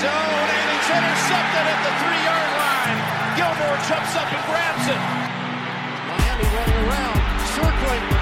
zone, 0.00 0.48
and 0.52 0.68
it's 0.76 0.90
intercepted 0.92 1.64
at 1.72 1.80
the 1.80 1.92
three-yard 2.04 2.50
line. 2.60 2.98
Gilmore 3.36 3.78
jumps 3.88 4.12
up 4.12 4.28
and 4.28 4.42
grabs 4.44 4.86
it. 4.92 5.00
Miami 6.08 6.44
running 6.52 6.78
around, 6.84 7.18
circling. 7.56 8.15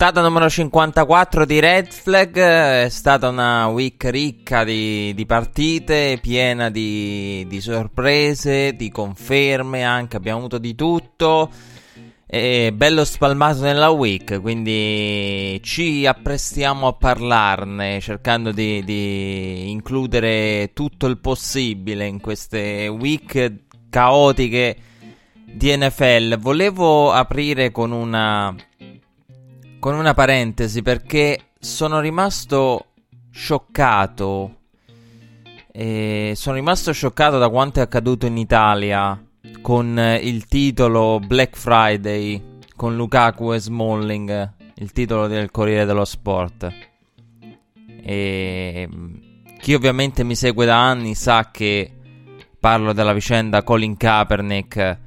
Puntata 0.00 0.22
numero 0.22 0.48
54 0.48 1.44
di 1.44 1.60
Red 1.60 1.92
Flag, 1.92 2.34
è 2.34 2.88
stata 2.88 3.28
una 3.28 3.66
week 3.66 4.04
ricca 4.04 4.64
di, 4.64 5.12
di 5.12 5.26
partite, 5.26 6.18
piena 6.22 6.70
di, 6.70 7.44
di 7.46 7.60
sorprese, 7.60 8.74
di 8.76 8.90
conferme 8.90 9.84
anche, 9.84 10.16
abbiamo 10.16 10.38
avuto 10.38 10.56
di 10.56 10.74
tutto. 10.74 11.50
E 12.24 12.72
bello 12.74 13.04
spalmato 13.04 13.60
nella 13.60 13.90
week, 13.90 14.40
quindi 14.40 15.60
ci 15.62 16.06
apprestiamo 16.06 16.86
a 16.86 16.94
parlarne, 16.94 18.00
cercando 18.00 18.52
di, 18.52 18.82
di 18.82 19.70
includere 19.70 20.70
tutto 20.72 21.08
il 21.08 21.18
possibile 21.18 22.06
in 22.06 22.22
queste 22.22 22.88
week 22.88 23.52
caotiche 23.90 24.76
di 25.44 25.76
NFL. 25.76 26.38
Volevo 26.38 27.12
aprire 27.12 27.70
con 27.70 27.92
una 27.92 28.56
con 29.80 29.94
una 29.94 30.12
parentesi 30.14 30.82
perché 30.82 31.46
sono 31.58 31.98
rimasto 32.00 32.92
scioccato. 33.30 34.58
E 35.72 36.32
sono 36.36 36.56
rimasto 36.56 36.92
scioccato 36.92 37.38
da 37.38 37.48
quanto 37.48 37.80
è 37.80 37.82
accaduto 37.82 38.26
in 38.26 38.36
Italia 38.36 39.20
con 39.62 40.18
il 40.20 40.46
titolo 40.46 41.18
Black 41.24 41.56
Friday 41.56 42.58
con 42.76 42.96
Lukaku 42.96 43.52
e 43.52 43.58
Smalling, 43.58 44.52
il 44.74 44.92
titolo 44.92 45.26
del 45.26 45.50
Corriere 45.50 45.84
dello 45.84 46.04
Sport. 46.04 46.72
E 48.02 48.88
chi 49.60 49.74
ovviamente 49.74 50.24
mi 50.24 50.34
segue 50.34 50.66
da 50.66 50.80
anni 50.82 51.14
sa 51.14 51.50
che 51.50 51.90
parlo 52.58 52.92
della 52.92 53.12
vicenda 53.12 53.62
Colin 53.62 53.96
Kaepernick 53.96 54.98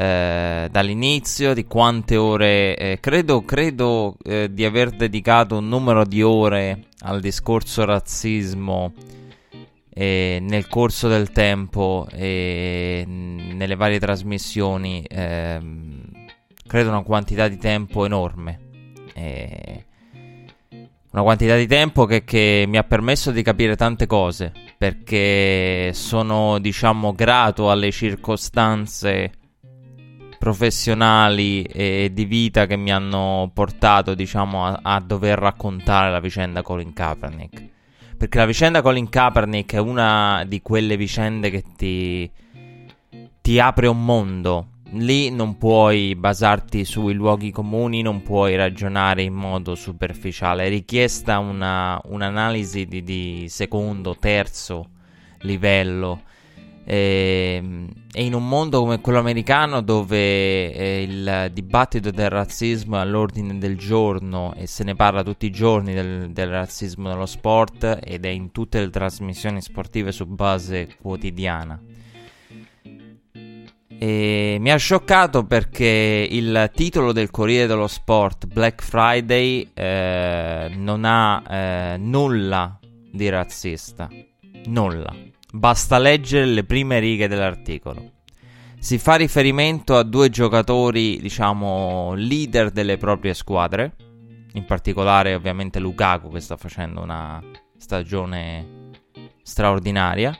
eh, 0.00 0.68
dall'inizio, 0.70 1.54
di 1.54 1.64
quante 1.64 2.14
ore, 2.16 2.76
eh, 2.76 3.00
credo, 3.00 3.42
credo 3.42 4.16
eh, 4.22 4.48
di 4.48 4.64
aver 4.64 4.90
dedicato 4.90 5.56
un 5.56 5.66
numero 5.66 6.04
di 6.04 6.22
ore 6.22 6.84
al 7.00 7.18
discorso 7.18 7.84
razzismo 7.84 8.92
eh, 9.88 10.38
nel 10.40 10.68
corso 10.68 11.08
del 11.08 11.32
tempo 11.32 12.06
e 12.12 13.02
nelle 13.08 13.74
varie 13.74 13.98
trasmissioni, 13.98 15.04
ehm, 15.04 16.02
credo 16.64 16.90
una 16.90 17.02
quantità 17.02 17.48
di 17.48 17.58
tempo 17.58 18.04
enorme. 18.04 18.60
Eh, 19.14 19.84
una 21.10 21.22
quantità 21.22 21.56
di 21.56 21.66
tempo 21.66 22.04
che, 22.04 22.22
che 22.22 22.66
mi 22.68 22.76
ha 22.76 22.84
permesso 22.84 23.32
di 23.32 23.42
capire 23.42 23.74
tante 23.74 24.06
cose 24.06 24.52
perché 24.76 25.90
sono 25.92 26.60
diciamo 26.60 27.14
grato 27.14 27.68
alle 27.68 27.90
circostanze 27.90 29.32
professionali 30.38 31.62
e 31.62 32.10
di 32.12 32.24
vita 32.24 32.66
che 32.66 32.76
mi 32.76 32.92
hanno 32.92 33.50
portato, 33.52 34.14
diciamo, 34.14 34.64
a, 34.64 34.78
a, 34.82 35.00
dover 35.00 35.38
raccontare 35.38 36.10
la 36.10 36.20
vicenda 36.20 36.62
Colin 36.62 36.92
Kaepernick. 36.92 37.66
Perché 38.16 38.38
la 38.38 38.46
vicenda 38.46 38.80
Colin 38.80 39.08
Kaepernick 39.08 39.74
è 39.74 39.78
una 39.78 40.44
di 40.46 40.62
quelle 40.62 40.96
vicende 40.96 41.50
che 41.50 41.64
ti, 41.76 42.30
ti 43.40 43.60
apre 43.60 43.86
un 43.88 44.04
mondo. 44.04 44.68
Lì 44.92 45.30
non 45.30 45.58
puoi 45.58 46.14
basarti 46.14 46.84
sui 46.84 47.12
luoghi 47.12 47.50
comuni, 47.50 48.00
non 48.00 48.22
puoi 48.22 48.56
ragionare 48.56 49.22
in 49.22 49.34
modo 49.34 49.74
superficiale. 49.74 50.64
È 50.64 50.68
richiesta 50.68 51.38
una, 51.38 52.00
un'analisi 52.04 52.86
di, 52.86 53.02
di 53.02 53.46
secondo, 53.48 54.16
terzo 54.18 54.90
livello 55.40 56.22
e, 56.90 57.62
e, 58.14 58.24
in 58.24 58.32
un 58.32 58.48
mondo 58.48 58.80
come 58.80 59.02
quello 59.02 59.18
americano 59.18 59.82
dove 59.82 60.72
eh, 60.72 61.02
il 61.02 61.50
dibattito 61.52 62.10
del 62.10 62.30
razzismo 62.30 62.96
è 62.96 63.00
all'ordine 63.00 63.58
del 63.58 63.76
giorno 63.76 64.54
e 64.54 64.66
se 64.66 64.84
ne 64.84 64.94
parla 64.94 65.22
tutti 65.22 65.44
i 65.44 65.50
giorni 65.50 65.92
del, 65.92 66.30
del 66.30 66.48
razzismo 66.48 67.10
nello 67.10 67.26
sport 67.26 67.98
ed 68.02 68.24
è 68.24 68.30
in 68.30 68.52
tutte 68.52 68.80
le 68.80 68.88
trasmissioni 68.88 69.60
sportive 69.60 70.12
su 70.12 70.24
base 70.24 70.96
quotidiana. 70.98 71.78
E 74.00 74.56
mi 74.58 74.70
ha 74.70 74.76
scioccato 74.76 75.44
perché 75.44 76.26
il 76.30 76.70
titolo 76.74 77.12
del 77.12 77.30
Corriere 77.30 77.66
dello 77.66 77.88
Sport, 77.88 78.46
Black 78.46 78.82
Friday, 78.82 79.68
eh, 79.74 80.70
non 80.74 81.04
ha 81.04 81.42
eh, 81.46 81.96
nulla 81.98 82.78
di 83.12 83.28
razzista. 83.28 84.08
Nulla. 84.66 85.27
Basta 85.50 85.98
leggere 85.98 86.44
le 86.44 86.64
prime 86.64 86.98
righe 86.98 87.26
dell'articolo. 87.26 88.16
Si 88.78 88.98
fa 88.98 89.16
riferimento 89.16 89.96
a 89.96 90.02
due 90.02 90.28
giocatori, 90.28 91.18
diciamo, 91.20 92.12
leader 92.14 92.70
delle 92.70 92.96
proprie 92.96 93.34
squadre. 93.34 93.96
In 94.52 94.64
particolare, 94.66 95.34
ovviamente, 95.34 95.80
Lukaku, 95.80 96.30
che 96.30 96.40
sta 96.40 96.56
facendo 96.56 97.00
una 97.02 97.42
stagione 97.76 98.90
straordinaria. 99.42 100.38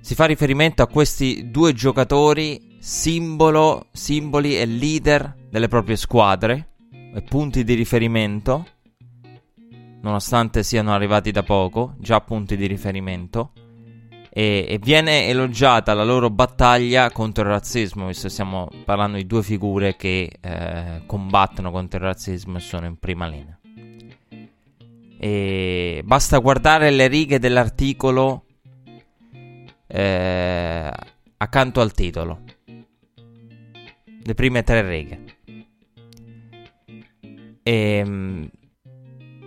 Si 0.00 0.14
fa 0.14 0.24
riferimento 0.24 0.82
a 0.82 0.88
questi 0.88 1.50
due 1.50 1.74
giocatori, 1.74 2.76
simbolo, 2.80 3.88
simboli 3.92 4.58
e 4.58 4.66
leader 4.66 5.36
delle 5.50 5.68
proprie 5.68 5.96
squadre 5.96 6.70
e 7.14 7.22
punti 7.22 7.62
di 7.62 7.74
riferimento 7.74 8.66
nonostante 10.04 10.62
siano 10.62 10.92
arrivati 10.92 11.30
da 11.30 11.42
poco, 11.42 11.94
già 11.98 12.20
punti 12.20 12.56
di 12.56 12.66
riferimento. 12.66 13.52
E, 14.36 14.66
e, 14.68 14.78
viene 14.78 15.28
elogiata 15.28 15.94
la 15.94 16.04
loro 16.04 16.28
battaglia 16.28 17.10
contro 17.10 17.44
il 17.44 17.50
razzismo, 17.50 18.08
visto 18.08 18.26
che 18.26 18.32
stiamo 18.32 18.68
parlando 18.84 19.16
di 19.16 19.26
due 19.26 19.42
figure 19.42 19.96
che 19.96 20.30
eh, 20.40 21.02
combattono 21.06 21.70
contro 21.70 21.98
il 22.00 22.04
razzismo 22.04 22.58
e 22.58 22.60
sono 22.60 22.86
in 22.86 22.98
prima 22.98 23.26
linea. 23.26 23.58
E 25.18 26.02
basta 26.04 26.38
guardare 26.38 26.90
le 26.90 27.06
righe 27.06 27.38
dell'articolo 27.38 28.44
eh, 29.86 30.92
accanto 31.36 31.80
al 31.80 31.92
titolo, 31.92 32.42
le 34.22 34.34
prime 34.34 34.62
tre 34.64 34.86
righe. 34.86 35.24
E 37.62 38.50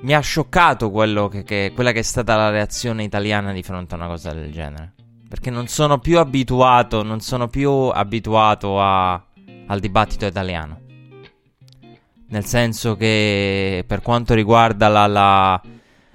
mi 0.07 0.13
ha 0.13 0.21
scioccato 0.21 0.89
che, 1.27 1.43
che, 1.43 1.73
quella 1.75 1.91
che 1.91 1.99
è 1.99 2.03
stata 2.03 2.37
la 2.37 2.49
reazione 2.49 3.03
italiana 3.03 3.51
di 3.51 3.61
fronte 3.61 3.93
a 3.93 3.97
una 3.97 4.07
cosa 4.07 4.31
del 4.31 4.53
genere. 4.53 4.93
Perché 5.27 5.49
non 5.49 5.67
sono 5.67 5.99
più 5.99 6.17
abituato, 6.17 7.03
non 7.03 7.19
sono 7.19 7.49
più 7.49 7.69
abituato 7.69 8.81
a, 8.81 9.21
al 9.65 9.79
dibattito 9.81 10.25
italiano. 10.25 10.79
Nel 12.29 12.45
senso 12.45 12.95
che 12.95 13.83
per 13.85 14.01
quanto 14.01 14.33
riguarda 14.33 14.87
la, 14.87 15.07
la, 15.07 15.61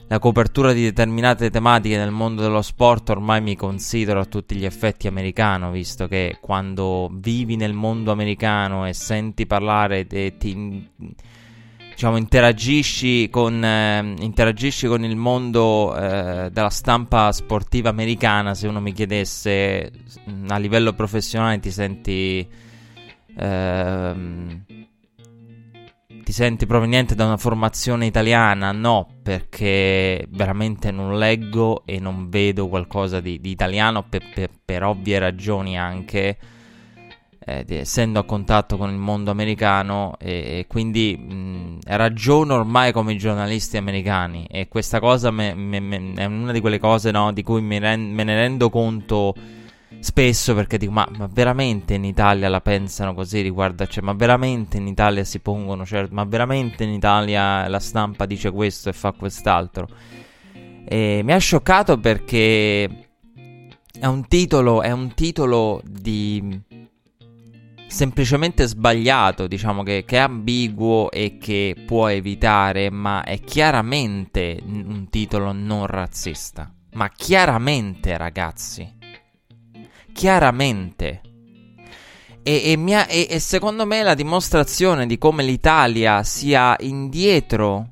la 0.07 0.19
copertura 0.19 0.73
di 0.73 0.85
determinate 0.85 1.51
tematiche 1.51 1.99
nel 1.99 2.13
mondo 2.13 2.41
dello 2.41 2.63
sport, 2.63 3.11
ormai 3.11 3.43
mi 3.43 3.57
considero 3.57 4.21
a 4.21 4.25
tutti 4.25 4.57
gli 4.57 4.65
effetti 4.65 5.07
americano, 5.07 5.71
visto 5.71 6.09
che 6.09 6.39
quando 6.41 7.11
vivi 7.13 7.57
nel 7.57 7.75
mondo 7.75 8.11
americano 8.11 8.87
e 8.87 8.95
senti 8.95 9.45
parlare, 9.45 10.07
te, 10.07 10.39
ti 10.39 10.89
diciamo, 11.93 12.17
interagisci 12.17 13.29
con, 13.31 13.65
eh, 13.65 14.15
interagisci 14.21 14.87
con 14.87 15.05
il 15.05 15.17
mondo 15.17 15.97
eh, 15.97 16.51
della 16.51 16.71
stampa 16.71 17.33
sportiva 17.33 17.91
americana, 17.91 18.55
se 18.55 18.67
uno 18.67 18.81
mi 18.81 18.93
chiedesse 18.93 19.91
a 20.49 20.57
livello 20.59 20.93
professionale 20.93 21.59
ti 21.61 21.71
senti... 21.71 22.49
Ehm, 23.39 24.65
ti 26.23 26.33
senti 26.33 26.67
proveniente 26.67 27.15
da 27.15 27.27
una 27.27 27.37
formazione 27.37 28.07
italiana? 28.07 28.71
No, 28.71 29.09
perché 29.23 30.25
veramente 30.31 30.91
non 30.93 31.19
leggo 31.19 31.83
e 31.85 31.99
non 31.99 32.29
vedo 32.29 32.69
qualcosa 32.69 33.21
di, 33.21 33.41
di 33.41 33.51
italiano 33.51 34.05
per, 34.09 34.23
per, 34.33 34.51
per 34.65 34.85
ovvie 34.85 35.19
ragioni 35.19 35.77
anche 35.77 36.39
eh, 37.45 37.65
essendo 37.69 38.21
a 38.21 38.25
contatto 38.25 38.77
con 38.77 38.91
il 38.91 38.97
mondo 38.97 39.31
americano 39.31 40.15
e, 40.19 40.31
e 40.31 40.67
quindi 40.69 41.17
mh, 41.17 41.79
ragiono 41.87 42.55
ormai 42.55 42.93
come 42.93 43.13
i 43.13 43.19
giornalisti 43.19 43.77
americani 43.77 44.47
e 44.51 44.69
questa 44.69 45.01
cosa 45.01 45.31
me, 45.31 45.55
me, 45.55 45.81
me, 45.81 46.13
è 46.15 46.25
una 46.25 46.53
di 46.53 46.61
quelle 46.61 46.79
cose 46.79 47.11
no, 47.11 47.33
di 47.33 47.43
cui 47.43 47.79
rend, 47.79 48.13
me 48.13 48.25
ne 48.25 48.35
rendo 48.35 48.71
conto 48.71 49.35
spesso 49.99 50.55
perché 50.55 50.79
dico 50.79 50.93
ma, 50.93 51.09
ma, 51.17 51.29
veramente 51.31 51.95
in 51.95 52.05
Italia 52.05 52.49
la 52.49 52.61
pensano 52.61 53.15
così? 53.15 53.41
Riguardo 53.41 53.87
cioè, 53.87 54.03
ma 54.03 54.13
veramente 54.13 54.77
in 54.77 54.87
Italia 54.87 55.25
si 55.25 55.41
pongono 55.41 55.85
certo 55.85 56.15
ma 56.15 56.25
veramente 56.25 56.85
in 56.85 56.91
Italia 56.91 57.67
la 57.69 57.81
stampa 57.81 58.27
dice 58.27 58.51
questo 58.51 58.89
e 58.89 58.93
fa 58.93 59.13
quest'altro? 59.13 59.89
E 60.85 61.23
mi 61.25 61.33
ha 61.33 61.39
scioccato 61.39 61.99
perché 61.99 63.09
è 63.99 64.07
un 64.07 64.27
titolo 64.29 64.83
è 64.83 64.91
un 64.91 65.15
titolo 65.15 65.81
di 65.85 66.61
semplicemente 67.93 68.67
sbagliato, 68.67 69.47
diciamo 69.47 69.83
che, 69.83 70.05
che, 70.07 70.17
è 70.17 70.21
ambiguo 70.21 71.11
e 71.11 71.37
che 71.39 71.77
può 71.87 72.09
evitare, 72.09 72.91
ma 72.91 73.23
è 73.23 73.39
chiaramente 73.41 74.59
un 74.65 75.07
titolo 75.11 75.53
non 75.53 75.87
razzista. 75.87 76.73
Ma 76.95 77.11
chiaramente, 77.11 78.17
ragazzi. 78.17 78.91
Chiaramente. 80.13 81.21
E, 82.43 82.63
e, 82.73 82.77
mia, 82.77 83.07
e, 83.07 83.27
e 83.29 83.39
secondo 83.39 83.87
me 83.87 84.03
la 84.03 84.15
dimostrazione 84.15 85.07
di 85.07 85.19
come 85.19 85.45
l'Italia 85.45 86.23
sia 86.23 86.75
indietro 86.81 87.91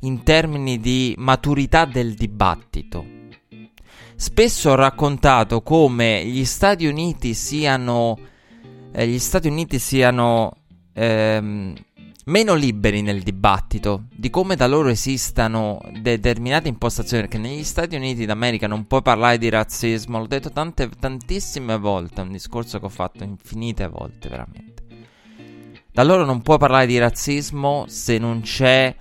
in 0.00 0.22
termini 0.22 0.80
di 0.80 1.14
maturità 1.18 1.84
del 1.84 2.14
dibattito. 2.14 3.04
Spesso 4.16 4.70
ho 4.70 4.74
raccontato 4.76 5.62
come 5.62 6.24
gli 6.24 6.44
Stati 6.44 6.86
Uniti 6.86 7.34
siano 7.34 8.30
eh, 8.92 9.06
gli 9.06 9.18
Stati 9.18 9.48
Uniti 9.48 9.78
siano 9.78 10.56
ehm, 10.92 11.74
meno 12.26 12.54
liberi 12.54 13.02
nel 13.02 13.22
dibattito, 13.22 14.04
di 14.14 14.30
come 14.30 14.54
da 14.54 14.66
loro 14.66 14.88
esistano 14.88 15.80
determinate 16.00 16.68
impostazioni, 16.68 17.22
perché 17.22 17.38
negli 17.38 17.64
Stati 17.64 17.96
Uniti 17.96 18.26
d'America 18.26 18.66
non 18.66 18.86
puoi 18.86 19.02
parlare 19.02 19.38
di 19.38 19.48
razzismo, 19.48 20.18
l'ho 20.18 20.26
detto 20.26 20.50
tante, 20.50 20.88
tantissime 20.88 21.78
volte, 21.78 22.20
è 22.20 22.24
un 22.24 22.32
discorso 22.32 22.78
che 22.78 22.84
ho 22.84 22.90
fatto 22.90 23.24
infinite 23.24 23.88
volte 23.88 24.28
veramente. 24.28 24.82
Da 25.90 26.04
loro 26.04 26.24
non 26.24 26.40
puoi 26.42 26.58
parlare 26.58 26.86
di 26.86 26.98
razzismo 26.98 27.84
se 27.86 28.18
non 28.18 28.40
c'è 28.40 28.94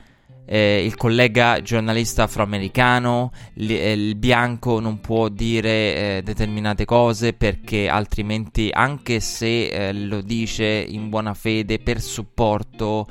eh, 0.53 0.83
il 0.83 0.97
collega 0.97 1.61
giornalista 1.61 2.23
afroamericano, 2.23 3.31
li, 3.53 3.79
eh, 3.79 3.93
il 3.93 4.15
bianco 4.15 4.81
non 4.81 4.99
può 4.99 5.29
dire 5.29 5.69
eh, 6.17 6.21
determinate 6.25 6.83
cose 6.83 7.31
perché 7.31 7.87
altrimenti, 7.87 8.69
anche 8.69 9.21
se 9.21 9.67
eh, 9.67 9.93
lo 9.93 10.19
dice 10.19 10.65
in 10.65 11.07
buona 11.07 11.33
fede 11.33 11.79
per 11.79 12.01
supporto 12.01 13.07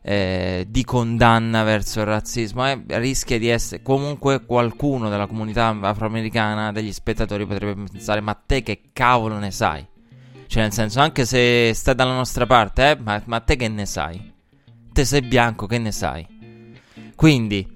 eh, 0.00 0.64
di 0.68 0.84
condanna 0.84 1.64
verso 1.64 1.98
il 1.98 2.06
razzismo, 2.06 2.64
eh, 2.68 2.80
rischia 2.86 3.40
di 3.40 3.48
essere 3.48 3.82
comunque 3.82 4.46
qualcuno 4.46 5.08
della 5.08 5.26
comunità 5.26 5.76
afroamericana, 5.80 6.70
degli 6.70 6.92
spettatori 6.92 7.44
potrebbe 7.46 7.82
pensare: 7.90 8.20
Ma 8.20 8.34
te 8.34 8.62
che 8.62 8.90
cavolo 8.92 9.38
ne 9.38 9.50
sai? 9.50 9.84
Cioè, 10.46 10.62
nel 10.62 10.72
senso, 10.72 11.00
anche 11.00 11.24
se 11.24 11.72
stai 11.74 11.96
dalla 11.96 12.14
nostra 12.14 12.46
parte, 12.46 12.96
ma, 13.02 13.20
ma 13.24 13.40
te 13.40 13.56
che 13.56 13.66
ne 13.66 13.86
sai? 13.86 14.34
Te 14.92 15.04
sei 15.04 15.22
bianco, 15.22 15.66
che 15.66 15.78
ne 15.78 15.90
sai? 15.90 16.35
Quindi, 17.16 17.66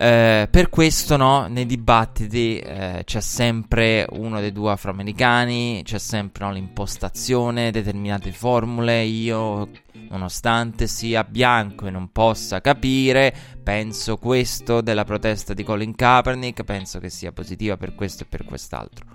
eh, 0.00 0.48
per 0.50 0.68
questo, 0.68 1.16
no, 1.16 1.46
nei 1.46 1.66
dibattiti 1.66 2.58
eh, 2.58 3.02
c'è 3.04 3.20
sempre 3.20 4.06
uno 4.10 4.40
dei 4.40 4.52
due 4.52 4.72
afroamericani, 4.72 5.82
c'è 5.84 5.98
sempre 5.98 6.44
no, 6.44 6.52
l'impostazione, 6.52 7.70
determinate 7.70 8.30
formule. 8.32 9.02
Io, 9.02 9.68
nonostante 10.10 10.86
sia 10.86 11.24
bianco 11.24 11.86
e 11.86 11.90
non 11.90 12.10
possa 12.12 12.60
capire, 12.60 13.34
penso 13.62 14.18
questo 14.18 14.80
della 14.80 15.04
protesta 15.04 15.54
di 15.54 15.62
Colin 15.64 15.94
Kaepernick, 15.94 16.64
penso 16.64 16.98
che 16.98 17.08
sia 17.08 17.32
positiva 17.32 17.76
per 17.76 17.94
questo 17.94 18.24
e 18.24 18.26
per 18.26 18.44
quest'altro. 18.44 19.06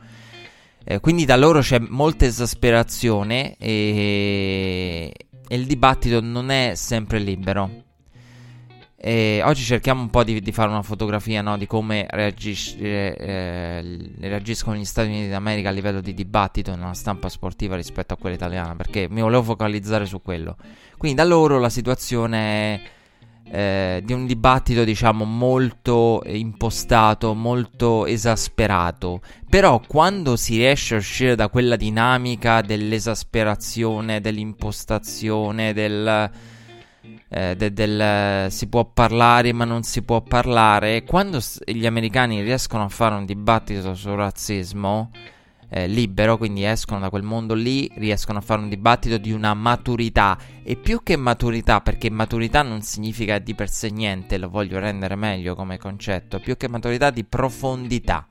Eh, 0.85 0.99
quindi 0.99 1.23
da 1.23 1.37
loro 1.37 1.61
c'è 1.61 1.79
molta 1.79 2.25
esasperazione 2.25 3.55
e, 3.57 5.13
e 5.47 5.55
il 5.55 5.65
dibattito 5.65 6.19
non 6.19 6.51
è 6.51 6.73
sempre 6.75 7.19
libero. 7.19 7.91
E 9.05 9.41
oggi 9.43 9.63
cerchiamo 9.63 9.99
un 9.99 10.09
po' 10.09 10.23
di, 10.23 10.39
di 10.39 10.51
fare 10.53 10.69
una 10.69 10.81
fotografia 10.81 11.41
no, 11.41 11.57
di 11.57 11.67
come 11.67 12.07
reagisce, 12.09 13.17
eh, 13.17 14.13
reagiscono 14.21 14.77
gli 14.77 14.85
Stati 14.85 15.09
Uniti 15.09 15.27
d'America 15.27 15.67
a 15.67 15.71
livello 15.73 15.99
di 15.99 16.13
dibattito 16.13 16.73
nella 16.73 16.93
stampa 16.93 17.27
sportiva 17.27 17.75
rispetto 17.75 18.13
a 18.13 18.17
quella 18.17 18.37
italiana, 18.37 18.77
perché 18.77 19.09
mi 19.09 19.19
volevo 19.19 19.43
focalizzare 19.43 20.05
su 20.05 20.21
quello. 20.21 20.55
Quindi 20.97 21.17
da 21.17 21.25
loro 21.25 21.59
la 21.59 21.67
situazione 21.67 22.37
è 22.75 22.81
eh, 23.51 24.01
di 24.05 24.13
un 24.13 24.25
dibattito 24.25 24.85
diciamo 24.85 25.25
molto 25.25 26.21
impostato, 26.25 27.33
molto 27.33 28.05
esasperato, 28.05 29.19
però 29.49 29.81
quando 29.85 30.37
si 30.37 30.55
riesce 30.55 30.95
a 30.95 30.99
uscire 30.99 31.35
da 31.35 31.49
quella 31.49 31.75
dinamica 31.75 32.61
dell'esasperazione, 32.61 34.21
dell'impostazione, 34.21 35.73
del 35.73 36.31
eh, 37.29 37.55
de- 37.55 37.73
del 37.73 38.51
si 38.51 38.67
può 38.67 38.85
parlare 38.85 39.53
ma 39.53 39.65
non 39.65 39.83
si 39.83 40.01
può 40.01 40.21
parlare, 40.21 41.03
quando 41.03 41.39
s- 41.39 41.59
gli 41.65 41.85
americani 41.85 42.41
riescono 42.41 42.83
a 42.83 42.89
fare 42.89 43.15
un 43.15 43.25
dibattito 43.25 43.93
sul 43.95 44.13
razzismo 44.13 45.11
eh, 45.75 45.87
libero, 45.87 46.37
quindi 46.37 46.63
escono 46.63 46.99
da 46.99 47.09
quel 47.09 47.23
mondo 47.23 47.55
lì, 47.55 47.91
riescono 47.95 48.37
a 48.37 48.41
fare 48.41 48.61
un 48.61 48.69
dibattito 48.69 49.17
di 49.17 49.31
una 49.31 49.55
maturità 49.55 50.37
e 50.63 50.75
più 50.75 51.01
che 51.01 51.15
maturità, 51.15 51.81
perché 51.81 52.11
maturità 52.11 52.61
non 52.61 52.83
significa 52.83 53.39
di 53.39 53.55
per 53.55 53.69
sé 53.69 53.89
niente, 53.89 54.37
lo 54.37 54.49
voglio 54.49 54.77
rendere 54.77 55.15
meglio 55.15 55.55
come 55.55 55.79
concetto, 55.79 56.39
più 56.39 56.57
che 56.57 56.67
maturità 56.67 57.09
di 57.09 57.23
profondità. 57.23 58.27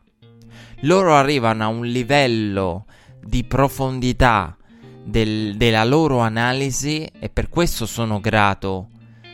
Loro 0.82 1.16
arrivano 1.16 1.64
a 1.64 1.66
un 1.66 1.84
livello 1.84 2.86
di 3.20 3.42
profondità 3.42 4.56
del, 5.04 5.56
della 5.56 5.84
loro 5.84 6.18
analisi 6.18 7.04
e 7.18 7.28
per 7.28 7.48
questo 7.48 7.86
sono 7.86 8.20
grato 8.20 8.88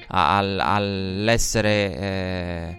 al, 0.08 0.58
all'essere 0.58 1.98
eh, 1.98 2.76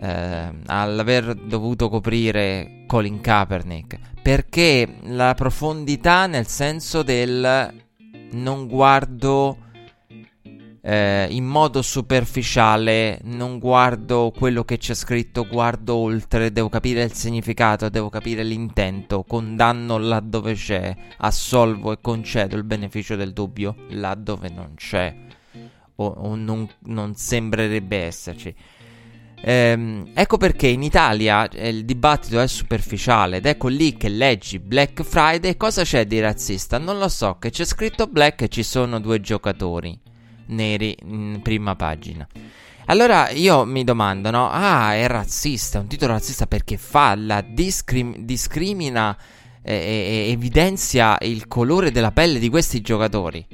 eh, 0.00 0.52
all'aver 0.66 1.34
dovuto 1.34 1.88
coprire 1.88 2.84
Colin 2.86 3.20
Kaepernick. 3.20 3.98
Perché 4.22 4.96
la 5.04 5.34
profondità 5.34 6.26
nel 6.26 6.46
senso 6.46 7.02
del 7.02 7.72
non 8.32 8.66
guardo 8.66 9.56
eh, 10.88 11.26
in 11.28 11.44
modo 11.44 11.82
superficiale, 11.82 13.20
non 13.24 13.58
guardo 13.58 14.32
quello 14.34 14.64
che 14.64 14.78
c'è 14.78 14.94
scritto, 14.94 15.46
guardo 15.46 15.96
oltre, 15.96 16.50
devo 16.50 16.70
capire 16.70 17.02
il 17.02 17.12
significato, 17.12 17.90
devo 17.90 18.08
capire 18.08 18.42
l'intento, 18.42 19.22
condanno 19.24 19.98
laddove 19.98 20.54
c'è, 20.54 20.96
assolvo 21.18 21.92
e 21.92 21.98
concedo 22.00 22.56
il 22.56 22.64
beneficio 22.64 23.16
del 23.16 23.34
dubbio 23.34 23.74
laddove 23.90 24.48
non 24.48 24.72
c'è 24.76 25.14
o, 25.96 26.06
o 26.06 26.34
non, 26.34 26.66
non, 26.84 27.14
sembrerebbe 27.14 27.98
esserci. 28.04 28.54
Ehm, 29.42 30.12
ecco 30.14 30.38
perché 30.38 30.68
in 30.68 30.82
Italia 30.82 31.46
eh, 31.50 31.68
il 31.68 31.84
dibattito 31.84 32.40
è 32.40 32.46
superficiale 32.46 33.36
ed 33.36 33.46
ecco 33.46 33.68
lì 33.68 33.94
che 33.98 34.08
leggi 34.08 34.58
Black 34.58 35.02
Friday 35.02 35.54
cosa 35.58 35.82
c'è 35.82 36.06
di 36.06 36.18
razzista? 36.18 36.78
Non 36.78 36.98
lo 36.98 37.08
so, 37.08 37.36
che 37.38 37.50
c'è 37.50 37.66
scritto 37.66 38.06
Black 38.06 38.40
e 38.40 38.48
ci 38.48 38.62
sono 38.62 38.98
due 39.00 39.20
giocatori 39.20 40.06
neri 40.48 40.96
in 41.02 41.40
prima 41.42 41.74
pagina. 41.76 42.26
Allora 42.86 43.30
io 43.30 43.64
mi 43.64 43.84
domando, 43.84 44.30
no? 44.30 44.48
Ah, 44.50 44.94
è 44.94 45.06
razzista, 45.06 45.78
è 45.78 45.80
un 45.82 45.88
titolo 45.88 46.14
razzista 46.14 46.46
perché 46.46 46.76
fa 46.78 47.14
la 47.14 47.42
discrim- 47.42 48.18
discrimina 48.18 49.16
e, 49.62 49.74
e 49.74 50.30
evidenzia 50.30 51.18
il 51.20 51.46
colore 51.48 51.90
della 51.90 52.12
pelle 52.12 52.38
di 52.38 52.48
questi 52.48 52.80
giocatori. 52.80 53.46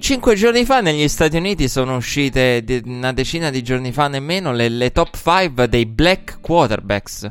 Cinque 0.00 0.34
giorni 0.34 0.64
fa 0.64 0.80
negli 0.80 1.06
Stati 1.08 1.36
Uniti 1.36 1.68
sono 1.68 1.96
uscite 1.96 2.64
una 2.86 3.12
decina 3.12 3.50
di 3.50 3.62
giorni 3.62 3.92
fa 3.92 4.08
nemmeno 4.08 4.50
le, 4.50 4.70
le 4.70 4.92
top 4.92 5.14
5 5.14 5.68
dei 5.68 5.84
black 5.84 6.40
quarterbacks. 6.40 7.30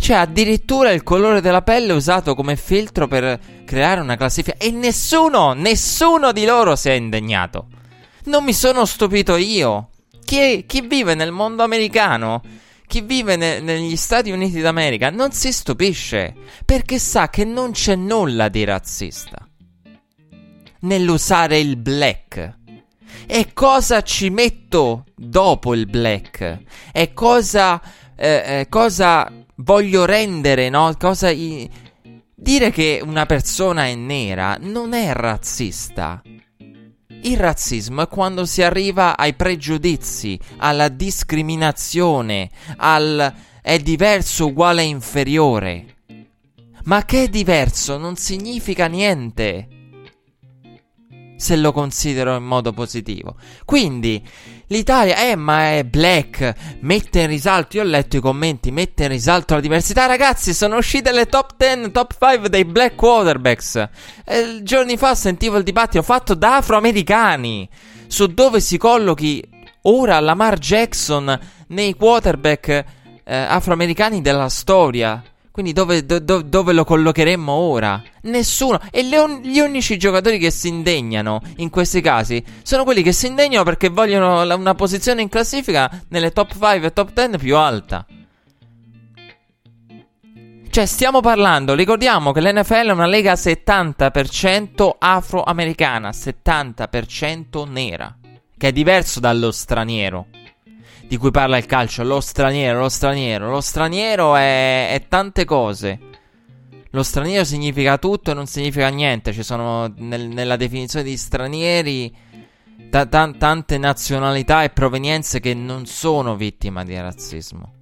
Cioè, 0.00 0.16
addirittura 0.16 0.92
il 0.92 1.02
colore 1.02 1.42
della 1.42 1.60
pelle 1.60 1.92
usato 1.92 2.34
come 2.34 2.56
filtro 2.56 3.06
per 3.06 3.38
creare 3.66 4.00
una 4.00 4.16
classifica. 4.16 4.56
E 4.56 4.70
nessuno, 4.70 5.52
nessuno 5.52 6.32
di 6.32 6.46
loro 6.46 6.74
si 6.74 6.88
è 6.88 6.92
indegnato. 6.92 7.66
Non 8.24 8.42
mi 8.42 8.54
sono 8.54 8.86
stupito 8.86 9.36
io. 9.36 9.90
Chi, 10.24 10.64
chi 10.66 10.80
vive 10.80 11.14
nel 11.14 11.32
mondo 11.32 11.62
americano, 11.62 12.42
chi 12.86 13.02
vive 13.02 13.36
ne, 13.36 13.60
negli 13.60 13.94
Stati 13.96 14.30
Uniti 14.30 14.60
d'America, 14.60 15.10
non 15.10 15.32
si 15.32 15.52
stupisce. 15.52 16.34
Perché 16.64 16.98
sa 16.98 17.28
che 17.28 17.44
non 17.44 17.72
c'è 17.72 17.94
nulla 17.94 18.48
di 18.48 18.64
razzista 18.64 19.46
nell'usare 20.80 21.58
il 21.58 21.76
black. 21.76 22.58
E 23.26 23.50
cosa 23.52 24.02
ci 24.02 24.30
metto 24.30 25.04
dopo 25.14 25.74
il 25.74 25.86
black? 25.86 26.62
E 26.90 27.12
cosa, 27.12 27.80
eh, 28.16 28.60
eh, 28.60 28.66
cosa 28.70 29.30
voglio 29.62 30.04
rendere, 30.04 30.68
no? 30.68 30.94
Cosa 30.98 31.30
i- 31.30 31.68
dire 32.34 32.70
che 32.70 33.00
una 33.04 33.26
persona 33.26 33.86
è 33.86 33.94
nera 33.94 34.56
non 34.60 34.92
è 34.92 35.12
razzista. 35.12 36.22
Il 37.22 37.36
razzismo 37.36 38.02
è 38.02 38.08
quando 38.08 38.46
si 38.46 38.62
arriva 38.62 39.16
ai 39.16 39.34
pregiudizi, 39.34 40.38
alla 40.56 40.88
discriminazione, 40.88 42.48
al 42.76 43.34
è 43.62 43.78
diverso 43.78 44.46
uguale 44.46 44.82
inferiore. 44.82 45.96
Ma 46.84 47.04
che 47.04 47.24
è 47.24 47.28
diverso 47.28 47.98
non 47.98 48.16
significa 48.16 48.86
niente 48.86 49.68
se 51.36 51.56
lo 51.56 51.72
considero 51.72 52.36
in 52.36 52.44
modo 52.44 52.72
positivo. 52.72 53.36
Quindi 53.66 54.26
l'Italia, 54.70 55.16
eh, 55.16 55.36
ma 55.36 55.72
è 55.72 55.84
black, 55.84 56.54
mette 56.80 57.20
in 57.20 57.26
risalto, 57.26 57.76
io 57.76 57.82
ho 57.82 57.86
letto 57.86 58.16
i 58.16 58.20
commenti, 58.20 58.70
mette 58.70 59.04
in 59.04 59.08
risalto 59.10 59.54
la 59.54 59.60
diversità. 59.60 60.06
Ragazzi, 60.06 60.54
sono 60.54 60.76
uscite 60.76 61.12
le 61.12 61.26
top 61.26 61.54
10, 61.56 61.90
top 61.90 62.16
5 62.18 62.48
dei 62.48 62.64
black 62.64 62.94
quarterbacks. 62.94 63.88
Eh, 64.24 64.60
giorni 64.62 64.96
fa 64.96 65.14
sentivo 65.14 65.56
il 65.56 65.64
dibattito 65.64 66.02
fatto 66.02 66.34
da 66.34 66.56
afroamericani 66.56 67.68
su 68.06 68.26
dove 68.26 68.60
si 68.60 68.76
collochi 68.76 69.42
ora 69.82 70.18
Lamar 70.20 70.58
Jackson 70.58 71.38
nei 71.68 71.94
quarterback 71.94 72.68
eh, 72.68 72.84
afroamericani 73.24 74.20
della 74.20 74.48
storia. 74.48 75.22
Quindi 75.52 75.72
dove, 75.72 76.06
do, 76.06 76.20
do, 76.20 76.42
dove, 76.42 76.72
lo 76.72 76.84
collocheremmo 76.84 77.52
ora? 77.52 78.00
Nessuno. 78.22 78.80
E 78.90 79.00
un, 79.18 79.40
gli 79.42 79.58
unici 79.58 79.96
giocatori 79.96 80.38
che 80.38 80.50
si 80.50 80.68
indegnano 80.68 81.40
in 81.56 81.70
questi 81.70 82.00
casi 82.00 82.42
sono 82.62 82.84
quelli 82.84 83.02
che 83.02 83.12
si 83.12 83.26
indegnano 83.26 83.64
perché 83.64 83.88
vogliono 83.88 84.44
la, 84.44 84.54
una 84.54 84.74
posizione 84.74 85.22
in 85.22 85.28
classifica 85.28 85.90
nelle 86.08 86.30
top 86.30 86.52
5 86.52 86.86
e 86.86 86.92
top 86.92 87.12
10 87.12 87.38
più 87.38 87.56
alta. 87.56 88.06
Cioè, 90.70 90.86
stiamo 90.86 91.20
parlando, 91.20 91.74
ricordiamo 91.74 92.30
che 92.30 92.40
l'NFL 92.40 92.86
è 92.86 92.92
una 92.92 93.06
lega 93.06 93.32
70% 93.32 94.88
afroamericana, 95.00 96.10
70% 96.10 97.68
nera, 97.68 98.16
che 98.56 98.68
è 98.68 98.72
diverso 98.72 99.18
dallo 99.18 99.50
straniero 99.50 100.26
di 101.10 101.16
cui 101.16 101.32
parla 101.32 101.56
il 101.56 101.66
calcio, 101.66 102.04
lo 102.04 102.20
straniero, 102.20 102.78
lo 102.78 102.88
straniero. 102.88 103.50
Lo 103.50 103.60
straniero 103.60 104.36
è, 104.36 104.92
è 104.92 105.08
tante 105.08 105.44
cose. 105.44 105.98
Lo 106.90 107.02
straniero 107.02 107.42
significa 107.42 107.98
tutto 107.98 108.30
e 108.30 108.34
non 108.34 108.46
significa 108.46 108.88
niente. 108.90 109.32
Ci 109.32 109.42
sono 109.42 109.92
nel, 109.96 110.28
nella 110.28 110.54
definizione 110.54 111.04
di 111.04 111.16
stranieri 111.16 112.16
ta- 112.90 113.06
ta- 113.06 113.34
tante 113.36 113.76
nazionalità 113.76 114.62
e 114.62 114.70
provenienze 114.70 115.40
che 115.40 115.52
non 115.52 115.84
sono 115.84 116.36
vittima 116.36 116.84
di 116.84 116.94
razzismo. 116.94 117.72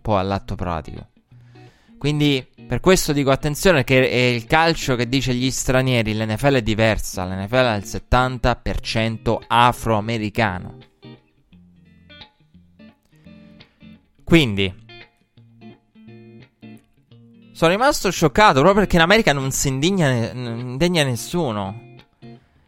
Poi 0.00 0.20
all'atto 0.20 0.54
pratico. 0.54 1.08
Quindi 1.98 2.46
per 2.68 2.78
questo 2.78 3.12
dico 3.12 3.32
attenzione 3.32 3.82
che 3.82 4.08
è 4.08 4.14
il 4.14 4.46
calcio 4.46 4.94
che 4.94 5.08
dice 5.08 5.34
gli 5.34 5.50
stranieri, 5.50 6.14
l'NFL 6.14 6.54
è 6.54 6.62
diversa, 6.62 7.24
l'NFL 7.24 7.56
è 7.56 7.76
il 7.76 7.82
70% 7.84 9.36
afroamericano. 9.48 10.87
Quindi, 14.28 14.70
sono 17.52 17.70
rimasto 17.70 18.10
scioccato 18.10 18.60
proprio 18.60 18.82
perché 18.82 18.96
in 18.96 19.02
America 19.02 19.32
non 19.32 19.50
si 19.52 19.68
indigna, 19.68 20.10
indegna 20.32 21.02
nessuno. 21.02 21.96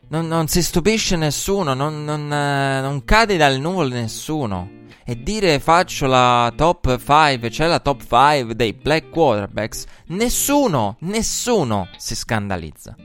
Non, 0.08 0.26
non, 0.26 0.48
si 0.48 0.62
stupisce 0.62 1.16
nessuno, 1.16 1.74
non, 1.74 2.02
non, 2.02 2.32
eh, 2.32 2.80
non, 2.80 3.04
cade 3.04 3.36
dal 3.36 3.60
nuvolo 3.60 3.90
nessuno. 3.90 4.70
E 5.04 5.22
dire 5.22 5.60
faccio 5.60 6.06
la 6.06 6.50
top 6.56 6.96
5, 6.96 7.50
c'è 7.50 7.66
la 7.66 7.78
top 7.78 8.06
5 8.08 8.56
dei 8.56 8.72
black 8.72 9.10
quarterbacks, 9.10 9.84
nessuno, 10.06 10.96
nessuno 11.00 11.88
si 11.98 12.16
scandalizza. 12.16 12.96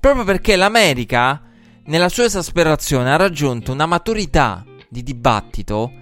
Proprio 0.00 0.24
perché 0.24 0.56
l'America, 0.56 1.42
nella 1.84 2.08
sua 2.08 2.24
esasperazione, 2.24 3.12
ha 3.12 3.16
raggiunto 3.16 3.72
una 3.72 3.84
maturità 3.84 4.64
di 4.88 5.02
dibattito 5.02 5.92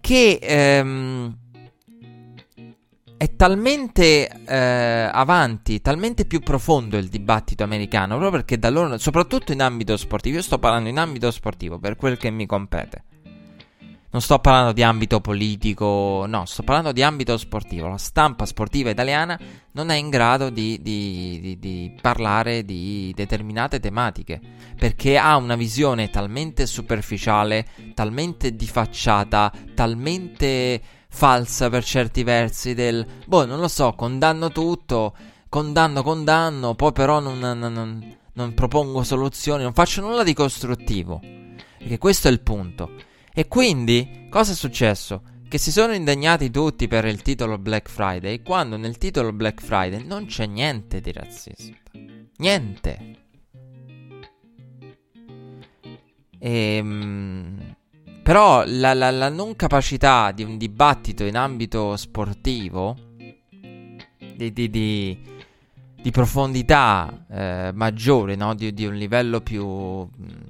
che 0.00 0.38
ehm, 0.40 1.36
è 3.16 3.34
talmente 3.34 4.28
eh, 4.46 5.10
avanti, 5.12 5.80
talmente 5.80 6.26
più 6.26 6.40
profondo 6.40 6.96
il 6.96 7.08
dibattito 7.08 7.64
americano, 7.64 8.16
proprio 8.16 8.30
perché 8.30 8.58
da 8.58 8.68
loro, 8.70 8.98
soprattutto 8.98 9.52
in 9.52 9.62
ambito 9.62 9.96
sportivo, 9.96 10.36
io 10.36 10.42
sto 10.42 10.58
parlando 10.58 10.88
in 10.88 10.98
ambito 10.98 11.30
sportivo 11.30 11.78
per 11.78 11.96
quel 11.96 12.18
che 12.18 12.30
mi 12.30 12.46
compete. 12.46 13.04
Non 14.10 14.22
sto 14.22 14.38
parlando 14.38 14.72
di 14.72 14.82
ambito 14.82 15.20
politico, 15.20 16.24
no, 16.26 16.46
sto 16.46 16.62
parlando 16.62 16.92
di 16.92 17.02
ambito 17.02 17.36
sportivo. 17.36 17.88
La 17.88 17.98
stampa 17.98 18.46
sportiva 18.46 18.88
italiana 18.88 19.38
non 19.72 19.90
è 19.90 19.96
in 19.96 20.08
grado 20.08 20.48
di, 20.48 20.80
di, 20.80 21.38
di, 21.40 21.58
di, 21.58 21.98
parlare 22.00 22.64
di 22.64 23.12
determinate 23.14 23.78
tematiche 23.78 24.40
perché 24.78 25.18
ha 25.18 25.36
una 25.36 25.56
visione 25.56 26.08
talmente 26.08 26.66
superficiale, 26.66 27.66
talmente 27.94 28.54
di 28.54 28.66
facciata, 28.66 29.52
talmente 29.74 30.80
falsa 31.08 31.68
per 31.68 31.84
certi 31.84 32.22
versi 32.22 32.74
del 32.74 33.04
boh, 33.26 33.44
non 33.44 33.58
lo 33.58 33.68
so, 33.68 33.92
condanno 33.94 34.50
tutto, 34.50 35.14
condanno, 35.48 36.02
condanno, 36.02 36.74
poi 36.74 36.92
però 36.92 37.20
non, 37.20 37.38
non, 37.38 37.58
non, 37.58 38.16
non 38.32 38.54
propongo 38.54 39.02
soluzioni, 39.02 39.62
non 39.62 39.72
faccio 39.72 40.02
nulla 40.02 40.22
di 40.22 40.34
costruttivo. 40.34 41.20
Perché 41.78 41.98
questo 41.98 42.28
è 42.28 42.30
il 42.30 42.40
punto. 42.40 42.90
E 43.38 43.48
quindi, 43.48 44.28
cosa 44.30 44.52
è 44.52 44.54
successo? 44.54 45.20
Che 45.46 45.58
si 45.58 45.70
sono 45.70 45.92
indegnati 45.92 46.50
tutti 46.50 46.88
per 46.88 47.04
il 47.04 47.20
titolo 47.20 47.58
Black 47.58 47.90
Friday, 47.90 48.40
quando 48.40 48.78
nel 48.78 48.96
titolo 48.96 49.30
Black 49.34 49.60
Friday 49.62 50.02
non 50.06 50.24
c'è 50.24 50.46
niente 50.46 51.02
di 51.02 51.12
razzista. 51.12 51.90
Niente. 52.38 53.16
Ehm, 56.38 57.76
però 58.22 58.62
la, 58.64 58.94
la, 58.94 59.10
la, 59.10 59.28
non 59.28 59.54
capacità 59.54 60.32
di 60.32 60.42
un 60.42 60.56
dibattito 60.56 61.24
in 61.24 61.36
ambito 61.36 61.94
sportivo, 61.98 62.96
di, 63.50 64.50
di, 64.50 64.70
di, 64.70 65.18
di 66.00 66.10
profondità 66.10 67.26
eh, 67.30 67.70
maggiore, 67.74 68.34
no? 68.34 68.54
di, 68.54 68.72
di, 68.72 68.86
un 68.86 68.94
livello 68.94 69.42
più, 69.42 70.08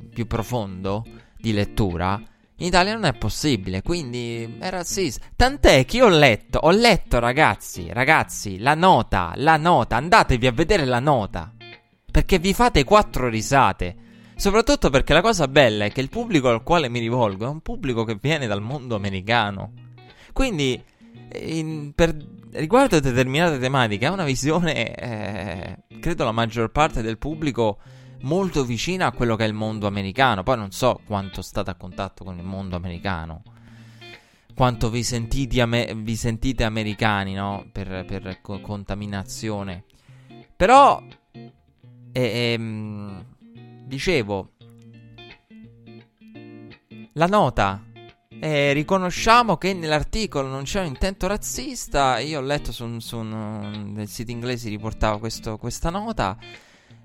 più 0.09 0.29
profondo 0.29 1.05
di 1.37 1.53
lettura, 1.53 2.23
in 2.59 2.67
Italia 2.67 2.95
non 2.95 3.05
è 3.05 3.13
possibile, 3.13 3.83
quindi 3.83 4.57
è 4.59 4.71
razzista. 4.71 5.27
Tant'è 5.37 5.85
che 5.85 5.99
io 5.99 6.07
ho 6.07 6.09
letto, 6.09 6.59
ho 6.63 6.71
letto 6.71 7.19
ragazzi, 7.19 7.93
ragazzi, 7.93 8.59
la 8.59 8.75
nota, 8.75 9.33
la 9.37 9.59
nota, 9.59 9.97
andatevi 9.97 10.47
a 10.47 10.53
vedere 10.53 10.87
la 10.87 11.01
nota. 11.01 11.53
Perché 12.11 12.39
vi 12.39 12.55
fate 12.55 12.83
quattro 12.85 13.29
risate. 13.29 13.97
Soprattutto 14.37 14.89
perché 14.89 15.13
la 15.13 15.21
cosa 15.21 15.49
bella 15.49 15.85
è 15.85 15.93
che 15.93 16.01
il 16.01 16.09
pubblico 16.09 16.49
al 16.49 16.63
quale 16.63 16.89
mi 16.89 16.99
rivolgo 16.99 17.45
è 17.45 17.49
un 17.49 17.61
pubblico 17.61 18.05
che 18.05 18.19
viene 18.19 18.47
dal 18.47 18.63
mondo 18.63 18.95
americano. 18.95 19.73
Quindi, 20.33 20.83
in, 21.41 21.93
per, 21.95 22.17
riguardo 22.53 22.97
a 22.97 23.01
determinate 23.01 23.59
tematiche, 23.59 24.07
ha 24.07 24.13
una 24.13 24.25
visione, 24.25 24.95
eh, 24.95 25.77
credo 26.01 26.25
la 26.25 26.33
maggior 26.33 26.71
parte 26.71 27.03
del 27.03 27.19
pubblico 27.19 27.79
molto 28.27 28.65
vicina 28.65 29.07
a 29.07 29.13
quello 29.13 29.37
che 29.37 29.45
è 29.45 29.49
il 29.49 29.55
mondo 29.55 29.87
americano. 29.87 30.43
Poi 30.43 30.57
non 30.57 30.71
so 30.71 31.01
quanto 31.07 31.43
state 31.43 31.71
a 31.71 31.75
contatto 31.75 32.25
con 32.25 32.37
il 32.37 32.45
mondo 32.45 32.77
americano. 32.77 33.43
Quanto 34.55 34.91
vi, 34.91 35.05
ame- 35.61 35.95
vi 35.95 36.17
sentite 36.17 36.65
americani, 36.65 37.35
no? 37.35 37.67
Per, 37.73 38.05
per 38.07 38.41
co- 38.41 38.61
contaminazione. 38.61 39.85
Però, 40.57 41.03
eh, 42.13 42.53
ehm, 42.53 43.25
dicevo, 43.85 44.53
la 47.13 47.27
nota. 47.27 47.83
Eh, 48.39 48.75
riconosciamo 48.75 49.57
che 49.57 49.73
nell'articolo 49.73 50.49
non 50.49 50.65
c'è 50.65 50.81
un 50.81 50.87
intento 50.87 51.27
razzista. 51.27 52.19
Io 52.19 52.39
ho 52.39 52.43
letto 52.43 52.73
su, 52.73 52.99
su 52.99 53.19
un, 53.19 54.05
sito 54.07 54.31
inglese 54.31 54.69
riportava 54.69 55.19
questo, 55.19 55.59
questa 55.59 55.91
nota 55.91 56.37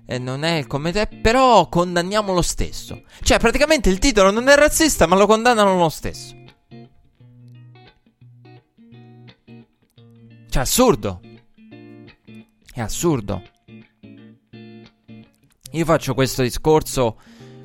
eh, 0.06 0.18
non 0.18 0.42
è 0.42 0.66
come 0.66 0.92
te, 0.92 1.06
però 1.06 1.68
condanniamo 1.68 2.32
lo 2.32 2.42
stesso. 2.42 3.02
Cioè, 3.22 3.38
praticamente 3.38 3.88
il 3.88 3.98
titolo 3.98 4.30
non 4.30 4.48
è 4.48 4.54
razzista, 4.56 5.06
ma 5.06 5.16
lo 5.16 5.26
condannano 5.26 5.76
lo 5.76 5.88
stesso. 5.88 6.34
Cioè, 10.48 10.62
assurdo. 10.62 11.20
È 12.74 12.80
assurdo. 12.80 13.42
Io 15.70 15.84
faccio 15.86 16.12
questo 16.12 16.42
discorso 16.42 17.16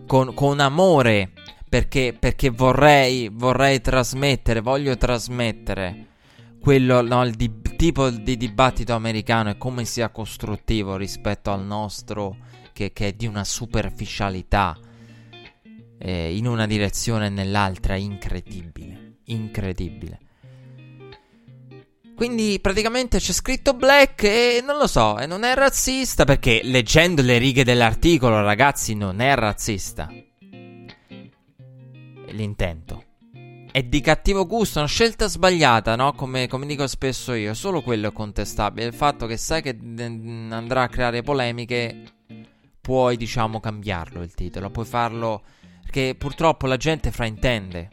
con, 0.05 0.33
con 0.33 0.59
amore 0.61 1.31
perché, 1.67 2.15
perché 2.17 2.49
vorrei, 2.49 3.29
vorrei 3.29 3.81
trasmettere, 3.81 4.61
voglio 4.61 4.95
trasmettere 4.95 6.05
quello, 6.61 7.01
no, 7.01 7.25
il 7.25 7.35
di- 7.35 7.66
tipo 7.77 8.09
di 8.09 8.35
dibattito 8.35 8.93
americano 8.93 9.51
e 9.51 9.57
come 9.57 9.85
sia 9.85 10.09
costruttivo 10.09 10.97
rispetto 10.97 11.51
al 11.51 11.63
nostro, 11.63 12.35
che, 12.73 12.91
che 12.91 13.07
è 13.07 13.13
di 13.13 13.25
una 13.25 13.45
superficialità 13.45 14.77
eh, 15.97 16.35
in 16.35 16.45
una 16.45 16.67
direzione 16.67 17.27
e 17.27 17.29
nell'altra 17.29 17.95
incredibile. 17.95 19.19
Incredibile. 19.25 20.19
Quindi 22.15 22.59
praticamente 22.59 23.19
c'è 23.19 23.31
scritto 23.31 23.73
black 23.73 24.23
e 24.23 24.63
non 24.65 24.77
lo 24.77 24.87
so, 24.87 25.19
e 25.19 25.27
non 25.27 25.43
è 25.43 25.53
razzista 25.53 26.25
perché 26.25 26.61
leggendo 26.63 27.21
le 27.21 27.37
righe 27.37 27.63
dell'articolo, 27.63 28.41
ragazzi, 28.41 28.95
non 28.95 29.21
è 29.21 29.35
razzista. 29.35 30.11
L'intento. 32.29 33.06
È 33.77 33.83
di 33.83 34.01
cattivo 34.01 34.47
gusto, 34.47 34.79
una 34.79 34.87
scelta 34.87 35.27
sbagliata, 35.27 35.95
no? 35.95 36.13
Come, 36.13 36.47
come 36.47 36.65
dico 36.65 36.87
spesso 36.87 37.33
io, 37.33 37.53
solo 37.53 37.83
quello 37.83 38.07
è 38.07 38.11
contestabile. 38.11 38.87
Il 38.87 38.93
fatto 38.95 39.27
che 39.27 39.37
sai 39.37 39.61
che 39.61 39.77
andrà 40.49 40.81
a 40.81 40.87
creare 40.87 41.21
polemiche, 41.21 42.01
puoi, 42.81 43.17
diciamo, 43.17 43.59
cambiarlo 43.59 44.23
il 44.23 44.33
titolo, 44.33 44.71
puoi 44.71 44.85
farlo... 44.85 45.43
Perché 45.83 46.15
purtroppo 46.15 46.65
la 46.65 46.77
gente 46.77 47.11
fraintende. 47.11 47.89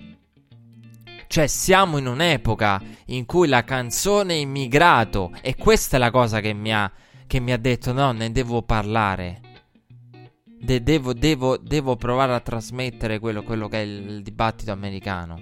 Cioè, 1.26 1.46
siamo 1.48 1.98
in 1.98 2.06
un'epoca 2.06 2.80
in 3.08 3.26
cui 3.26 3.46
la 3.46 3.62
canzone 3.62 4.36
immigrato, 4.36 5.32
e 5.42 5.54
questa 5.54 5.96
è 5.96 6.00
la 6.00 6.10
cosa 6.10 6.40
che 6.40 6.54
mi 6.54 6.72
ha, 6.72 6.90
che 7.26 7.40
mi 7.40 7.52
ha 7.52 7.58
detto, 7.58 7.92
no, 7.92 8.10
ne 8.12 8.32
devo 8.32 8.62
parlare. 8.62 9.42
De- 10.64 10.82
devo, 10.82 11.12
devo, 11.12 11.56
devo, 11.58 11.96
provare 11.96 12.32
a 12.32 12.40
trasmettere 12.40 13.18
quello, 13.18 13.42
quello 13.42 13.68
che 13.68 13.78
è 13.78 13.84
il, 13.84 14.22
dibattito 14.22 14.72
americano. 14.72 15.40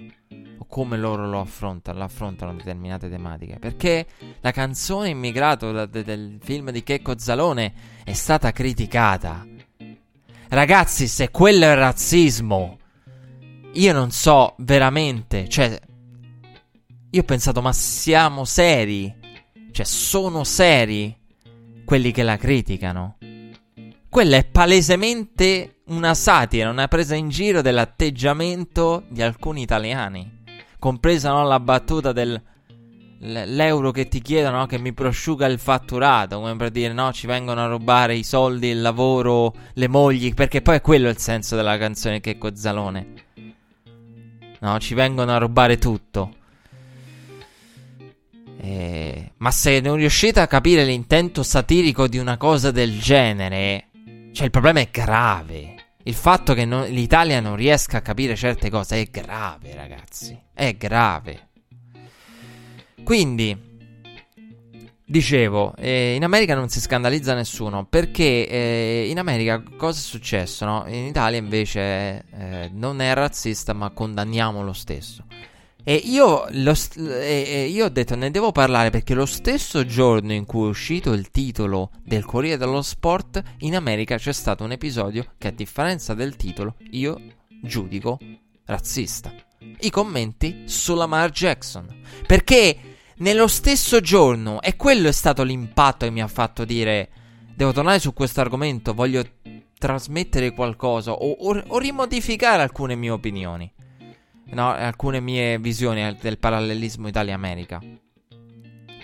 O 0.57 0.65
come 0.65 0.97
loro 0.97 1.27
lo 1.27 1.39
affrontano, 1.39 2.03
affrontano 2.03 2.53
determinate 2.53 3.09
tematiche. 3.09 3.57
Perché 3.59 4.05
la 4.41 4.51
canzone 4.51 5.09
immigrato 5.09 5.71
da, 5.71 5.85
de, 5.85 6.03
del 6.03 6.39
film 6.41 6.71
di 6.71 6.83
Checco 6.83 7.17
Zalone 7.17 7.73
è 8.03 8.13
stata 8.13 8.51
criticata. 8.51 9.45
Ragazzi, 10.49 11.07
se 11.07 11.31
quello 11.31 11.65
è 11.65 11.73
razzismo 11.73 12.77
io 13.75 13.93
non 13.93 14.11
so 14.11 14.53
veramente, 14.59 15.47
cioè, 15.49 15.79
io 17.09 17.21
ho 17.21 17.23
pensato, 17.23 17.61
ma 17.61 17.73
siamo 17.73 18.45
seri? 18.45 19.13
Cioè, 19.71 19.85
sono 19.85 20.43
seri 20.43 21.15
quelli 21.83 22.11
che 22.11 22.23
la 22.23 22.37
criticano? 22.37 23.17
Quella 24.13 24.37
è 24.37 24.45
palesemente 24.45 25.77
una 25.85 26.13
satira, 26.13 26.69
una 26.69 26.87
presa 26.87 27.15
in 27.15 27.29
giro 27.29 27.63
dell'atteggiamento 27.63 29.05
di 29.09 29.23
alcuni 29.23 29.63
italiani. 29.63 30.43
Compresa 30.77 31.31
no, 31.31 31.43
la 31.47 31.59
battuta 31.59 32.11
del 32.11 32.39
l'euro 33.17 33.89
che 33.89 34.07
ti 34.09 34.21
chiedono 34.21 34.57
no, 34.57 34.65
che 34.67 34.77
mi 34.77 34.93
prosciuga 34.93 35.47
il 35.47 35.57
fatturato, 35.57 36.39
come 36.39 36.55
per 36.57 36.69
dire 36.69 36.93
no, 36.93 37.11
ci 37.11 37.25
vengono 37.25 37.63
a 37.63 37.67
rubare 37.67 38.13
i 38.13 38.23
soldi, 38.23 38.67
il 38.67 38.81
lavoro, 38.81 39.51
le 39.73 39.87
mogli, 39.87 40.35
perché 40.35 40.61
poi 40.61 40.75
è 40.75 40.81
quello 40.81 41.09
il 41.09 41.17
senso 41.17 41.55
della 41.55 41.79
canzone 41.79 42.19
che 42.19 42.37
Cozzalone. 42.37 43.13
No, 44.59 44.79
ci 44.79 44.93
vengono 44.93 45.31
a 45.31 45.39
rubare 45.39 45.79
tutto. 45.79 46.35
Eh, 48.61 49.31
ma 49.37 49.49
se 49.49 49.79
non 49.79 49.95
riuscite 49.95 50.39
a 50.39 50.45
capire 50.45 50.85
l'intento 50.85 51.41
satirico 51.41 52.07
di 52.07 52.19
una 52.19 52.37
cosa 52.37 52.69
del 52.69 52.99
genere, 52.99 53.87
cioè 54.33 54.45
il 54.45 54.51
problema 54.51 54.79
è 54.79 54.89
grave. 54.91 55.75
Il 56.03 56.15
fatto 56.15 56.53
che 56.53 56.65
non, 56.65 56.85
l'Italia 56.89 57.39
non 57.39 57.55
riesca 57.55 57.97
a 57.97 58.01
capire 58.01 58.35
certe 58.35 58.69
cose 58.69 59.01
è 59.01 59.05
grave, 59.05 59.73
ragazzi. 59.73 60.37
È 60.51 60.75
grave. 60.75 61.47
Quindi, 63.03 63.71
Dicevo, 65.05 65.75
eh, 65.75 66.15
in 66.15 66.23
America 66.23 66.55
non 66.55 66.69
si 66.69 66.79
scandalizza 66.79 67.35
nessuno 67.35 67.85
perché 67.85 68.47
eh, 68.47 69.07
in 69.09 69.19
America 69.19 69.61
cosa 69.77 69.99
è 69.99 70.01
successo? 70.01 70.65
No? 70.65 70.85
In 70.87 71.03
Italia 71.05 71.37
invece 71.37 72.25
eh, 72.31 72.69
non 72.73 73.01
è 73.01 73.13
razzista 73.13 73.73
ma 73.73 73.91
condanniamo 73.91 74.63
lo 74.63 74.73
stesso. 74.73 75.25
E 75.85 75.95
io, 75.95 76.47
st- 76.73 76.95
io, 76.97 77.85
ho 77.85 77.89
detto 77.89 78.15
ne 78.15 78.31
devo 78.31 78.53
parlare 78.53 78.89
perché 78.89 79.13
lo 79.13 79.25
stesso 79.25 79.85
giorno 79.85 80.31
in 80.31 80.45
cui 80.45 80.67
è 80.67 80.69
uscito 80.69 81.11
il 81.11 81.29
titolo 81.29 81.91
del 82.03 82.23
Corriere 82.23 82.57
dello 82.57 82.81
Sport 82.81 83.43
in 83.59 83.75
America 83.75 84.17
c'è 84.17 84.31
stato 84.31 84.63
un 84.63 84.71
episodio 84.71 85.33
che 85.37 85.49
a 85.49 85.51
differenza 85.51 86.13
del 86.13 86.37
titolo 86.37 86.75
io 86.91 87.19
giudico 87.61 88.17
razzista. 88.65 89.33
I 89.79 89.89
commenti 89.89 90.63
sulla 90.65 91.05
Mar 91.05 91.31
Jackson. 91.31 91.85
Perché 92.25 92.77
nello 93.17 93.47
stesso 93.47 93.99
giorno, 93.99 94.61
e 94.61 94.77
quello 94.77 95.09
è 95.09 95.13
stato 95.13 95.43
l'impatto 95.43 96.05
che 96.05 96.11
mi 96.11 96.21
ha 96.21 96.27
fatto 96.27 96.63
dire: 96.63 97.09
Devo 97.53 97.73
tornare 97.73 97.99
su 97.99 98.13
questo 98.13 98.39
argomento, 98.39 98.93
voglio 98.93 99.23
trasmettere 99.77 100.53
qualcosa 100.53 101.11
o, 101.11 101.29
o, 101.29 101.61
o 101.67 101.77
rimodificare 101.77 102.61
alcune 102.61 102.95
mie 102.95 103.09
opinioni, 103.09 103.69
no, 104.45 104.71
alcune 104.71 105.19
mie 105.19 105.59
visioni 105.59 106.17
del 106.19 106.37
parallelismo 106.37 107.07
Italia-America. 107.07 107.79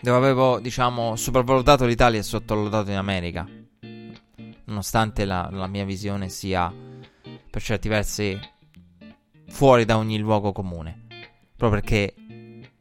Dove 0.02 0.18
avevo, 0.18 0.60
diciamo, 0.60 1.16
sopravvalutato 1.16 1.86
l'Italia 1.86 2.20
e 2.20 2.24
sottovalutato 2.24 2.92
in 2.92 2.98
America. 2.98 3.48
Nonostante 4.66 5.26
la, 5.26 5.50
la 5.52 5.68
mia 5.68 5.84
visione 5.84 6.30
sia, 6.30 6.74
per 7.50 7.62
certi 7.62 7.90
versi, 7.90 8.40
fuori 9.48 9.86
da 9.86 9.98
ogni 9.98 10.18
luogo 10.18 10.52
comune. 10.52 11.08
Proprio 11.56 11.82
perché, 11.82 12.14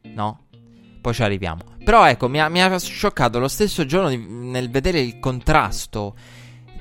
no? 0.03 0.45
Poi 1.01 1.13
ci 1.13 1.23
arriviamo. 1.23 1.61
Però 1.83 2.07
ecco, 2.07 2.29
mi 2.29 2.39
ha, 2.39 2.47
mi 2.49 2.61
ha 2.61 2.77
scioccato 2.77 3.39
lo 3.39 3.47
stesso 3.47 3.85
giorno 3.85 4.09
di, 4.09 4.17
nel 4.17 4.69
vedere 4.69 4.99
il 4.99 5.19
contrasto 5.19 6.15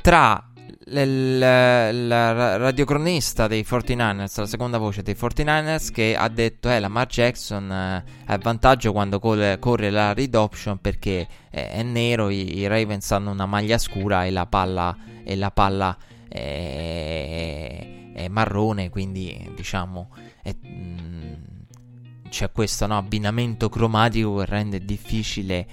tra 0.03 0.53
il, 0.91 1.41
radiocronista 1.41 3.47
dei 3.47 3.65
49ers, 3.69 4.41
la 4.41 4.47
seconda 4.47 4.79
voce 4.79 5.03
dei 5.03 5.15
49ers, 5.15 5.93
che 5.93 6.17
ha 6.17 6.29
detto: 6.29 6.71
Eh, 6.71 6.81
la 6.81 6.89
Mar 6.89 7.07
Jackson 7.07 7.71
eh, 7.71 8.05
ha 8.25 8.35
il 8.35 8.41
vantaggio 8.41 8.93
quando 8.93 9.19
corre, 9.19 9.59
corre 9.59 9.91
la 9.91 10.15
read 10.15 10.35
option 10.35 10.79
perché 10.79 11.27
è, 11.51 11.71
è 11.71 11.83
nero. 11.83 12.31
I, 12.31 12.59
I, 12.59 12.67
Ravens 12.67 13.11
hanno 13.13 13.31
una 13.31 13.47
maglia 13.47 13.79
scura 13.79 14.25
e 14.25 14.31
la 14.31 14.47
palla, 14.47 14.97
e 15.25 15.37
la 15.37 15.51
palla 15.51 15.97
è, 16.29 18.13
è 18.15 18.29
marrone. 18.29 18.91
Quindi, 18.91 19.53
diciamo, 19.55 20.11
è, 20.43 20.55
mh, 20.55 22.29
c'è 22.29 22.51
questo 22.53 22.87
no, 22.87 22.97
abbinamento 22.97 23.69
cromatico 23.69 24.37
che 24.37 24.47
rende 24.47 24.85
difficile 24.85 25.67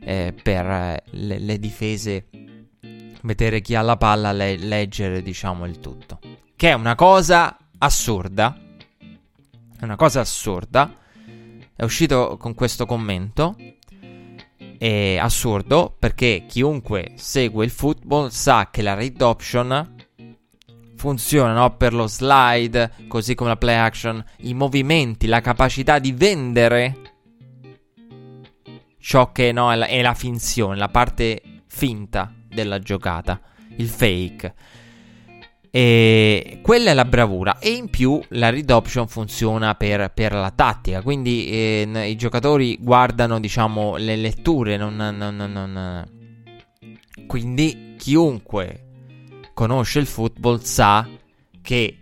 eh, 0.00 0.34
per 0.42 1.02
le, 1.10 1.38
le, 1.38 1.58
difese 1.58 2.26
vedere 3.28 3.60
chi 3.60 3.74
ha 3.74 3.82
la 3.82 3.98
palla, 3.98 4.32
le, 4.32 4.56
leggere 4.56 5.22
diciamo 5.22 5.66
il 5.66 5.80
tutto. 5.80 6.18
Che 6.56 6.70
è 6.70 6.72
una 6.72 6.94
cosa 6.94 7.56
assurda. 7.78 8.58
È 9.78 9.84
una 9.84 9.96
cosa 9.96 10.20
assurda. 10.20 10.96
È 11.76 11.84
uscito 11.84 12.36
con 12.38 12.54
questo 12.54 12.86
commento. 12.86 13.54
È 14.78 15.18
assurdo 15.18 15.94
perché 15.98 16.44
chiunque 16.48 17.12
segue 17.16 17.64
il 17.64 17.70
football 17.70 18.28
sa 18.28 18.70
che 18.70 18.80
la 18.80 18.94
read 18.94 19.20
option 19.20 19.96
funziona 20.96 21.52
no? 21.52 21.76
per 21.76 21.92
lo 21.92 22.06
slide, 22.06 22.92
così 23.08 23.34
come 23.34 23.50
la 23.50 23.56
play 23.56 23.76
action, 23.76 24.24
i 24.38 24.54
movimenti, 24.54 25.26
la 25.26 25.40
capacità 25.40 25.98
di 25.98 26.12
vendere 26.12 26.96
ciò 28.98 29.30
che 29.32 29.52
no, 29.52 29.70
è, 29.70 29.76
la, 29.76 29.86
è 29.86 30.00
la 30.00 30.14
finzione, 30.14 30.76
la 30.76 30.88
parte 30.88 31.42
finta 31.66 32.32
della 32.58 32.80
giocata, 32.80 33.40
il 33.76 33.88
fake. 33.88 34.54
E 35.70 36.58
quella 36.62 36.90
è 36.90 36.94
la 36.94 37.04
bravura. 37.04 37.58
E 37.58 37.70
in 37.70 37.88
più 37.88 38.20
la 38.30 38.50
read 38.50 38.70
option 38.70 39.06
funziona 39.06 39.74
per, 39.74 40.10
per 40.12 40.32
la 40.32 40.50
tattica. 40.50 41.02
Quindi 41.02 41.48
eh, 41.48 42.08
i 42.08 42.16
giocatori 42.16 42.78
guardano, 42.80 43.38
diciamo, 43.38 43.96
le 43.96 44.16
letture. 44.16 44.76
Non, 44.76 44.96
non, 44.96 45.36
non, 45.36 46.06
quindi 47.26 47.94
chiunque 47.96 48.84
conosce 49.54 49.98
il 50.00 50.06
football 50.06 50.60
sa 50.60 51.06
che 51.62 51.98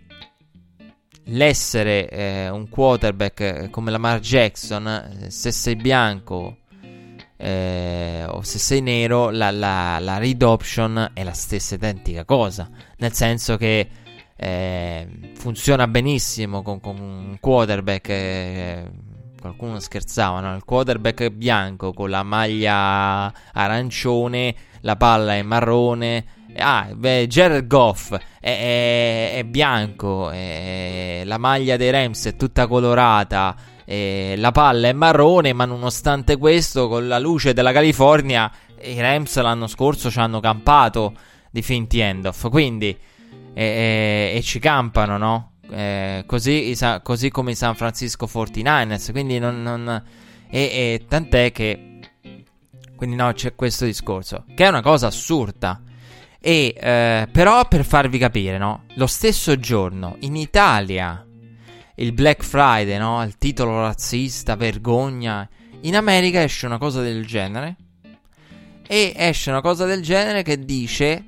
l'essere 1.25 2.09
eh, 2.09 2.49
un 2.49 2.69
quarterback 2.69 3.39
eh, 3.41 3.69
come 3.69 3.91
Lamar 3.91 4.19
Jackson, 4.19 4.87
eh, 4.87 5.29
se 5.29 5.51
sei 5.51 5.75
bianco 5.75 6.59
eh, 7.37 8.25
o 8.27 8.41
se 8.41 8.59
sei 8.59 8.81
nero, 8.81 9.29
la, 9.29 9.51
la, 9.51 9.99
la, 9.99 10.17
read 10.17 10.41
option 10.41 11.11
è 11.13 11.23
la 11.23 11.33
stessa 11.33 11.75
identica 11.75 12.25
cosa. 12.25 12.69
Nel 12.97 13.13
senso 13.13 13.57
che 13.57 13.87
eh, 14.35 15.07
funziona 15.35 15.87
benissimo 15.87 16.61
con, 16.61 16.79
con 16.79 16.99
un 16.99 17.37
quarterback. 17.39 18.09
Eh, 18.09 18.91
qualcuno 19.39 19.79
scherzava, 19.79 20.39
no? 20.39 20.55
Il 20.55 20.63
quarterback 20.65 21.29
bianco 21.29 21.93
con 21.93 22.09
la 22.09 22.23
maglia 22.23 23.31
arancione, 23.53 24.55
la 24.81 24.95
palla 24.95 25.35
è 25.35 25.41
marrone 25.43 26.35
Ah, 26.59 26.87
beh, 26.91 27.27
Jared 27.27 27.67
Goff 27.67 28.13
è, 28.13 28.19
è, 28.39 29.37
è 29.37 29.43
bianco, 29.43 30.31
è, 30.31 31.21
la 31.23 31.37
maglia 31.37 31.77
dei 31.77 31.91
Rams 31.91 32.25
è 32.25 32.35
tutta 32.35 32.67
colorata, 32.67 33.55
la 33.89 34.51
palla 34.51 34.89
è 34.89 34.93
marrone, 34.93 35.53
ma 35.53 35.63
nonostante 35.65 36.37
questo, 36.37 36.87
con 36.89 37.07
la 37.07 37.19
luce 37.19 37.53
della 37.53 37.71
California, 37.71 38.51
i 38.81 38.99
Rams 38.99 39.39
l'anno 39.39 39.67
scorso 39.67 40.11
ci 40.11 40.19
hanno 40.19 40.39
campato 40.41 41.13
di 41.49 41.61
finti 41.61 41.99
end-off. 41.99 42.49
Quindi, 42.49 42.97
e, 43.53 44.39
ci 44.43 44.59
campano, 44.59 45.17
no? 45.17 45.51
Eh, 45.69 46.23
così, 46.25 46.75
così, 47.01 47.29
come 47.29 47.51
i 47.51 47.55
San 47.55 47.75
Francisco 47.75 48.25
49ers. 48.25 49.11
Quindi 49.11 49.39
non, 49.39 49.61
non 49.61 50.03
e, 50.49 50.59
e, 50.59 51.05
tant'è 51.07 51.51
che 51.51 51.99
Quindi 52.95 53.15
no, 53.15 53.31
c'è 53.33 53.55
questo 53.55 53.85
discorso, 53.85 54.45
che 54.55 54.65
è 54.65 54.67
una 54.67 54.81
cosa 54.81 55.07
assurda. 55.07 55.81
E 56.39 56.73
eh, 56.77 57.27
però 57.31 57.67
per 57.67 57.83
farvi 57.83 58.17
capire, 58.17 58.57
no? 58.57 58.83
Lo 58.95 59.07
stesso 59.07 59.57
giorno 59.59 60.15
in 60.19 60.35
Italia 60.35 61.26
il 61.99 62.11
Black 62.13 62.43
Friday, 62.43 62.97
no? 62.97 63.23
Il 63.23 63.37
titolo 63.37 63.81
razzista, 63.81 64.55
vergogna. 64.55 65.47
In 65.81 65.95
America 65.95 66.41
esce 66.41 66.65
una 66.65 66.77
cosa 66.77 67.01
del 67.01 67.25
genere. 67.25 67.75
E 68.87 69.13
esce 69.15 69.49
una 69.49 69.61
cosa 69.61 69.85
del 69.85 70.01
genere 70.01 70.43
che 70.43 70.59
dice 70.63 71.25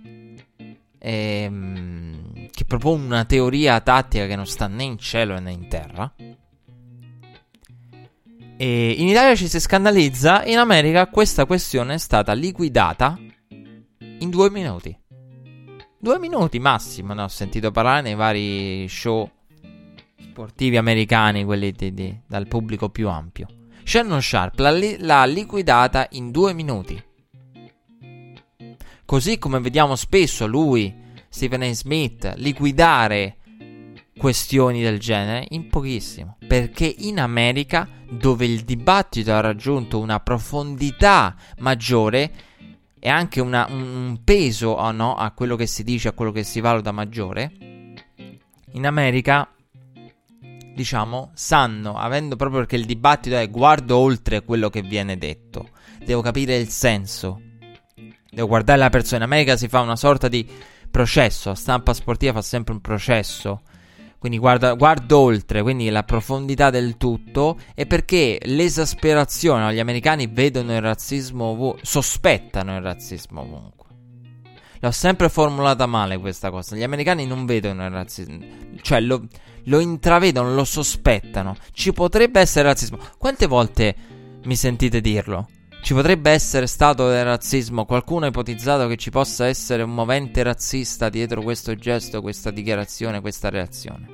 ehm, 0.98 2.50
che 2.52 2.66
propone 2.66 3.04
una 3.04 3.26
teoria 3.26 3.80
tattica 3.82 4.28
che 4.28 4.36
non 4.36 4.46
sta 4.46 4.68
né 4.68 4.84
in 4.84 4.98
cielo 4.98 5.40
né 5.40 5.52
in 5.52 5.68
terra. 5.68 6.14
E 8.62 8.92
in 8.92 9.08
Italia 9.08 9.36
ci 9.36 9.48
si 9.48 9.60
scandalizza, 9.60 10.46
in 10.46 10.58
America 10.58 11.08
questa 11.08 11.46
questione 11.46 11.96
è 11.96 11.98
stata 11.98 12.34
liquidata 12.34 13.18
in 13.50 14.30
due 14.30 14.50
minuti. 14.52 14.98
Due 15.98 16.20
minuti 16.20 16.60
massimo, 16.60 17.14
ne 17.14 17.24
ho 17.24 17.28
sentito 17.28 17.72
parlare 17.72 18.02
nei 18.02 18.16
vari 18.16 18.88
show 18.88 19.30
sportivi 20.40 20.78
americani, 20.78 21.44
quelli 21.44 21.74
di, 21.74 21.94
di, 21.94 22.18
dal 22.26 22.48
pubblico 22.48 22.88
più 22.88 23.10
ampio. 23.10 23.48
Shannon 23.84 24.22
Sharp 24.22 24.58
l'ha, 24.60 24.72
li- 24.72 24.96
l'ha 25.00 25.26
liquidata 25.26 26.08
in 26.12 26.32
due 26.32 26.54
minuti. 26.54 27.04
Così 29.04 29.38
come 29.38 29.60
vediamo 29.60 29.98
spesso 29.98 30.48
lui, 30.48 30.96
Stephen 31.28 31.64
A. 31.64 31.74
Smith, 31.74 32.34
liquidare 32.38 33.36
questioni 34.18 34.82
del 34.82 34.98
genere 34.98 35.46
in 35.50 35.68
pochissimo. 35.68 36.38
Perché 36.48 36.86
in 37.00 37.20
America, 37.20 37.86
dove 38.10 38.46
il 38.46 38.62
dibattito 38.62 39.34
ha 39.34 39.42
raggiunto 39.42 40.00
una 40.00 40.22
profondità 40.22 41.36
maggiore 41.58 42.32
e 42.98 43.10
anche 43.10 43.42
una, 43.42 43.68
un 43.70 44.22
peso 44.24 44.70
oh 44.70 44.92
no, 44.92 45.16
a 45.16 45.32
quello 45.32 45.58
che 45.58 45.68
si 45.68 45.84
dice, 45.84 46.08
a 46.08 46.14
quello 46.14 46.32
che 46.32 46.44
si 46.44 46.62
valuta 46.62 46.94
maggiore, 46.94 47.52
in 48.72 48.86
America 48.86 49.50
diciamo, 50.80 51.32
sanno, 51.34 51.98
avendo 51.98 52.38
proprio 52.38 52.62
perché 52.62 52.78
il 52.78 52.86
dibattito 52.86 53.36
è 53.36 53.50
guardo 53.50 53.98
oltre 53.98 54.46
quello 54.46 54.70
che 54.70 54.82
viene 54.82 55.18
detto, 55.18 55.72
devo 56.06 56.22
capire 56.22 56.56
il 56.56 56.70
senso, 56.70 57.42
devo 58.32 58.48
guardare 58.48 58.80
la 58.80 58.90
persona. 58.90 59.18
In 59.18 59.24
America 59.24 59.58
si 59.58 59.68
fa 59.68 59.82
una 59.82 59.98
sorta 59.98 60.30
di 60.30 60.48
processo, 60.90 61.50
la 61.50 61.56
stampa 61.56 61.94
sportiva 61.94 62.32
fa 62.32 62.42
sempre 62.42 62.74
un 62.74 62.80
processo. 62.80 63.64
Quindi 64.18 64.38
guarda, 64.38 64.74
guardo 64.74 65.20
oltre, 65.20 65.62
quindi 65.62 65.90
la 65.90 66.04
profondità 66.04 66.70
del 66.70 66.96
tutto 66.96 67.58
e 67.76 67.86
perché 67.86 68.40
l'esasperazione, 68.44 69.74
gli 69.74 69.80
americani 69.80 70.28
vedono 70.28 70.74
il 70.74 70.82
razzismo 70.82 71.44
ovunque, 71.46 71.82
sospettano 71.84 72.78
il 72.78 72.82
razzismo 72.82 73.42
ovunque. 73.42 73.88
L'ho 74.80 74.92
sempre 74.92 75.28
formulata 75.28 75.86
male 75.88 76.18
questa 76.18 76.50
cosa, 76.52 76.78
gli 76.78 76.84
americani 76.84 77.26
non 77.26 77.46
vedono 77.46 77.84
il 77.84 77.92
razzismo, 77.92 78.38
cioè 78.82 79.02
lo, 79.02 79.26
lo 79.70 79.80
intravedono, 79.80 80.54
lo 80.54 80.66
sospettano. 80.66 81.56
Ci 81.72 81.94
potrebbe 81.94 82.40
essere 82.40 82.68
razzismo. 82.68 82.98
Quante 83.18 83.46
volte 83.46 83.96
mi 84.44 84.56
sentite 84.56 85.00
dirlo? 85.00 85.48
Ci 85.82 85.94
potrebbe 85.94 86.32
essere 86.32 86.68
stato 86.68 87.08
del 87.08 87.24
razzismo. 87.24 87.86
Qualcuno 87.86 88.26
ha 88.26 88.30
ipotizzato 88.30 88.88
che 88.88 88.98
ci 88.98 89.12
possa 89.12 89.48
essere 89.48 89.84
un 89.84 89.94
movente 89.94 90.44
razzista 90.44 91.10
dietro 91.10 91.42
questo 91.42 91.76
gesto, 91.76 92.22
questa 92.22 92.52
dichiarazione, 92.52 93.22
questa 93.22 93.50
reazione. 93.50 94.08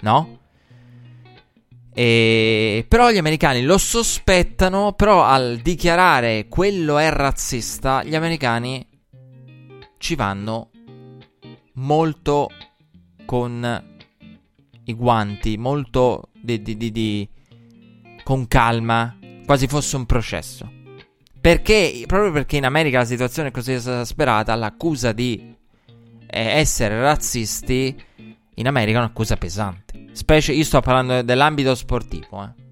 No? 0.00 0.38
E... 1.92 2.86
Però 2.88 3.10
gli 3.10 3.18
americani 3.18 3.62
lo 3.62 3.76
sospettano, 3.76 4.92
però 4.92 5.24
al 5.24 5.58
dichiarare 5.58 6.46
quello 6.48 6.96
è 6.96 7.10
razzista, 7.10 8.02
gli 8.04 8.14
americani 8.14 8.86
ci 9.98 10.14
vanno 10.14 10.70
molto 11.74 12.48
con 13.26 13.95
i 14.86 14.94
guanti, 14.94 15.56
molto 15.56 16.30
di, 16.32 16.60
di, 16.62 16.76
di, 16.76 16.90
di, 16.90 17.28
con 18.22 18.46
calma, 18.48 19.16
quasi 19.44 19.66
fosse 19.66 19.96
un 19.96 20.06
processo. 20.06 20.70
Perché, 21.40 22.02
proprio 22.06 22.32
perché 22.32 22.56
in 22.56 22.64
America 22.64 22.98
la 22.98 23.04
situazione 23.04 23.48
è 23.48 23.52
così 23.52 23.72
esasperata, 23.72 24.54
l'accusa 24.54 25.12
di 25.12 25.54
eh, 26.26 26.40
essere 26.40 27.00
razzisti 27.00 27.94
in 28.54 28.66
America 28.66 28.98
è 28.98 29.00
un'accusa 29.00 29.36
pesante. 29.36 30.06
Specie, 30.12 30.52
io 30.52 30.64
sto 30.64 30.80
parlando 30.80 31.22
dell'ambito 31.22 31.74
sportivo, 31.74 32.42
eh. 32.42 32.64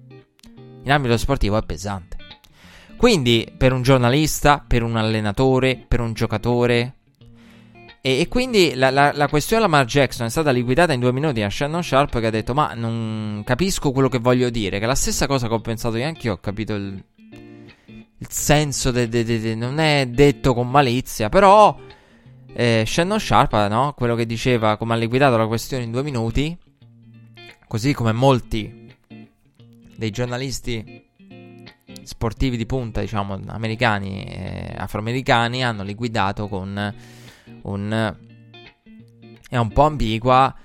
In 0.83 0.91
ambito 0.91 1.17
sportivo 1.17 1.57
è 1.57 1.63
pesante. 1.63 2.17
Quindi, 2.97 3.51
per 3.57 3.73
un 3.73 3.81
giornalista, 3.81 4.63
per 4.65 4.83
un 4.83 4.95
allenatore, 4.95 5.83
per 5.87 5.99
un 5.99 6.13
giocatore, 6.13 6.94
e, 8.05 8.19
e 8.19 8.27
quindi 8.27 8.75
la, 8.75 8.91
la, 8.91 9.11
la, 9.15 9.27
questione 9.27 9.63
Lamar 9.63 9.85
Jackson 9.85 10.27
è 10.27 10.29
stata 10.29 10.51
liquidata 10.51 10.93
in 10.93 10.99
due 10.99 11.11
minuti 11.11 11.41
a 11.41 11.49
Shannon 11.49 11.83
Sharp 11.83 12.19
che 12.19 12.27
ha 12.27 12.29
detto 12.29 12.53
ma 12.53 12.75
non 12.75 13.41
capisco 13.43 13.91
quello 13.91 14.09
che 14.09 14.19
voglio 14.19 14.51
dire, 14.51 14.77
che 14.77 14.83
è 14.83 14.87
la 14.87 14.93
stessa 14.93 15.25
cosa 15.25 15.47
che 15.47 15.55
ho 15.55 15.59
pensato 15.59 15.97
io 15.97 16.05
anche 16.05 16.27
io, 16.27 16.33
ho 16.33 16.37
capito 16.37 16.75
il, 16.75 17.03
il 17.87 18.27
senso, 18.29 18.91
de, 18.91 19.09
de, 19.09 19.23
de, 19.23 19.55
non 19.55 19.79
è 19.79 20.05
detto 20.05 20.53
con 20.53 20.69
malizia, 20.69 21.29
però 21.29 21.75
eh, 22.53 22.83
Shannon 22.85 23.19
Sharp, 23.19 23.53
no? 23.69 23.95
quello 23.97 24.13
che 24.13 24.27
diceva 24.27 24.77
come 24.77 24.93
ha 24.93 24.97
liquidato 24.97 25.35
la 25.35 25.47
questione 25.47 25.83
in 25.83 25.89
due 25.89 26.03
minuti, 26.03 26.55
così 27.67 27.91
come 27.95 28.11
molti 28.11 28.95
dei 29.95 30.11
giornalisti 30.11 31.07
sportivi 32.03 32.55
di 32.55 32.67
punta, 32.67 33.01
diciamo, 33.01 33.39
americani 33.47 34.25
e 34.25 34.75
afroamericani 34.77 35.63
hanno 35.63 35.81
liquidato 35.81 36.47
con 36.47 36.93
un... 37.65 38.15
è 39.49 39.57
un 39.57 39.71
po' 39.71 39.83
ambigua 39.83 40.55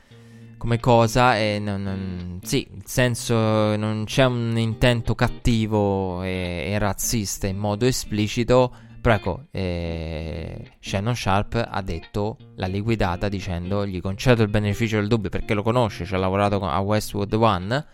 come 0.60 0.78
cosa 0.78 1.38
e 1.38 1.58
non, 1.58 1.82
non, 1.82 2.40
sì, 2.42 2.68
il 2.70 2.82
senso 2.84 3.34
non 3.76 4.04
c'è 4.04 4.26
un 4.26 4.58
intento 4.58 5.14
cattivo 5.14 6.22
e, 6.22 6.66
e 6.66 6.78
razzista 6.78 7.46
in 7.46 7.56
modo 7.56 7.86
esplicito, 7.86 8.70
però 9.00 9.14
ecco, 9.14 9.44
eh, 9.50 10.72
Shannon 10.78 11.16
Sharp 11.16 11.66
ha 11.66 11.80
detto, 11.80 12.36
l'ha 12.56 12.66
liquidata 12.66 13.30
dicendo 13.30 13.86
gli 13.86 14.02
concedo 14.02 14.42
il 14.42 14.50
beneficio 14.50 14.96
del 14.96 15.08
dubbio 15.08 15.30
perché 15.30 15.54
lo 15.54 15.62
conosce, 15.62 16.04
ci 16.04 16.14
ha 16.14 16.18
lavorato 16.18 16.60
a 16.60 16.78
Westwood 16.80 17.32
One, 17.32 17.86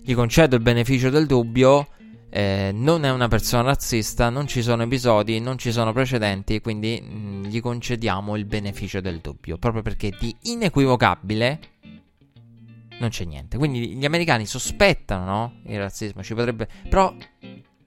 gli 0.00 0.14
concedo 0.14 0.54
il 0.54 0.62
beneficio 0.62 1.10
del 1.10 1.26
dubbio 1.26 1.88
eh, 2.30 2.70
non 2.74 3.04
è 3.04 3.10
una 3.10 3.28
persona 3.28 3.62
razzista, 3.62 4.28
non 4.28 4.46
ci 4.46 4.62
sono 4.62 4.82
episodi, 4.82 5.40
non 5.40 5.58
ci 5.58 5.72
sono 5.72 5.92
precedenti, 5.92 6.60
quindi 6.60 7.00
mh, 7.00 7.16
mm, 7.16 7.44
gli 7.44 7.60
concediamo 7.60 8.36
il 8.36 8.44
beneficio 8.44 9.00
del 9.00 9.20
dubbio, 9.20 9.58
proprio 9.58 9.82
perché 9.82 10.12
di 10.18 10.34
inequivocabile 10.42 11.60
non 12.98 13.08
c'è 13.08 13.24
niente. 13.24 13.56
Quindi 13.56 13.96
gli 13.96 14.04
americani 14.04 14.46
sospettano, 14.46 15.24
no? 15.24 15.60
Il 15.66 15.78
razzismo, 15.78 16.22
ci 16.22 16.34
potrebbe... 16.34 16.68
Però 16.88 17.14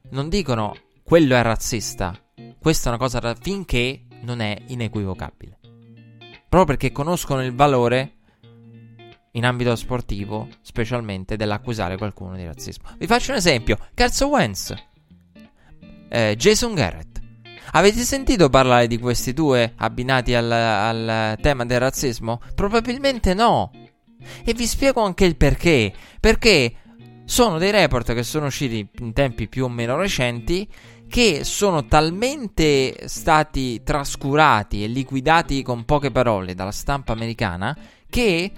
non 0.09 0.29
dicono 0.29 0.75
quello 1.03 1.35
è 1.35 1.41
razzista, 1.41 2.17
questa 2.59 2.89
è 2.89 2.93
una 2.93 2.97
cosa 2.97 3.35
finché 3.39 4.05
non 4.21 4.39
è 4.39 4.57
inequivocabile. 4.67 5.59
Proprio 6.47 6.65
perché 6.65 6.91
conoscono 6.91 7.43
il 7.43 7.53
valore 7.53 8.19
in 9.31 9.45
ambito 9.45 9.75
sportivo, 9.75 10.47
specialmente 10.61 11.35
dell'accusare 11.35 11.97
qualcuno 11.97 12.35
di 12.35 12.45
razzismo. 12.45 12.89
Vi 12.97 13.07
faccio 13.07 13.31
un 13.31 13.37
esempio: 13.37 13.77
Carson 13.93 14.29
Wentz, 14.29 14.73
eh, 16.09 16.35
Jason 16.37 16.73
Garrett. 16.73 17.19
Avete 17.73 18.01
sentito 18.01 18.49
parlare 18.49 18.87
di 18.87 18.97
questi 18.99 19.33
due 19.33 19.73
abbinati 19.77 20.33
al, 20.33 20.51
al 20.51 21.37
tema 21.41 21.65
del 21.65 21.79
razzismo? 21.79 22.41
Probabilmente 22.53 23.33
no. 23.33 23.71
E 24.43 24.53
vi 24.53 24.67
spiego 24.67 25.01
anche 25.01 25.25
il 25.25 25.37
perché. 25.37 25.93
Perché 26.19 26.75
sono 27.23 27.57
dei 27.57 27.71
report 27.71 28.13
che 28.13 28.23
sono 28.23 28.47
usciti 28.47 28.85
in 28.99 29.13
tempi 29.13 29.47
più 29.47 29.63
o 29.63 29.69
meno 29.69 29.95
recenti 29.95 30.67
che 31.07 31.43
sono 31.43 31.85
talmente 31.85 33.07
stati 33.07 33.83
trascurati 33.83 34.83
e 34.83 34.87
liquidati 34.87 35.61
con 35.61 35.85
poche 35.85 36.11
parole 36.11 36.55
dalla 36.55 36.71
stampa 36.71 37.13
americana 37.13 37.77
che 38.09 38.51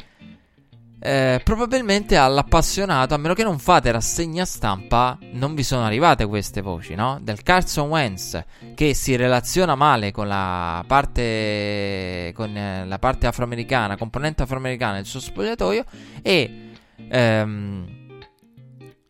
eh, 1.05 1.41
probabilmente 1.43 2.15
all'appassionato, 2.15 3.13
a 3.13 3.17
meno 3.17 3.33
che 3.33 3.43
non 3.43 3.59
fate 3.59 3.91
rassegna 3.91 4.45
stampa, 4.45 5.17
non 5.33 5.53
vi 5.53 5.61
sono 5.61 5.83
arrivate 5.83 6.25
queste 6.25 6.61
voci, 6.61 6.95
no? 6.95 7.19
Del 7.21 7.43
Carson 7.43 7.89
Wentz 7.89 8.41
che 8.73 8.93
si 8.93 9.17
relaziona 9.17 9.75
male 9.75 10.11
con 10.11 10.29
la 10.29 10.81
parte, 10.87 12.31
con, 12.33 12.55
eh, 12.55 12.85
la 12.87 12.99
parte 12.99 13.27
afroamericana, 13.27 13.97
componente 13.97 14.43
afroamericana 14.43 14.95
del 14.95 15.05
suo 15.05 15.19
spogliatoio 15.19 15.83
e 16.21 16.71
ehm, 17.09 18.21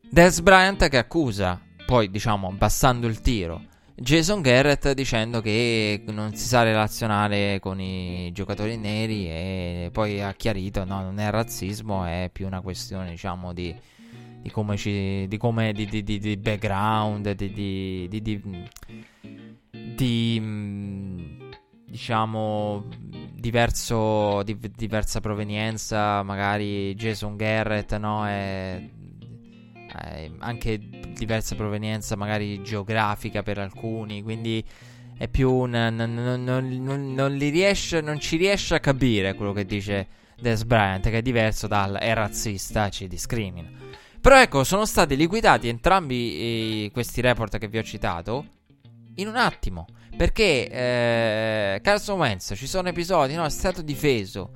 Des 0.10 0.42
Bryant 0.42 0.90
che 0.90 0.98
accusa, 0.98 1.62
poi 1.86 2.10
diciamo 2.10 2.48
abbassando 2.48 3.06
il 3.06 3.22
tiro, 3.22 3.66
Jason 4.04 4.42
Garrett 4.42 4.92
dicendo 4.92 5.40
che 5.40 6.04
non 6.08 6.36
si 6.36 6.46
sa 6.46 6.62
relazionare 6.62 7.60
con 7.62 7.80
i 7.80 8.34
giocatori 8.34 8.76
neri 8.76 9.30
e 9.30 9.90
poi 9.94 10.22
ha 10.22 10.34
chiarito 10.34 10.84
no, 10.84 11.02
non 11.02 11.20
è 11.20 11.30
razzismo, 11.30 12.04
è 12.04 12.30
più 12.32 12.46
una 12.46 12.60
questione 12.60 13.12
diciamo 13.12 13.54
di, 13.54 13.74
di 14.42 14.52
come 14.52 14.76
ci, 14.76 15.26
di 15.30 15.38
come, 15.38 15.72
di, 15.72 15.86
di, 15.86 16.04
di 16.04 16.36
background, 16.36 17.32
di, 17.32 18.10
di, 18.10 18.42
mm, 20.42 21.50
diciamo 21.86 22.86
diverso, 23.34 24.44
di, 24.44 24.58
diversa 24.76 25.22
provenienza, 25.22 26.24
magari 26.24 26.94
Jason 26.96 27.38
Garrett, 27.38 27.96
no? 27.96 28.28
È, 28.28 28.84
è 29.98 30.30
anche 30.40 30.80
diversa 31.14 31.56
provenienza, 31.56 32.16
magari 32.16 32.62
geografica 32.64 33.44
per 33.44 33.58
alcuni, 33.60 34.22
quindi 34.24 34.64
è 35.18 35.28
più 35.28 35.52
un. 35.52 35.72
Non, 35.72 36.14
non, 36.14 37.14
non, 37.14 37.38
riesce, 37.38 38.02
non 38.02 38.20
ci 38.20 38.38
riesce 38.38 38.76
a 38.76 38.80
capire 38.80 39.36
quello 39.36 39.54
che 39.54 39.66
dice 39.66 40.08
Des 40.40 40.64
Bryant, 40.64 41.10
che 41.10 41.18
è 41.18 41.22
diverso 41.22 41.68
dal 41.68 41.96
è 41.96 42.14
razzista, 42.14 42.90
ci 42.90 43.08
discrimina. 43.08 43.70
Però 44.20 44.40
ecco, 44.40 44.64
sono 44.64 44.86
stati 44.86 45.16
liquidati 45.16 45.68
entrambi 45.68 46.86
eh, 46.86 46.92
questi 46.92 47.20
report 47.22 47.58
che 47.58 47.68
vi 47.68 47.78
ho 47.78 47.84
citato 47.84 48.46
in 49.16 49.28
un 49.28 49.36
attimo. 49.36 49.86
Perché 50.16 50.70
eh, 50.70 51.82
Carson 51.82 52.20
Wentz 52.20 52.54
ci 52.56 52.68
sono 52.68 52.88
episodi, 52.88 53.34
no? 53.34 53.46
È 53.46 53.50
stato 53.50 53.82
difeso 53.82 54.52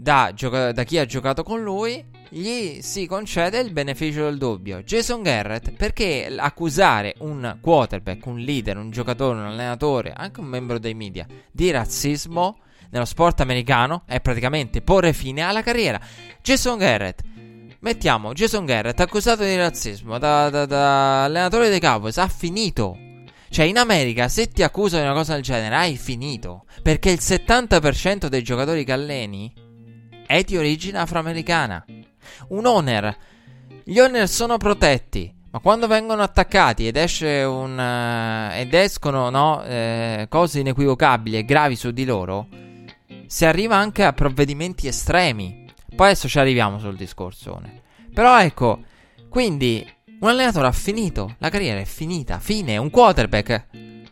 da, 0.00 0.32
da 0.72 0.82
chi 0.82 0.98
ha 0.98 1.04
giocato 1.04 1.42
con 1.42 1.62
lui. 1.62 2.02
Gli 2.32 2.78
si 2.80 3.06
concede 3.06 3.58
il 3.58 3.72
beneficio 3.72 4.22
del 4.22 4.38
dubbio. 4.38 4.82
Jason 4.82 5.20
Garrett, 5.20 5.72
perché 5.72 6.32
accusare 6.36 7.16
un 7.18 7.58
quarterback, 7.60 8.24
un 8.26 8.38
leader, 8.38 8.76
un 8.76 8.90
giocatore, 8.90 9.38
un 9.38 9.46
allenatore, 9.46 10.12
anche 10.16 10.40
un 10.40 10.46
membro 10.46 10.78
dei 10.78 10.94
media 10.94 11.26
di 11.50 11.70
razzismo 11.70 12.58
nello 12.90 13.04
sport 13.04 13.40
americano 13.40 14.02
è 14.06 14.20
praticamente 14.20 14.80
porre 14.80 15.12
fine 15.12 15.42
alla 15.42 15.62
carriera. 15.62 16.00
Jason 16.40 16.78
Garrett, 16.78 17.22
mettiamo 17.80 18.32
Jason 18.32 18.64
Garrett 18.64 19.00
accusato 19.00 19.42
di 19.42 19.56
razzismo 19.56 20.18
da, 20.18 20.50
da, 20.50 20.66
da 20.66 21.24
allenatore 21.24 21.68
dei 21.68 21.80
Cowboys, 21.80 22.18
ha 22.18 22.28
finito 22.28 22.96
cioè, 23.52 23.64
in 23.64 23.78
America, 23.78 24.28
se 24.28 24.46
ti 24.46 24.62
accusano 24.62 25.02
di 25.02 25.08
una 25.08 25.16
cosa 25.16 25.34
del 25.34 25.42
genere, 25.42 25.74
hai 25.74 25.96
finito. 25.96 26.66
Perché 26.82 27.10
il 27.10 27.18
70% 27.20 28.28
dei 28.28 28.44
giocatori 28.44 28.84
che 28.84 28.92
alleni 28.92 29.52
è 30.30 30.44
di 30.44 30.56
origine 30.56 30.98
afroamericana. 30.98 31.84
Un 32.50 32.64
owner. 32.64 33.16
Gli 33.82 33.98
owner 33.98 34.28
sono 34.28 34.58
protetti. 34.58 35.34
Ma 35.50 35.58
quando 35.58 35.88
vengono 35.88 36.22
attaccati 36.22 36.86
ed 36.86 36.94
un. 36.94 37.76
Uh, 37.76 38.56
ed 38.56 38.72
escono 38.72 39.28
no, 39.30 39.64
eh, 39.64 40.26
cose 40.28 40.60
inequivocabili 40.60 41.38
e 41.38 41.44
gravi 41.44 41.74
su 41.74 41.90
di 41.90 42.04
loro, 42.04 42.46
si 43.26 43.44
arriva 43.44 43.74
anche 43.74 44.04
a 44.04 44.12
provvedimenti 44.12 44.86
estremi. 44.86 45.66
Poi 45.96 46.06
adesso 46.06 46.28
ci 46.28 46.38
arriviamo 46.38 46.78
sul 46.78 46.94
discorsone. 46.94 47.82
Però 48.14 48.40
ecco, 48.40 48.84
quindi 49.28 49.84
un 50.20 50.28
allenatore 50.28 50.68
ha 50.68 50.72
finito, 50.72 51.34
la 51.38 51.48
carriera 51.48 51.80
è 51.80 51.84
finita, 51.84 52.38
fine, 52.38 52.76
un 52.76 52.90
quarterback 52.90 53.66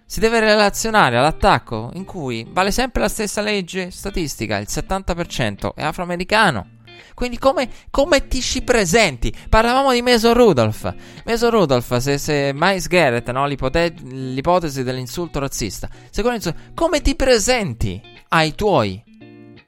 si 0.08 0.20
deve 0.20 0.40
relazionare 0.40 1.18
all'attacco 1.18 1.90
in 1.92 2.06
cui 2.06 2.46
vale 2.50 2.70
sempre 2.70 3.02
la 3.02 3.10
stessa 3.10 3.42
legge 3.42 3.90
statistica, 3.90 4.56
il 4.56 4.66
70% 4.66 5.74
è 5.74 5.84
afroamericano. 5.84 6.76
Quindi 7.12 7.36
come, 7.36 7.68
come, 7.90 8.26
ti 8.26 8.40
ci 8.40 8.62
presenti? 8.62 9.30
Parlavamo 9.50 9.92
di 9.92 10.00
Mason 10.00 10.32
Rudolph. 10.32 10.94
Mason 11.26 11.50
Rudolph, 11.50 11.96
se, 11.98 12.16
se 12.16 12.52
Miles 12.54 12.86
Garrett, 12.86 13.30
no, 13.32 13.46
l'ipote- 13.46 13.94
l'ipotesi 14.02 14.82
dell'insulto 14.82 15.40
razzista, 15.40 15.90
secondo 16.08 16.36
insulto, 16.36 16.58
come 16.72 17.02
ti 17.02 17.14
presenti 17.14 18.00
ai 18.28 18.54
tuoi? 18.54 19.04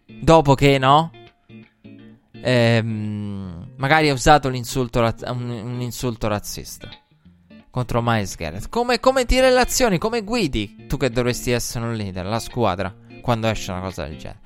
Dopo 0.07 0.55
che, 0.55 0.79
no? 0.79 1.11
Ehm, 2.43 3.73
magari 3.77 4.09
ha 4.09 4.15
usato 4.15 4.49
un, 4.49 4.55
un, 4.55 5.81
insulto 5.83 6.29
razzista 6.29 6.89
contro 7.71 8.03
Miles 8.03 8.37
Garrett. 8.37 8.69
Come, 8.69 9.01
come, 9.01 9.25
ti 9.25 9.41
relazioni, 9.41 9.99
come 9.99 10.23
guidi 10.23 10.87
tu 10.87 10.97
che 10.97 11.11
dovresti 11.11 11.51
essere 11.51 11.85
un 11.85 11.95
leader, 11.95 12.27
la 12.27 12.39
squadra, 12.39 12.95
quando 13.21 13.47
esce 13.49 13.71
una 13.71 13.81
cosa 13.81 14.05
del 14.05 14.17
genere. 14.17 14.41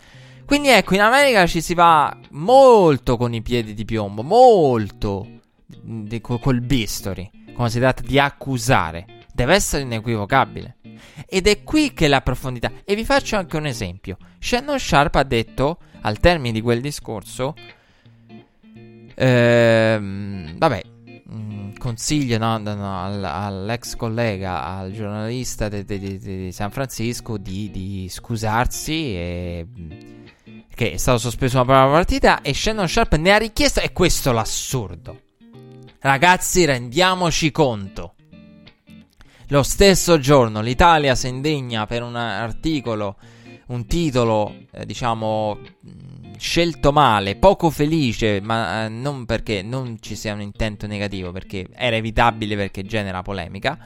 Quindi 0.45 0.69
ecco, 0.69 0.95
in 0.95 1.01
America 1.01 1.47
ci 1.47 1.61
si 1.61 1.75
va 1.75 2.17
molto 2.31 3.17
con 3.17 3.33
i 3.33 3.43
piedi 3.43 3.75
di 3.75 3.85
piombo, 3.85 4.23
molto 4.23 5.27
di, 5.67 6.21
col 6.21 6.61
bisturi, 6.61 7.31
quando 7.55 7.73
si 7.73 7.79
tratta 7.79 8.03
di 8.03 8.19
accusare. 8.19 9.07
Deve 9.33 9.55
essere 9.55 9.83
inequivocabile. 9.83 10.77
Ed 11.27 11.47
è 11.47 11.63
qui 11.65 11.93
che 11.93 12.09
la 12.09 12.21
profondità. 12.21 12.71
E 12.85 12.95
vi 12.95 13.05
faccio 13.05 13.37
anche 13.37 13.57
un 13.57 13.67
esempio. 13.67 14.17
Shannon 14.39 14.79
Sharp 14.79 15.15
ha 15.17 15.25
detto, 15.25 15.79
al 16.03 16.21
termine 16.21 16.53
di 16.53 16.61
quel 16.61 16.81
discorso, 16.81 17.55
Ehm, 19.17 20.59
vabbè, 20.59 20.83
mm, 21.31 21.64
consiglio 21.85 22.39
no, 22.39 22.57
no, 22.57 23.05
all'ex 23.05 23.95
collega, 23.95 24.65
al 24.65 24.91
giornalista 24.93 25.69
di 25.69 26.49
San 26.51 26.71
Francisco 26.71 27.37
di, 27.37 27.71
di 27.71 28.09
scusarsi 28.09 29.15
e, 29.15 29.67
che 30.75 30.93
è 30.93 30.97
stato 30.97 31.19
sospeso 31.19 31.57
una 31.57 31.67
prima 31.67 31.87
partita 31.91 32.41
e 32.41 32.55
Shannon 32.55 32.89
Sharp 32.89 33.17
ne 33.17 33.33
ha 33.33 33.37
richiesto 33.37 33.81
e 33.81 33.93
questo 33.93 34.33
l'assurdo. 34.33 35.21
Ragazzi, 35.99 36.65
rendiamoci 36.65 37.51
conto. 37.51 38.15
Lo 39.49 39.63
stesso 39.63 40.19
giorno 40.19 40.63
l'Italia 40.63 41.15
si 41.15 41.29
indigna 41.29 41.85
per 41.85 42.03
un 42.03 42.17
articolo, 42.17 43.19
un 43.67 43.85
titolo, 43.85 44.55
eh, 44.73 44.87
diciamo 44.87 45.59
scelto 46.45 46.93
male, 46.93 47.37
poco 47.37 47.71
felice, 47.71 48.39
ma 48.43 48.85
eh, 48.85 48.89
non 48.91 49.25
perché 49.25 49.63
non 49.63 49.97
ci 50.01 50.15
sia 50.15 50.35
un 50.35 50.43
intento 50.43 50.87
negativo, 50.87 51.33
perché 51.33 51.69
era 51.75 51.97
evitabile 51.97 52.55
perché 52.55 52.85
genera 52.85 53.23
polemica. 53.23 53.79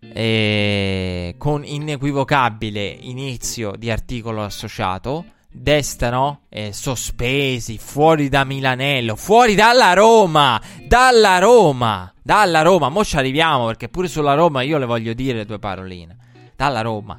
E 0.00 1.34
con 1.36 1.62
inequivocabile 1.62 2.86
inizio 2.86 3.74
di 3.76 3.90
articolo 3.90 4.42
associato, 4.42 5.26
destano 5.46 6.44
eh, 6.48 6.72
sospesi 6.72 7.76
fuori 7.76 8.30
da 8.30 8.44
Milanello, 8.44 9.14
fuori 9.14 9.54
dalla 9.54 9.92
Roma, 9.92 10.58
dalla 10.88 11.38
Roma, 11.38 12.10
dalla 12.22 12.62
Roma. 12.62 12.88
Mo 12.88 13.04
ci 13.04 13.18
arriviamo 13.18 13.66
perché 13.66 13.90
pure 13.90 14.08
sulla 14.08 14.32
Roma 14.32 14.62
io 14.62 14.78
le 14.78 14.86
voglio 14.86 15.12
dire 15.12 15.44
due 15.44 15.58
paroline. 15.58 16.16
Dalla 16.56 16.80
Roma 16.80 17.14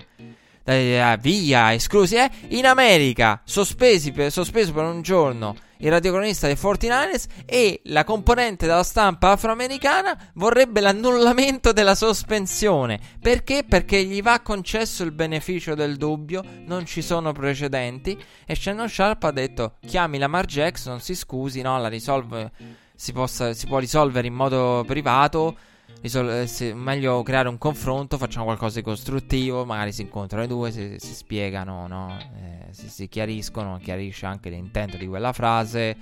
eh, 0.67 1.17
via, 1.21 1.73
esclusi, 1.73 2.15
eh? 2.15 2.29
In 2.49 2.65
America, 2.65 3.41
sospesi 3.45 4.11
per, 4.11 4.31
sospeso 4.31 4.73
per 4.73 4.83
un 4.83 5.01
giorno 5.01 5.55
il 5.77 5.91
radiocronista 5.91 6.47
dei 6.47 6.55
49ers 6.55 7.25
e 7.45 7.81
la 7.85 8.03
componente 8.03 8.65
della 8.65 8.83
stampa 8.83 9.31
afroamericana 9.31 10.31
vorrebbe 10.33 10.81
l'annullamento 10.81 11.71
della 11.71 11.95
sospensione. 11.95 12.99
Perché? 13.19 13.63
Perché 13.67 14.03
gli 14.03 14.21
va 14.21 14.39
concesso 14.39 15.03
il 15.03 15.11
beneficio 15.11 15.75
del 15.75 15.97
dubbio, 15.97 16.43
non 16.65 16.85
ci 16.85 17.01
sono 17.01 17.31
precedenti 17.31 18.17
e 18.45 18.55
Shannon 18.55 18.89
Sharp 18.89 19.23
ha 19.23 19.31
detto 19.31 19.75
chiami 19.85 20.17
Lamar 20.17 20.45
Jackson, 20.45 20.99
si 20.99 21.15
scusi, 21.15 21.61
no, 21.61 21.79
la 21.79 21.89
risolve, 21.89 22.51
si, 22.95 23.13
possa, 23.13 23.53
si 23.53 23.67
può 23.67 23.77
risolvere 23.77 24.27
in 24.27 24.33
modo 24.33 24.83
privato 24.87 25.57
risol- 26.01 26.29
eh, 26.29 26.47
se, 26.47 26.73
meglio 26.73 27.23
creare 27.23 27.49
un 27.49 27.57
confronto, 27.57 28.17
facciamo 28.17 28.45
qualcosa 28.45 28.79
di 28.79 28.85
costruttivo, 28.85 29.65
magari 29.65 29.91
si 29.91 30.03
incontrano 30.03 30.43
i 30.43 30.47
due, 30.47 30.71
si, 30.71 30.95
si 30.97 31.13
spiegano, 31.13 31.87
no? 31.87 32.17
eh, 32.17 32.73
si, 32.73 32.89
si, 32.89 33.07
chiariscono, 33.07 33.77
chiarisce 33.81 34.25
anche 34.25 34.49
l'intento 34.49 34.97
di 34.97 35.07
quella 35.07 35.33
frase, 35.33 35.95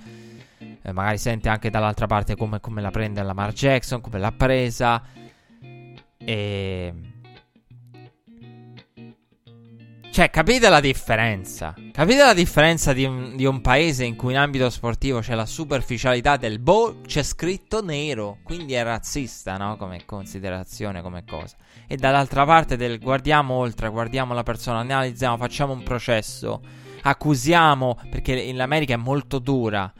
eh, 0.82 0.92
magari 0.92 1.18
sente 1.18 1.48
anche 1.48 1.70
dall'altra 1.70 2.06
parte 2.06 2.36
come, 2.36 2.60
come 2.60 2.80
la 2.80 2.90
prende 2.90 3.22
Lamar 3.22 3.52
Jackson, 3.52 4.00
come 4.00 4.18
l'ha 4.18 4.32
presa. 4.32 5.02
E 6.18 6.94
Cioè, 10.16 10.30
capite 10.30 10.70
la 10.70 10.80
differenza? 10.80 11.74
Capite 11.92 12.24
la 12.24 12.32
differenza 12.32 12.94
di 12.94 13.04
un, 13.04 13.36
di 13.36 13.44
un, 13.44 13.60
paese 13.60 14.06
in 14.06 14.16
cui 14.16 14.32
in 14.32 14.38
ambito 14.38 14.70
sportivo 14.70 15.20
c'è 15.20 15.34
la 15.34 15.44
superficialità 15.44 16.38
del 16.38 16.58
boh, 16.58 17.02
c'è 17.04 17.22
scritto 17.22 17.84
nero, 17.84 18.38
quindi 18.42 18.72
è 18.72 18.82
razzista, 18.82 19.58
no? 19.58 19.76
Come 19.76 20.06
considerazione, 20.06 21.02
come 21.02 21.22
cosa. 21.26 21.56
E 21.86 21.96
dall'altra 21.96 22.46
parte 22.46 22.78
del 22.78 22.98
guardiamo 22.98 23.56
oltre, 23.56 23.90
guardiamo 23.90 24.32
la 24.32 24.42
persona, 24.42 24.78
analizziamo, 24.78 25.36
facciamo 25.36 25.74
un 25.74 25.82
processo, 25.82 26.62
accusiamo, 27.02 27.98
perché 28.08 28.40
in 28.40 28.58
America 28.62 28.94
è 28.94 28.96
molto 28.96 29.38
dura. 29.38 29.92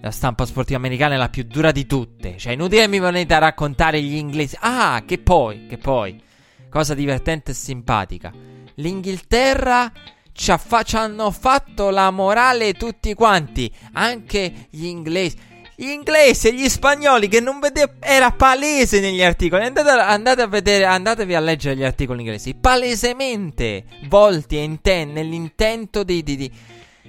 La 0.00 0.10
stampa 0.10 0.44
sportiva 0.46 0.80
americana 0.80 1.14
è 1.14 1.16
la 1.16 1.28
più 1.28 1.44
dura 1.44 1.70
di 1.70 1.86
tutte. 1.86 2.38
Cioè, 2.38 2.54
inutile 2.54 2.88
mi 2.88 2.98
venite 2.98 3.34
a 3.34 3.38
raccontare 3.38 4.02
gli 4.02 4.16
inglesi. 4.16 4.56
Ah, 4.58 5.04
che 5.06 5.18
poi, 5.18 5.66
che 5.68 5.78
poi. 5.78 6.20
Cosa 6.68 6.94
divertente 6.94 7.52
e 7.52 7.54
simpatica 7.54 8.50
l'Inghilterra 8.76 9.92
ci, 10.32 10.50
affa- 10.50 10.82
ci 10.82 10.96
hanno 10.96 11.30
fatto 11.30 11.90
la 11.90 12.10
morale 12.10 12.72
tutti 12.74 13.14
quanti, 13.14 13.70
anche 13.92 14.66
gli 14.70 14.86
inglesi. 14.86 15.50
Gli 15.74 15.88
inglesi 15.88 16.48
e 16.48 16.54
gli 16.54 16.68
spagnoli 16.68 17.28
che 17.28 17.40
non 17.40 17.58
vedevo 17.58 17.92
era 17.98 18.30
palese 18.30 19.00
negli 19.00 19.22
articoli. 19.22 19.64
Andate, 19.64 19.90
andate, 19.90 20.42
a 20.42 20.46
vedere, 20.46 20.84
andatevi 20.84 21.34
a 21.34 21.40
leggere 21.40 21.76
gli 21.76 21.82
articoli 21.82 22.20
inglesi. 22.20 22.54
Palesemente 22.54 23.84
volti 24.08 24.58
inten- 24.58 25.12
nell'intento 25.12 26.04
di, 26.04 26.22
di, 26.22 26.36
di, 26.36 26.50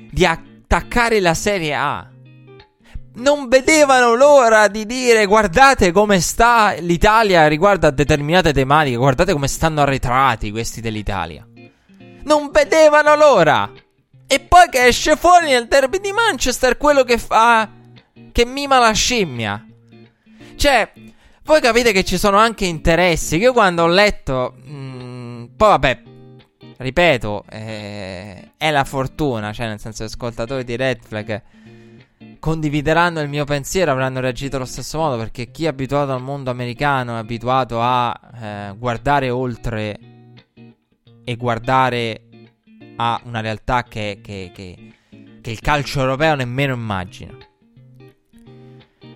di 0.10 0.26
attaccare 0.26 1.19
la 1.19 1.34
Serie 1.34 1.76
A. 1.76 2.10
non 3.15 3.47
vedevano 3.47 4.15
l'ora 4.15 4.67
di 4.69 4.88
dire 4.88 5.26
guardate 5.28 5.91
come 5.91 6.19
sta 6.19 6.73
l'Italia 6.80 7.47
riguardo 7.47 7.86
a 7.86 7.91
determinate 7.91 8.54
tematiche, 8.54 8.95
guardate 8.95 9.34
come 9.34 9.47
stanno 9.47 9.82
arretrati 9.82 10.49
questi 10.49 10.82
dell'Italia. 10.82 11.45
Non 12.23 12.49
vedevano 12.51 13.15
l'ora. 13.15 13.71
E 14.25 14.39
poi 14.39 14.69
che 14.69 14.86
esce 14.86 15.15
fuori 15.15 15.47
nel 15.47 15.67
derby 15.67 15.99
di 15.99 16.12
Manchester 16.12 16.77
quello 16.77 17.03
che 17.03 17.17
fa 17.17 17.69
che 18.31 18.45
mima 18.45 18.79
la 18.79 18.91
scimmia. 18.91 19.65
Cioè, 20.55 20.91
voi 21.43 21.62
capite 21.62 21.91
che 21.91 22.03
ci 22.03 22.17
sono 22.17 22.38
anche 22.38 22.65
interessi. 22.65 23.38
Io 23.38 23.53
quando 23.53 23.83
ho 23.83 23.88
letto 23.88 24.55
mh, 24.63 24.73
mm, 24.73 25.43
poi 25.55 25.69
vabbè, 25.69 26.01
ripeto, 26.77 27.45
eh, 27.49 28.51
è 28.57 28.71
la 28.71 28.83
fortuna, 28.83 29.53
cioè 29.53 29.67
nel 29.67 29.79
senso 29.79 30.03
gli 30.03 30.07
ascoltatori 30.07 30.63
di 30.63 30.75
Red 30.75 30.99
Flag 31.05 31.41
condivideranno 32.39 33.21
il 33.21 33.29
mio 33.29 33.45
pensiero, 33.45 33.91
avranno 33.91 34.19
reagito 34.19 34.57
allo 34.57 34.65
stesso 34.65 34.97
modo, 34.97 35.17
perché 35.17 35.51
chi 35.51 35.65
è 35.65 35.67
abituato 35.67 36.12
al 36.12 36.21
mondo 36.21 36.49
americano 36.49 37.15
è 37.15 37.19
abituato 37.19 37.81
a 37.81 38.19
eh, 38.41 38.73
guardare 38.77 39.29
oltre 39.29 39.97
e 41.23 41.36
guardare 41.36 42.27
a 42.97 43.21
una 43.25 43.41
realtà 43.41 43.83
che, 43.83 44.19
che, 44.21 44.51
che, 44.53 44.93
che 45.41 45.51
il 45.51 45.59
calcio 45.59 46.01
europeo 46.01 46.36
nemmeno 46.36 46.73
immagina. 46.73 47.38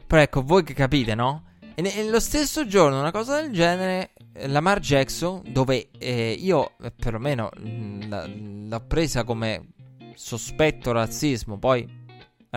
Però 0.06 0.22
ecco, 0.22 0.42
voi 0.42 0.64
che 0.64 0.74
capite, 0.74 1.16
no? 1.16 1.44
E 1.76 1.82
nello 1.82 2.20
stesso 2.20 2.66
giorno 2.66 3.00
una 3.00 3.12
cosa 3.12 3.42
del 3.42 3.52
genere 3.52 4.14
Lamar 4.46 4.80
Jackson, 4.80 5.42
dove 5.48 5.90
eh, 5.98 6.32
io 6.32 6.72
eh, 6.82 6.92
perlomeno 6.92 7.50
l- 7.56 8.68
l'ho 8.68 8.80
presa 8.88 9.24
come 9.24 9.74
sospetto 10.16 10.92
razzismo, 10.92 11.58
poi 11.60 11.97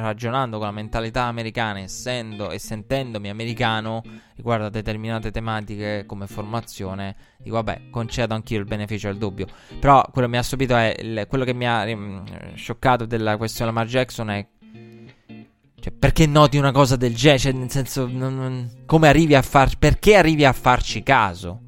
ragionando 0.00 0.58
con 0.58 0.66
la 0.66 0.72
mentalità 0.72 1.24
americana, 1.24 1.80
essendo 1.80 2.50
e 2.50 2.58
sentendomi 2.58 3.28
americano 3.28 4.02
riguardo 4.36 4.66
a 4.66 4.70
determinate 4.70 5.30
tematiche 5.30 6.04
come 6.06 6.26
formazione, 6.26 7.16
dico 7.38 7.56
vabbè, 7.56 7.90
concedo 7.90 8.34
anch'io 8.34 8.58
il 8.58 8.64
beneficio 8.64 9.08
del 9.08 9.18
dubbio. 9.18 9.46
Però 9.78 10.02
quello 10.12 10.26
che 10.26 10.32
mi 10.32 10.38
ha 10.38 10.42
stupito 10.42 10.76
è 10.76 10.94
il, 10.98 11.26
quello 11.28 11.44
che 11.44 11.54
mi 11.54 11.66
ha 11.66 11.84
um, 11.84 12.24
scioccato 12.54 13.06
della 13.06 13.36
questione 13.36 13.70
Lamar 13.70 13.86
Jackson 13.86 14.30
è 14.30 14.46
cioè, 15.80 15.92
perché 15.92 16.26
noti 16.26 16.58
una 16.58 16.72
cosa 16.72 16.96
del 16.96 17.14
genere? 17.14 17.38
Cioè, 17.38 17.52
nel 17.52 17.70
senso, 17.70 18.06
non, 18.06 18.36
non, 18.36 18.70
come 18.84 19.08
arrivi 19.08 19.34
a 19.34 19.40
far. 19.40 19.78
Perché 19.78 20.14
arrivi 20.14 20.44
a 20.44 20.52
farci 20.52 21.02
caso? 21.02 21.62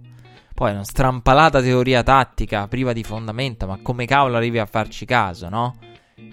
Poi 0.55 0.71
è 0.71 0.75
una 0.75 0.85
strampalata 0.85 1.63
teoria 1.63 2.03
tattica 2.03 2.69
priva 2.69 2.93
di 2.93 3.03
fondamento, 3.03 3.67
ma 3.67 3.79
come 3.81 4.05
cavolo 4.05 4.37
arrivi 4.37 4.59
a 4.59 4.67
farci 4.67 5.07
caso, 5.07 5.49
no? 5.49 5.77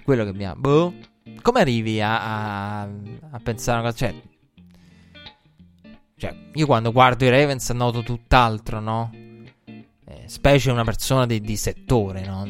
Quello 0.04 0.24
che 0.24 0.28
abbiamo. 0.28 0.60
Boh. 0.60 0.94
Come 1.42 1.60
arrivi 1.60 2.00
a, 2.00 2.80
a, 2.80 2.88
a 3.30 3.40
pensare 3.42 3.78
a 3.78 3.80
una 3.80 3.90
cosa? 3.90 4.06
Cioè, 4.06 4.22
cioè, 6.16 6.36
io 6.52 6.66
quando 6.66 6.92
guardo 6.92 7.24
i 7.24 7.30
Ravens 7.30 7.70
noto 7.70 8.02
tutt'altro, 8.02 8.80
no? 8.80 9.10
Eh, 9.64 10.24
specie 10.26 10.70
una 10.70 10.84
persona 10.84 11.26
di, 11.26 11.40
di 11.40 11.56
settore, 11.56 12.24
no? 12.24 12.46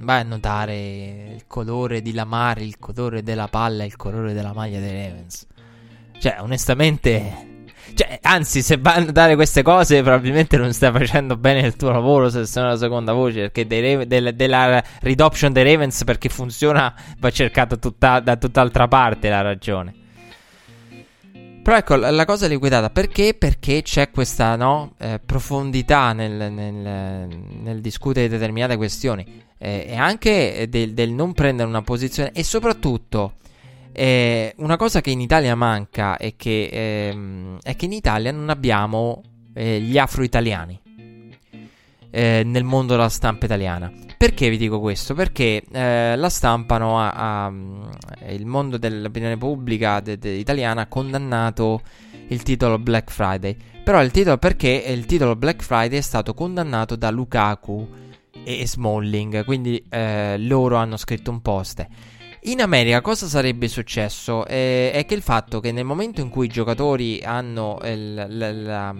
Vai 0.00 0.20
a 0.20 0.24
notare 0.24 1.32
il 1.34 1.46
colore 1.46 2.02
di 2.02 2.12
Lamar, 2.12 2.60
il 2.60 2.78
colore 2.78 3.22
della 3.22 3.48
palla, 3.48 3.84
il 3.84 3.96
colore 3.96 4.32
della 4.34 4.52
maglia 4.52 4.78
dei 4.80 4.92
Ravens. 4.92 5.46
Cioè, 6.18 6.36
onestamente 6.40 7.53
cioè, 7.94 8.18
anzi, 8.22 8.62
se 8.62 8.76
vai 8.78 8.96
a 8.96 9.04
notare 9.04 9.34
queste 9.34 9.62
cose, 9.62 10.02
probabilmente 10.02 10.56
non 10.56 10.72
stai 10.72 10.92
facendo 10.92 11.36
bene 11.36 11.60
il 11.60 11.76
tuo 11.76 11.90
lavoro 11.90 12.28
se 12.28 12.46
sei 12.46 12.62
una 12.62 12.76
seconda 12.76 13.12
voce. 13.12 13.50
Perché 13.50 13.62
Raven, 13.62 14.08
del, 14.08 14.34
della 14.34 14.82
redoption 15.00 15.52
dei 15.52 15.64
Ravens, 15.64 16.04
perché 16.04 16.28
funziona, 16.28 16.94
va 17.18 17.30
cercata 17.30 17.76
tutta, 17.76 18.20
da 18.20 18.36
tutt'altra 18.36 18.88
parte 18.88 19.28
la 19.28 19.40
ragione. 19.40 20.02
Però 21.64 21.78
ecco, 21.78 21.96
la, 21.96 22.10
la 22.10 22.26
cosa 22.26 22.46
liquidata 22.46 22.90
perché? 22.90 23.32
Perché 23.32 23.80
c'è 23.80 24.10
questa 24.10 24.54
no, 24.54 24.92
eh, 24.98 25.18
profondità 25.24 26.12
nel, 26.12 26.52
nel, 26.52 27.28
nel, 27.62 27.80
discutere 27.80 28.28
determinate 28.28 28.76
questioni 28.76 29.24
eh, 29.56 29.86
e 29.88 29.96
anche 29.96 30.66
del, 30.68 30.92
del 30.92 31.10
non 31.12 31.32
prendere 31.32 31.66
una 31.66 31.80
posizione 31.80 32.32
e 32.32 32.44
soprattutto 32.44 33.36
eh, 33.94 34.54
una 34.56 34.76
cosa 34.76 35.00
che 35.00 35.10
in 35.10 35.20
Italia 35.20 35.54
manca 35.54 36.16
è 36.16 36.34
che, 36.36 36.68
ehm, 36.72 37.58
è 37.62 37.76
che 37.76 37.84
in 37.84 37.92
Italia 37.92 38.32
non 38.32 38.50
abbiamo 38.50 39.22
eh, 39.54 39.80
gli 39.80 39.96
afro-italiani 39.96 40.80
eh, 42.10 42.42
nel 42.44 42.64
mondo 42.64 42.94
della 42.94 43.08
stampa 43.08 43.44
italiana. 43.46 43.92
Perché 44.16 44.48
vi 44.48 44.56
dico 44.56 44.80
questo? 44.80 45.14
Perché 45.14 45.62
eh, 45.70 46.16
la 46.16 46.28
stampa, 46.28 46.78
no, 46.78 47.00
ha, 47.00 47.44
ha, 47.44 47.52
il 48.28 48.46
mondo 48.46 48.78
dell'opinione 48.78 49.36
pubblica 49.36 50.00
de- 50.00 50.18
de- 50.18 50.30
italiana 50.30 50.82
ha 50.82 50.86
condannato 50.86 51.80
il 52.28 52.42
titolo 52.42 52.78
Black 52.78 53.10
Friday. 53.10 53.56
Però 53.82 54.02
il 54.02 54.10
titolo 54.10 54.38
perché 54.38 54.84
il 54.88 55.06
titolo 55.06 55.36
Black 55.36 55.62
Friday 55.62 55.98
è 55.98 56.02
stato 56.02 56.34
condannato 56.34 56.96
da 56.96 57.10
Lukaku 57.10 57.86
e 58.44 58.66
Smalling, 58.66 59.44
quindi 59.44 59.84
eh, 59.88 60.36
loro 60.38 60.76
hanno 60.76 60.96
scritto 60.96 61.30
un 61.30 61.42
post. 61.42 61.86
In 62.46 62.60
America 62.60 63.00
cosa 63.00 63.26
sarebbe 63.26 63.68
successo? 63.68 64.44
Eh, 64.46 64.92
è 64.92 65.06
che 65.06 65.14
il 65.14 65.22
fatto 65.22 65.60
che 65.60 65.72
nel 65.72 65.86
momento 65.86 66.20
in 66.20 66.28
cui 66.28 66.44
i 66.44 66.50
giocatori 66.50 67.22
hanno 67.24 67.78
il, 67.84 68.12
la, 68.12 68.52
la, 68.52 68.94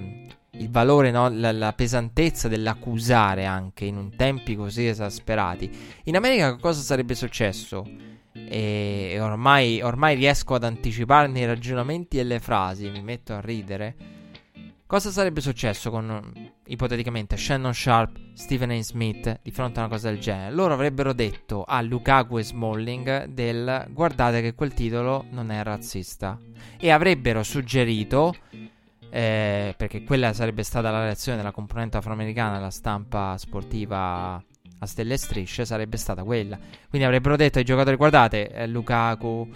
il 0.53 0.71
valore, 0.71 1.11
no? 1.11 1.29
la, 1.29 1.53
la, 1.53 1.75
pesantezza 1.75 2.49
dell'accusare 2.49 3.45
anche 3.45 3.85
in 3.85 3.99
un 3.99 4.17
tempi 4.17 4.57
così 4.57 4.87
esasperati, 4.87 5.71
in 6.05 6.17
America 6.17 6.57
cosa 6.57 6.81
sarebbe 6.81 7.15
successo? 7.15 7.87
E 8.33 9.19
ormai, 9.21 9.83
ormai 9.83 10.17
riesco 10.17 10.55
ad 10.55 10.65
anticiparne 10.65 11.41
i 11.41 11.45
ragionamenti 11.47 12.19
e 12.19 12.25
le 12.25 12.41
frasi, 12.41 12.89
mi 12.89 13.03
metto 13.03 13.35
a 13.35 13.41
ridere. 13.41 14.14
Cosa 14.95 15.11
sarebbe 15.11 15.41
successo 15.41 15.91
con, 15.91 16.23
ipoteticamente, 16.67 17.37
Shannon 17.37 17.75
Sharp, 17.75 18.17
Stephen 18.35 18.71
A. 18.71 18.81
Smith 18.81 19.41
di 19.43 19.51
fronte 19.51 19.81
a 19.81 19.83
una 19.83 19.93
cosa 19.93 20.09
del 20.09 20.21
genere? 20.21 20.55
Loro 20.55 20.73
avrebbero 20.73 21.13
detto 21.13 21.65
a 21.67 21.81
Lukaku 21.81 22.39
e 22.39 22.45
Smalling 22.45 23.25
del 23.25 23.87
guardate 23.91 24.41
che 24.41 24.55
quel 24.55 24.73
titolo 24.73 25.25
non 25.31 25.51
è 25.51 25.61
razzista. 25.65 26.39
E 26.79 26.91
avrebbero 26.93 27.43
suggerito, 27.43 28.37
eh, 29.11 29.75
perché 29.77 30.05
quella 30.05 30.33
sarebbe 30.33 30.63
stata 30.63 30.93
la 30.93 31.03
reazione 31.03 31.39
della 31.39 31.51
componente 31.51 31.97
afroamericana 31.97 32.59
alla 32.59 32.71
stampa 32.71 33.37
sportiva 33.37 34.35
a 34.79 34.87
stelle 34.87 35.15
e 35.15 35.19
strisce, 35.19 35.65
sarebbe 35.65 35.97
stata 35.97 36.23
quella. 36.23 36.57
Quindi 36.89 37.05
avrebbero 37.05 37.35
detto 37.35 37.59
ai 37.59 37.65
giocatori 37.65 37.97
guardate, 37.97 38.49
eh, 38.49 38.69
Lukaku, 38.69 39.51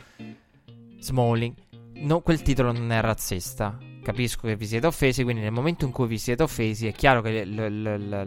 Smalling, 0.98 1.54
no, 1.98 2.22
quel 2.22 2.42
titolo 2.42 2.72
non 2.72 2.90
è 2.90 3.00
razzista 3.00 3.78
capisco 4.08 4.46
che 4.46 4.56
vi 4.56 4.66
siete 4.66 4.86
offesi, 4.86 5.22
quindi 5.22 5.42
nel 5.42 5.52
momento 5.52 5.84
in 5.84 5.92
cui 5.92 6.06
vi 6.06 6.16
siete 6.16 6.42
offesi 6.42 6.86
è 6.86 6.92
chiaro 6.92 7.20
che 7.20 7.44
lo, 7.44 7.68
lo, 7.68 8.24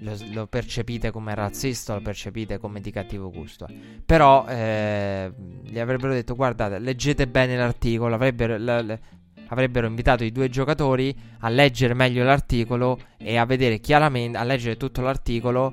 lo, 0.00 0.16
lo 0.32 0.46
percepite 0.48 1.12
come 1.12 1.36
razzista, 1.36 1.94
lo 1.94 2.00
percepite 2.00 2.58
come 2.58 2.80
di 2.80 2.90
cattivo 2.90 3.30
gusto. 3.30 3.68
Però 4.04 4.44
eh, 4.48 5.32
gli 5.62 5.78
avrebbero 5.78 6.12
detto 6.12 6.34
guardate, 6.34 6.80
leggete 6.80 7.28
bene 7.28 7.56
l'articolo, 7.56 8.16
avrebbero, 8.16 8.56
l- 8.56 8.98
avrebbero 9.46 9.86
invitato 9.86 10.24
i 10.24 10.32
due 10.32 10.48
giocatori 10.48 11.16
a 11.38 11.48
leggere 11.48 11.94
meglio 11.94 12.24
l'articolo 12.24 12.98
e 13.18 13.36
a 13.36 13.44
vedere 13.44 13.78
chiaramente, 13.78 14.36
a 14.36 14.42
leggere 14.42 14.76
tutto 14.76 15.00
l'articolo 15.00 15.72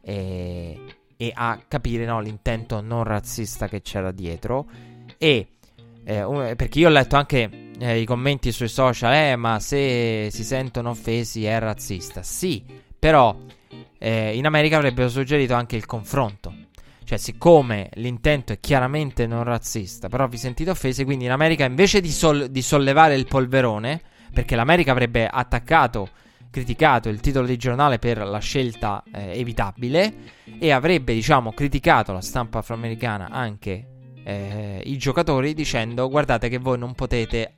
e, 0.00 0.80
e 1.16 1.32
a 1.34 1.60
capire 1.66 2.04
no, 2.04 2.20
l'intento 2.20 2.80
non 2.80 3.02
razzista 3.02 3.66
che 3.66 3.82
c'era 3.82 4.12
dietro. 4.12 4.68
E 5.18 5.48
eh, 6.04 6.54
perché 6.56 6.78
io 6.78 6.86
ho 6.86 6.92
letto 6.92 7.16
anche 7.16 7.66
eh, 7.78 8.00
i 8.00 8.04
commenti 8.04 8.52
sui 8.52 8.68
social, 8.68 9.12
eh, 9.14 9.36
ma 9.36 9.60
se 9.60 10.28
si 10.30 10.44
sentono 10.44 10.90
offesi 10.90 11.44
è 11.44 11.58
razzista. 11.58 12.22
Sì, 12.22 12.64
però 12.98 13.36
eh, 13.98 14.36
in 14.36 14.46
America 14.46 14.76
avrebbero 14.76 15.08
suggerito 15.08 15.54
anche 15.54 15.76
il 15.76 15.86
confronto. 15.86 16.54
Cioè, 17.04 17.16
siccome 17.16 17.88
l'intento 17.94 18.52
è 18.52 18.60
chiaramente 18.60 19.26
non 19.26 19.42
razzista, 19.42 20.08
però 20.08 20.26
vi 20.28 20.36
sentite 20.36 20.70
offesi, 20.70 21.04
quindi 21.04 21.24
in 21.24 21.30
America 21.30 21.64
invece 21.64 22.00
di, 22.00 22.10
sol- 22.10 22.48
di 22.50 22.60
sollevare 22.60 23.14
il 23.14 23.26
polverone, 23.26 24.00
perché 24.32 24.54
l'America 24.56 24.90
avrebbe 24.90 25.26
attaccato, 25.26 26.10
criticato 26.50 27.08
il 27.08 27.20
titolo 27.20 27.46
di 27.46 27.56
giornale 27.56 27.98
per 27.98 28.18
la 28.18 28.38
scelta 28.40 29.02
eh, 29.10 29.38
evitabile 29.38 30.14
e 30.58 30.70
avrebbe, 30.70 31.14
diciamo, 31.14 31.52
criticato 31.52 32.12
la 32.12 32.20
stampa 32.20 32.58
afroamericana 32.58 33.30
anche 33.30 33.86
eh, 34.28 34.82
i 34.84 34.98
giocatori 34.98 35.54
dicendo 35.54 36.06
guardate 36.10 36.50
che 36.50 36.58
voi 36.58 36.78
non 36.78 36.92
potete 36.92 37.54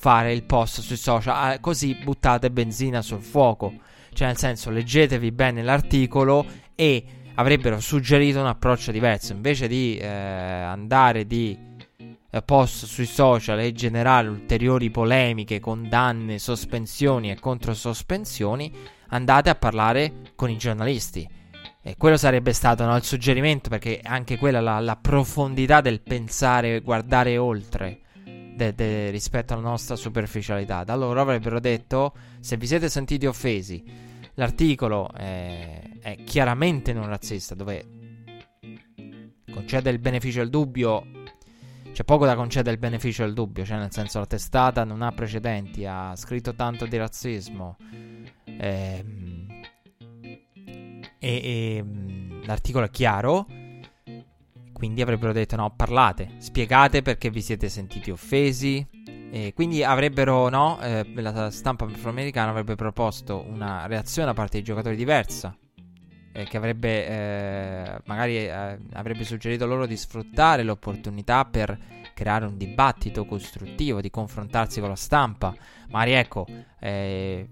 fare 0.00 0.32
il 0.32 0.44
post 0.44 0.80
sui 0.80 0.96
social, 0.96 1.34
ah, 1.36 1.58
così 1.60 1.94
buttate 1.94 2.50
benzina 2.50 3.02
sul 3.02 3.20
fuoco. 3.20 3.74
Cioè, 4.14 4.28
nel 4.28 4.38
senso, 4.38 4.70
leggetevi 4.70 5.30
bene 5.30 5.62
l'articolo 5.62 6.46
e 6.74 7.04
avrebbero 7.34 7.78
suggerito 7.80 8.40
un 8.40 8.46
approccio 8.46 8.92
diverso. 8.92 9.34
Invece 9.34 9.68
di 9.68 9.98
eh, 9.98 10.06
andare 10.06 11.26
di 11.26 11.54
eh, 12.30 12.40
post 12.40 12.86
sui 12.86 13.04
social 13.04 13.60
e 13.60 13.72
generare 13.72 14.28
ulteriori 14.28 14.90
polemiche, 14.90 15.60
condanne, 15.60 16.38
sospensioni 16.38 17.30
e 17.30 17.38
controsospensioni, 17.38 18.72
andate 19.08 19.50
a 19.50 19.54
parlare 19.54 20.32
con 20.34 20.48
i 20.48 20.56
giornalisti. 20.56 21.28
E 21.82 21.96
quello 21.98 22.16
sarebbe 22.16 22.54
stato 22.54 22.86
no, 22.86 22.96
il 22.96 23.04
suggerimento, 23.04 23.68
perché 23.68 24.00
anche 24.02 24.38
quella 24.38 24.60
la, 24.60 24.80
la 24.80 24.96
profondità 24.96 25.82
del 25.82 26.00
pensare, 26.00 26.80
guardare 26.80 27.36
oltre 27.36 28.00
de, 28.54 28.74
de, 28.74 29.10
rispetto 29.10 29.52
alla 29.52 29.62
nostra 29.62 29.96
superficialità. 29.96 30.84
Da 30.84 30.96
loro 30.96 31.20
avrebbero 31.20 31.60
detto: 31.60 32.14
se 32.40 32.56
vi 32.56 32.66
siete 32.66 32.88
sentiti 32.88 33.26
offesi, 33.26 33.82
l'articolo 34.34 35.10
è, 35.12 35.82
è 36.00 36.16
chiaramente 36.24 36.92
non 36.92 37.06
razzista, 37.06 37.54
dove 37.54 37.84
concede 39.52 39.90
il 39.90 39.98
beneficio 39.98 40.40
del 40.40 40.50
dubbio. 40.50 41.06
C'è 41.92 42.04
poco 42.04 42.24
da 42.24 42.36
concedere 42.36 42.74
il 42.74 42.80
beneficio 42.80 43.24
del 43.24 43.34
dubbio, 43.34 43.64
cioè 43.64 43.78
nel 43.78 43.90
senso 43.90 44.20
la 44.20 44.26
testata 44.26 44.84
non 44.84 45.02
ha 45.02 45.10
precedenti, 45.10 45.84
ha 45.84 46.14
scritto 46.14 46.54
tanto 46.54 46.86
di 46.86 46.96
razzismo. 46.96 47.76
Ehm, 48.44 49.46
e, 51.18 51.18
e 51.18 51.82
mm, 51.82 52.44
l'articolo 52.44 52.86
è 52.86 52.90
chiaro. 52.90 53.46
Quindi 54.80 55.02
avrebbero 55.02 55.34
detto: 55.34 55.56
no, 55.56 55.74
parlate, 55.76 56.36
spiegate 56.38 57.02
perché 57.02 57.28
vi 57.28 57.42
siete 57.42 57.68
sentiti 57.68 58.10
offesi. 58.10 58.84
E 59.30 59.52
quindi 59.54 59.84
avrebbero, 59.84 60.48
no, 60.48 60.80
eh, 60.80 61.04
la 61.16 61.50
stampa 61.50 61.84
afroamericana 61.84 62.48
avrebbe 62.48 62.76
proposto 62.76 63.44
una 63.46 63.86
reazione 63.86 64.28
da 64.28 64.32
parte 64.32 64.52
dei 64.52 64.62
giocatori 64.62 64.96
diversa. 64.96 65.54
Eh, 66.32 66.44
che 66.44 66.56
avrebbe, 66.56 67.06
eh, 67.06 68.00
magari 68.06 68.38
eh, 68.38 68.78
avrebbe 68.94 69.24
suggerito 69.24 69.66
loro 69.66 69.84
di 69.84 69.98
sfruttare 69.98 70.62
l'opportunità 70.62 71.44
per 71.44 71.78
creare 72.14 72.46
un 72.46 72.56
dibattito 72.56 73.26
costruttivo, 73.26 74.00
di 74.00 74.08
confrontarsi 74.08 74.80
con 74.80 74.88
la 74.88 74.96
stampa. 74.96 75.54
Magari 75.90 76.12
ecco, 76.12 76.46
eh, 76.80 77.46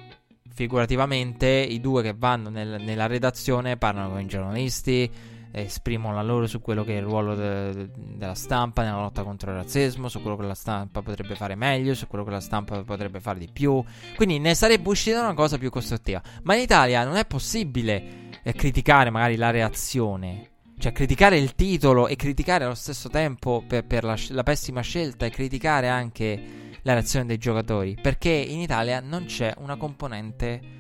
figurativamente 0.49 1.47
i 1.47 1.79
due 1.79 2.03
che 2.03 2.15
vanno 2.17 2.49
nel, 2.49 2.81
nella 2.81 3.07
redazione 3.07 3.77
parlano 3.77 4.09
con 4.13 4.21
i 4.21 4.27
giornalisti, 4.27 5.37
esprimono 5.51 6.15
la 6.15 6.23
loro 6.23 6.47
su 6.47 6.61
quello 6.61 6.85
che 6.85 6.95
è 6.95 6.99
il 6.99 7.05
ruolo 7.05 7.35
de, 7.35 7.73
de, 7.73 7.91
della 7.93 8.35
stampa 8.35 8.83
nella 8.83 9.01
lotta 9.01 9.23
contro 9.23 9.51
il 9.51 9.57
razzismo, 9.59 10.09
su 10.09 10.21
quello 10.21 10.37
che 10.37 10.47
la 10.47 10.55
stampa 10.55 11.03
potrebbe 11.03 11.35
fare 11.35 11.55
meglio, 11.55 11.95
su 11.95 12.07
quello 12.07 12.25
che 12.25 12.31
la 12.31 12.41
stampa 12.41 12.83
potrebbe 12.83 13.21
fare 13.21 13.39
di 13.39 13.49
più. 13.53 13.83
Quindi 14.17 14.39
ne 14.39 14.55
sarebbe 14.55 14.89
uscita 14.89 15.21
una 15.21 15.35
cosa 15.35 15.59
più 15.59 15.71
costruttiva. 15.71 16.23
Ma 16.43 16.55
in 16.55 16.63
Italia 16.63 17.05
non 17.05 17.17
è 17.17 17.25
possibile 17.25 18.29
eh, 18.43 18.53
criticare 18.53 19.11
magari 19.11 19.37
la 19.37 19.51
reazione. 19.51 20.51
Cioè, 20.79 20.93
criticare 20.93 21.39
il 21.39 21.57
titolo 21.57 22.07
e 22.07 22.15
criticare 22.15 22.65
allo 22.65 22.75
stesso 22.75 23.09
tempo 23.09 23.65
per, 23.67 23.85
per 23.85 24.05
la, 24.05 24.17
la 24.29 24.45
pessima 24.45 24.81
scelta 24.81 25.27
e 25.27 25.31
criticare 25.31 25.89
anche 25.89 26.67
la 26.83 26.93
reazione 26.93 27.27
dei 27.27 27.39
giocatori, 27.39 27.99
perché 28.01 28.31
in 28.31 28.61
Italia 28.61 29.01
non 29.01 29.25
c'è 29.25 29.53
una 29.59 29.77
componente 29.77 30.78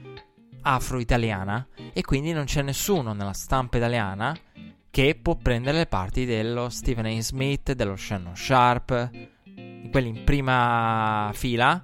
afro-italiana 0.68 1.66
e 1.94 2.02
quindi 2.02 2.32
non 2.32 2.44
c'è 2.44 2.60
nessuno 2.60 3.14
nella 3.14 3.32
stampa 3.32 3.78
italiana 3.78 4.36
che 4.90 5.18
può 5.20 5.36
prendere 5.36 5.78
le 5.78 5.86
parti 5.86 6.26
dello 6.26 6.68
Stephen 6.68 7.06
A. 7.06 7.20
Smith, 7.22 7.72
dello 7.72 7.96
Shannon 7.96 8.36
Sharp, 8.36 9.10
di 9.44 9.88
quelli 9.90 10.08
in 10.08 10.24
prima 10.24 11.30
fila, 11.32 11.82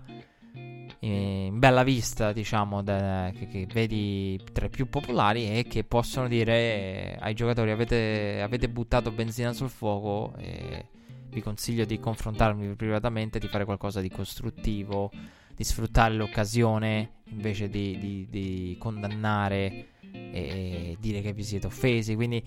in 1.01 1.59
bella 1.59 1.82
vista, 1.82 2.32
diciamo, 2.32 2.82
de, 2.82 3.32
che, 3.37 3.47
che, 3.47 3.66
vedi 3.72 4.39
tra 4.53 4.66
i 4.66 4.70
più 4.70 4.89
popolari 4.89 5.59
e 5.59 5.64
che 5.64 5.85
possono 5.85 6.28
dire 6.28 7.16
ai 7.20 7.35
giocatori 7.35 7.70
avete, 7.70 8.41
avete 8.43 8.68
buttato 8.68 9.11
benzina 9.11 9.53
sul 9.53 9.70
fuoco 9.70 10.35
vi 11.35 11.43
consiglio 11.43 11.85
di 11.85 11.99
confrontarvi 11.99 12.74
privatamente, 12.76 13.39
di 13.39 13.49
fare 13.49 13.64
qualcosa 13.64 14.01
di 14.01 14.09
costruttivo, 14.09 15.11
di 15.55 15.64
sfruttare 15.64 16.14
l'occasione 16.14 17.11
invece 17.30 17.68
di, 17.68 17.98
di, 17.98 18.26
di 18.28 18.76
condannare 18.78 19.88
e 20.12 20.96
dire 21.00 21.20
che 21.20 21.32
vi 21.32 21.42
siete 21.42 21.66
offesi. 21.66 22.14
Quindi, 22.14 22.42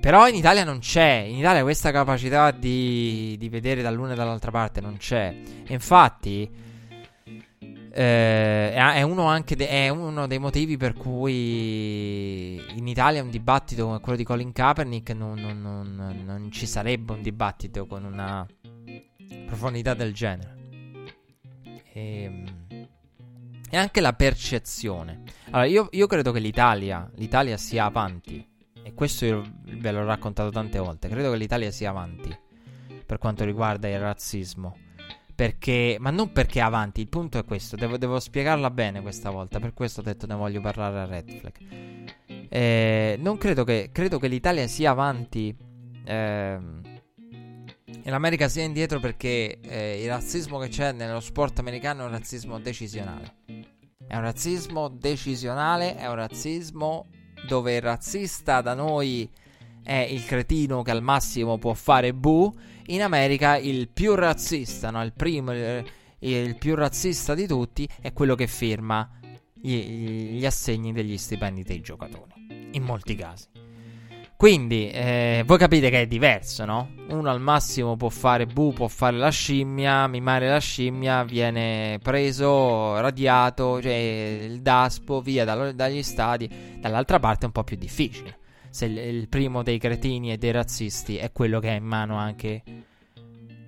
però 0.00 0.28
in 0.28 0.34
Italia 0.34 0.64
non 0.64 0.78
c'è, 0.78 1.24
in 1.28 1.36
Italia 1.36 1.62
questa 1.62 1.90
capacità 1.90 2.50
di, 2.50 3.36
di 3.38 3.48
vedere 3.48 3.82
dall'una 3.82 4.12
e 4.12 4.16
dall'altra 4.16 4.50
parte 4.50 4.80
non 4.80 4.96
c'è. 4.96 5.34
E 5.66 5.72
infatti 5.72 6.48
eh, 7.92 8.72
è, 8.72 9.02
uno 9.02 9.42
de- 9.44 9.68
è, 9.68 9.88
uno 9.88 10.26
dei 10.26 10.38
motivi 10.38 10.76
per 10.76 10.94
cui 10.94 12.54
in 12.76 12.86
Italia 12.86 13.22
un 13.22 13.30
dibattito 13.30 13.84
come 13.84 14.00
quello 14.00 14.16
di 14.16 14.24
Colin 14.24 14.52
Kaepernick 14.52 15.10
non, 15.10 15.40
non, 15.40 15.60
non, 15.60 16.22
non 16.24 16.50
ci 16.50 16.66
sarebbe 16.66 17.12
un 17.12 17.22
dibattito 17.22 17.86
con 17.86 18.04
una 18.04 18.46
profondità 19.46 19.94
del 19.94 20.14
genere. 20.14 20.59
E, 21.92 22.22
ehm, 22.22 22.88
e 23.70 23.76
anche 23.76 24.00
la 24.00 24.12
percezione. 24.12 25.22
Allora, 25.50 25.64
io, 25.64 25.88
io, 25.92 26.06
credo 26.06 26.32
che 26.32 26.40
l'Italia, 26.40 27.08
l'Italia 27.14 27.56
sia 27.56 27.84
avanti. 27.84 28.46
E 28.82 28.94
questo 28.94 29.24
io 29.26 29.42
ve 29.64 29.92
l'ho 29.92 30.04
raccontato 30.04 30.50
tante 30.50 30.78
volte. 30.78 31.08
Credo 31.08 31.30
che 31.30 31.36
l'Italia 31.36 31.70
sia 31.70 31.90
avanti 31.90 32.36
per 33.06 33.18
quanto 33.18 33.44
riguarda 33.44 33.88
il 33.88 33.98
razzismo. 33.98 34.76
Perché, 35.34 35.96
ma 35.98 36.10
non 36.10 36.32
perché 36.32 36.60
avanti, 36.60 37.00
il 37.00 37.08
punto 37.08 37.38
è 37.38 37.44
questo, 37.44 37.74
devo, 37.74 37.96
devo, 37.96 38.20
spiegarla 38.20 38.70
bene 38.70 39.00
questa 39.00 39.30
volta, 39.30 39.58
per 39.58 39.72
questo 39.72 40.00
ho 40.00 40.02
detto 40.02 40.26
ne 40.26 40.34
voglio 40.34 40.60
parlare 40.60 40.98
a 40.98 41.06
Red 41.06 41.32
Flag. 41.32 41.54
Eh, 42.48 43.16
non 43.18 43.38
credo 43.38 43.64
che, 43.64 43.88
credo 43.90 44.18
che 44.18 44.28
l'Italia 44.28 44.66
sia 44.66 44.90
avanti 44.90 45.56
eh, 46.04 46.58
e 48.02 48.10
l'America 48.10 48.48
sia 48.48 48.62
indietro 48.62 49.00
perché 49.00 49.58
eh, 49.60 50.02
il 50.02 50.08
razzismo 50.08 50.58
che 50.58 50.68
c'è 50.68 50.92
nello 50.92 51.20
sport 51.20 51.58
americano 51.58 52.02
è 52.02 52.04
un 52.06 52.10
razzismo 52.10 52.58
decisionale. 52.58 53.34
È 54.06 54.16
un 54.16 54.22
razzismo 54.22 54.88
decisionale, 54.88 55.96
è 55.96 56.08
un 56.08 56.16
razzismo 56.16 57.06
dove 57.46 57.76
il 57.76 57.80
razzista 57.80 58.60
da 58.60 58.74
noi 58.74 59.30
è 59.82 60.06
il 60.08 60.24
cretino 60.24 60.82
che 60.82 60.90
al 60.90 61.02
massimo 61.02 61.58
può 61.58 61.74
fare 61.74 62.12
bu 62.12 62.52
in 62.86 63.02
America 63.02 63.56
il 63.56 63.88
più 63.88 64.14
razzista, 64.14 64.90
no? 64.90 65.02
il 65.02 65.12
primo, 65.12 65.52
il, 65.52 65.84
il 66.20 66.56
più 66.56 66.74
razzista 66.74 67.34
di 67.34 67.46
tutti 67.46 67.88
è 68.00 68.12
quello 68.12 68.34
che 68.34 68.46
firma 68.46 69.08
gli, 69.54 70.36
gli, 70.36 70.46
assegni 70.46 70.92
degli 70.92 71.16
stipendi 71.16 71.62
dei 71.62 71.80
giocatori, 71.80 72.68
in 72.72 72.82
molti 72.82 73.14
casi. 73.14 73.59
Quindi, 74.40 74.88
eh, 74.88 75.42
voi 75.44 75.58
capite 75.58 75.90
che 75.90 76.00
è 76.00 76.06
diverso, 76.06 76.64
no? 76.64 76.94
Uno 77.10 77.28
al 77.28 77.42
massimo 77.42 77.98
può 77.98 78.08
fare 78.08 78.46
bu, 78.46 78.72
può 78.72 78.88
fare 78.88 79.18
la 79.18 79.28
scimmia, 79.28 80.06
mimare 80.06 80.48
la 80.48 80.58
scimmia, 80.58 81.24
viene 81.24 81.98
preso, 82.02 82.98
radiato, 82.98 83.82
cioè 83.82 83.92
il 83.92 84.62
daspo, 84.62 85.20
via 85.20 85.44
da, 85.44 85.72
dagli 85.72 86.02
stadi. 86.02 86.48
Dall'altra 86.80 87.18
parte 87.18 87.42
è 87.42 87.46
un 87.48 87.52
po' 87.52 87.64
più 87.64 87.76
difficile 87.76 88.38
se 88.70 88.86
il, 88.86 88.96
il 88.96 89.28
primo 89.28 89.62
dei 89.62 89.76
cretini 89.76 90.32
e 90.32 90.38
dei 90.38 90.52
razzisti 90.52 91.18
è 91.18 91.32
quello 91.32 91.60
che 91.60 91.68
ha 91.68 91.74
in 91.74 91.84
mano 91.84 92.16
anche 92.16 92.62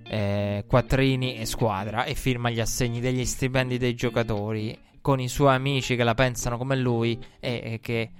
eh, 0.05 0.65
quattrini 0.67 1.37
e 1.37 1.45
squadra 1.45 2.05
e 2.05 2.15
firma 2.15 2.49
gli 2.49 2.61
assegni 2.61 3.01
degli 3.01 3.27
stipendi 3.27 3.77
dei 3.77 3.95
giocatori 3.95 4.79
con 5.03 5.21
i 5.21 5.29
suoi 5.29 5.55
amici 5.55 5.97
che 5.97 6.05
la 6.05 6.15
pensano 6.15 6.57
come 6.57 6.77
lui 6.77 7.23
e, 7.41 7.61
e 7.63 7.81
che 7.83 8.11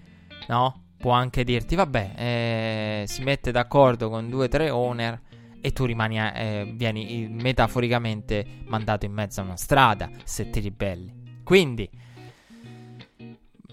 no 0.49 0.82
può 1.03 1.11
anche 1.11 1.43
dirti 1.43 1.75
vabbè 1.75 2.13
eh, 2.17 3.05
si 3.09 3.25
mette 3.25 3.51
d'accordo 3.51 4.09
con 4.09 4.31
due 4.31 4.45
o 4.45 4.49
tre 4.49 4.71
owner 4.71 5.21
e 5.61 5.73
tu 5.73 5.85
rimani 5.85 6.19
eh, 6.21 6.73
vieni 6.75 7.29
metaforicamente 7.29 8.47
mandato 8.67 9.05
in 9.05 9.13
mezzo 9.13 9.41
a 9.41 9.45
una 9.45 9.57
strada 9.57 10.09
se 10.23 10.49
ti 10.49 10.61
ribelli 10.61 11.41
quindi 11.43 11.91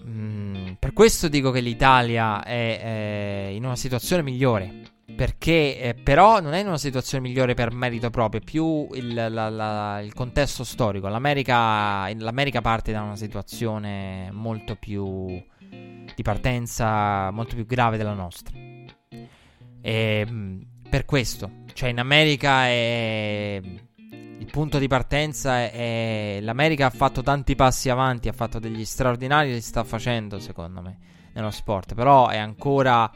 Mm, 0.06 0.72
per 0.78 0.92
questo 0.92 1.28
dico 1.28 1.50
che 1.50 1.60
l'Italia 1.60 2.42
è, 2.42 2.80
è 2.80 3.50
in 3.52 3.64
una 3.64 3.76
situazione 3.76 4.22
migliore. 4.22 4.88
Perché 5.14 5.78
eh, 5.78 5.94
però 5.94 6.40
non 6.40 6.54
è 6.54 6.60
in 6.60 6.66
una 6.66 6.78
situazione 6.78 7.28
migliore 7.28 7.54
per 7.54 7.72
merito 7.72 8.10
proprio, 8.10 8.40
è 8.40 8.44
più 8.44 8.88
il, 8.94 9.12
la, 9.12 9.50
la, 9.50 10.00
il 10.00 10.14
contesto 10.14 10.64
storico. 10.64 11.08
L'America, 11.08 12.12
L'America, 12.14 12.60
parte 12.62 12.92
da 12.92 13.02
una 13.02 13.16
situazione 13.16 14.30
molto 14.32 14.76
più 14.76 15.42
di 16.14 16.22
partenza, 16.22 17.30
molto 17.30 17.54
più 17.54 17.66
grave 17.66 17.96
della 17.96 18.14
nostra. 18.14 18.56
E, 19.82 20.26
mm, 20.28 20.60
per 20.88 21.04
questo, 21.04 21.50
cioè 21.72 21.88
in 21.88 21.98
America 21.98 22.66
è 22.66 23.60
il 24.40 24.50
punto 24.50 24.78
di 24.78 24.88
partenza 24.88 25.58
è, 25.70 26.38
l'America 26.40 26.86
ha 26.86 26.90
fatto 26.90 27.22
tanti 27.22 27.54
passi 27.54 27.90
avanti, 27.90 28.28
ha 28.28 28.32
fatto 28.32 28.58
degli 28.58 28.86
straordinari, 28.86 29.52
li 29.52 29.60
sta 29.60 29.84
facendo 29.84 30.38
secondo 30.38 30.80
me 30.80 30.98
nello 31.34 31.50
sport, 31.50 31.94
però 31.94 32.28
è 32.28 32.38
ancora 32.38 33.10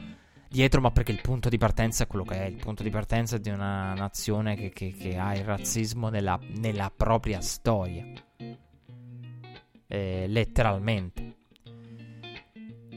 dietro, 0.47 0.81
ma 0.81 0.91
perché 0.91 1.11
il 1.11 1.21
punto 1.21 1.49
di 1.49 1.57
partenza 1.57 2.03
è 2.03 2.07
quello 2.07 2.23
che 2.23 2.43
è, 2.43 2.45
il 2.45 2.55
punto 2.55 2.83
di 2.83 2.91
partenza 2.91 3.39
di 3.39 3.49
una 3.49 3.93
nazione 3.95 4.55
che, 4.55 4.69
che, 4.69 4.93
che 4.97 5.17
ha 5.17 5.35
il 5.35 5.43
razzismo 5.43 6.09
nella, 6.09 6.39
nella 6.57 6.91
propria 6.95 7.41
storia, 7.41 8.05
eh, 9.87 10.25
letteralmente. 10.27 11.34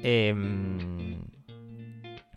E, 0.00 0.26
ehm, 0.26 1.20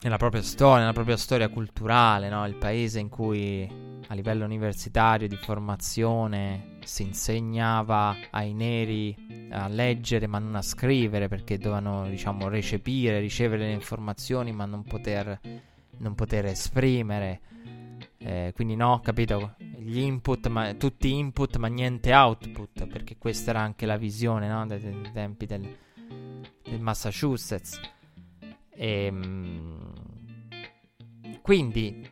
nella 0.04 0.18
propria 0.18 0.42
storia, 0.42 0.80
nella 0.80 0.94
propria 0.94 1.18
storia 1.18 1.50
culturale, 1.50 2.30
no? 2.30 2.46
il 2.48 2.56
paese 2.56 3.00
in 3.00 3.10
cui 3.10 3.70
a 4.08 4.14
livello 4.14 4.44
universitario 4.44 5.28
di 5.28 5.38
formazione 5.38 6.78
si 6.84 7.04
insegnava 7.04 8.18
ai 8.32 8.54
neri 8.54 9.48
a 9.52 9.68
leggere 9.68 10.28
ma 10.28 10.40
non 10.40 10.56
a 10.56 10.62
scrivere 10.62 11.28
perché 11.28 11.58
dovevano 11.58 12.10
diciamo 12.10 12.48
recepire, 12.48 13.20
ricevere 13.20 13.66
le 13.66 13.74
informazioni 13.74 14.52
ma 14.52 14.66
non 14.66 14.84
poter, 14.84 15.40
non 15.98 16.16
poter 16.16 16.46
esprimere. 16.48 17.42
Eh, 18.18 18.52
quindi 18.54 18.76
no, 18.76 19.00
capito? 19.02 19.56
Gli 19.78 20.00
input, 20.00 20.48
ma, 20.48 20.74
tutti 20.74 21.14
input 21.14 21.58
ma 21.58 21.68
niente 21.68 22.14
output 22.14 22.88
perché 22.88 23.18
questa 23.18 23.52
era 23.52 23.62
anche 23.62 23.86
la 23.86 23.98
visione 23.98 24.48
no? 24.48 24.66
dei, 24.66 24.80
dei 24.80 25.12
tempi 25.14 25.46
del, 25.46 25.76
del 26.64 26.80
Massachusetts. 26.80 27.80
E, 28.70 29.06
ehm, 29.06 29.94
quindi 31.42 32.10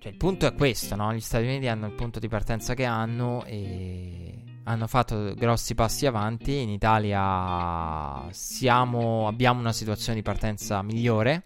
cioè, 0.00 0.12
il 0.12 0.16
punto 0.16 0.46
è 0.46 0.54
questo, 0.54 0.96
no? 0.96 1.12
Gli 1.12 1.20
Stati 1.20 1.44
Uniti 1.44 1.68
hanno 1.68 1.86
il 1.86 1.92
punto 1.92 2.18
di 2.18 2.28
partenza 2.28 2.72
che 2.72 2.84
hanno 2.84 3.44
e 3.44 4.42
hanno 4.64 4.86
fatto 4.86 5.34
grossi 5.34 5.74
passi 5.74 6.06
avanti. 6.06 6.60
In 6.60 6.70
Italia 6.70 8.26
siamo, 8.30 9.26
abbiamo 9.28 9.60
una 9.60 9.72
situazione 9.72 10.16
di 10.16 10.24
partenza 10.24 10.80
migliore. 10.82 11.42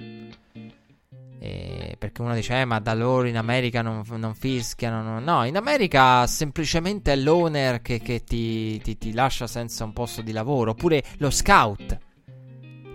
Perché 1.99 2.23
uno 2.23 2.35
dice, 2.35 2.61
eh, 2.61 2.65
ma 2.65 2.79
da 2.81 2.95
loro 2.95 3.27
in 3.27 3.37
America 3.37 3.83
non, 3.83 4.03
non 4.17 4.35
fischiano. 4.35 5.03
No. 5.03 5.21
no, 5.21 5.45
in 5.45 5.57
America 5.57 6.27
semplicemente 6.27 7.13
è 7.13 7.17
l'owner 7.17 7.83
che, 7.83 8.01
che 8.01 8.25
ti, 8.25 8.81
ti, 8.81 8.97
ti 8.99 9.13
lascia 9.13 9.47
senza 9.47 9.85
un 9.85 9.93
posto 9.93 10.23
di 10.23 10.33
lavoro. 10.33 10.73
Oppure 10.73 11.03
lo 11.19 11.31
scout 11.31 11.99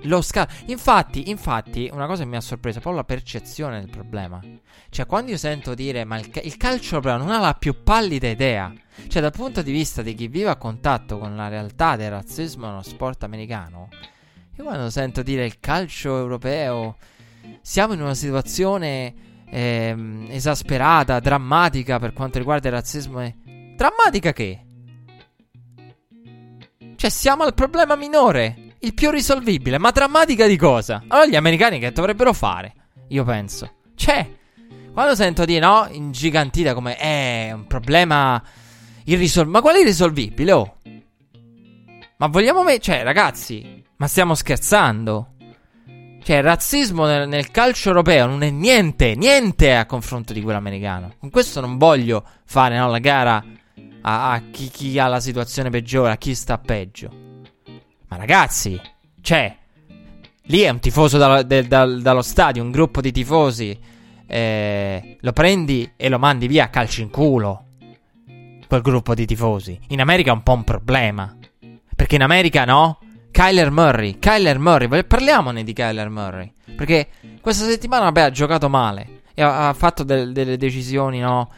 lo 0.04 0.22
scout. 0.22 0.50
Infatti, 0.68 1.30
infatti, 1.30 1.89
una 1.91 2.06
cosa 2.06 2.24
che 2.24 2.30
mi 2.30 2.38
ha 2.38 2.41
sorpreso 2.41 2.78
è 2.78 2.82
proprio 2.82 3.02
la 3.02 3.08
percezione 3.08 3.80
del 3.80 3.89
problema. 3.89 4.39
Cioè, 4.89 5.06
quando 5.06 5.32
io 5.32 5.38
sento 5.38 5.74
dire, 5.74 6.06
ma 6.06 6.18
il, 6.18 6.30
il 6.43 6.58
calcio 6.58 6.95
europeo 6.95 7.18
non 7.18 7.32
ha 7.32 7.39
la 7.39 7.54
più 7.54 7.84
pallida 7.84 8.28
idea. 8.28 8.72
Cioè, 9.08 9.22
dal 9.22 9.32
punto 9.32 9.62
di 9.62 9.72
vista 9.72 10.02
di 10.02 10.14
chi 10.14 10.28
vive 10.28 10.50
a 10.50 10.56
contatto 10.56 11.18
con 11.18 11.36
la 11.36 11.47
realtà 11.47 11.95
del 11.95 12.12
razzismo 12.12 12.68
nello 12.68 12.82
sport 12.82 13.24
americano, 13.24 13.89
io 14.56 14.64
quando 14.64 14.89
sento 14.89 15.22
dire 15.22 15.45
il 15.45 15.60
calcio 15.60 16.18
europeo, 16.18 16.97
siamo 17.62 17.93
in 17.93 18.01
una 18.01 18.14
situazione 18.14 19.14
ehm, 19.49 20.28
esasperata, 20.30 21.20
drammatica 21.20 21.99
per 21.99 22.14
quanto 22.14 22.38
riguarda 22.38 22.68
il 22.68 22.74
razzismo. 22.74 23.22
E... 23.22 23.36
Drammatica 23.76 24.34
che? 24.34 24.66
Cioè, 26.95 27.10
siamo 27.10 27.43
al 27.43 27.53
problema 27.53 27.95
minore 27.95 28.76
il 28.80 28.93
più 28.93 29.10
risolvibile. 29.10 29.78
Ma 29.78 29.91
drammatica 29.91 30.47
di 30.47 30.57
cosa? 30.57 31.03
Allora 31.07 31.28
gli 31.28 31.36
americani 31.36 31.80
che 31.80 31.91
dovrebbero 31.91 32.34
fare? 32.34 32.74
Io 33.10 33.24
penso. 33.24 33.72
Cioè, 33.95 34.38
quando 34.91 35.16
sento 35.16 35.45
dire 35.45 35.66
no, 35.66 35.88
ingigantita 35.89 36.74
come 36.74 36.97
è 36.97 37.51
un 37.53 37.68
problema 37.68 38.41
irrisolvibile. 39.05 39.57
Ma 39.57 39.62
quale 39.62 39.80
irrisolvibile? 39.80 40.51
Oh. 40.51 40.78
Ma 42.18 42.28
vogliamo 42.28 42.64
me... 42.64 42.80
Cioè, 42.80 43.03
ragazzi, 43.03 43.84
ma 43.95 44.07
stiamo 44.07 44.36
scherzando? 44.36 45.36
Cioè, 46.30 46.38
il 46.38 46.43
razzismo 46.43 47.07
nel, 47.07 47.27
nel, 47.27 47.49
calcio 47.49 47.89
europeo 47.89 48.27
non 48.27 48.43
è 48.43 48.51
niente, 48.51 49.15
niente 49.15 49.73
a 49.73 49.88
confronto 49.88 50.32
di 50.32 50.43
quello 50.43 50.59
americano. 50.59 51.13
Con 51.17 51.32
questo 51.32 51.59
non 51.59 51.80
voglio 51.80 52.23
fare 52.45 52.77
no, 52.77 52.88
la 52.88 52.99
gara 52.99 53.43
a, 54.01 54.34
a 54.34 54.41
chi, 54.51 54.69
chi 54.69 54.99
ha 54.99 55.07
la 55.07 55.21
situazione 55.21 55.71
peggiore, 55.71 56.11
a 56.11 56.17
chi 56.17 56.36
sta 56.36 56.59
peggio. 56.59 57.09
Ma 58.09 58.17
ragazzi, 58.17 58.80
cioè, 59.21 59.57
lì 60.43 60.59
è 60.59 60.69
un 60.69 60.80
tifoso 60.80 61.17
da, 61.17 61.41
de, 61.41 61.67
da, 61.67 61.88
dallo 61.88 62.21
stadio, 62.21 62.61
un 62.61 62.69
gruppo 62.69 63.01
di 63.01 63.11
tifosi. 63.11 63.75
Eh, 64.27 65.17
lo 65.19 65.34
prendi 65.34 65.93
e 65.97 66.09
lo 66.09 66.19
mandi 66.19 66.45
via 66.45 66.65
a 66.65 66.69
calci 66.69 67.01
in 67.01 67.09
culo. 67.09 67.63
Quel 68.67 68.82
gruppo 68.84 69.15
di 69.15 69.25
tifosi. 69.25 69.80
In 69.88 69.99
America 69.99 70.30
è 70.30 70.34
un 70.34 70.43
po' 70.43 70.53
un 70.53 70.63
problema. 70.63 71.36
Perché 71.95 72.13
in 72.13 72.21
America 72.21 72.65
no? 72.65 72.99
Kyler 73.32 73.71
Murray. 73.71 74.19
Kyler 74.19 74.59
Murray. 74.59 75.03
Parliamone 75.03 75.63
di 75.63 75.73
Kyler 75.73 76.09
Murray. 76.09 76.51
Perché 76.75 77.09
questa 77.41 77.65
settimana, 77.65 78.05
vabbè, 78.05 78.21
ha 78.21 78.32
giocato 78.32 78.69
male. 78.69 79.21
E 79.34 79.41
ha, 79.41 79.73
fatto 79.73 80.03
del, 80.03 80.32
delle 80.32 80.57
decisioni, 80.57 81.19
no? 81.19 81.49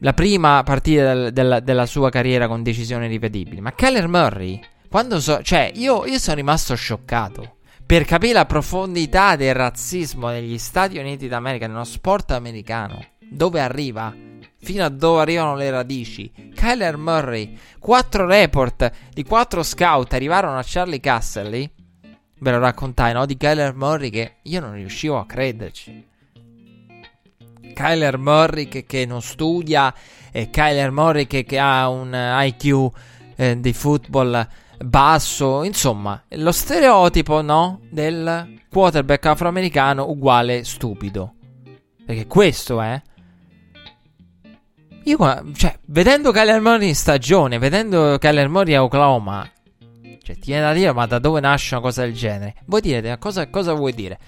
La 0.00 0.12
prima 0.12 0.62
partita 0.62 1.14
del, 1.14 1.32
della, 1.32 1.60
della 1.60 1.86
sua 1.86 2.10
carriera 2.10 2.48
con 2.48 2.62
decisioni 2.62 3.06
rivedibili. 3.06 3.60
Ma 3.60 3.72
Kyler 3.72 4.08
Murray 4.08 4.60
quando 4.88 5.20
so, 5.20 5.42
cioè, 5.42 5.72
io, 5.74 6.06
io 6.06 6.18
sono 6.18 6.36
rimasto 6.36 6.74
scioccato. 6.74 7.56
Per 7.84 8.04
capire 8.04 8.32
la 8.32 8.46
profondità 8.46 9.36
del 9.36 9.54
razzismo 9.54 10.28
negli 10.28 10.58
Stati 10.58 10.96
Uniti 10.98 11.28
d'America, 11.28 11.66
nello 11.66 11.84
sport 11.84 12.30
americano, 12.30 13.04
dove 13.18 13.60
arriva, 13.60 14.14
fino 14.58 14.84
a 14.84 14.88
dove 14.88 15.20
arrivano 15.20 15.54
le 15.54 15.70
radici. 15.70 16.30
Kyler 16.54 16.96
Murray, 16.96 17.56
quattro 17.78 18.26
report 18.26 18.90
di 19.12 19.22
quattro 19.24 19.62
scout 19.62 20.12
arrivarono 20.12 20.58
a 20.58 20.64
Charlie 20.64 21.00
Castle. 21.00 21.70
Ve 22.38 22.50
lo 22.50 22.58
raccontai, 22.58 23.12
no? 23.12 23.24
Di 23.26 23.36
Kyler 23.36 23.74
Murray 23.74 24.10
che 24.10 24.36
io 24.42 24.60
non 24.60 24.72
riuscivo 24.72 25.18
a 25.18 25.26
crederci. 25.26 26.06
Kyler 27.74 28.18
Murray 28.18 28.68
che, 28.68 28.84
che 28.84 29.04
non 29.06 29.22
studia 29.22 29.94
e 30.32 30.50
Kyler 30.50 30.90
Murray 30.90 31.26
che, 31.26 31.44
che 31.44 31.58
ha 31.58 31.88
un 31.88 32.10
IQ 32.14 32.90
eh, 33.36 33.60
di 33.60 33.72
football 33.72 34.46
basso, 34.84 35.62
insomma, 35.62 36.22
lo 36.30 36.52
stereotipo, 36.52 37.40
no? 37.42 37.80
Del 37.90 38.60
quarterback 38.70 39.26
afroamericano 39.26 40.08
uguale 40.08 40.64
stupido. 40.64 41.34
Perché 42.04 42.26
questo 42.26 42.80
è. 42.80 43.00
Io, 45.06 45.52
cioè, 45.52 45.78
vedendo 45.86 46.32
Kyler 46.32 46.60
Murray 46.60 46.88
in 46.88 46.96
stagione, 46.96 47.58
vedendo 47.58 48.18
Kyler 48.18 48.48
Murray 48.48 48.74
a 48.74 48.82
Oklahoma, 48.82 49.48
cioè, 50.20 50.34
ti 50.34 50.46
viene 50.46 50.62
da 50.62 50.72
dire, 50.72 50.92
ma 50.92 51.06
da 51.06 51.20
dove 51.20 51.38
nasce 51.38 51.74
una 51.74 51.82
cosa 51.84 52.02
del 52.02 52.12
genere? 52.12 52.56
Vuoi 52.66 52.80
dire, 52.80 53.16
cosa, 53.18 53.48
cosa 53.48 53.72
vuoi 53.72 53.92
dire? 53.92 54.18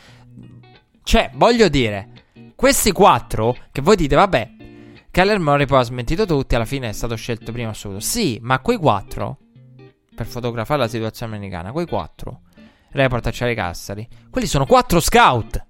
Cioè, 1.03 1.33
voglio 1.35 1.69
dire, 1.69 2.11
questi 2.55 2.93
quattro, 2.93 3.57
che 3.73 3.81
voi 3.81 3.97
dite, 3.97 4.15
vabbè, 4.15 4.51
Kyler 5.11 5.41
Murray 5.41 5.67
poi 5.67 5.81
ha 5.81 5.83
smentito 5.83 6.27
tutti, 6.27 6.55
alla 6.55 6.65
fine 6.65 6.91
è 6.91 6.93
stato 6.93 7.17
scelto 7.17 7.51
primo 7.51 7.71
assoluto. 7.71 7.99
Sì, 7.99 8.39
ma 8.41 8.61
quei 8.61 8.77
quattro 8.77 9.39
per 10.15 10.27
fotografare 10.27 10.79
la 10.79 10.89
situazione 10.89 11.35
americana. 11.35 11.73
Quei 11.73 11.87
quattro, 11.87 12.43
report 12.91 13.27
a 13.27 13.31
Charlie 13.33 13.57
Cassari, 13.57 14.07
quelli 14.31 14.47
sono 14.47 14.65
quattro 14.65 15.01
scout 15.01 15.67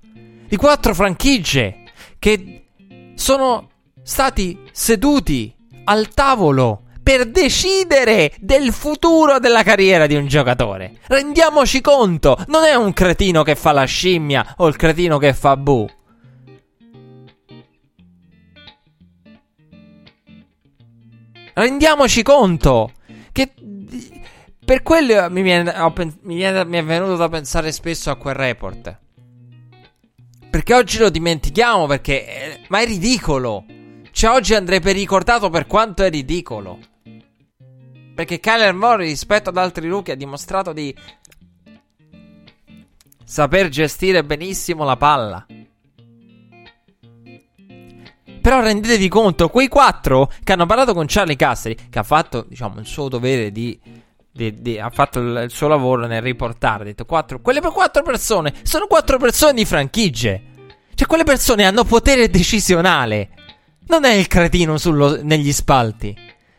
di 0.48 0.56
quattro 0.56 0.94
franchigie 0.94 1.84
che 2.18 2.66
sono 3.14 3.67
stati 4.08 4.58
seduti 4.72 5.54
al 5.84 6.08
tavolo 6.14 6.84
per 7.02 7.26
decidere 7.26 8.32
del 8.38 8.72
futuro 8.72 9.38
della 9.38 9.62
carriera 9.62 10.06
di 10.06 10.14
un 10.14 10.26
giocatore. 10.26 10.96
Rendiamoci 11.08 11.82
conto, 11.82 12.42
non 12.46 12.64
è 12.64 12.74
un 12.74 12.94
cretino 12.94 13.42
che 13.42 13.54
fa 13.54 13.72
la 13.72 13.84
scimmia 13.84 14.54
o 14.56 14.66
il 14.66 14.76
cretino 14.76 15.18
che 15.18 15.34
fa 15.34 15.58
bu. 15.58 15.86
Rendiamoci 21.52 22.22
conto 22.22 22.92
che 23.30 23.52
per 24.64 24.82
quello 24.82 25.28
mi, 25.28 25.42
viene, 25.42 25.74
mi, 26.22 26.34
viene, 26.34 26.64
mi 26.64 26.78
è 26.78 26.84
venuto 26.84 27.16
da 27.16 27.28
pensare 27.28 27.72
spesso 27.72 28.10
a 28.10 28.16
quel 28.16 28.34
report. 28.34 29.00
Perché 30.48 30.72
oggi 30.72 30.96
lo 30.96 31.10
dimentichiamo 31.10 31.86
perché... 31.86 32.62
Ma 32.68 32.80
è 32.80 32.86
ridicolo. 32.86 33.64
Cioè 34.10 34.30
oggi 34.30 34.54
andrebbe 34.54 34.92
ricordato 34.92 35.50
per 35.50 35.66
quanto 35.66 36.02
è 36.02 36.10
ridicolo. 36.10 36.78
Perché 38.14 38.40
Kyler 38.40 38.74
Murray 38.74 39.08
rispetto 39.08 39.50
ad 39.50 39.56
altri 39.56 39.88
rookie 39.88 40.14
ha 40.14 40.16
dimostrato 40.16 40.72
di 40.72 40.94
saper 43.24 43.68
gestire 43.68 44.24
benissimo 44.24 44.84
la 44.84 44.96
palla. 44.96 45.46
Però 48.40 48.60
rendetevi 48.60 49.08
conto, 49.08 49.48
quei 49.48 49.68
quattro 49.68 50.32
che 50.42 50.52
hanno 50.52 50.66
parlato 50.66 50.94
con 50.94 51.04
Charlie 51.06 51.36
Casseri, 51.36 51.76
che 51.90 51.98
ha 51.98 52.02
fatto, 52.02 52.46
diciamo, 52.48 52.80
il 52.80 52.86
suo 52.86 53.08
dovere 53.08 53.52
di 53.52 53.78
di, 54.38 54.54
di, 54.62 54.78
ha 54.78 54.88
fatto 54.90 55.18
il, 55.18 55.42
il, 55.44 55.50
suo 55.50 55.66
lavoro 55.66 56.06
nel 56.06 56.22
riportare. 56.22 56.82
Ha 56.82 56.86
detto 56.86 57.04
quattro, 57.04 57.40
quelle 57.40 57.60
per 57.60 57.72
quattro 57.72 58.02
persone 58.02 58.54
sono 58.62 58.86
quattro 58.86 59.18
persone 59.18 59.54
di 59.54 59.64
franchigie. 59.64 60.42
Cioè, 60.94 61.08
quelle 61.08 61.24
persone 61.24 61.64
hanno 61.64 61.82
potere 61.84 62.30
decisionale. 62.30 63.30
Non 63.88 64.04
è 64.04 64.12
il 64.12 64.26
cretino 64.26 64.76
sullo, 64.76 65.22
negli 65.22 65.52
spalti. 65.52 66.16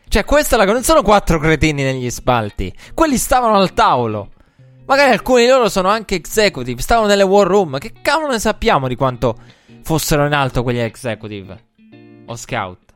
Cioè, 0.08 0.24
questa 0.24 0.56
è 0.56 0.58
la 0.58 0.64
cosa. 0.64 0.74
Non 0.74 0.84
sono 0.84 1.02
quattro 1.02 1.38
cretini 1.38 1.84
negli 1.84 2.10
spalti. 2.10 2.74
Quelli 2.92 3.16
stavano 3.16 3.54
al 3.54 3.72
tavolo. 3.72 4.32
Magari 4.86 5.12
alcuni 5.12 5.42
di 5.42 5.48
loro 5.48 5.68
sono 5.68 5.88
anche 5.88 6.16
executive. 6.16 6.82
Stavano 6.82 7.06
nelle 7.06 7.22
war 7.22 7.46
room. 7.46 7.78
Che 7.78 7.92
cavolo 8.02 8.32
ne 8.32 8.40
sappiamo 8.40 8.88
di 8.88 8.96
quanto 8.96 9.36
fossero 9.82 10.26
in 10.26 10.32
alto 10.32 10.64
quegli 10.64 10.80
executive? 10.80 11.66
O 12.26 12.34
scout. 12.34 12.94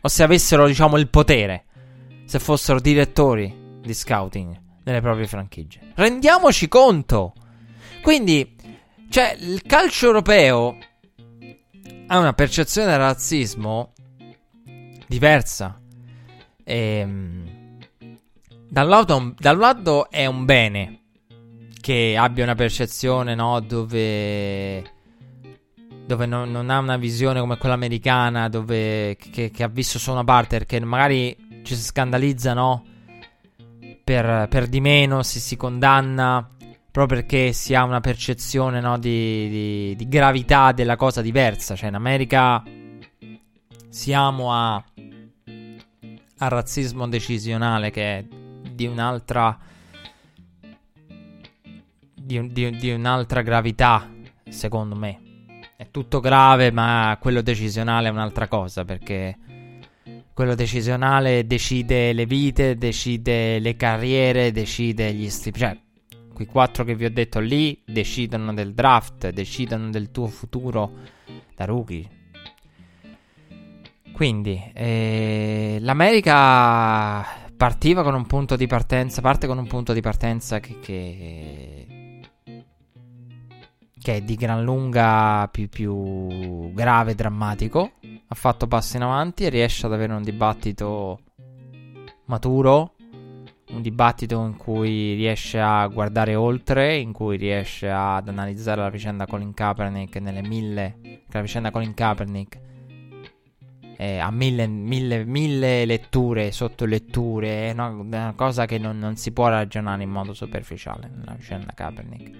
O 0.00 0.08
se 0.08 0.22
avessero, 0.24 0.66
diciamo, 0.66 0.96
il 0.96 1.08
potere. 1.08 1.66
Se 2.24 2.40
fossero 2.40 2.80
direttori 2.80 3.78
di 3.80 3.94
scouting 3.94 4.60
nelle 4.82 5.00
proprie 5.00 5.28
franchigie. 5.28 5.92
Rendiamoci 5.94 6.66
conto. 6.66 7.34
Quindi, 8.02 8.56
cioè, 9.08 9.36
il 9.38 9.62
calcio 9.62 10.06
europeo 10.06 10.76
ha 12.12 12.18
una 12.18 12.34
percezione 12.34 12.88
del 12.88 12.98
razzismo 12.98 13.94
diversa. 15.06 15.80
E, 16.62 16.76
ehm, 16.76 17.78
da 18.68 18.82
un 18.82 18.88
lato, 18.88 19.34
da 19.38 19.52
un 19.52 19.58
lato 19.58 20.10
è 20.10 20.26
un 20.26 20.44
bene 20.44 21.00
che 21.80 22.14
abbia 22.16 22.44
una 22.44 22.54
percezione, 22.54 23.34
no, 23.34 23.60
dove 23.60 24.90
dove 26.04 26.26
non, 26.26 26.50
non, 26.50 26.68
ha 26.68 26.78
una 26.78 26.98
visione 26.98 27.40
come 27.40 27.56
quella 27.56 27.74
americana, 27.74 28.48
dove, 28.48 29.16
che, 29.16 29.50
che, 29.50 29.62
ha 29.62 29.68
visto 29.68 29.98
solo 29.98 30.16
una 30.16 30.24
parte, 30.24 30.58
perché 30.58 30.80
magari 30.80 31.34
ci 31.62 31.74
si 31.74 31.82
scandalizza, 31.82 32.52
no? 32.52 32.84
Per, 34.04 34.48
per 34.50 34.66
di 34.66 34.80
meno, 34.82 35.22
si 35.22 35.40
si 35.40 35.56
condanna 35.56 36.46
proprio 36.92 37.20
perché 37.20 37.52
si 37.54 37.74
ha 37.74 37.84
una 37.84 38.00
percezione 38.00 38.78
no, 38.80 38.98
di, 38.98 39.48
di, 39.48 39.96
di, 39.96 40.08
gravità 40.08 40.72
della 40.72 40.96
cosa 40.96 41.22
diversa. 41.22 41.74
Cioè, 41.74 41.88
in 41.88 41.94
America 41.94 42.62
siamo 43.88 44.52
a, 44.52 44.74
al 46.36 46.50
razzismo 46.50 47.08
decisionale 47.08 47.90
che 47.90 48.18
è 48.18 48.24
di 48.70 48.86
un'altra. 48.86 49.58
Di, 52.14 52.52
di, 52.52 52.90
un'altra 52.92 53.40
gravità, 53.40 54.08
secondo 54.48 54.94
me. 54.94 55.20
È 55.76 55.90
tutto 55.90 56.20
grave, 56.20 56.70
ma 56.70 57.16
quello 57.18 57.40
decisionale 57.40 58.08
è 58.08 58.10
un'altra 58.10 58.46
cosa 58.46 58.84
perché 58.84 59.36
quello 60.32 60.54
decisionale 60.54 61.46
decide 61.46 62.12
le 62.12 62.26
vite, 62.26 62.76
decide 62.76 63.58
le 63.58 63.76
carriere, 63.76 64.52
decide 64.52 65.12
gli 65.12 65.28
stili. 65.28 65.58
Cioè, 65.58 65.76
quei 66.32 66.46
quattro 66.46 66.84
che 66.84 66.94
vi 66.94 67.04
ho 67.04 67.10
detto 67.10 67.40
lì 67.40 67.82
decidono 67.84 68.52
del 68.54 68.74
draft, 68.74 69.30
decidono 69.30 69.90
del 69.90 70.10
tuo 70.10 70.26
futuro 70.26 70.92
da 71.54 71.64
rookie. 71.64 72.08
Quindi, 74.12 74.70
eh, 74.74 75.78
l'America 75.80 77.24
partiva 77.56 78.02
con 78.02 78.14
un 78.14 78.26
punto 78.26 78.56
di 78.56 78.66
partenza, 78.66 79.20
parte 79.20 79.46
con 79.46 79.58
un 79.58 79.66
punto 79.66 79.92
di 79.92 80.00
partenza 80.00 80.60
che, 80.60 80.78
che 80.80 81.86
che 84.02 84.16
è 84.16 84.20
di 84.20 84.34
gran 84.34 84.64
lunga 84.64 85.48
più, 85.50 85.68
più 85.68 86.72
grave 86.74 87.12
e 87.12 87.14
drammatico, 87.14 87.92
ha 88.26 88.34
fatto 88.34 88.66
passi 88.66 88.96
in 88.96 89.02
avanti 89.02 89.44
e 89.44 89.48
riesce 89.48 89.86
ad 89.86 89.92
avere 89.92 90.12
un 90.12 90.22
dibattito 90.22 91.20
maturo, 92.24 92.94
un 93.72 93.82
dibattito 93.82 94.44
in 94.44 94.56
cui 94.56 95.14
riesce 95.14 95.60
a 95.60 95.86
guardare 95.86 96.34
oltre, 96.34 96.96
in 96.96 97.12
cui 97.12 97.36
riesce 97.36 97.90
ad 97.90 98.28
analizzare 98.28 98.80
la 98.80 98.90
vicenda 98.90 99.26
Colin 99.26 99.54
Kaepernick 99.54 100.16
nelle 100.16 100.42
mille, 100.42 101.20
la 101.28 101.40
vicenda 101.40 101.70
Colin 101.70 101.94
Kaepernick 101.94 102.60
ha 104.02 104.30
mille, 104.30 104.66
mille, 104.66 105.24
mille 105.24 105.84
letture, 105.84 106.50
sottoletture, 106.50 107.68
è 107.68 107.72
una, 107.72 107.86
una 107.86 108.32
cosa 108.34 108.66
che 108.66 108.78
non, 108.78 108.98
non 108.98 109.16
si 109.16 109.32
può 109.32 109.48
ragionare 109.48 110.02
in 110.02 110.10
modo 110.10 110.34
superficiale 110.34 111.10
nella 111.14 111.34
vicenda 111.36 111.72
Kaepernick. 111.72 112.36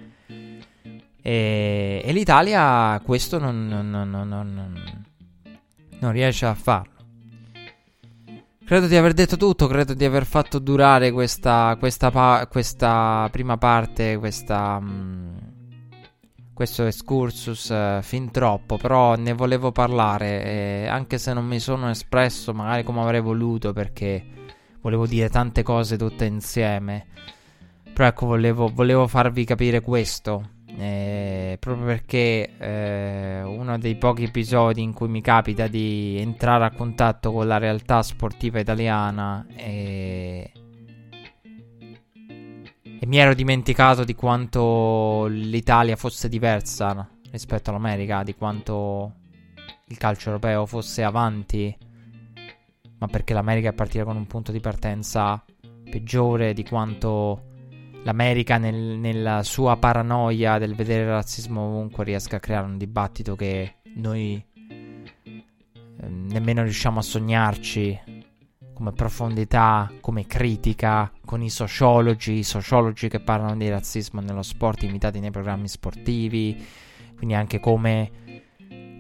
E, 1.23 2.03
e 2.05 2.13
l'Italia 2.13 3.01
questo 3.05 3.39
non, 3.39 3.69
non, 3.69 3.91
non, 3.91 4.83
non, 6.01 6.13
riesce 6.13 6.47
a 6.47 6.55
farlo. 6.55 6.92
Credo 8.73 8.87
di 8.87 8.97
aver 8.97 9.13
detto 9.13 9.37
tutto, 9.37 9.67
credo 9.67 9.93
di 9.93 10.07
aver 10.07 10.25
fatto 10.25 10.59
durare 10.59 11.13
questa, 11.13 11.77
questa, 11.79 12.11
pa- 12.11 12.49
questa 12.51 13.29
prima 13.31 13.59
parte, 13.59 14.17
questa, 14.17 14.81
mh, 14.81 15.53
questo 16.55 16.87
excursus 16.87 17.69
uh, 17.69 18.01
fin 18.01 18.31
troppo, 18.31 18.79
però 18.79 19.15
ne 19.17 19.35
volevo 19.35 19.73
parlare, 19.73 20.45
eh, 20.45 20.87
anche 20.87 21.19
se 21.19 21.35
non 21.35 21.45
mi 21.45 21.61
sono 21.61 21.91
espresso 21.91 22.55
magari 22.55 22.83
come 22.83 23.03
avrei 23.03 23.21
voluto 23.21 23.75
perché 23.75 24.25
volevo 24.81 25.07
dire 25.07 25.29
tante 25.29 25.63
cose 25.63 25.99
tutte 25.99 26.25
insieme. 26.25 27.09
Però 27.93 28.09
ecco, 28.09 28.25
volevo, 28.25 28.71
volevo 28.73 29.07
farvi 29.07 29.45
capire 29.45 29.83
questo. 29.83 30.49
Eh, 30.79 31.59
proprio 31.61 31.85
perché 31.85 32.57
eh, 32.59 33.43
uno 33.43 33.79
dei 33.79 33.95
pochi 33.97 34.25
episodi 34.25 34.81
in 34.81 34.95
cui 34.95 35.09
mi 35.09 35.21
capita 35.21 35.67
di 35.67 36.17
entrare 36.19 36.65
a 36.65 36.71
contatto 36.71 37.31
con 37.31 37.47
la 37.47 37.59
realtà 37.59 38.03
sportiva 38.03 38.59
italiana 38.59 39.47
e, 39.55 40.51
e 43.01 43.07
mi 43.07 43.19
ero 43.19 43.35
dimenticato 43.35 44.03
di 44.03 44.15
quanto 44.15 45.27
l'Italia 45.27 45.97
fosse 45.97 46.31
diversa 46.31 47.09
rispetto 47.31 47.71
all'America, 47.71 48.23
di 48.23 48.35
quanto 48.35 49.15
il 49.89 49.99
calcio 49.99 50.29
europeo 50.29 50.65
fosse 50.65 51.03
avanti, 51.03 51.77
ma 52.99 53.07
perché 53.09 53.35
l'America 53.35 53.69
è 53.69 53.75
partita 53.75 54.05
con 54.05 54.17
un 54.17 54.27
punto 54.27 54.53
di 54.53 54.61
partenza 54.61 55.45
peggiore 55.91 56.55
di 56.55 56.65
quanto 56.65 57.52
l'America 58.05 58.59
nel, 58.59 58.75
nella 58.75 59.43
sua 59.43 59.77
paranoia 59.77 60.59
del 60.59 60.75
vedere 60.75 61.03
il 61.03 61.09
razzismo 61.09 61.63
ovunque 61.63 62.05
riesca 62.05 62.37
a 62.37 62.41
creare 62.41 62.67
un 62.67 62.79
dibattito 62.79 63.37
che 63.37 63.77
noi 63.95 64.45
eh, 65.25 66.09
nemmeno 66.09 66.63
riusciamo 66.63 66.99
a 66.99 67.03
sognarci 67.03 68.01
come 68.75 68.93
profondità, 68.93 69.93
come 70.01 70.27
critica, 70.27 71.13
con 71.25 71.43
i 71.43 71.51
sociologi, 71.51 72.39
i 72.39 72.43
sociologi 72.43 73.09
che 73.09 73.21
parlano 73.21 73.57
di 73.57 73.69
razzismo 73.69 74.21
nello 74.21 74.43
sport 74.43 74.83
imitati 74.83 75.21
nei 75.21 75.31
programmi 75.31 75.69
sportivi, 75.69 76.61
quindi 77.15 77.35
anche 77.35 77.61
come, 77.61 78.11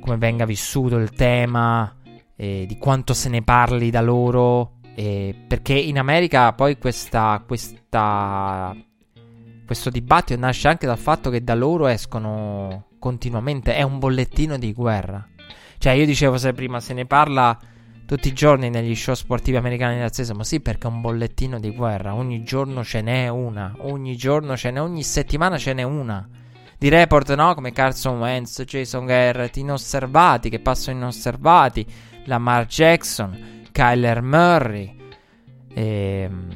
come 0.00 0.16
venga 0.18 0.44
vissuto 0.44 0.98
il 0.98 1.10
tema, 1.10 1.96
eh, 2.36 2.64
di 2.68 2.78
quanto 2.78 3.12
se 3.12 3.28
ne 3.28 3.42
parli 3.42 3.90
da 3.90 4.02
loro, 4.02 4.74
eh, 4.94 5.34
perché 5.48 5.74
in 5.74 5.98
America 5.98 6.52
poi 6.52 6.78
questa, 6.78 7.42
questa 7.44 8.76
questo 9.72 9.88
dibattito 9.88 10.38
nasce 10.38 10.68
anche 10.68 10.86
dal 10.86 10.98
fatto 10.98 11.30
che 11.30 11.42
da 11.42 11.54
loro 11.54 11.86
escono 11.86 12.88
continuamente, 12.98 13.74
è 13.74 13.80
un 13.80 13.98
bollettino 13.98 14.58
di 14.58 14.74
guerra. 14.74 15.26
Cioè, 15.78 15.94
io 15.94 16.04
dicevo 16.04 16.36
se 16.36 16.52
prima 16.52 16.78
se 16.78 16.92
ne 16.92 17.06
parla 17.06 17.58
tutti 18.04 18.28
i 18.28 18.34
giorni 18.34 18.68
negli 18.68 18.94
show 18.94 19.14
sportivi 19.14 19.56
americani 19.56 19.94
del 19.94 20.02
razzismo, 20.02 20.42
sì, 20.42 20.60
perché 20.60 20.88
è 20.88 20.90
un 20.90 21.00
bollettino 21.00 21.58
di 21.58 21.70
guerra, 21.70 22.14
ogni 22.14 22.42
giorno 22.42 22.84
ce 22.84 23.00
n'è 23.00 23.28
una, 23.28 23.74
ogni 23.78 24.14
giorno 24.14 24.58
ce 24.58 24.70
n'è, 24.70 24.80
ogni 24.80 25.02
settimana 25.02 25.56
ce 25.56 25.72
n'è 25.72 25.82
una. 25.82 26.28
Di 26.76 26.88
report, 26.90 27.34
no? 27.34 27.54
Come 27.54 27.72
Carson 27.72 28.18
Wentz, 28.18 28.62
Jason 28.64 29.06
Garrett, 29.06 29.56
inosservati, 29.56 30.50
che 30.50 30.60
passano 30.60 30.98
inosservati, 30.98 31.86
Lamar 32.24 32.66
Jackson, 32.66 33.62
Kyler 33.72 34.20
Murray. 34.20 34.96
E, 35.72 35.82
ehm, 35.82 36.48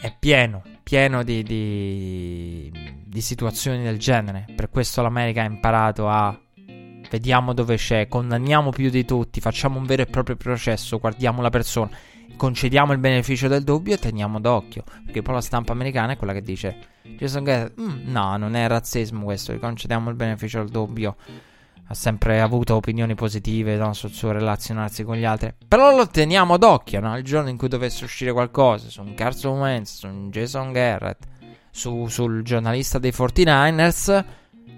è 0.00 0.14
pieno, 0.18 0.62
pieno 0.88 1.22
di, 1.22 1.42
di, 1.42 2.72
di 3.04 3.20
situazioni 3.20 3.82
del 3.82 3.98
genere. 3.98 4.46
Per 4.56 4.70
questo 4.70 5.02
l'America 5.02 5.42
ha 5.42 5.44
imparato 5.44 6.08
a 6.08 6.34
vediamo 7.10 7.52
dove 7.52 7.76
c'è, 7.76 8.08
condanniamo 8.08 8.70
più 8.70 8.88
di 8.88 9.04
tutti, 9.04 9.38
facciamo 9.42 9.78
un 9.78 9.84
vero 9.84 10.00
e 10.00 10.06
proprio 10.06 10.36
processo, 10.36 10.98
guardiamo 10.98 11.42
la 11.42 11.50
persona, 11.50 11.90
concediamo 12.34 12.94
il 12.94 12.98
beneficio 13.00 13.48
del 13.48 13.64
dubbio 13.64 13.92
e 13.92 13.98
teniamo 13.98 14.40
d'occhio. 14.40 14.84
Perché 15.04 15.20
poi 15.20 15.34
la 15.34 15.42
stampa 15.42 15.72
americana 15.72 16.12
è 16.12 16.16
quella 16.16 16.32
che 16.32 16.40
dice: 16.40 16.78
Jason 17.18 17.44
Garrett, 17.44 17.78
mm, 17.78 18.10
no, 18.10 18.38
non 18.38 18.54
è 18.54 18.66
razzismo 18.66 19.24
questo, 19.24 19.58
concediamo 19.58 20.08
il 20.08 20.16
beneficio 20.16 20.56
del 20.60 20.70
dubbio 20.70 21.16
ha 21.90 21.94
sempre 21.94 22.40
avuto 22.40 22.74
opinioni 22.74 23.14
positive 23.14 23.76
no, 23.76 23.94
sul 23.94 24.10
suo 24.10 24.30
relazionarsi 24.30 25.04
con 25.04 25.16
gli 25.16 25.24
altri. 25.24 25.54
Però 25.66 25.96
lo 25.96 26.06
teniamo 26.06 26.58
d'occhio, 26.58 27.00
no? 27.00 27.16
Il 27.16 27.24
giorno 27.24 27.48
in 27.48 27.56
cui 27.56 27.68
dovesse 27.68 28.04
uscire 28.04 28.32
qualcosa 28.32 28.90
su 28.90 29.00
un 29.00 29.14
Carson 29.14 29.58
Wentz, 29.58 29.98
su 29.98 30.06
un 30.06 30.30
Jason 30.30 30.72
Garrett, 30.72 31.24
su, 31.70 32.06
sul 32.08 32.42
giornalista 32.42 32.98
dei 32.98 33.10
49ers, 33.10 34.24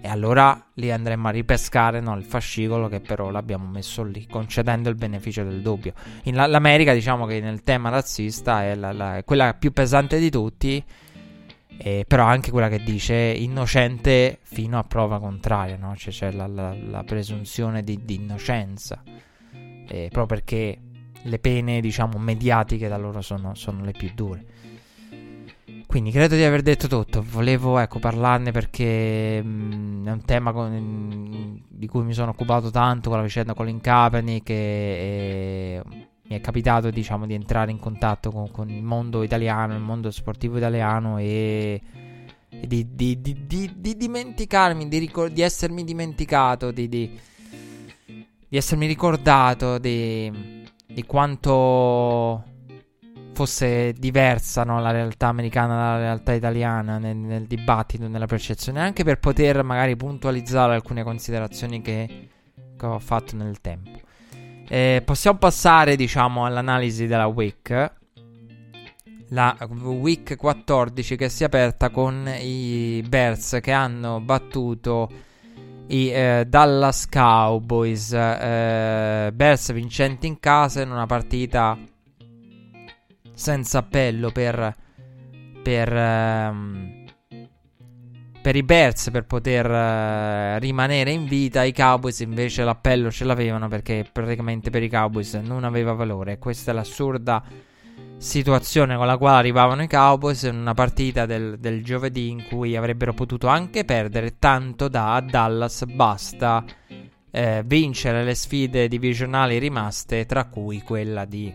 e 0.02 0.08
allora 0.08 0.66
li 0.74 0.92
andremo 0.92 1.28
a 1.28 1.30
ripescare 1.32 2.00
no, 2.00 2.16
il 2.16 2.24
fascicolo 2.24 2.88
che 2.88 3.00
però 3.00 3.30
l'abbiamo 3.30 3.68
messo 3.68 4.04
lì, 4.04 4.26
concedendo 4.28 4.88
il 4.88 4.94
beneficio 4.94 5.42
del 5.42 5.62
dubbio. 5.62 5.92
In 6.24 6.36
la, 6.36 6.46
l'America, 6.46 6.92
diciamo 6.92 7.26
che 7.26 7.40
nel 7.40 7.64
tema 7.64 7.90
razzista 7.90 8.62
è, 8.62 8.76
la, 8.76 8.92
la, 8.92 9.16
è 9.16 9.24
quella 9.24 9.52
più 9.54 9.72
pesante 9.72 10.20
di 10.20 10.30
tutti 10.30 10.82
eh, 11.82 12.04
però 12.06 12.26
anche 12.26 12.50
quella 12.50 12.68
che 12.68 12.82
dice 12.82 13.14
innocente 13.14 14.40
fino 14.42 14.78
a 14.78 14.84
prova 14.84 15.18
contraria, 15.18 15.78
no? 15.78 15.96
cioè 15.96 16.12
c'è 16.12 16.30
la, 16.30 16.46
la, 16.46 16.74
la 16.74 17.02
presunzione 17.04 17.82
di, 17.82 18.04
di 18.04 18.16
innocenza, 18.16 19.02
eh, 19.50 20.08
proprio 20.12 20.26
perché 20.26 20.78
le 21.22 21.38
pene, 21.38 21.80
diciamo, 21.80 22.18
mediatiche 22.18 22.86
da 22.86 22.98
loro 22.98 23.22
sono, 23.22 23.54
sono, 23.54 23.82
le 23.82 23.92
più 23.92 24.10
dure. 24.14 24.44
Quindi 25.86 26.10
credo 26.10 26.34
di 26.34 26.42
aver 26.42 26.60
detto 26.60 26.86
tutto, 26.86 27.24
volevo 27.26 27.78
ecco, 27.78 27.98
parlarne 27.98 28.52
perché 28.52 29.42
mh, 29.42 29.48
mm, 29.48 30.06
è 30.06 30.10
un 30.10 30.24
tema 30.26 30.52
con, 30.52 30.72
mh, 30.72 31.62
di 31.66 31.86
cui 31.86 32.02
mi 32.02 32.12
sono 32.12 32.32
occupato 32.32 32.70
tanto 32.70 33.08
con 33.08 33.18
la 33.18 33.24
vicenda 33.24 33.54
Colin 33.54 33.80
Kaepernick 33.80 34.50
e, 34.50 34.54
e 34.54 35.82
mi 36.30 36.36
è 36.36 36.40
capitato 36.40 36.90
diciamo 36.90 37.26
di 37.26 37.34
entrare 37.34 37.72
in 37.72 37.80
contatto 37.80 38.30
con, 38.30 38.52
con 38.52 38.70
il 38.70 38.84
mondo 38.84 39.24
italiano, 39.24 39.74
il 39.74 39.80
mondo 39.80 40.12
sportivo 40.12 40.58
italiano 40.58 41.18
e, 41.18 41.80
e 42.48 42.66
di, 42.68 42.94
di, 42.94 43.20
di, 43.20 43.72
di, 43.76 43.96
dimenticarmi, 43.96 44.88
ricor- 44.88 45.32
di, 45.32 45.40
essermi 45.40 45.82
dimenticato, 45.82 46.70
di, 46.70 47.18
essermi 48.48 48.86
ricordato 48.86 49.78
di, 49.78 50.62
quanto 51.04 52.44
fosse 53.32 53.92
diversa 53.92 54.62
no, 54.62 54.80
la 54.80 54.92
realtà 54.92 55.26
americana 55.26 55.74
dalla 55.74 55.98
realtà 55.98 56.32
italiana 56.32 56.98
nel, 56.98 57.16
nel, 57.16 57.46
dibattito, 57.48 58.06
nella 58.06 58.26
percezione, 58.26 58.80
anche 58.80 59.02
per 59.02 59.18
poter 59.18 59.64
magari 59.64 59.96
puntualizzare 59.96 60.74
alcune 60.74 61.02
considerazioni 61.02 61.82
che, 61.82 62.28
che 62.76 62.86
ho 62.86 63.00
fatto 63.00 63.34
nel 63.34 63.60
tempo. 63.60 64.08
Eh, 64.72 65.02
possiamo 65.04 65.36
passare, 65.36 65.96
diciamo, 65.96 66.44
all'analisi 66.44 67.08
della 67.08 67.26
week. 67.26 67.92
La 69.30 69.56
week 69.68 70.36
14 70.36 71.16
che 71.16 71.28
si 71.28 71.42
è 71.42 71.46
aperta 71.46 71.90
con 71.90 72.32
i 72.38 73.04
Bears 73.04 73.58
che 73.60 73.72
hanno 73.72 74.20
battuto 74.20 75.10
i 75.88 76.10
eh, 76.10 76.44
Dallas 76.46 77.08
Cowboys. 77.08 78.12
Eh, 78.12 79.32
Bears 79.34 79.72
vincenti 79.72 80.28
in 80.28 80.38
casa 80.38 80.82
in 80.82 80.92
una 80.92 81.06
partita 81.06 81.76
senza 83.34 83.78
appello 83.78 84.30
per, 84.30 84.76
per, 85.64 85.92
ehm, 85.92 86.99
per 88.42 88.56
i 88.56 88.62
Bears 88.62 89.10
per 89.10 89.26
poter 89.26 89.70
eh, 89.70 90.58
rimanere 90.58 91.10
in 91.10 91.26
vita. 91.26 91.62
I 91.62 91.72
Cowboys 91.72 92.20
invece 92.20 92.64
l'appello 92.64 93.10
ce 93.10 93.24
l'avevano 93.24 93.68
perché 93.68 94.06
praticamente 94.10 94.70
per 94.70 94.82
i 94.82 94.88
Cowboys 94.88 95.34
non 95.34 95.64
aveva 95.64 95.92
valore. 95.92 96.38
Questa 96.38 96.70
è 96.70 96.74
l'assurda 96.74 97.42
situazione 98.16 98.96
con 98.96 99.06
la 99.06 99.16
quale 99.16 99.38
arrivavano 99.38 99.82
i 99.82 99.88
Cowboys 99.88 100.42
in 100.42 100.56
una 100.56 100.74
partita 100.74 101.24
del, 101.24 101.58
del 101.58 101.82
giovedì 101.82 102.28
in 102.28 102.44
cui 102.46 102.76
avrebbero 102.76 103.14
potuto 103.14 103.46
anche 103.46 103.84
perdere 103.84 104.38
tanto 104.38 104.88
da 104.88 105.22
Dallas 105.26 105.84
basta 105.86 106.62
eh, 107.30 107.62
vincere 107.64 108.22
le 108.24 108.34
sfide 108.34 108.88
divisionali 108.88 109.58
rimaste 109.58 110.26
tra 110.26 110.44
cui 110.44 110.82
quella 110.82 111.24
di 111.24 111.52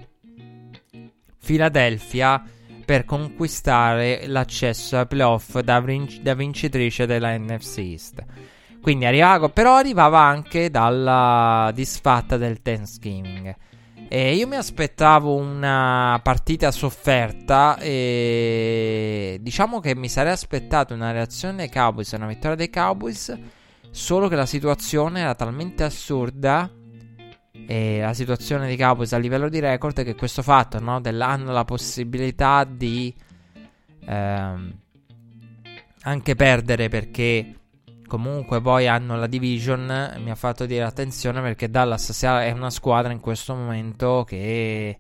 Philadelphia 1.45 2.43
per 2.86 3.03
conquistare 3.03 4.27
l'accesso 4.27 4.97
ai 4.97 5.07
playoff 5.07 5.59
da, 5.59 5.79
vin- 5.81 6.19
da 6.21 6.36
vincitrice 6.36 7.05
della 7.05 7.36
NFC 7.38 7.77
East. 7.79 8.23
Quindi 8.81 9.05
arrivava, 9.05 9.49
però 9.49 9.75
arrivava 9.75 10.19
anche 10.19 10.69
dalla 10.69 11.71
disfatta 11.73 12.38
del 12.38 12.61
Thanksgiving. 12.61 13.55
E 14.07 14.36
io 14.36 14.47
mi 14.47 14.55
aspettavo 14.55 15.33
una 15.33 16.19
partita 16.21 16.69
sofferta 16.69 17.79
e 17.79 19.39
diciamo 19.41 19.79
che 19.79 19.95
mi 19.95 20.07
sarei 20.07 20.33
aspettato 20.33 20.93
una 20.93 21.11
reazione 21.11 21.55
dei 21.55 21.71
Cowboys, 21.71 22.11
una 22.11 22.27
vittoria 22.27 22.55
dei 22.55 22.69
Cowboys, 22.69 23.36
solo 23.89 24.27
che 24.27 24.36
la 24.36 24.45
situazione 24.45 25.21
era 25.21 25.33
talmente 25.33 25.83
assurda 25.83 26.69
e 27.68 27.99
la 27.99 28.14
situazione 28.14 28.68
di 28.68 28.78
Cowboys 28.78 29.14
a 29.14 29.18
livello 29.18 29.49
di 29.49 29.60
record 29.60 30.03
che 30.03 30.16
questo 30.16 30.41
fatto 30.41 30.80
no, 30.80 31.01
hanno 31.03 31.51
la 31.51 31.66
possibilità 31.66 32.64
di 32.64 33.14
ehm, 34.06 34.74
anche 36.01 36.36
perdere 36.36 36.89
perché 36.89 37.56
comunque 38.08 38.62
poi 38.62 38.88
hanno 38.88 39.18
la 39.18 39.28
division 39.28 40.14
mi 40.20 40.30
ha 40.30 40.36
fatto 40.36 40.66
dire 40.68 40.84
attenzione 40.84 41.41
perché 41.41 41.70
Dallas 41.70 42.24
è 42.24 42.51
una 42.51 42.70
squadra 42.70 43.12
in 43.12 43.20
questo 43.20 43.56
momento 43.56 44.24
che 44.28 44.99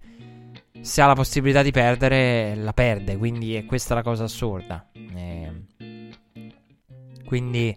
se 0.85 1.01
ha 1.01 1.07
la 1.07 1.15
possibilità 1.15 1.63
di 1.63 1.71
perdere 1.71 2.55
la 2.55 2.73
perde. 2.73 3.17
Quindi 3.17 3.55
è 3.55 3.65
questa 3.65 3.95
la 3.95 4.03
cosa 4.03 4.25
assurda. 4.25 4.87
E 4.93 5.63
quindi 7.25 7.75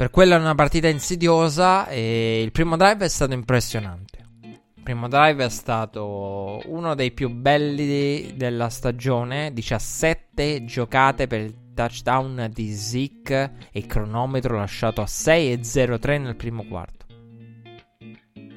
per 0.00 0.08
quello 0.08 0.34
è 0.34 0.38
una 0.38 0.54
partita 0.54 0.88
insidiosa 0.88 1.86
e 1.86 2.40
il 2.40 2.52
primo 2.52 2.78
drive 2.78 3.04
è 3.04 3.08
stato 3.08 3.34
impressionante. 3.34 4.24
Il 4.42 4.82
primo 4.82 5.08
drive 5.08 5.44
è 5.44 5.50
stato 5.50 6.62
uno 6.64 6.94
dei 6.94 7.12
più 7.12 7.28
belli 7.28 8.32
della 8.34 8.70
stagione, 8.70 9.52
17 9.52 10.64
giocate 10.64 11.26
per 11.26 11.40
il 11.40 11.54
touchdown 11.74 12.48
di 12.50 12.72
Zeke 12.72 13.52
e 13.70 13.84
cronometro 13.84 14.56
lasciato 14.56 15.02
a 15.02 15.04
6.03 15.04 16.22
nel 16.22 16.36
primo 16.36 16.64
quarto. 16.64 17.04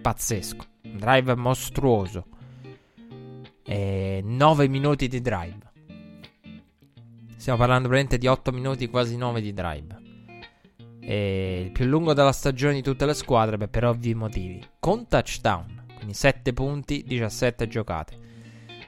Pazzesco, 0.01 0.65
un 0.83 0.97
drive 0.97 1.35
mostruoso. 1.35 2.25
E 3.65 4.21
9 4.23 4.67
minuti 4.69 5.09
di 5.09 5.19
drive. 5.19 5.71
Stiamo 7.35 7.59
parlando 7.59 7.89
praticamente 7.89 8.17
di 8.17 8.27
8 8.27 8.53
minuti, 8.53 8.87
quasi 8.87 9.17
9 9.17 9.41
di 9.41 9.51
drive. 9.51 10.02
E 11.05 11.61
il 11.65 11.71
più 11.71 11.85
lungo 11.85 12.13
della 12.13 12.31
stagione 12.31 12.75
di 12.75 12.81
tutte 12.81 13.05
le 13.05 13.13
squadre, 13.13 13.57
beh, 13.57 13.67
per 13.67 13.85
ovvi 13.85 14.13
motivi. 14.13 14.65
Con 14.79 15.07
touchdown, 15.07 15.83
quindi 15.95 16.13
7 16.13 16.53
punti, 16.53 17.03
17 17.05 17.67
giocate. 17.67 18.21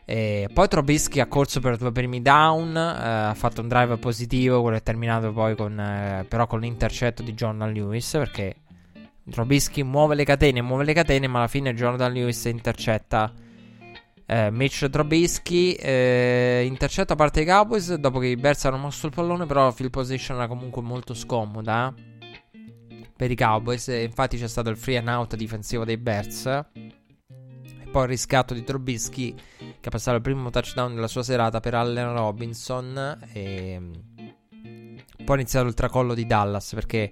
E 0.06 0.50
poi 0.54 0.68
Trobisky 0.68 1.20
ha 1.20 1.26
corso 1.26 1.60
per 1.60 1.78
due 1.78 1.92
primi 1.92 2.22
down, 2.22 2.78
eh, 2.78 2.80
ha 2.80 3.34
fatto 3.34 3.62
un 3.62 3.68
drive 3.68 3.98
positivo, 3.98 4.62
quello 4.62 4.78
è 4.78 4.84
terminato 4.84 5.34
poi 5.34 5.56
con, 5.56 5.80
eh, 5.80 6.26
però 6.30 6.46
con 6.46 6.60
l'intercetto 6.60 7.24
di 7.24 7.34
Jordan 7.34 7.74
Lewis, 7.74 8.12
perché 8.12 8.56
Trobisky 9.28 9.82
muove 9.82 10.14
le 10.14 10.24
catene, 10.24 10.62
muove 10.62 10.84
le 10.84 10.94
catene, 10.94 11.28
ma 11.28 11.40
alla 11.40 11.48
fine 11.48 11.74
Jordan 11.74 12.14
Lewis 12.14 12.46
intercetta 12.46 13.34
eh, 14.28 14.50
Mitch 14.50 14.90
Trubisky 14.90 15.74
eh, 15.74 16.64
intercetta 16.66 17.14
a 17.14 17.16
parte 17.16 17.42
i 17.42 17.46
Cowboys 17.46 17.94
dopo 17.96 18.20
che 18.20 18.28
i 18.28 18.36
Bears 18.36 18.66
hanno 18.66 18.78
mosso 18.78 19.06
il 19.06 19.14
pallone, 19.14 19.46
però 19.46 19.66
la 19.66 19.72
field 19.72 19.92
position 19.92 20.38
era 20.38 20.48
comunque 20.48 20.82
molto 20.82 21.14
scomoda 21.14 21.94
per 23.16 23.32
i 23.32 23.36
Cowboys. 23.36 23.88
Infatti 23.88 24.38
c'è 24.38 24.48
stato 24.48 24.70
il 24.70 24.78
free 24.78 24.98
and 24.98 25.08
out 25.08 25.36
difensivo 25.36 25.86
dei 25.86 25.98
Bears. 25.98 26.46
E 26.46 27.90
poi 27.92 28.04
il 28.04 28.10
riscatto 28.10 28.54
di 28.54 28.64
Trubisky 28.64 29.34
che 29.80 29.88
ha 29.88 29.92
passato 29.92 30.18
il 30.18 30.24
primo 30.24 30.50
touchdown 30.50 30.96
della 30.96 31.08
sua 31.08 31.24
serata 31.24 31.60
per 31.60 31.76
Allen 31.76 32.14
Robinson. 32.14 33.20
E 33.32 33.80
poi 35.24 35.36
è 35.38 35.40
iniziato 35.40 35.68
il 35.68 35.74
tracollo 35.74 36.14
di 36.14 36.26
Dallas 36.26 36.74
perché 36.74 37.12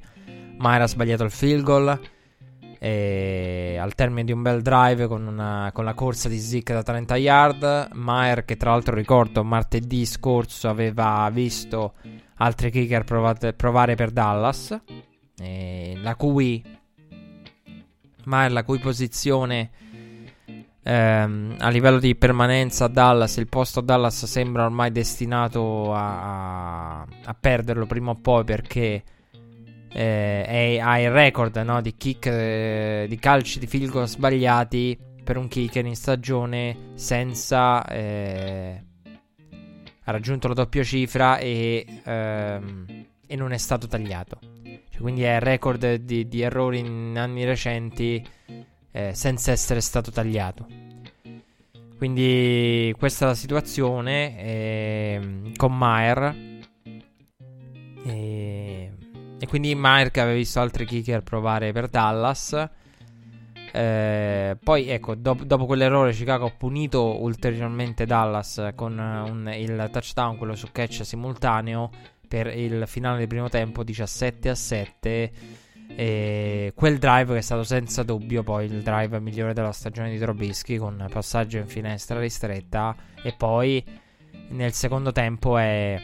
Myra 0.58 0.84
ha 0.84 0.88
sbagliato 0.88 1.24
il 1.24 1.32
field 1.32 1.64
goal. 1.64 2.00
E 2.84 3.78
al 3.80 3.96
termine 3.96 4.26
di 4.26 4.34
un 4.34 4.42
bel 4.42 4.62
drive 4.62 5.08
con, 5.08 5.26
una, 5.26 5.70
con 5.74 5.86
la 5.86 5.94
corsa 5.94 6.28
di 6.28 6.38
Zick 6.38 6.74
da 6.74 6.84
30 6.84 7.16
yard, 7.16 7.90
Mayer, 7.94 8.44
che 8.44 8.58
tra 8.58 8.72
l'altro 8.72 8.94
ricordo 8.94 9.42
martedì 9.46 10.06
scorso 10.06 10.68
aveva 10.68 11.30
visto 11.32 11.94
altri 12.40 12.72
kicker 12.72 13.06
provate, 13.06 13.54
provare 13.54 13.96
per 13.96 14.12
Dallas, 14.12 14.78
la 15.38 16.16
cui 16.18 16.62
Mayer, 18.26 18.52
la 18.52 18.64
cui 18.66 18.80
posizione 18.80 19.70
ehm, 20.84 21.56
a 21.60 21.70
livello 21.70 22.00
di 22.00 22.16
permanenza 22.16 22.84
a 22.84 22.90
Dallas, 22.90 23.38
il 23.38 23.48
posto 23.48 23.80
a 23.80 23.84
Dallas 23.84 24.26
sembra 24.26 24.66
ormai 24.66 24.92
destinato 24.92 25.94
a, 25.94 27.00
a 27.00 27.36
perderlo 27.40 27.86
prima 27.86 28.12
o 28.12 28.16
poi 28.16 28.44
perché 28.44 29.04
eh, 29.94 30.80
ha 30.82 31.00
il 31.00 31.12
record 31.12 31.56
no, 31.58 31.82
di 31.82 31.96
kick, 31.96 32.26
eh, 32.26 33.06
di 33.08 33.18
calci 33.18 33.60
di 33.60 33.68
field 33.68 33.90
goal 33.90 34.08
sbagliati 34.08 34.98
per 35.24 35.38
un 35.38 35.48
kicker 35.48 35.86
in 35.86 35.96
stagione 35.96 36.92
senza... 36.96 37.86
Eh, 37.86 38.84
ha 40.06 40.12
raggiunto 40.12 40.50
la 40.50 40.54
doppia 40.54 40.84
cifra 40.84 41.38
e, 41.38 41.86
ehm, 42.04 43.06
e 43.26 43.36
non 43.36 43.54
è 43.54 43.58
stato 43.58 43.88
tagliato. 43.88 44.40
Cioè, 44.90 45.02
quindi 45.02 45.24
è 45.24 45.36
il 45.36 45.42
record 45.42 45.96
di, 45.96 46.28
di, 46.28 46.42
errori 46.42 46.80
in 46.80 47.16
anni 47.18 47.46
recenti 47.46 48.26
eh, 48.92 49.14
senza 49.14 49.52
essere 49.52 49.80
stato 49.80 50.12
tagliato. 50.12 50.68
Quindi 51.98 52.94
questa 52.98 53.26
è 53.26 53.28
la 53.30 53.36
situazione 53.36 54.38
eh, 54.38 55.52
con 55.56 55.78
Mayer. 55.78 56.52
E 59.44 59.48
quindi 59.48 59.76
Mark 59.76 60.20
aveva 60.20 60.38
visto 60.38 60.62
altri 60.62 60.86
kicker 60.86 61.22
provare 61.22 61.74
per 61.74 61.90
Dallas. 61.90 62.70
Eh, 63.74 64.58
poi 64.64 64.88
ecco, 64.88 65.16
do- 65.16 65.38
dopo 65.44 65.66
quell'errore 65.66 66.14
Chicago 66.14 66.46
ha 66.46 66.52
punito 66.52 67.22
ulteriormente 67.22 68.06
Dallas 68.06 68.72
con 68.74 68.98
un, 68.98 69.54
il 69.54 69.90
touchdown, 69.92 70.38
quello 70.38 70.56
su 70.56 70.70
catch 70.72 71.04
simultaneo 71.04 71.90
per 72.26 72.58
il 72.58 72.86
finale 72.88 73.18
del 73.18 73.28
primo 73.28 73.50
tempo 73.50 73.84
17 73.84 74.48
a 74.48 74.56
7. 74.56 75.32
E 75.94 76.72
quel 76.74 76.98
drive 76.98 77.34
che 77.34 77.40
è 77.40 77.42
stato 77.42 77.64
senza 77.64 78.04
dubbio 78.04 78.44
poi 78.44 78.68
il 78.68 78.82
drive 78.82 79.20
migliore 79.20 79.54
della 79.54 79.74
stagione 79.74 80.10
di 80.10 80.18
Trobisky 80.20 80.78
con 80.78 81.06
passaggio 81.12 81.58
in 81.58 81.68
finestra 81.68 82.18
ristretta 82.18 82.96
e 83.22 83.34
poi 83.34 83.84
nel 84.52 84.72
secondo 84.72 85.12
tempo 85.12 85.58
è 85.58 86.02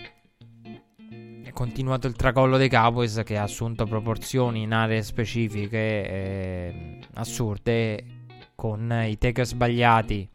è 1.50 1.52
continuato 1.52 2.06
il 2.06 2.16
tracollo 2.16 2.58
dei 2.58 2.70
Cowboys 2.70 3.22
che 3.26 3.36
ha 3.36 3.42
assunto 3.42 3.86
proporzioni 3.86 4.62
in 4.62 4.72
aree 4.72 5.02
specifiche 5.02 5.78
eh, 5.78 7.00
assurde 7.16 8.06
con 8.54 8.92
i 9.08 9.18
take 9.18 9.44
sbagliati 9.46 10.30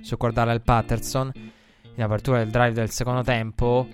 su 0.00 0.16
Cordale 0.16 0.58
Patterson 0.58 1.30
in 1.94 2.02
apertura 2.02 2.38
del 2.38 2.50
drive 2.50 2.72
del 2.72 2.90
secondo 2.90 3.22
tempo 3.22 3.86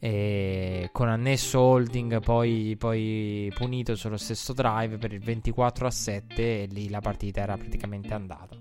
e 0.00 0.88
con 0.90 1.08
annesso 1.08 1.60
holding 1.60 2.20
poi, 2.20 2.74
poi 2.76 3.52
punito 3.54 3.94
sullo 3.94 4.16
stesso 4.16 4.52
drive 4.52 4.98
per 4.98 5.12
il 5.12 5.20
24 5.20 5.86
a 5.86 5.90
7 5.92 6.62
e 6.62 6.66
lì 6.66 6.88
la 6.88 7.00
partita 7.00 7.42
era 7.42 7.56
praticamente 7.56 8.12
andata. 8.12 8.56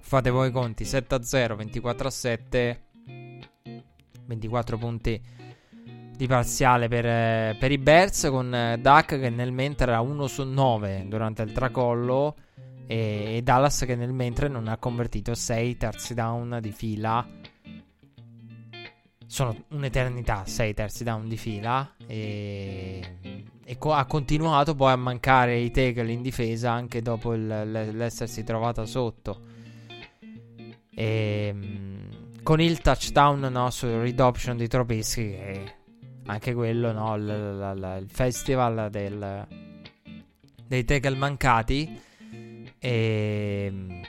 Fate 0.00 0.30
voi 0.30 0.48
i 0.48 0.52
conti 0.52 0.84
7 0.84 1.14
a 1.14 1.22
0, 1.22 1.56
24 1.56 2.06
a 2.06 2.10
7, 2.10 2.82
24 4.26 4.76
punti 4.76 5.36
di 6.18 6.26
parziale 6.26 6.88
per, 6.88 7.06
eh, 7.06 7.56
per 7.60 7.70
i 7.70 7.78
Bears 7.78 8.26
con 8.28 8.52
eh, 8.52 8.76
Duck 8.80 9.20
che 9.20 9.30
nel 9.30 9.52
mentre 9.52 9.92
era 9.92 10.00
1 10.00 10.26
su 10.26 10.42
9 10.42 11.04
durante 11.06 11.42
il 11.42 11.52
tracollo 11.52 12.34
e, 12.88 13.36
e 13.36 13.42
Dallas 13.42 13.84
che 13.86 13.94
nel 13.94 14.12
mentre 14.12 14.48
non 14.48 14.66
ha 14.66 14.76
convertito 14.78 15.36
6 15.36 15.76
terzi 15.76 16.14
down 16.14 16.58
di 16.60 16.72
fila. 16.72 17.24
Sono 19.26 19.64
un'eternità 19.68 20.42
6 20.44 20.74
terzi 20.74 21.04
down 21.04 21.28
di 21.28 21.36
fila 21.36 21.94
e, 22.04 23.18
e 23.64 23.78
co- 23.78 23.92
ha 23.92 24.04
continuato 24.06 24.74
poi 24.74 24.90
a 24.90 24.96
mancare 24.96 25.56
i 25.56 25.70
tackle 25.70 26.10
in 26.10 26.22
difesa 26.22 26.72
anche 26.72 27.00
dopo 27.00 27.32
il, 27.32 27.46
l'essersi 27.92 28.42
trovata 28.42 28.84
sotto. 28.86 29.42
E, 30.92 31.46
ehm, 31.48 32.42
con 32.42 32.60
il 32.60 32.80
touchdown 32.80 33.38
no, 33.38 33.70
su 33.70 33.86
read 33.86 34.18
option 34.18 34.56
di 34.56 34.66
Trubisky 34.66 35.30
che 35.30 35.77
anche 36.28 36.54
quello, 36.54 36.92
no? 36.92 37.16
L- 37.16 37.24
l- 37.24 37.78
l- 37.78 37.98
il 38.00 38.08
festival 38.10 38.90
del, 38.90 39.46
dei 40.66 40.84
tackle 40.84 41.16
mancati. 41.16 42.00
E. 42.78 44.02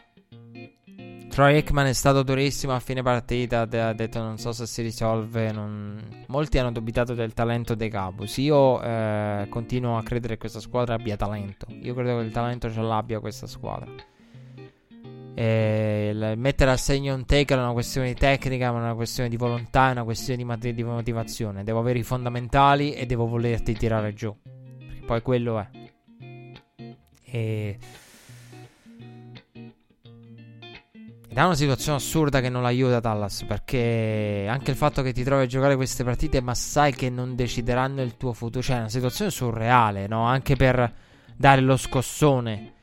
Troy 1.30 1.58
Ekman 1.58 1.86
è 1.86 1.94
stato 1.94 2.24
durissimo 2.24 2.74
a 2.74 2.80
fine 2.80 3.02
partita. 3.02 3.62
Ha 3.62 3.94
detto 3.94 4.22
non 4.22 4.38
so 4.38 4.52
se 4.52 4.66
si 4.66 4.82
risolve. 4.82 5.52
Non... 5.52 6.24
Molti 6.28 6.58
hanno 6.58 6.72
dubitato 6.72 7.14
del 7.14 7.34
talento 7.34 7.76
dei 7.76 7.90
Cabus. 7.90 8.38
Io 8.38 8.82
eh, 8.82 9.48
continuo 9.50 9.98
a 9.98 10.04
credere 10.04 10.34
che 10.34 10.40
questa 10.40 10.60
squadra 10.60 10.96
abbia 10.96 11.16
talento. 11.16 11.68
Io 11.70 11.94
credo 11.94 12.18
che 12.18 12.26
il 12.26 12.32
talento 12.32 12.70
ce 12.70 12.82
l'abbia 12.82 13.20
questa 13.20 13.48
squadra. 13.48 13.90
E 15.36 16.34
mettere 16.36 16.72
a 16.72 16.78
segno 16.78 17.14
un 17.14 17.26
tackle 17.26 17.56
è 17.56 17.60
una 17.60 17.72
questione 17.72 18.08
di 18.08 18.14
tecnica, 18.14 18.72
ma 18.72 18.80
è 18.80 18.82
una 18.82 18.96
questione 18.96 19.30
di 19.30 19.38
volontà, 19.38 19.90
è 19.90 19.92
una 19.92 20.04
questione 20.04 20.38
di, 20.38 20.44
mat- 20.44 20.68
di 20.68 20.84
motivazione. 20.84 21.64
Devo 21.64 21.80
avere 21.80 22.00
i 22.00 22.04
fondamentali 22.04 22.94
e 22.94 23.06
devo 23.06 23.26
volerti 23.28 23.74
tirare 23.74 24.14
giù. 24.14 24.36
Perché 24.44 25.06
poi 25.06 25.22
quello 25.22 25.60
è. 25.60 25.68
E... 27.24 27.78
Ed 31.32 31.38
è 31.38 31.44
una 31.44 31.56
situazione 31.56 31.98
assurda 31.98 32.42
che 32.42 32.50
non 32.50 32.64
l'aiuta 32.64 33.00
Dallas. 33.00 33.44
Perché 33.44 34.46
anche 34.50 34.72
il 34.72 34.78
fatto 34.78 35.02
che 35.02 35.14
ti 35.14 35.24
trovi 35.24 35.44
a 35.44 35.48
giocare 35.48 35.76
queste 35.76 36.04
partite, 36.04 36.42
ma 36.42 36.56
sai 36.56 36.94
che 36.94 37.10
non 37.10 37.36
decideranno 37.36 38.02
il 38.02 38.18
tuo 38.18 38.34
futuro. 38.34 38.64
Cioè, 38.64 38.78
è 38.78 38.80
una 38.80 38.90
situazione 38.90 39.32
surreale, 39.32 40.08
no? 40.08 40.24
Anche 40.24 40.56
per 40.56 40.92
dare 41.36 41.62
lo 41.62 41.78
scossone 41.78 42.74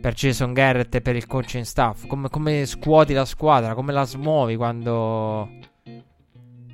per 0.00 0.14
Jason 0.14 0.52
Garrett 0.52 0.94
e 0.94 1.00
per 1.00 1.16
il 1.16 1.26
coaching 1.26 1.64
staff? 1.64 2.06
Come, 2.06 2.28
come 2.28 2.66
scuoti 2.66 3.12
la 3.12 3.24
squadra? 3.24 3.74
Come 3.74 3.92
la 3.92 4.04
smuovi 4.04 4.56
quando 4.56 5.48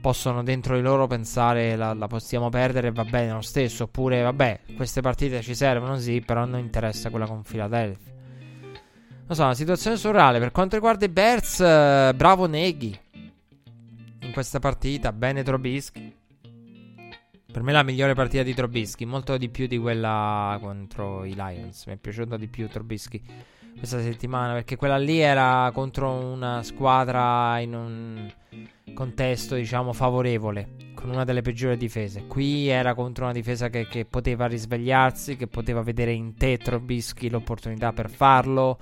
possono 0.00 0.42
dentro 0.42 0.76
di 0.76 0.82
loro 0.82 1.06
pensare 1.06 1.76
la, 1.76 1.94
la 1.94 2.06
possiamo 2.06 2.50
perdere 2.50 2.88
e 2.88 2.92
va 2.92 3.04
bene 3.04 3.32
lo 3.32 3.40
stesso? 3.40 3.84
Oppure, 3.84 4.22
vabbè, 4.22 4.60
queste 4.76 5.00
partite 5.00 5.40
ci 5.40 5.54
servono, 5.54 5.96
sì, 5.98 6.20
però 6.20 6.44
non 6.44 6.60
interessa 6.60 7.10
quella 7.10 7.26
con 7.26 7.42
Philadelphia. 7.42 8.12
Non 9.26 9.36
so, 9.36 9.44
una 9.44 9.54
situazione 9.54 9.96
surreale. 9.96 10.38
Per 10.38 10.52
quanto 10.52 10.74
riguarda 10.76 11.06
i 11.06 11.08
Bears, 11.08 11.60
eh, 11.60 12.12
bravo 12.14 12.46
Neghi. 12.46 12.98
In 14.20 14.32
questa 14.32 14.58
partita, 14.58 15.12
bene 15.12 15.42
Trobischi. 15.42 16.14
Per 17.55 17.62
me 17.62 17.70
la 17.70 17.84
migliore 17.84 18.14
partita 18.14 18.42
di 18.42 18.52
Trobisky, 18.52 19.05
molto 19.05 19.36
di 19.36 19.48
più 19.48 19.68
di 19.68 19.78
quella 19.78 20.59
contro 20.61 21.24
i 21.24 21.36
Lions. 21.36 21.86
Mi 21.86 21.92
è 21.92 21.96
piaciuta 21.96 22.36
di 22.36 22.48
più 22.48 22.68
Trobisky 22.68 23.22
questa 23.76 24.00
settimana 24.00 24.55
perché 24.55 24.74
quella 24.74 24.98
lì 24.98 25.20
era 25.20 25.70
contro 25.72 26.11
una 26.11 26.64
squadra 26.64 27.61
in 27.61 27.74
un 27.76 28.32
contesto, 28.92 29.55
diciamo, 29.55 29.92
favorevole, 29.92 30.94
con 30.96 31.11
una 31.11 31.22
delle 31.22 31.42
peggiori 31.42 31.76
difese. 31.76 32.26
Qui 32.26 32.66
era 32.66 32.92
contro 32.92 33.22
una 33.22 33.32
difesa 33.32 33.68
che, 33.68 33.86
che 33.86 34.05
poteva 34.05 34.46
risvegliarsi, 34.46 35.36
che 35.36 35.46
poteva 35.46 35.80
vedere 35.80 36.11
in 36.11 36.34
te 36.34 36.59
Trobisky 36.59 37.30
l'opportunità 37.30 37.92
per 37.92 38.11
farlo. 38.11 38.80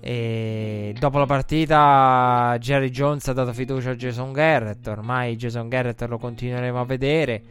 E 0.00 0.94
dopo 0.98 1.18
la 1.18 1.26
partita 1.26 2.56
Jerry 2.58 2.88
Jones 2.88 3.28
ha 3.28 3.34
dato 3.34 3.52
fiducia 3.52 3.90
a 3.90 3.94
Jason 3.94 4.32
Garrett. 4.32 4.86
Ormai 4.86 5.36
Jason 5.36 5.68
Garrett 5.68 6.00
lo 6.08 6.18
continueremo 6.18 6.80
a 6.80 6.84
vedere. 6.84 7.42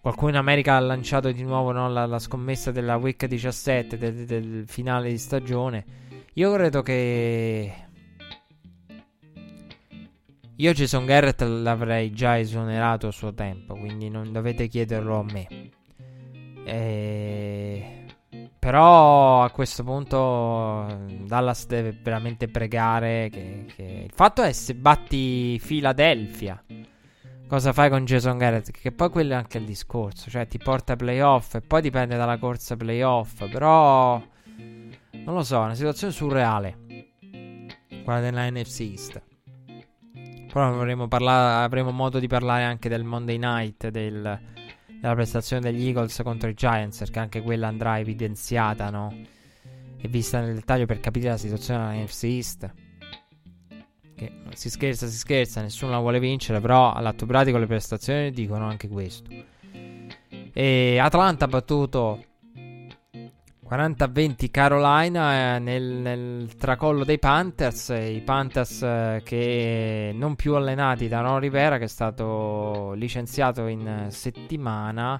Qualcuno 0.00 0.30
in 0.30 0.36
America 0.36 0.74
ha 0.74 0.80
lanciato 0.80 1.30
di 1.30 1.44
nuovo 1.44 1.70
no, 1.70 1.88
la, 1.88 2.06
la, 2.06 2.18
scommessa 2.18 2.72
della 2.72 2.96
Week 2.96 3.24
17 3.24 3.96
del, 3.96 4.24
del, 4.24 4.64
finale 4.66 5.10
di 5.10 5.18
stagione. 5.18 5.84
Io 6.34 6.52
credo 6.54 6.82
che. 6.82 7.72
Io 10.56 10.72
Jason 10.72 11.04
Garrett 11.04 11.42
l'avrei 11.42 12.10
già 12.10 12.38
esonerato 12.38 13.06
a 13.06 13.12
suo 13.12 13.32
tempo. 13.34 13.76
Quindi 13.76 14.08
non 14.08 14.32
dovete 14.32 14.66
chiederlo 14.66 15.20
a 15.20 15.24
me. 15.24 15.70
E 16.64 18.01
però 18.62 19.42
a 19.42 19.50
questo 19.50 19.82
punto 19.82 20.86
Dallas 21.26 21.66
deve 21.66 21.98
veramente 22.00 22.46
pregare 22.46 23.28
che, 23.28 23.64
che... 23.74 24.04
Il 24.04 24.12
fatto 24.14 24.40
è 24.42 24.52
se 24.52 24.76
batti 24.76 25.60
Philadelphia 25.60 26.62
Cosa 27.48 27.72
fai 27.72 27.90
con 27.90 28.04
Jason 28.04 28.38
Garrett? 28.38 28.70
Che 28.70 28.92
poi 28.92 29.10
quello 29.10 29.32
è 29.32 29.34
anche 29.34 29.58
il 29.58 29.64
discorso 29.64 30.30
Cioè 30.30 30.46
ti 30.46 30.58
porta 30.58 30.92
ai 30.92 30.98
playoff 30.98 31.56
E 31.56 31.60
poi 31.60 31.82
dipende 31.82 32.16
dalla 32.16 32.38
corsa 32.38 32.76
playoff 32.76 33.50
Però 33.50 34.22
Non 35.10 35.34
lo 35.34 35.42
so, 35.42 35.56
è 35.60 35.64
una 35.64 35.74
situazione 35.74 36.12
surreale 36.12 36.76
Quella 38.04 38.20
della 38.20 38.48
NFC 38.48 38.80
East 38.82 39.22
Però 40.52 40.68
avremo, 40.68 41.08
parlato, 41.08 41.64
avremo 41.64 41.90
modo 41.90 42.20
di 42.20 42.28
parlare 42.28 42.62
anche 42.62 42.88
del 42.88 43.02
Monday 43.02 43.38
Night 43.38 43.88
Del 43.88 44.40
della 45.02 45.14
prestazione 45.14 45.60
degli 45.60 45.84
Eagles 45.88 46.20
contro 46.22 46.48
i 46.48 46.54
Giants, 46.54 46.98
perché 46.98 47.18
anche 47.18 47.42
quella 47.42 47.66
andrà 47.66 47.98
evidenziata, 47.98 48.88
no? 48.88 49.12
E 50.00 50.06
vista 50.06 50.40
nel 50.40 50.54
dettaglio 50.54 50.86
per 50.86 51.00
capire 51.00 51.30
la 51.30 51.36
situazione 51.36 51.88
della 51.88 52.04
NFC 52.04 52.22
East. 52.22 52.72
Che 54.14 54.32
si 54.54 54.70
scherza, 54.70 55.08
si 55.08 55.16
scherza, 55.16 55.60
nessuno 55.60 55.90
la 55.90 55.98
vuole 55.98 56.20
vincere, 56.20 56.60
però 56.60 56.92
all'atto 56.92 57.26
pratico 57.26 57.58
le 57.58 57.66
prestazioni 57.66 58.30
dicono 58.30 58.68
anche 58.68 58.86
questo. 58.86 59.28
E 60.52 60.98
Atlanta 60.98 61.46
ha 61.46 61.48
battuto 61.48 62.24
40-20 63.72 64.50
Carolina 64.50 65.54
eh, 65.54 65.58
nel, 65.58 65.82
nel, 65.82 66.56
tracollo 66.56 67.04
dei 67.04 67.18
Panthers. 67.18 67.88
I 67.88 68.20
Panthers 68.22 68.82
eh, 68.82 69.22
che 69.24 70.12
non 70.14 70.34
più 70.34 70.54
allenati 70.56 71.08
da 71.08 71.22
Ron 71.22 71.38
Rivera, 71.38 71.78
che 71.78 71.84
è 71.84 71.88
stato 71.88 72.92
licenziato 72.92 73.66
in 73.68 74.08
settimana. 74.10 75.18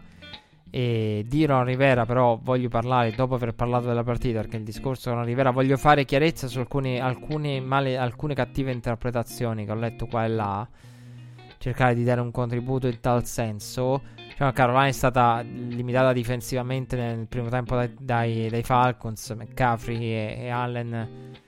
E 0.69 1.25
di 1.27 1.47
Ron 1.47 1.65
Rivera, 1.65 2.05
però, 2.05 2.39
voglio 2.43 2.69
parlare 2.69 3.13
dopo 3.13 3.37
aver 3.37 3.55
parlato 3.55 3.87
della 3.87 4.05
partita. 4.05 4.41
Perché 4.41 4.59
il 4.59 4.65
discorso 4.65 5.09
di 5.09 5.17
Ron 5.17 5.25
Rivera 5.25 5.51
voglio 5.51 5.79
fare 5.79 6.05
chiarezza 6.05 6.47
su 6.47 6.59
alcune, 6.59 7.01
alcune, 7.01 7.59
male, 7.59 7.97
alcune 7.97 8.35
cattive 8.35 8.71
interpretazioni 8.71 9.65
che 9.65 9.73
ho 9.73 9.77
letto 9.77 10.05
qua 10.05 10.27
e 10.27 10.29
là. 10.29 10.69
Cercare 11.57 11.95
di 11.95 12.05
dare 12.05 12.21
un 12.21 12.31
contributo 12.31 12.87
in 12.87 13.01
tal 13.01 13.25
senso. 13.25 14.03
Diciamo, 14.43 14.53
Carolina 14.53 14.89
è 14.89 14.93
stata 14.93 15.41
limitata 15.41 16.13
difensivamente 16.13 16.97
nel 16.97 17.29
primo 17.29 17.49
tempo 17.49 17.77
dai, 17.77 17.95
dai, 17.97 18.49
dai 18.49 18.65
Falcons. 18.65 19.31
McCaffrey 19.31 20.03
e, 20.03 20.37
e, 20.41 20.49
Allen 20.49 20.93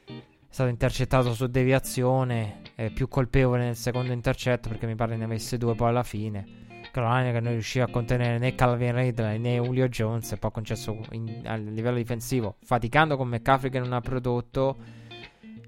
è 0.07 0.13
stato 0.49 0.71
intercettato 0.71 1.35
su 1.35 1.49
deviazione. 1.49 2.61
È 2.77 2.91
più 2.91 3.09
colpevole 3.09 3.65
nel 3.65 3.75
secondo 3.75 4.13
intercetto 4.13 4.69
perché 4.69 4.87
mi 4.87 4.95
pare 4.95 5.17
ne 5.17 5.25
avesse 5.25 5.59
due 5.59 5.75
poi 5.75 5.89
alla 5.89 6.05
fine. 6.05 6.63
Carolina 6.93 7.33
che 7.33 7.41
non 7.41 7.51
riusciva 7.51 7.87
a 7.87 7.91
contenere 7.91 8.39
né 8.39 8.55
Calvin 8.55 8.95
Ridley 8.95 9.41
né 9.41 9.57
Julio 9.57 9.89
Jones 9.89 10.31
e 10.31 10.37
poi 10.37 10.51
ha 10.51 10.53
concesso 10.53 10.97
in, 11.11 11.41
a 11.47 11.57
livello 11.57 11.97
difensivo 11.97 12.55
faticando 12.63 13.17
con 13.17 13.27
McCaffrey 13.27 13.69
che 13.69 13.81
non 13.81 13.93
ha 13.93 14.01
prodotto 14.01 14.77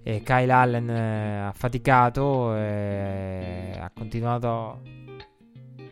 e 0.05 0.23
Kyle 0.23 0.53
Allen 0.53 0.89
eh, 0.89 1.39
ha 1.47 1.53
faticato 1.53 2.53
ha 2.53 3.91
continuato 3.93 5.06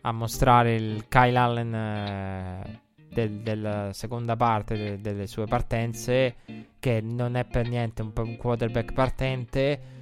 a 0.07 0.13
mostrare 0.13 0.75
il 0.75 1.07
Kyle 1.09 1.37
Allen 1.37 1.75
eh, 1.75 2.81
del, 3.11 3.41
della 3.41 3.93
seconda 3.93 4.37
parte 4.37 4.77
de, 4.77 5.01
delle 5.01 5.27
sue 5.27 5.47
partenze, 5.47 6.37
che 6.79 7.01
non 7.01 7.37
è 7.37 7.45
per 7.45 7.69
niente 7.69 8.03
un, 8.03 8.13
un 8.15 8.37
quarterback 8.37 8.93
partente. 8.93 9.93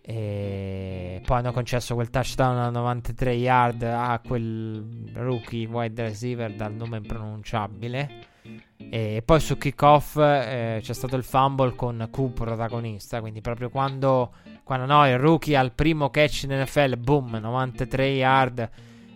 E 0.00 1.22
poi 1.24 1.38
hanno 1.38 1.52
concesso 1.52 1.94
quel 1.94 2.10
touchdown 2.10 2.56
a 2.56 2.70
93 2.70 3.32
yard 3.32 3.82
a 3.82 4.20
quel 4.26 5.10
rookie 5.14 5.66
wide 5.66 6.02
receiver 6.02 6.54
dal 6.54 6.72
nome 6.72 6.98
impronunciabile. 6.98 8.32
E 8.76 9.22
poi 9.24 9.40
su 9.40 9.56
kickoff 9.56 10.16
eh, 10.16 10.78
c'è 10.82 10.92
stato 10.92 11.16
il 11.16 11.24
fumble 11.24 11.74
con 11.74 12.08
Coop 12.10 12.34
protagonista. 12.34 13.20
Quindi 13.20 13.42
proprio 13.42 13.68
quando, 13.68 14.32
quando 14.62 14.86
no, 14.86 15.06
il 15.06 15.18
rookie 15.18 15.56
al 15.56 15.72
primo 15.72 16.08
catch 16.08 16.44
in 16.44 16.62
NFL, 16.62 16.96
boom, 16.96 17.38
93 17.40 18.06
yard 18.08 18.70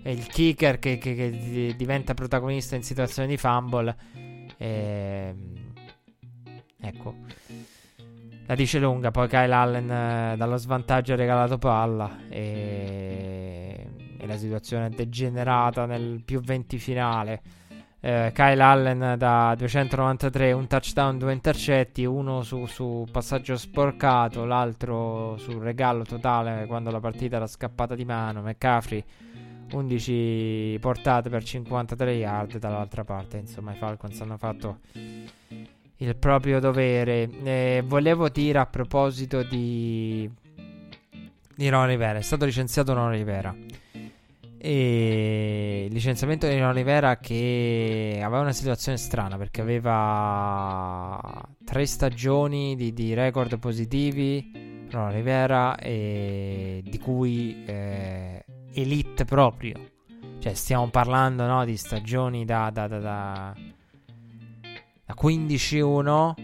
è 0.09 0.13
il 0.13 0.27
kicker 0.27 0.79
che, 0.79 0.97
che, 0.97 1.15
che, 1.15 1.75
diventa 1.77 2.15
protagonista 2.15 2.75
in 2.75 2.83
situazioni 2.83 3.29
di 3.29 3.37
fumble. 3.37 3.95
E, 4.57 5.35
ehm, 5.35 5.75
ecco. 6.81 7.15
la 8.47 8.55
dice 8.55 8.79
lunga. 8.79 9.11
Poi 9.11 9.29
Kyle 9.29 9.53
Allen 9.53 9.91
eh, 9.91 10.35
dallo 10.39 10.57
svantaggio 10.57 11.13
ha 11.13 11.17
regalato 11.17 11.59
palla 11.59 12.21
e, 12.31 13.87
e 14.17 14.27
la 14.27 14.39
situazione 14.39 14.87
è 14.87 14.89
degenerata 14.89 15.85
nel 15.85 16.23
più 16.25 16.41
20 16.41 16.79
finale. 16.79 17.43
Eh, 18.01 18.31
Kyle 18.33 18.63
Allen 18.63 19.17
da 19.19 19.55
293, 19.59 20.53
un 20.53 20.67
touchdown, 20.69 21.19
due 21.19 21.35
intercetti, 21.35 22.07
uno 22.07 22.43
su, 22.43 22.65
su, 22.65 23.05
passaggio 23.13 23.59
sporcato, 23.59 24.47
l'altro 24.47 25.37
sul 25.37 25.61
regalo 25.61 26.05
totale 26.05 26.65
quando 26.65 26.91
la 26.91 27.01
partita 27.01 27.37
era 27.37 27.47
scappata 27.47 27.95
di 27.95 28.07
mano. 28.07 28.41
McCaffrey 28.41 29.05
11 29.73 30.79
portate 30.81 31.29
per 31.29 31.45
53 31.45 32.13
yard 32.15 32.59
dall'altra 32.59 33.05
parte. 33.05 33.39
Insomma, 33.39 33.73
i 33.73 33.77
Falcons 33.77 34.21
hanno 34.21 34.37
fatto 34.37 34.79
il 35.99 36.17
proprio 36.17 36.61
dovere. 36.61 37.29
Eh, 37.45 37.83
volevo 37.85 38.29
dire 38.29 38.59
a 38.59 38.67
proposito 38.67 39.43
di, 39.43 40.29
di 41.55 41.69
Ron 41.69 41.87
Rivera, 41.87 42.19
è 42.19 42.23
stato 42.23 42.45
licenziato 42.45 42.93
Ron 42.95 43.11
Rivera. 43.11 43.55
E 44.61 45.85
il 45.87 45.93
licenziamento 45.93 46.49
di 46.49 46.59
Ron 46.59 46.73
Rivera 46.73 47.19
che 47.19 48.21
aveva 48.21 48.41
una 48.41 48.53
situazione 48.53 48.99
strana 48.99 49.37
perché 49.37 49.61
aveva 49.61 51.21
tre 51.65 51.87
stagioni 51.87 52.75
di, 52.75 52.93
di 52.93 53.15
record 53.15 53.59
positivi. 53.59 54.87
Ron 54.91 55.13
Rivera, 55.13 55.77
e 55.77 56.83
di 56.83 56.99
cui 56.99 57.63
eh, 57.67 58.43
elite 58.73 59.25
proprio. 59.25 59.91
Cioè, 60.39 60.55
stiamo 60.55 60.89
parlando 60.89 61.47
no, 61.47 61.65
di 61.65 61.77
stagioni 61.77 62.45
da, 62.45 62.71
da, 62.71 62.87
da, 62.87 62.99
da, 62.99 63.55
da 65.05 65.15
15-1 65.21 66.35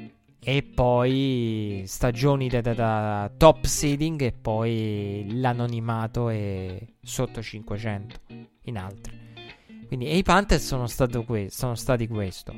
e 0.47 0.63
poi 0.63 1.85
stagioni 1.87 2.49
da, 2.49 2.61
da, 2.61 2.75
da, 2.75 3.31
top 3.37 3.65
seeding 3.65 4.21
e 4.21 4.33
poi 4.33 5.27
l'anonimato 5.41 6.29
è 6.29 6.79
sotto 7.01 7.41
500 7.41 8.17
in 8.65 8.77
altri. 8.77 9.23
Quindi 9.87 10.07
e 10.07 10.17
i 10.17 10.23
Panthers 10.23 10.65
sono, 10.65 10.87
que- 11.25 11.49
sono 11.51 11.75
stati 11.75 12.07
questo. 12.09 12.55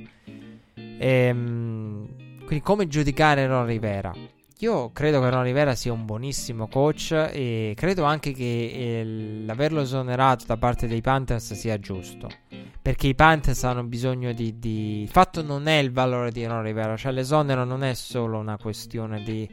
Ehm, 0.75 2.09
quindi 2.45 2.61
come 2.61 2.89
giudicare 2.89 3.47
Ron 3.47 3.67
Rivera? 3.67 4.13
Io 4.61 4.91
credo 4.91 5.21
che 5.21 5.29
Ron 5.29 5.43
Rivera 5.43 5.75
sia 5.75 5.93
un 5.93 6.07
buonissimo 6.07 6.67
coach 6.69 7.13
e 7.13 7.75
credo 7.77 8.05
anche 8.05 8.33
che 8.33 9.01
eh, 9.01 9.43
l'averlo 9.45 9.83
esonerato 9.83 10.47
da 10.47 10.57
parte 10.57 10.87
dei 10.87 11.03
Panthers 11.03 11.53
sia 11.53 11.79
giusto. 11.79 12.31
Perché 12.81 13.09
i 13.09 13.15
Panthers 13.15 13.65
hanno 13.65 13.85
bisogno 13.85 14.33
di, 14.33 14.59
di... 14.59 15.03
Il 15.03 15.11
fatto 15.11 15.43
non 15.43 15.67
è 15.67 15.77
il 15.77 15.93
valore 15.93 16.31
di 16.31 16.47
Ron 16.47 16.63
Rivera, 16.63 16.97
cioè 16.97 17.13
l'esonero 17.13 17.65
non 17.65 17.85
è 17.85 17.93
solo 17.93 18.39
una 18.39 18.57
questione 18.57 19.23
di 19.23 19.47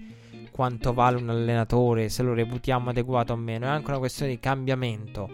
quanto 0.51 0.93
vale 0.93 1.17
un 1.17 1.29
allenatore, 1.29 2.07
se 2.07 2.23
lo 2.23 2.33
reputiamo 2.33 2.91
adeguato 2.91 3.33
o 3.33 3.35
meno, 3.35 3.65
è 3.65 3.69
anche 3.69 3.89
una 3.89 3.99
questione 3.99 4.31
di 4.31 4.39
cambiamento. 4.39 5.29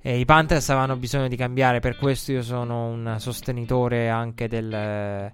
E 0.00 0.20
I 0.20 0.24
Panthers 0.24 0.68
avevano 0.68 0.94
bisogno 0.94 1.26
di 1.26 1.34
cambiare, 1.34 1.80
per 1.80 1.96
questo 1.96 2.30
io 2.30 2.42
sono 2.42 2.86
un 2.86 3.16
sostenitore 3.18 4.08
anche 4.08 4.46
del 4.46 5.32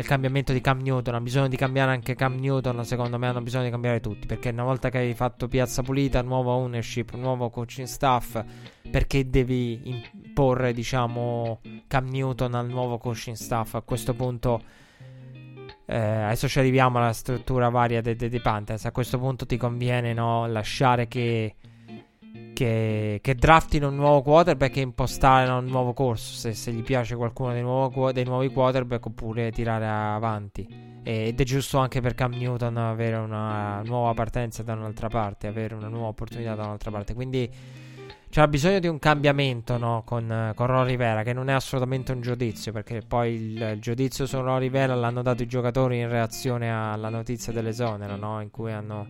del 0.00 0.08
cambiamento 0.08 0.54
di 0.54 0.62
Cam 0.62 0.80
Newton. 0.80 1.14
Ha 1.14 1.20
bisogno 1.20 1.48
di 1.48 1.56
cambiare 1.56 1.90
anche 1.92 2.14
Cam 2.14 2.36
Newton. 2.36 2.84
Secondo 2.84 3.18
me 3.18 3.28
hanno 3.28 3.42
bisogno 3.42 3.64
di 3.64 3.70
cambiare 3.70 4.00
tutti. 4.00 4.26
Perché 4.26 4.48
una 4.48 4.64
volta 4.64 4.88
che 4.88 4.98
hai 4.98 5.14
fatto 5.14 5.46
piazza 5.46 5.82
pulita, 5.82 6.22
nuova 6.22 6.52
ownership, 6.52 7.14
nuovo 7.14 7.50
coaching 7.50 7.86
staff, 7.86 8.42
perché 8.90 9.28
devi 9.28 9.80
imporre, 9.84 10.72
diciamo, 10.72 11.60
Cam 11.86 12.08
Newton 12.08 12.54
al 12.54 12.68
nuovo 12.68 12.96
coaching 12.98 13.36
staff? 13.36 13.74
A 13.74 13.82
questo 13.82 14.14
punto. 14.14 14.62
Eh, 15.84 15.96
adesso 15.96 16.48
ci 16.48 16.58
arriviamo 16.60 16.98
alla 16.98 17.12
struttura 17.12 17.68
varia 17.68 18.00
dei 18.00 18.16
de, 18.16 18.28
de 18.28 18.40
Panthers. 18.40 18.86
A 18.86 18.92
questo 18.92 19.18
punto 19.18 19.44
ti 19.44 19.58
conviene 19.58 20.14
no, 20.14 20.46
lasciare 20.46 21.08
che 21.08 21.56
che, 22.60 23.20
che 23.22 23.34
draftino 23.36 23.88
un 23.88 23.94
nuovo 23.94 24.20
quarterback 24.20 24.76
e 24.76 24.80
impostare 24.82 25.50
un 25.50 25.64
nuovo 25.64 25.94
corso 25.94 26.34
se, 26.34 26.52
se 26.52 26.70
gli 26.72 26.82
piace 26.82 27.16
qualcuno 27.16 27.54
dei, 27.54 27.62
nuovo, 27.62 28.12
dei, 28.12 28.24
nuovi 28.24 28.50
quarterback 28.50 29.06
oppure 29.06 29.50
tirare 29.50 29.86
avanti 29.86 30.68
ed 31.02 31.40
è 31.40 31.44
giusto 31.44 31.78
anche 31.78 32.02
per 32.02 32.12
Cam 32.12 32.32
Newton 32.32 32.76
avere 32.76 33.16
una 33.16 33.80
nuova 33.82 34.12
partenza 34.12 34.62
da 34.62 34.74
un'altra 34.74 35.08
parte 35.08 35.46
avere 35.46 35.74
una 35.74 35.88
nuova 35.88 36.08
opportunità 36.08 36.54
da 36.54 36.64
un'altra 36.64 36.90
parte 36.90 37.14
quindi 37.14 37.50
c'è 38.28 38.46
bisogno 38.46 38.78
di 38.78 38.88
un 38.88 38.98
cambiamento 38.98 39.78
no? 39.78 40.02
con, 40.04 40.52
con 40.54 40.66
Ron 40.66 40.84
Rivera 40.84 41.22
che 41.22 41.32
non 41.32 41.48
è 41.48 41.54
assolutamente 41.54 42.12
un 42.12 42.20
giudizio 42.20 42.72
perché 42.72 43.00
poi 43.00 43.32
il, 43.36 43.70
il 43.74 43.80
giudizio 43.80 44.26
su 44.26 44.38
Ron 44.38 44.58
Rivera 44.58 44.94
l'hanno 44.94 45.22
dato 45.22 45.42
i 45.42 45.46
giocatori 45.46 45.98
in 45.98 46.10
reazione 46.10 46.70
alla 46.70 47.08
notizia 47.08 47.54
dell'esonero 47.54 48.16
no? 48.16 48.42
in 48.42 48.50
cui 48.50 48.70
hanno 48.70 49.08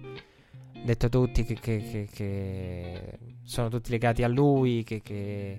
detto 0.85 1.09
tutti 1.09 1.45
che, 1.45 1.55
che, 1.55 1.83
che, 1.91 2.09
che, 2.13 3.19
sono 3.51 3.69
tutti 3.69 3.91
legati 3.91 4.23
a 4.23 4.29
lui, 4.29 4.85
che, 4.85 5.59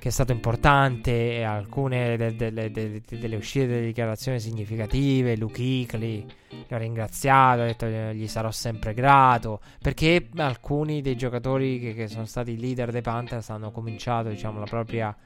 è 0.00 0.08
stato 0.08 0.30
importante, 0.30 1.36
e 1.36 1.42
alcune 1.42 2.16
de, 2.16 2.36
de, 2.36 2.70
de, 2.70 3.02
delle 3.08 3.36
uscite 3.36 3.66
delle 3.66 3.86
dichiarazioni 3.86 4.38
significative, 4.38 5.36
Luke 5.36 5.60
Hickley 5.60 6.24
li 6.50 6.66
ha 6.68 6.76
ringraziato, 6.76 7.62
ha 7.62 7.64
detto 7.64 7.86
che 7.86 8.12
gli 8.14 8.28
sarò 8.28 8.52
sempre 8.52 8.94
grato, 8.94 9.60
perché 9.80 10.28
alcuni 10.36 11.02
dei 11.02 11.16
giocatori 11.16 11.92
che, 11.92 12.06
sono 12.06 12.24
stati 12.24 12.56
leader 12.56 12.92
dei 12.92 13.02
Panthers 13.02 13.50
hanno 13.50 13.72
cominciato 13.72 14.28
diciamo, 14.28 14.60
la 14.60 14.66
propria 14.66 15.16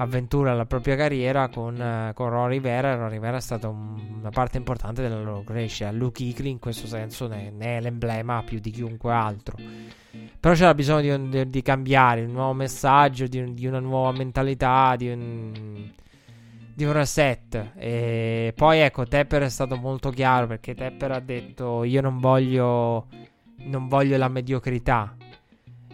avventura 0.00 0.54
la 0.54 0.64
propria 0.64 0.94
carriera 0.94 1.48
con, 1.48 1.74
uh, 1.74 2.12
con 2.12 2.30
Ron 2.30 2.48
Rivera. 2.48 2.94
Ron 2.94 3.08
Rivera 3.08 3.38
è 3.38 3.40
stata 3.40 3.68
un, 3.68 4.18
una 4.18 4.30
parte 4.30 4.56
importante 4.56 5.02
della 5.02 5.20
loro 5.20 5.42
crescita. 5.42 5.90
Luke 5.90 6.22
Hickley 6.22 6.50
in 6.50 6.58
questo 6.58 6.86
senso 6.86 7.26
ne, 7.26 7.50
ne, 7.50 7.78
è 7.78 7.80
l'emblema 7.80 8.42
più 8.44 8.60
di 8.60 8.70
chiunque 8.70 9.12
altro. 9.12 9.56
Però 10.40 10.54
c'era 10.54 10.74
bisogno 10.74 11.18
di, 11.18 11.28
di, 11.28 11.50
di 11.50 11.62
cambiare, 11.62 12.24
un 12.24 12.32
nuovo 12.32 12.54
messaggio, 12.54 13.26
di, 13.26 13.54
di, 13.54 13.66
una 13.66 13.80
nuova 13.80 14.12
mentalità, 14.12 14.94
di 14.96 15.10
un, 15.10 15.90
un 16.76 16.92
reset. 16.92 17.72
E 17.76 18.52
poi 18.56 18.78
ecco, 18.78 19.04
Tepper 19.04 19.42
è 19.42 19.48
stato 19.48 19.76
molto 19.76 20.10
chiaro 20.10 20.46
perché 20.46 20.74
Tepper 20.74 21.12
ha 21.12 21.20
detto 21.20 21.84
io 21.84 22.00
non 22.00 22.18
voglio, 22.18 23.06
non 23.64 23.88
voglio 23.88 24.16
la 24.16 24.28
mediocrità. 24.28 25.17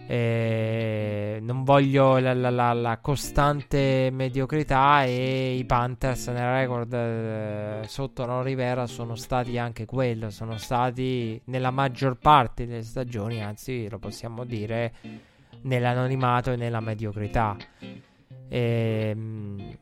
Eh, 0.07 1.39
non 1.41 1.65
voglio 1.65 2.19
la, 2.19 2.35
la, 2.35 2.51
la, 2.51 2.73
la, 2.75 2.99
costante 2.99 4.11
mediocrità 4.13 5.05
e 5.05 5.55
i 5.55 5.65
Panthers 5.65 6.27
nel 6.29 6.53
record 6.53 6.93
eh, 6.93 7.81
sotto 7.87 8.27
Ron 8.27 8.43
Rivera 8.43 8.87
sono 8.87 9.15
stati 9.15 9.57
anche 9.57 9.87
quello, 9.87 10.29
sono 10.29 10.59
stati 10.59 11.41
nella 11.47 11.71
maggior 11.71 12.19
parte 12.19 12.67
delle 12.67 12.83
stagioni, 12.83 13.43
anzi 13.43 13.89
lo 13.89 13.99
possiamo 13.99 14.45
dire, 14.45 14.93
nell'anonimato 15.63 16.53
e 16.53 16.57
nella 16.57 16.81
mediocrità. 16.81 17.57
Ehm 18.49 19.79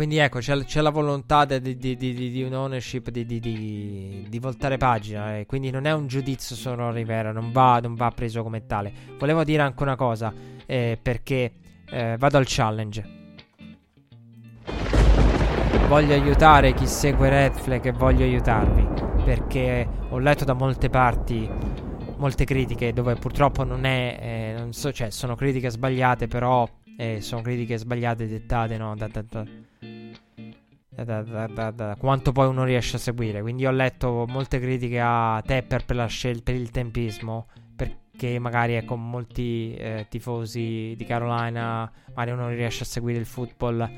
quindi 0.00 0.16
ecco, 0.16 0.38
c'è, 0.38 0.56
c'è 0.64 0.80
la 0.80 0.88
volontà 0.88 1.44
di, 1.44 1.76
di, 1.76 1.94
di, 1.94 2.14
di 2.14 2.42
un 2.42 2.54
ownership 2.54 3.10
di, 3.10 4.38
voltare 4.40 4.78
pagina. 4.78 5.36
E 5.36 5.44
quindi 5.44 5.70
non 5.70 5.84
è 5.84 5.92
un 5.92 6.06
giudizio 6.06 6.74
Ron 6.74 6.94
Rivera, 6.94 7.32
non 7.32 7.52
va, 7.52 7.80
non 7.82 7.96
va, 7.96 8.10
preso 8.10 8.42
come 8.42 8.64
tale. 8.64 8.90
Volevo 9.18 9.44
dire 9.44 9.60
anche 9.60 9.82
una 9.82 9.96
cosa, 9.96 10.32
eh, 10.64 10.98
perché 11.02 11.52
eh, 11.90 12.16
vado 12.18 12.38
al 12.38 12.44
challenge. 12.46 13.04
Voglio 15.86 16.14
aiutare 16.14 16.72
chi 16.72 16.86
segue 16.86 17.28
Red 17.28 17.52
Flag 17.56 17.84
e 17.84 17.92
voglio 17.92 18.24
aiutarvi. 18.24 18.88
Perché 19.22 19.86
ho 20.08 20.18
letto 20.18 20.46
da 20.46 20.54
molte 20.54 20.88
parti 20.88 21.46
molte 22.16 22.46
critiche 22.46 22.94
dove 22.94 23.16
purtroppo 23.16 23.64
non 23.64 23.84
è, 23.84 24.18
eh, 24.18 24.54
non 24.58 24.72
so, 24.72 24.92
cioè 24.92 25.10
sono 25.10 25.34
critiche 25.34 25.68
sbagliate, 25.68 26.26
però 26.26 26.66
eh, 26.96 27.20
sono 27.20 27.42
critiche 27.42 27.76
sbagliate 27.76 28.26
dettate 28.26 28.78
no, 28.78 28.96
da, 28.96 29.06
da, 29.06 29.22
da 29.28 29.68
da, 31.04 31.22
da, 31.22 31.70
da, 31.70 31.96
quanto 31.98 32.32
poi 32.32 32.48
uno 32.48 32.64
riesce 32.64 32.96
a 32.96 32.98
seguire. 32.98 33.40
Quindi 33.40 33.66
ho 33.66 33.70
letto 33.70 34.24
molte 34.28 34.58
critiche 34.60 35.00
a 35.00 35.42
Tepper 35.44 35.84
per, 35.84 36.08
scel- 36.08 36.42
per 36.42 36.54
il 36.54 36.70
tempismo. 36.70 37.48
Perché 37.74 38.38
magari 38.38 38.74
ecco, 38.74 38.96
molti 38.96 39.74
eh, 39.74 40.06
tifosi 40.08 40.94
di 40.96 41.04
Carolina, 41.06 41.90
magari 42.08 42.30
uno 42.30 42.48
riesce 42.48 42.82
a 42.82 42.86
seguire 42.86 43.18
il 43.18 43.26
football 43.26 43.88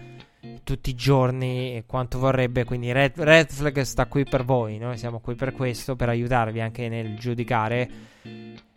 tutti 0.65 0.91
i 0.91 0.95
giorni 0.95 1.83
quanto 1.87 2.19
vorrebbe. 2.19 2.65
Quindi 2.65 2.93
Red, 2.93 3.21
Red 3.21 3.51
Flag 3.51 3.81
sta 3.81 4.07
qui 4.07 4.25
per 4.25 4.45
voi. 4.45 4.79
Noi 4.79 4.97
siamo 4.97 5.21
qui 5.21 5.35
per 5.35 5.53
questo, 5.53 5.97
per 5.97 6.09
aiutarvi 6.09 6.61
anche 6.61 6.89
nel 6.89 7.17
giudicare 7.17 7.91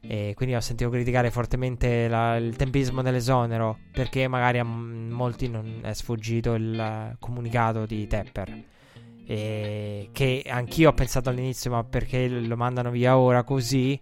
e 0.08 0.34
quindi 0.36 0.56
ho 0.56 0.60
sentito 0.60 0.90
criticare 0.90 1.32
fortemente 1.32 2.08
la, 2.08 2.36
il 2.36 2.56
tempismo 2.56 3.02
dell'esonero 3.02 3.80
perché 3.92 4.28
magari 4.28 4.60
a 4.60 4.64
molti 4.64 5.50
non 5.50 5.80
è 5.82 5.94
sfuggito 5.94 6.54
il 6.54 7.16
comunicato 7.20 7.86
di 7.86 8.06
Tepper. 8.08 8.64
E 9.28 10.10
che 10.12 10.44
anch'io 10.48 10.90
ho 10.90 10.94
pensato 10.94 11.30
all'inizio, 11.30 11.72
ma 11.72 11.84
perché 11.84 12.28
lo 12.28 12.56
mandano 12.56 12.92
via 12.92 13.18
ora 13.18 13.44
così? 13.44 14.00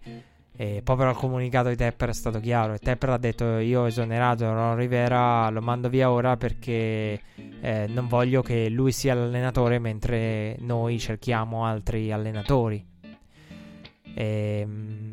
E 0.56 0.82
poi 0.84 0.96
però 0.96 1.10
il 1.10 1.16
comunicato 1.16 1.68
di 1.68 1.76
Tepper 1.76 2.10
è 2.10 2.12
stato 2.12 2.38
chiaro 2.38 2.74
e 2.74 2.78
Tepper 2.78 3.10
ha 3.10 3.18
detto 3.18 3.58
io 3.58 3.80
ho 3.80 3.86
esonerato 3.88 4.44
Ron 4.44 4.76
Rivera, 4.76 5.48
lo 5.50 5.60
mando 5.60 5.88
via 5.88 6.12
ora 6.12 6.36
perché 6.36 7.20
eh, 7.60 7.86
non 7.88 8.06
voglio 8.06 8.40
che 8.42 8.68
lui 8.68 8.92
sia 8.92 9.14
l'allenatore 9.14 9.80
mentre 9.80 10.56
noi 10.60 11.00
cerchiamo 11.00 11.64
altri 11.64 12.12
allenatori. 12.12 12.86
Ehm, 14.14 15.10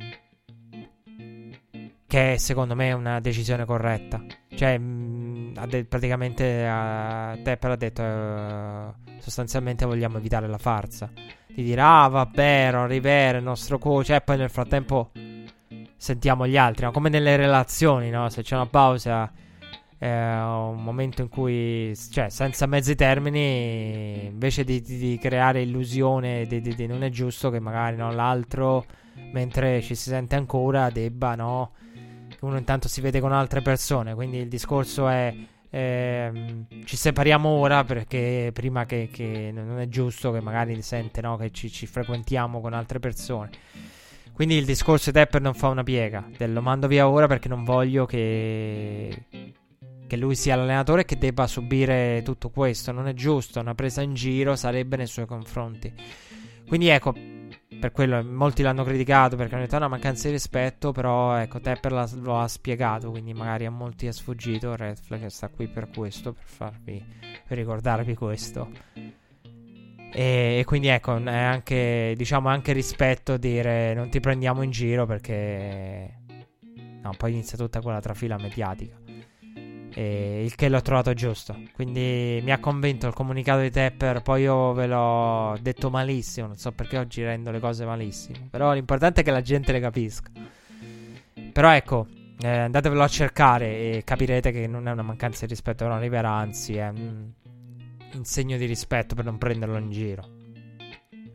che 2.12 2.38
secondo 2.40 2.76
me 2.76 2.90
è 2.90 2.92
una 2.92 3.22
decisione 3.22 3.64
corretta. 3.64 4.22
Cioè, 4.54 4.78
mh, 4.78 5.54
ha 5.56 5.66
de- 5.66 5.86
praticamente 5.86 6.44
uh, 6.44 7.42
Tepper 7.42 7.72
ha 7.72 7.76
detto 7.78 8.02
uh, 8.02 9.20
sostanzialmente 9.20 9.86
vogliamo 9.86 10.18
evitare 10.18 10.46
la 10.50 10.58
farsa. 10.58 11.10
Di 11.48 11.64
dire, 11.64 11.80
ah, 11.80 12.10
vabbè, 12.10 12.86
Rivera, 12.86 13.38
il 13.38 13.46
nostro 13.46 13.78
coach, 13.78 14.10
e 14.10 14.20
poi 14.20 14.36
nel 14.36 14.50
frattempo 14.50 15.12
sentiamo 15.96 16.46
gli 16.46 16.58
altri, 16.58 16.84
no? 16.84 16.92
come 16.92 17.08
nelle 17.08 17.38
relazioni, 17.38 18.10
no? 18.10 18.28
Se 18.28 18.42
c'è 18.42 18.56
una 18.56 18.68
pausa 18.68 19.32
eh, 19.98 20.10
un 20.10 20.84
momento 20.84 21.22
in 21.22 21.30
cui, 21.30 21.94
cioè, 22.12 22.28
senza 22.28 22.66
mezzi 22.66 22.94
termini, 22.96 24.26
invece 24.26 24.66
di, 24.66 24.82
di, 24.82 24.98
di 24.98 25.18
creare 25.18 25.62
illusione, 25.62 26.46
di, 26.46 26.60
di, 26.60 26.88
non 26.88 27.04
è 27.04 27.10
giusto 27.10 27.50
che 27.50 27.62
magari 27.62 27.96
no, 27.96 28.12
l'altro, 28.12 28.84
mentre 29.32 29.82
ci 29.82 29.96
si 29.96 30.10
sente 30.10 30.36
ancora, 30.36 30.90
debba, 30.90 31.36
no? 31.36 31.72
Uno 32.42 32.58
intanto 32.58 32.88
si 32.88 33.02
vede 33.02 33.20
con 33.20 33.32
altre 33.32 33.62
persone, 33.62 34.14
quindi 34.14 34.38
il 34.38 34.48
discorso 34.48 35.08
è. 35.08 35.34
Eh, 35.74 36.66
ci 36.84 36.98
separiamo 36.98 37.48
ora 37.48 37.86
perché 37.86 38.50
prima 38.54 38.86
che, 38.86 39.08
che, 39.10 39.52
non 39.54 39.80
è 39.80 39.88
giusto 39.88 40.32
che 40.34 40.42
magari 40.42 40.82
sente 40.82 41.22
no, 41.22 41.38
che 41.38 41.52
ci, 41.52 41.72
ci 41.72 41.86
frequentiamo 41.86 42.60
con 42.60 42.74
altre 42.74 43.00
persone. 43.00 43.50
Quindi 44.34 44.58
il 44.58 44.66
discorso 44.66 45.12
di 45.12 45.20
Tepper 45.20 45.40
non 45.40 45.54
fa 45.54 45.68
una 45.68 45.84
piega. 45.84 46.28
Lo 46.38 46.62
mando 46.62 46.88
via 46.88 47.08
ora 47.08 47.28
perché 47.28 47.48
non 47.48 47.64
voglio 47.64 48.06
che, 48.06 49.26
che 50.08 50.18
lui 50.18 50.36
sia 50.36 50.56
l'allenatore 50.56 51.06
che 51.06 51.18
debba 51.18 51.46
subire 51.46 52.22
tutto 52.24 52.50
questo. 52.50 52.92
Non 52.92 53.08
è 53.08 53.14
giusto, 53.14 53.60
una 53.60 53.76
presa 53.76 54.02
in 54.02 54.16
giro 54.16 54.56
sarebbe 54.56 54.98
nei 54.98 55.08
suoi 55.08 55.28
confronti. 55.28 55.94
Quindi 56.68 56.88
ecco, 56.88 57.14
per 57.82 57.92
quello 57.92 58.24
molti 58.24 58.62
l'hanno 58.62 58.84
criticato 58.84 59.36
perché 59.36 59.56
hanno 59.56 59.64
detto 59.64 59.76
una 59.76 59.88
mancanza 59.88 60.28
di 60.28 60.34
rispetto, 60.36 60.92
però 60.92 61.36
ecco, 61.36 61.60
Tepper 61.60 62.12
lo 62.22 62.40
ha 62.40 62.48
spiegato, 62.48 63.10
quindi 63.10 63.34
magari 63.34 63.66
a 63.66 63.72
molti 63.72 64.06
è 64.06 64.12
sfuggito. 64.12 64.76
Red 64.76 64.98
Flag 64.98 65.26
sta 65.26 65.48
qui 65.48 65.68
per 65.68 65.90
questo, 65.90 66.32
per 66.32 66.44
farvi, 66.46 67.04
per 67.48 67.58
ricordarvi 67.58 68.14
questo. 68.14 68.70
E, 68.94 70.58
e, 70.60 70.64
quindi 70.64 70.90
ecco, 70.90 71.18
è 71.18 71.36
anche, 71.36 72.14
diciamo, 72.16 72.50
anche 72.50 72.72
rispetto 72.72 73.38
dire 73.38 73.96
non 73.96 74.10
ti 74.10 74.20
prendiamo 74.20 74.62
in 74.62 74.70
giro 74.70 75.08
perché... 75.08 76.20
No, 77.02 77.16
poi 77.18 77.32
inizia 77.32 77.58
tutta 77.58 77.82
quella 77.82 78.00
trafila 78.00 78.38
mediatica 78.38 79.01
e 79.94 80.44
il 80.44 80.56
che 80.56 80.70
l'ho 80.70 80.82
trovato 80.82 81.14
giusto. 81.14 81.60
Quindi 81.74 82.40
mi 82.44 82.52
ha 82.52 82.60
convinto 82.60 83.08
il 83.08 83.14
comunicato 83.14 83.62
di 83.62 83.72
Tepper. 83.72 84.22
Poi 84.22 84.44
io 84.44 84.74
ve 84.74 84.88
l'ho 84.88 85.58
detto 85.62 85.90
malissimo. 85.90 86.48
Non 86.48 86.58
so 86.58 86.72
perché 86.72 86.98
oggi 86.98 87.24
rendo 87.24 87.52
le 87.52 87.60
cose 87.60 87.86
malissimo. 87.86 88.48
Però 88.50 88.74
l'importante 88.74 89.22
è 89.22 89.24
che 89.24 89.32
la 89.32 89.42
gente 89.42 89.72
le 89.72 89.80
capisca. 89.80 90.32
Però 91.52 91.70
ecco, 91.72 92.08
eh, 92.40 92.48
andatevelo 92.48 93.04
a 93.04 93.08
cercare 93.08 93.68
e 93.68 94.04
capirete 94.04 94.52
che 94.52 94.68
non 94.68 94.88
è 94.88 94.92
una 94.92 95.02
mancanza 95.02 95.46
di 95.46 95.52
rispetto 95.52 95.86
per 95.86 96.00
Rivera, 96.00 96.32
anzi 96.32 96.76
è 96.76 96.88
un, 96.88 97.30
un 98.14 98.24
segno 98.24 98.58
di 98.58 98.66
rispetto 98.66 99.16
per 99.16 99.26
non 99.26 99.38
prenderlo 99.38 99.78
in 99.78 99.92
giro. 99.92 100.30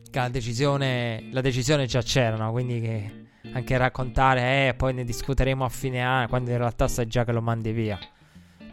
Che 0.09 0.19
la 0.19 0.29
decisione, 0.29 1.29
la 1.31 1.41
decisione 1.41 1.85
già 1.85 2.01
c'era, 2.01 2.35
no? 2.35 2.51
Quindi 2.51 2.81
che 2.81 3.25
anche 3.53 3.77
raccontare, 3.77 4.69
eh, 4.69 4.73
poi 4.73 4.93
ne 4.93 5.03
discuteremo 5.03 5.63
a 5.63 5.69
fine 5.69 6.01
anno, 6.01 6.27
quando 6.27 6.51
in 6.51 6.57
realtà 6.57 6.87
sai 6.87 7.07
già 7.07 7.23
che 7.23 7.31
lo 7.31 7.41
mandi 7.41 7.71
via. 7.71 7.97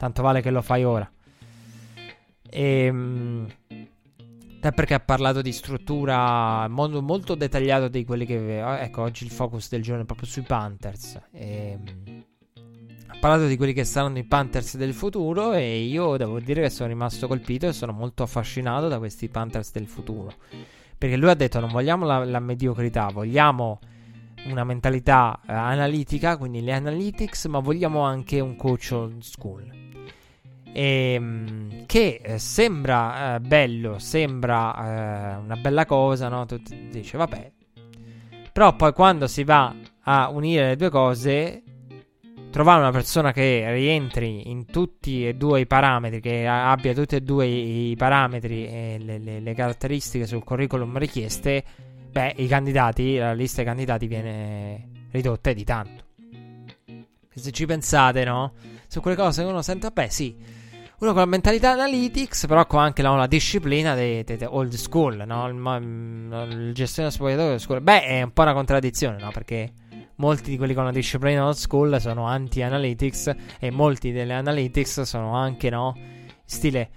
Tanto 0.04 0.20
vale 0.20 0.42
che 0.42 0.50
lo 0.50 0.60
fai 0.60 0.84
ora. 0.84 1.10
E, 2.50 2.84
ehm, 2.84 3.46
te 4.60 4.72
perché 4.72 4.92
ha 4.92 5.00
parlato 5.00 5.40
di 5.40 5.50
struttura 5.50 6.68
molto, 6.68 7.00
molto 7.00 7.34
dettagliato 7.34 7.88
di 7.88 8.04
quelli 8.04 8.26
che... 8.26 8.60
Ecco, 8.82 9.00
oggi 9.00 9.24
il 9.24 9.30
focus 9.30 9.70
del 9.70 9.80
giorno 9.80 10.02
è 10.02 10.04
proprio 10.04 10.28
sui 10.28 10.42
Panthers. 10.42 11.18
E, 11.32 11.70
ehm, 11.70 12.24
ha 13.06 13.16
parlato 13.18 13.46
di 13.46 13.56
quelli 13.56 13.72
che 13.72 13.84
saranno 13.84 14.18
i 14.18 14.24
Panthers 14.24 14.76
del 14.76 14.92
futuro 14.92 15.54
e 15.54 15.78
io 15.78 16.18
devo 16.18 16.38
dire 16.38 16.60
che 16.60 16.68
sono 16.68 16.90
rimasto 16.90 17.26
colpito 17.26 17.66
e 17.66 17.72
sono 17.72 17.92
molto 17.92 18.24
affascinato 18.24 18.88
da 18.88 18.98
questi 18.98 19.30
Panthers 19.30 19.72
del 19.72 19.86
futuro. 19.86 20.34
Perché 20.98 21.16
lui 21.16 21.30
ha 21.30 21.34
detto 21.34 21.60
non 21.60 21.70
vogliamo 21.72 22.04
la, 22.04 22.22
la 22.26 22.40
mediocrità, 22.40 23.08
vogliamo 23.10 23.78
una 24.48 24.64
mentalità 24.64 25.40
uh, 25.40 25.50
analitica, 25.50 26.36
quindi 26.36 26.60
le 26.60 26.72
analytics, 26.72 27.46
ma 27.46 27.60
vogliamo 27.60 28.00
anche 28.00 28.40
un 28.40 28.54
coach 28.54 28.90
old 28.92 29.22
school. 29.22 29.83
Ehm, 30.76 31.86
che 31.86 32.20
eh, 32.20 32.38
sembra 32.40 33.36
eh, 33.36 33.40
bello, 33.40 34.00
sembra 34.00 34.74
eh, 34.74 35.36
una 35.36 35.54
bella 35.54 35.86
cosa, 35.86 36.28
no? 36.28 36.46
Tu 36.46 36.60
dici, 36.90 37.16
vabbè. 37.16 37.52
Però 38.52 38.74
poi 38.74 38.92
quando 38.92 39.28
si 39.28 39.44
va 39.44 39.72
a 40.02 40.28
unire 40.30 40.68
le 40.70 40.76
due 40.76 40.90
cose, 40.90 41.62
trovare 42.50 42.80
una 42.80 42.90
persona 42.90 43.32
che 43.32 43.70
rientri 43.72 44.50
in 44.50 44.66
tutti 44.66 45.28
e 45.28 45.34
due 45.34 45.60
i 45.60 45.66
parametri, 45.66 46.20
che 46.20 46.44
abbia 46.44 46.92
tutti 46.92 47.14
e 47.14 47.20
due 47.20 47.46
i, 47.46 47.94
parametri 47.96 48.66
e 48.66 48.96
le, 48.98 49.18
le, 49.18 49.38
le 49.38 49.54
caratteristiche 49.54 50.26
sul 50.26 50.42
curriculum 50.42 50.98
richieste, 50.98 51.62
beh, 52.10 52.34
i 52.38 52.48
candidati, 52.48 53.16
la 53.16 53.32
lista 53.32 53.58
dei 53.58 53.66
candidati 53.66 54.06
viene 54.08 54.88
ridotta 55.12 55.52
di 55.52 55.62
tanto. 55.62 56.02
Se 57.32 57.52
ci 57.52 57.64
pensate, 57.64 58.24
no? 58.24 58.54
Su 58.88 59.00
quelle 59.00 59.16
cose 59.16 59.42
uno 59.44 59.62
sente, 59.62 59.90
beh, 59.90 60.10
sì 60.10 60.62
uno 60.98 61.10
con 61.10 61.20
la 61.20 61.26
mentalità 61.26 61.72
analytics, 61.72 62.46
però 62.46 62.66
con 62.66 62.80
anche 62.80 63.02
no, 63.02 63.16
la 63.16 63.26
disciplina 63.26 63.94
dei, 63.94 64.22
dei, 64.22 64.36
dei 64.36 64.48
old 64.48 64.72
school, 64.74 65.24
no? 65.26 65.48
Il, 65.48 66.46
il, 66.50 66.72
gestione 66.72 67.10
spogliatoio 67.10 67.50
old 67.52 67.58
school. 67.58 67.80
Beh, 67.80 68.04
è 68.04 68.22
un 68.22 68.32
po' 68.32 68.42
una 68.42 68.52
contraddizione, 68.52 69.18
no? 69.18 69.30
Perché 69.32 69.72
molti 70.16 70.50
di 70.50 70.56
quelli 70.56 70.72
con 70.72 70.84
la 70.84 70.92
disciplina 70.92 71.44
old 71.44 71.56
school 71.56 72.00
sono 72.00 72.26
anti-analytics 72.26 73.34
e 73.58 73.70
molti 73.70 74.12
delle 74.12 74.34
analytics 74.34 75.02
sono 75.02 75.34
anche, 75.34 75.68
no? 75.68 75.96
Stile 76.44 76.90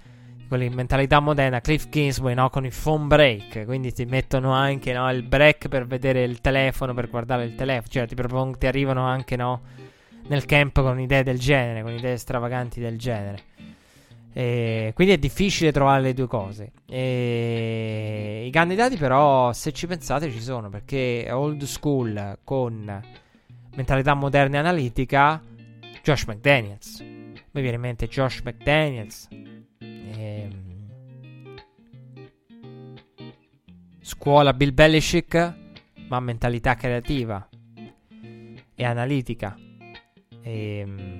quelli 0.48 0.64
in 0.64 0.72
mentalità 0.72 1.20
moderna, 1.20 1.60
Cliff 1.60 1.88
Kingsbury, 1.88 2.34
no? 2.34 2.48
Con 2.48 2.64
il 2.64 2.72
phone 2.72 3.06
break, 3.06 3.64
quindi 3.66 3.92
ti 3.92 4.06
mettono 4.06 4.52
anche, 4.52 4.92
no? 4.92 5.10
Il 5.10 5.22
break 5.22 5.68
per 5.68 5.86
vedere 5.86 6.22
il 6.22 6.40
telefono, 6.40 6.94
per 6.94 7.10
guardare 7.10 7.44
il 7.44 7.54
telefono, 7.54 7.88
cioè 7.88 8.06
ti, 8.06 8.14
propon- 8.14 8.56
ti 8.56 8.66
arrivano 8.66 9.04
anche, 9.04 9.36
no? 9.36 9.60
Nel 10.28 10.46
camp 10.46 10.80
con 10.80 10.98
idee 10.98 11.22
del 11.22 11.38
genere, 11.38 11.82
con 11.82 11.92
idee 11.92 12.16
stravaganti 12.16 12.80
del 12.80 12.96
genere. 12.98 13.47
E 14.32 14.92
quindi 14.94 15.14
è 15.14 15.18
difficile 15.18 15.72
trovare 15.72 16.02
le 16.02 16.14
due 16.14 16.26
cose. 16.26 16.72
E 16.86 18.44
I 18.46 18.50
candidati, 18.50 18.96
però, 18.96 19.52
se 19.52 19.72
ci 19.72 19.86
pensate, 19.86 20.30
ci 20.30 20.40
sono 20.40 20.68
perché 20.68 21.28
old 21.30 21.62
school 21.64 22.38
con 22.44 23.02
mentalità 23.74 24.14
moderna 24.14 24.56
e 24.56 24.58
analitica. 24.60 25.42
Josh 26.02 26.24
McDaniels. 26.26 27.00
Mi 27.00 27.60
viene 27.60 27.76
in 27.76 27.80
mente 27.80 28.08
Josh 28.08 28.40
McDaniels. 28.44 29.28
E... 29.78 30.48
Scuola 34.00 34.54
Bill 34.54 34.72
Belichick, 34.72 35.54
ma 36.08 36.20
mentalità 36.20 36.74
creativa 36.76 37.46
e 38.74 38.84
analitica. 38.84 39.56
E 40.40 41.17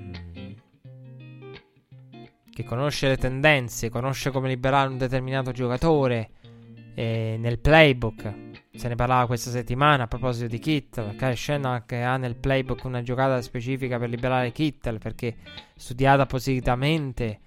che 2.58 2.64
conosce 2.64 3.06
le 3.06 3.16
tendenze, 3.16 3.88
conosce 3.88 4.32
come 4.32 4.48
liberare 4.48 4.88
un 4.88 4.98
determinato 4.98 5.52
giocatore 5.52 6.30
eh, 6.96 7.36
nel 7.38 7.60
playbook. 7.60 8.34
Se 8.74 8.88
ne 8.88 8.96
parlava 8.96 9.28
questa 9.28 9.50
settimana 9.50 10.02
a 10.02 10.06
proposito 10.08 10.48
di 10.48 10.58
Kittel. 10.58 11.14
Shannon 11.36 11.84
che 11.86 12.02
ha 12.02 12.16
nel 12.16 12.34
playbook 12.34 12.82
una 12.82 13.00
giocata 13.00 13.40
specifica 13.42 13.96
per 14.00 14.08
liberare 14.08 14.50
Kittel 14.50 14.98
perché 14.98 15.36
studiata 15.76 16.22
appositamente 16.22 17.38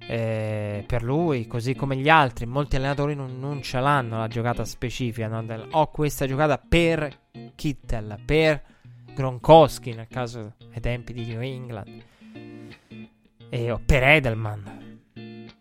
eh, 0.00 0.82
per 0.84 1.04
lui, 1.04 1.46
così 1.46 1.76
come 1.76 1.94
gli 1.94 2.08
altri. 2.08 2.44
Molti 2.44 2.74
allenatori 2.74 3.14
non, 3.14 3.38
non 3.38 3.62
ce 3.62 3.78
l'hanno 3.78 4.18
la 4.18 4.26
giocata 4.26 4.64
specifica. 4.64 5.28
No? 5.28 5.44
Del, 5.44 5.64
ho 5.70 5.86
questa 5.92 6.26
giocata 6.26 6.58
per 6.58 7.20
Kittel, 7.54 8.18
per 8.24 8.60
Gronkowski 9.14 9.92
nel 9.94 10.08
caso 10.08 10.54
ai 10.72 10.80
tempi 10.80 11.12
di 11.12 11.24
New 11.24 11.40
England 11.40 12.12
e 13.54 13.70
oh, 13.70 13.80
per 13.86 14.02
Edelman, 14.02 14.98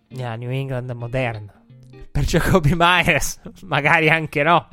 yeah, 0.07 0.35
New 0.35 0.49
England 0.49 0.89
moderna. 0.89 1.53
Per 2.09 2.23
Jacoby 2.25 2.73
Myers, 2.75 3.39
magari 3.65 4.09
anche 4.09 4.41
no. 4.41 4.67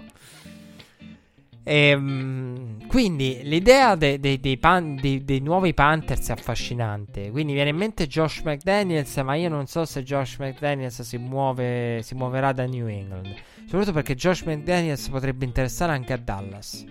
E, 1.62 1.92
um, 1.92 2.86
quindi 2.86 3.40
l'idea 3.42 3.94
dei, 3.94 4.18
dei, 4.18 4.40
dei, 4.40 4.56
pan, 4.56 4.96
dei, 4.96 5.40
nuovi 5.40 5.74
Panthers 5.74 6.30
è 6.30 6.32
affascinante. 6.32 7.30
Quindi 7.30 7.52
viene 7.52 7.68
in 7.68 7.76
mente 7.76 8.06
Josh 8.06 8.40
McDaniels, 8.42 9.14
ma 9.18 9.34
io 9.34 9.50
non 9.50 9.66
so 9.66 9.84
se 9.84 10.02
Josh 10.02 10.38
McDaniels 10.38 11.02
si, 11.02 11.18
muove, 11.18 12.00
si 12.02 12.14
muoverà 12.14 12.52
da 12.52 12.64
New 12.64 12.86
England. 12.86 13.34
Soprattutto 13.66 13.92
perché 13.92 14.14
Josh 14.14 14.42
McDaniels 14.44 15.08
potrebbe 15.10 15.44
interessare 15.44 15.92
anche 15.92 16.14
a 16.14 16.16
Dallas. 16.16 16.86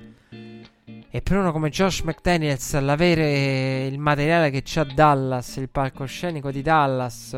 E 1.12 1.24
per 1.24 1.38
uno 1.38 1.52
come 1.52 1.70
Josh 1.70 2.02
McDaniels, 2.02 2.80
l'avere 2.80 3.88
il 3.88 3.98
materiale 3.98 4.52
che 4.52 4.62
c'ha 4.64 4.84
Dallas, 4.84 5.56
il 5.56 5.68
palcoscenico 5.68 6.52
di 6.52 6.62
Dallas, 6.62 7.34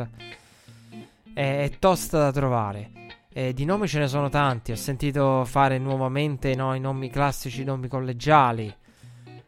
è, 1.34 1.64
è, 1.64 1.72
tosta 1.80 2.18
da 2.20 2.32
trovare. 2.34 2.92
Eh, 3.32 3.54
di 3.54 3.64
nomi 3.64 3.88
ce 3.88 4.00
ne 4.00 4.10
sono 4.10 4.28
tanti. 4.28 4.74
Ho 4.74 4.76
sentito 4.76 5.46
fare 5.46 5.78
nuovamente 5.78 6.54
no, 6.54 6.76
i 6.76 6.82
nomi 6.82 7.10
classici, 7.10 7.62
i 7.62 7.64
nomi 7.64 7.88
collegiali. 7.88 8.76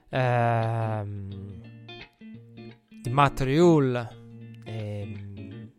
Ehm, 0.07 1.61
di 3.01 3.09
Matt 3.09 3.41
Riul. 3.41 4.09
Ehm, 4.63 5.69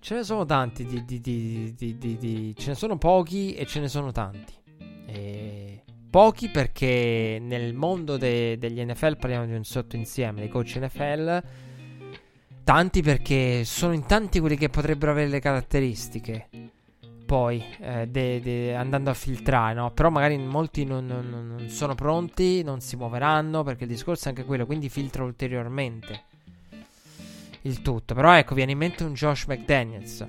ce 0.00 0.14
ne 0.16 0.22
sono 0.24 0.44
tanti. 0.44 0.84
Di, 0.84 1.04
di, 1.04 1.20
di, 1.76 2.54
ce 2.58 2.70
ne 2.70 2.74
sono 2.74 2.98
pochi 2.98 3.54
e 3.54 3.64
ce 3.64 3.78
ne 3.78 3.86
sono 3.86 4.10
tanti. 4.10 4.54
E 5.06 5.73
pochi 6.14 6.48
perché 6.48 7.38
nel 7.40 7.74
mondo 7.74 8.16
de- 8.16 8.56
degli 8.56 8.80
NFL 8.80 9.16
parliamo 9.16 9.46
di 9.46 9.52
un 9.52 9.64
sottoinsieme 9.64 10.38
dei 10.38 10.48
coach 10.48 10.76
NFL. 10.76 11.42
Tanti 12.62 13.02
perché 13.02 13.64
sono 13.64 13.94
in 13.94 14.06
tanti 14.06 14.38
quelli 14.38 14.56
che 14.56 14.68
potrebbero 14.68 15.10
avere 15.10 15.28
le 15.28 15.40
caratteristiche 15.40 16.48
poi 17.26 17.60
eh, 17.80 18.06
de, 18.06 18.40
de, 18.40 18.76
andando 18.76 19.10
a 19.10 19.14
filtrare, 19.14 19.74
no? 19.74 19.90
Però 19.90 20.08
magari 20.08 20.38
molti 20.38 20.84
non, 20.84 21.04
non, 21.04 21.56
non, 21.56 21.68
sono 21.68 21.96
pronti, 21.96 22.62
non 22.62 22.80
si 22.80 22.94
muoveranno 22.94 23.64
perché 23.64 23.82
il 23.82 23.90
discorso 23.90 24.26
è 24.26 24.28
anche 24.28 24.44
quello, 24.44 24.66
quindi 24.66 24.88
filtra 24.88 25.24
ulteriormente 25.24 26.22
il 27.62 27.82
tutto. 27.82 28.14
Però 28.14 28.32
ecco, 28.34 28.54
viene 28.54 28.70
in 28.70 28.78
mente 28.78 29.02
un 29.02 29.14
Josh 29.14 29.46
McDaniels. 29.46 30.24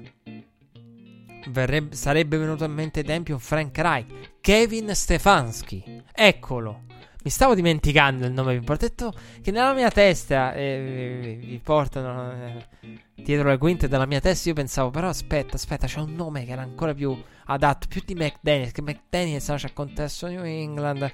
Verrebbe, 1.49 1.95
sarebbe 1.95 2.37
venuto 2.37 2.63
in 2.63 2.73
mente 2.73 3.01
ad 3.01 3.05
esempio 3.07 3.35
un 3.35 3.39
Frank 3.39 3.77
Reich, 3.77 4.33
Kevin 4.45 4.93
Stefanski, 4.93 6.03
eccolo. 6.13 6.83
Mi 7.23 7.31
stavo 7.31 7.55
dimenticando 7.55 8.27
il 8.27 8.31
nome, 8.31 8.59
vi 8.59 8.71
ho 8.71 8.77
detto 8.77 9.11
che 9.41 9.49
nella 9.49 9.73
mia 9.73 9.89
testa 9.89 10.53
eh, 10.53 11.39
vi 11.41 11.59
portano 11.63 12.31
eh, 12.31 12.67
dietro 13.15 13.49
le 13.49 13.57
quinte 13.57 13.87
della 13.87 14.05
mia 14.05 14.19
testa. 14.19 14.49
Io 14.49 14.53
pensavo, 14.53 14.91
però 14.91 15.07
aspetta, 15.07 15.55
aspetta, 15.55 15.87
c'è 15.87 15.99
un 15.99 16.13
nome 16.13 16.45
che 16.45 16.51
era 16.51 16.61
ancora 16.61 16.93
più 16.93 17.19
adatto, 17.45 17.87
più 17.87 18.03
di 18.05 18.13
McDaniels. 18.13 18.71
Che 18.71 18.83
McDaniels 18.83 19.51
c'è 19.55 19.73
contesto 19.73 20.27
New 20.27 20.43
England, 20.43 21.11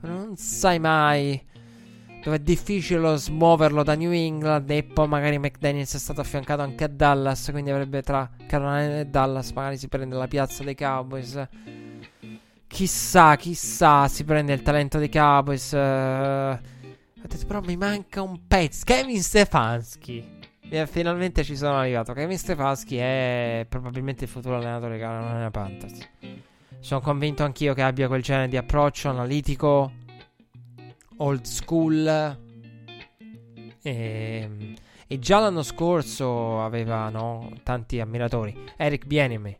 non 0.00 0.36
sai 0.36 0.80
mai 0.80 1.40
dove 2.24 2.34
è 2.34 2.40
difficile 2.40 3.16
smuoverlo 3.16 3.84
da 3.84 3.94
New 3.94 4.10
England 4.10 4.68
e 4.70 4.82
poi 4.82 5.06
magari 5.06 5.38
McDaniels 5.38 5.94
è 5.94 5.98
stato 5.98 6.20
affiancato 6.20 6.62
anche 6.62 6.82
a 6.82 6.88
Dallas, 6.88 7.48
quindi 7.52 7.70
avrebbe 7.70 8.02
tra 8.02 8.28
Carolina 8.48 8.98
e 8.98 9.06
Dallas 9.06 9.52
magari 9.52 9.78
si 9.78 9.86
prende 9.86 10.16
la 10.16 10.26
piazza 10.26 10.64
dei 10.64 10.74
Cowboys. 10.74 11.48
Chissà, 12.72 13.36
chissà, 13.36 14.08
si 14.08 14.24
prende 14.24 14.54
il 14.54 14.62
talento 14.62 14.96
dei 14.96 15.10
Cowboys. 15.10 15.74
Ho 15.74 16.58
detto, 17.20 17.46
però 17.46 17.60
mi 17.60 17.76
manca 17.76 18.22
un 18.22 18.46
pezzo. 18.48 18.84
Kevin 18.86 19.20
Stefanski. 19.20 20.40
E 20.70 20.86
finalmente 20.86 21.44
ci 21.44 21.54
sono 21.54 21.76
arrivato. 21.76 22.14
Kevin 22.14 22.38
Stefanski 22.38 22.96
è 22.96 23.66
probabilmente 23.68 24.24
il 24.24 24.30
futuro 24.30 24.56
allenatore 24.56 24.92
dei 24.92 25.00
Carolina 25.00 25.50
Panthers. 25.50 26.08
Sono 26.80 27.00
convinto 27.02 27.44
anch'io 27.44 27.74
che 27.74 27.82
abbia 27.82 28.08
quel 28.08 28.22
genere 28.22 28.48
di 28.48 28.56
approccio 28.56 29.10
analitico, 29.10 29.92
old 31.18 31.44
school. 31.44 32.38
E, 33.82 34.50
e 35.06 35.18
già 35.18 35.40
l'anno 35.40 35.62
scorso 35.62 36.62
aveva 36.62 37.10
no, 37.10 37.52
tanti 37.62 38.00
ammiratori. 38.00 38.58
Eric 38.78 39.04
Bienemy, 39.04 39.56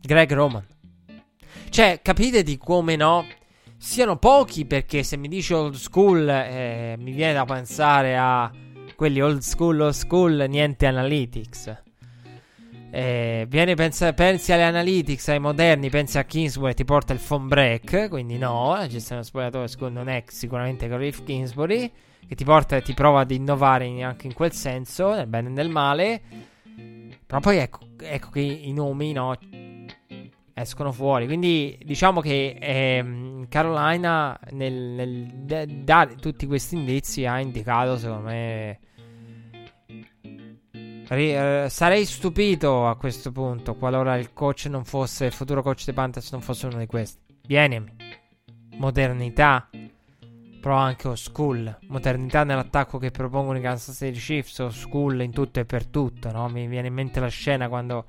Greg 0.00 0.32
Roman. 0.32 0.66
Cioè, 1.76 2.00
capite 2.00 2.42
di 2.42 2.56
come 2.56 2.96
no? 2.96 3.26
Siano 3.76 4.16
pochi 4.16 4.64
perché 4.64 5.02
se 5.02 5.18
mi 5.18 5.28
dici 5.28 5.52
old 5.52 5.74
school 5.74 6.26
eh, 6.26 6.96
mi 6.98 7.12
viene 7.12 7.34
da 7.34 7.44
pensare 7.44 8.16
a 8.16 8.50
quelli 8.96 9.20
old 9.20 9.40
school, 9.40 9.78
old 9.82 9.92
school, 9.92 10.46
niente 10.48 10.86
analytics. 10.86 11.82
Eh, 12.90 13.44
viene 13.46 13.74
pensa, 13.74 14.10
pensi 14.14 14.52
alle 14.52 14.62
analytics, 14.62 15.28
ai 15.28 15.38
moderni, 15.38 15.90
pensi 15.90 16.16
a 16.16 16.24
Kingsbury, 16.24 16.72
ti 16.72 16.86
porta 16.86 17.12
il 17.12 17.18
phone 17.18 17.46
break, 17.46 18.08
quindi 18.08 18.38
no, 18.38 18.72
la 18.72 18.86
gestione 18.86 19.20
dello 19.20 19.24
spogliatoio 19.24 19.66
secondo 19.66 19.98
non 19.98 20.08
è 20.08 20.24
sicuramente 20.28 20.88
Cliff 20.88 21.24
Kingsbury, 21.24 21.92
che 22.26 22.34
ti 22.34 22.44
porta 22.44 22.76
e 22.76 22.80
ti 22.80 22.94
prova 22.94 23.20
ad 23.20 23.30
innovare 23.32 23.84
in, 23.84 24.02
anche 24.02 24.26
in 24.26 24.32
quel 24.32 24.52
senso, 24.52 25.12
nel 25.12 25.26
bene 25.26 25.48
e 25.48 25.52
nel 25.52 25.68
male. 25.68 26.22
Però 27.26 27.38
poi 27.40 27.58
ecco, 27.58 27.80
ecco 28.00 28.30
che 28.30 28.40
i 28.40 28.72
nomi, 28.72 29.12
no, 29.12 29.36
escono 30.58 30.90
fuori. 30.90 31.26
Quindi 31.26 31.78
diciamo 31.84 32.22
che 32.22 32.56
ehm, 32.58 33.46
Carolina 33.48 34.38
nel, 34.52 34.72
nel 34.72 35.66
dare 35.84 36.14
tutti 36.16 36.46
questi 36.46 36.76
indizi 36.76 37.26
ha 37.26 37.38
indicato 37.40 37.98
secondo 37.98 38.28
me 38.28 38.78
Ri- 41.08 41.36
eh, 41.36 41.66
sarei 41.68 42.06
stupito 42.06 42.88
a 42.88 42.96
questo 42.96 43.30
punto 43.32 43.76
qualora 43.76 44.16
il 44.16 44.32
coach 44.32 44.66
non 44.66 44.84
fosse 44.84 45.26
il 45.26 45.32
futuro 45.32 45.62
coach 45.62 45.84
dei 45.84 45.94
Panthers 45.94 46.32
non 46.32 46.40
fosse 46.40 46.66
uno 46.66 46.78
di 46.78 46.86
questi. 46.86 47.20
Vienemi. 47.46 47.94
Modernità. 48.76 49.68
Però 50.60 50.74
anche 50.74 51.06
old 51.06 51.16
school. 51.18 51.78
Modernità 51.88 52.44
nell'attacco 52.44 52.98
che 52.98 53.10
propongono 53.10 53.58
i 53.58 53.60
Kansas 53.60 53.94
City 53.94 54.18
Chiefs. 54.18 54.58
Old 54.58 54.72
school 54.72 55.20
in 55.20 55.32
tutto 55.32 55.60
e 55.60 55.64
per 55.64 55.86
tutto. 55.86 56.32
No? 56.32 56.48
Mi 56.48 56.66
viene 56.66 56.88
in 56.88 56.94
mente 56.94 57.20
la 57.20 57.28
scena 57.28 57.68
quando 57.68 58.06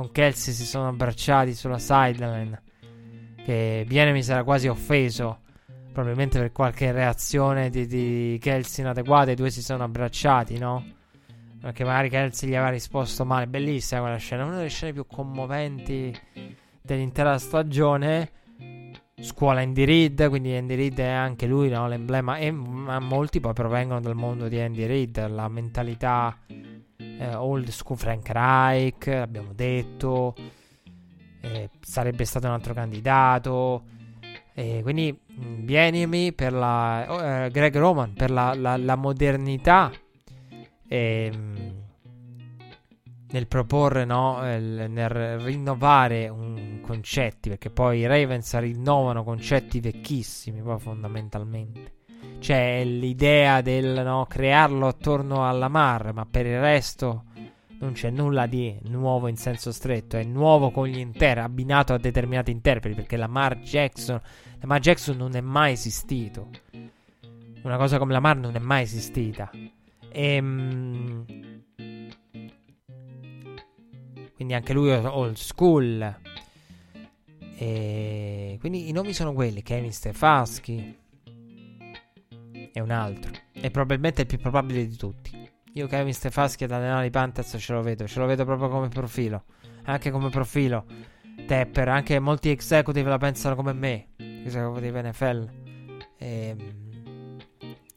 con 0.00 0.12
Kelsey 0.12 0.54
si 0.54 0.64
sono 0.64 0.88
abbracciati 0.88 1.54
sulla 1.54 1.78
sideline. 1.78 2.62
Che 3.44 3.84
Viene 3.86 4.12
mi 4.12 4.22
sarà 4.22 4.44
quasi 4.44 4.66
offeso. 4.66 5.40
Probabilmente 5.92 6.38
per 6.38 6.52
qualche 6.52 6.90
reazione 6.90 7.68
di, 7.68 7.86
di 7.86 8.38
Kelsey 8.40 8.82
inadeguata. 8.82 9.32
I 9.32 9.34
due 9.34 9.50
si 9.50 9.62
sono 9.62 9.84
abbracciati, 9.84 10.56
no? 10.56 10.82
Perché 11.60 11.84
magari 11.84 12.08
Kelsey 12.08 12.48
gli 12.48 12.54
aveva 12.54 12.70
risposto 12.70 13.26
male. 13.26 13.46
Bellissima 13.46 14.00
quella 14.00 14.16
scena. 14.16 14.44
Una 14.44 14.56
delle 14.56 14.68
scene 14.68 14.94
più 14.94 15.06
commoventi 15.06 16.18
dell'intera 16.80 17.36
stagione. 17.38 18.30
Scuola 19.20 19.60
Andy 19.60 19.84
Reid, 19.84 20.28
quindi 20.30 20.54
Andy 20.54 20.76
Reid 20.76 20.98
è 20.98 21.08
anche 21.08 21.46
lui 21.46 21.68
no, 21.68 21.86
l'emblema. 21.88 22.38
E 22.38 22.50
ma 22.50 22.98
molti 23.00 23.38
poi 23.38 23.52
provengono 23.52 24.00
dal 24.00 24.14
mondo 24.14 24.48
di 24.48 24.58
Andy 24.58 24.86
Reid. 24.86 25.28
La 25.28 25.48
mentalità 25.48 26.38
eh, 27.18 27.34
old 27.34 27.68
school 27.68 27.98
Frank 27.98 28.28
Reich, 28.28 29.08
abbiamo 29.08 29.52
detto, 29.52 30.34
eh, 31.40 31.70
sarebbe 31.80 32.24
stato 32.24 32.46
un 32.46 32.52
altro 32.52 32.74
candidato. 32.74 33.84
Eh, 34.54 34.80
quindi 34.82 35.16
Bienemi 35.40 36.34
per 36.34 36.52
la 36.52 37.06
oh, 37.08 37.22
eh, 37.22 37.50
Greg 37.50 37.74
Roman 37.76 38.12
per 38.12 38.30
la, 38.30 38.52
la, 38.54 38.76
la 38.76 38.94
modernità 38.96 39.90
ehm, 40.86 41.72
nel 43.30 43.46
proporre, 43.46 44.04
no, 44.04 44.40
nel 44.40 45.38
rinnovare 45.38 46.28
un 46.28 46.80
concetti, 46.82 47.48
perché 47.48 47.70
poi 47.70 48.00
i 48.00 48.06
Ravens 48.06 48.58
rinnovano 48.58 49.22
concetti 49.22 49.80
vecchissimi, 49.80 50.60
poi 50.60 50.80
fondamentalmente. 50.80 51.99
C'è 52.38 52.84
l'idea 52.84 53.60
del 53.60 54.02
no, 54.02 54.26
crearlo 54.26 54.86
attorno 54.86 55.46
alla 55.46 55.68
Mar, 55.68 56.12
ma 56.12 56.24
per 56.24 56.46
il 56.46 56.58
resto 56.58 57.24
non 57.80 57.92
c'è 57.92 58.10
nulla 58.10 58.46
di 58.46 58.78
nuovo 58.84 59.28
in 59.28 59.36
senso 59.36 59.72
stretto. 59.72 60.16
È 60.16 60.24
nuovo 60.24 60.70
con 60.70 60.86
gli 60.86 60.98
interi, 60.98 61.40
abbinato 61.40 61.92
a 61.92 61.98
determinati 61.98 62.50
interpreti, 62.50 62.94
perché 62.96 63.16
la 63.16 63.26
Mar 63.26 63.58
Jackson, 63.58 64.20
la 64.58 64.66
Mar 64.66 64.80
Jackson 64.80 65.16
non 65.16 65.34
è 65.36 65.40
mai 65.40 65.72
esistito. 65.72 66.48
Una 67.62 67.76
cosa 67.76 67.98
come 67.98 68.12
la 68.12 68.20
Mar 68.20 68.36
non 68.36 68.54
è 68.56 68.58
mai 68.58 68.82
esistita. 68.82 69.50
Ehm... 70.10 71.24
Quindi 74.34 74.54
anche 74.54 74.72
lui 74.72 74.88
è 74.88 75.06
old 75.06 75.36
school. 75.36 76.16
E 77.58 78.56
quindi 78.58 78.88
i 78.88 78.92
nomi 78.92 79.12
sono 79.12 79.34
quelli: 79.34 79.62
Kevin 79.62 79.92
Stefanski, 79.92 80.96
è 82.72 82.80
un 82.80 82.90
altro. 82.90 83.32
È 83.52 83.70
probabilmente 83.70 84.22
il 84.22 84.26
più 84.26 84.38
probabile 84.38 84.86
di 84.86 84.96
tutti. 84.96 85.48
Io 85.74 85.86
Kevin 85.86 86.12
Stefanski 86.12 86.64
ad 86.64 86.72
allenare 86.72 87.06
i 87.06 87.10
Panthers 87.10 87.56
ce 87.58 87.72
lo 87.72 87.82
vedo, 87.82 88.06
ce 88.06 88.18
lo 88.18 88.26
vedo 88.26 88.44
proprio 88.44 88.68
come 88.68 88.88
profilo. 88.88 89.44
Anche 89.84 90.10
come 90.10 90.28
profilo. 90.28 90.84
Tepper, 91.46 91.88
anche 91.88 92.18
molti 92.18 92.50
executive 92.50 93.08
la 93.08 93.18
pensano 93.18 93.54
come 93.54 93.72
me. 93.72 94.08
Executive 94.16 95.02
NFL. 95.02 95.50
Ehm, 96.18 97.38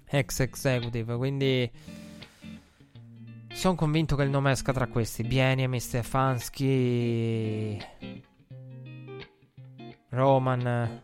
ex 0.06 0.40
executive, 0.40 1.18
quindi 1.18 1.70
sono 3.52 3.76
convinto 3.76 4.16
che 4.16 4.24
il 4.24 4.30
nome 4.30 4.52
esca 4.52 4.72
tra 4.72 4.88
questi. 4.88 5.24
Bieniemi, 5.24 5.80
Stefanski, 5.80 7.78
Roman, 10.10 11.02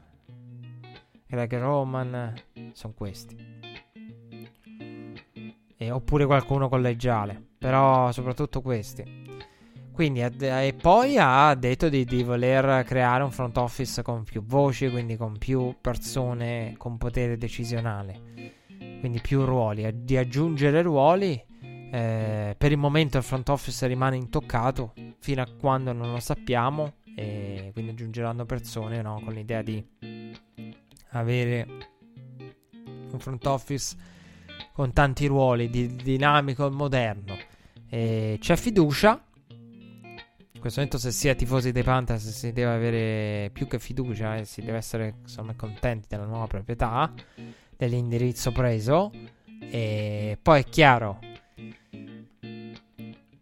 Greg 1.26 1.58
Roman, 1.58 2.34
sono 2.74 2.94
questi 2.94 3.49
eh, 5.82 5.92
oppure 5.92 6.26
qualcuno 6.26 6.68
collegiale, 6.68 7.42
però 7.58 8.12
soprattutto 8.12 8.62
questi. 8.62 9.28
Quindi, 9.94 10.22
e 10.22 10.76
poi 10.80 11.18
ha 11.18 11.54
detto 11.56 11.90
di, 11.90 12.06
di, 12.06 12.24
voler 12.24 12.84
creare 12.86 13.24
un 13.24 13.32
front 13.32 13.58
office 13.58 14.02
con 14.02 14.24
più 14.24 14.44
voci, 14.44 14.90
quindi 14.90 15.16
con 15.16 15.38
più 15.38 15.76
persone 15.80 16.76
con 16.78 16.98
potere 16.98 17.38
decisionale, 17.38 18.22
quindi 19.00 19.20
più 19.22 19.44
ruoli, 19.46 19.90
di 20.04 20.18
aggiungere 20.18 20.82
ruoli 20.82 21.48
Eh, 21.92 22.54
per 22.56 22.72
il 22.72 22.78
momento 22.78 23.18
il 23.18 23.24
front 23.24 23.50
office 23.50 23.88
rimane 23.88 24.16
intoccato 24.16 24.94
fino 25.18 25.42
a 25.42 25.48
quando 25.60 25.92
non 25.92 26.12
lo 26.12 26.20
sappiamo 26.20 26.98
e 27.16 27.72
quindi 27.74 27.92
aggiungeranno 27.92 28.46
persone 28.46 29.02
no, 29.02 29.20
con 29.24 29.34
l'idea 29.34 29.64
di 29.64 29.84
avere 31.14 31.66
un 33.12 33.20
front 33.20 33.44
office 33.48 33.96
con 34.80 34.94
tanti 34.94 35.26
ruoli, 35.26 35.70
di, 35.70 35.94
dinamico 35.94 36.66
e 36.66 36.70
moderno. 36.70 37.38
E 37.90 38.38
c'è 38.40 38.56
fiducia. 38.56 39.22
In 39.50 40.60
questo 40.62 40.80
momento, 40.80 40.98
se 40.98 41.12
si 41.12 41.28
è 41.28 41.36
tifosi 41.36 41.74
dei 41.74 41.84
Panthers, 41.84 42.30
si 42.30 42.54
deve 42.54 42.72
avere 42.72 43.50
più 43.52 43.68
che 43.68 43.78
fiducia 43.78 44.38
e 44.38 44.46
si 44.46 44.62
deve 44.62 44.78
essere 44.78 45.16
insomma, 45.22 45.54
contenti 45.54 46.08
della 46.08 46.24
nuova 46.24 46.48
proprietà, 46.48 47.12
dell'indirizzo 47.76 48.54
preso. 48.54 49.12
E 49.60 50.38
poi 50.42 50.62
è 50.62 50.64
chiaro, 50.64 51.20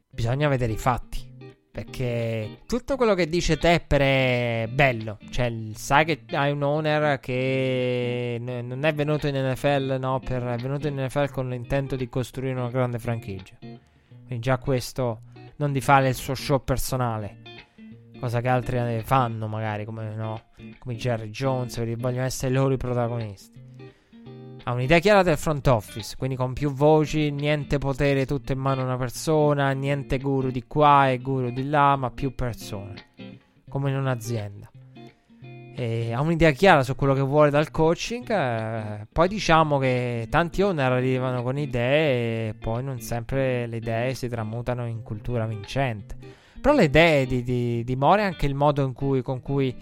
bisogna 0.09 0.47
vedere 0.47 0.71
i 0.71 0.77
fatti. 0.77 1.26
Perché 1.77 2.61
tutto 2.65 2.95
quello 2.95 3.13
che 3.13 3.29
dice 3.29 3.55
Tepper 3.55 4.01
è 4.01 4.67
bello. 4.67 5.19
Cioè, 5.29 5.53
sai 5.75 6.05
che 6.05 6.21
hai 6.31 6.51
un 6.51 6.63
owner 6.63 7.19
che 7.19 8.39
non 8.41 8.83
è 8.83 8.91
venuto 8.95 9.27
in 9.27 9.35
NFL, 9.35 9.97
no? 9.99 10.19
Per, 10.19 10.43
è 10.43 10.57
venuto 10.57 10.87
in 10.87 10.95
NFL 10.95 11.29
con 11.29 11.49
l'intento 11.49 11.95
di 11.95 12.09
costruire 12.09 12.59
una 12.59 12.71
grande 12.71 12.97
franchigia. 12.97 13.57
Quindi 13.59 14.39
già 14.39 14.57
questo, 14.57 15.21
non 15.57 15.71
di 15.71 15.79
fare 15.79 16.07
il 16.07 16.15
suo 16.15 16.33
show 16.33 16.63
personale. 16.63 17.43
Cosa 18.19 18.41
che 18.41 18.47
altri 18.47 19.03
fanno, 19.03 19.45
magari, 19.45 19.85
come, 19.85 20.15
no? 20.15 20.45
come 20.79 20.95
Jerry 20.95 21.29
Jones, 21.29 21.75
perché 21.75 21.95
vogliono 21.95 22.25
essere 22.25 22.51
loro 22.51 22.73
i 22.73 22.77
protagonisti 22.77 23.66
ha 24.67 24.73
un'idea 24.73 24.99
chiara 24.99 25.23
del 25.23 25.37
front 25.37 25.65
office, 25.67 26.17
quindi 26.17 26.35
con 26.35 26.51
più 26.51 26.73
voci, 26.73 27.31
niente 27.31 27.77
potere 27.77 28.25
tutto 28.25 28.51
in 28.51 28.59
mano 28.59 28.81
a 28.81 28.83
una 28.83 28.97
persona, 28.97 29.71
niente 29.71 30.19
guru 30.19 30.51
di 30.51 30.65
qua 30.67 31.09
e 31.09 31.19
guru 31.19 31.51
di 31.51 31.69
là, 31.69 31.95
ma 31.95 32.11
più 32.11 32.35
persone, 32.35 32.95
come 33.69 33.91
in 33.91 33.95
un'azienda. 33.95 34.69
E 35.73 36.11
ha 36.11 36.19
un'idea 36.19 36.51
chiara 36.51 36.83
su 36.83 36.95
quello 36.97 37.13
che 37.13 37.21
vuole 37.21 37.49
dal 37.49 37.71
coaching, 37.71 38.29
eh, 38.29 39.07
poi 39.09 39.29
diciamo 39.29 39.77
che 39.77 40.27
tanti 40.29 40.61
owner 40.61 40.91
arrivano 40.91 41.43
con 41.43 41.57
idee 41.57 42.49
e 42.49 42.53
poi 42.53 42.83
non 42.83 42.99
sempre 42.99 43.67
le 43.67 43.77
idee 43.77 44.15
si 44.15 44.27
tramutano 44.27 44.85
in 44.85 45.01
cultura 45.01 45.45
vincente. 45.45 46.17
Però 46.59 46.75
le 46.75 46.85
idee 46.85 47.25
di, 47.25 47.41
di, 47.41 47.85
di 47.85 47.95
More, 47.95 48.23
anche 48.23 48.45
il 48.45 48.55
modo 48.55 48.91
cui, 48.91 49.21
con 49.21 49.41
cui 49.41 49.73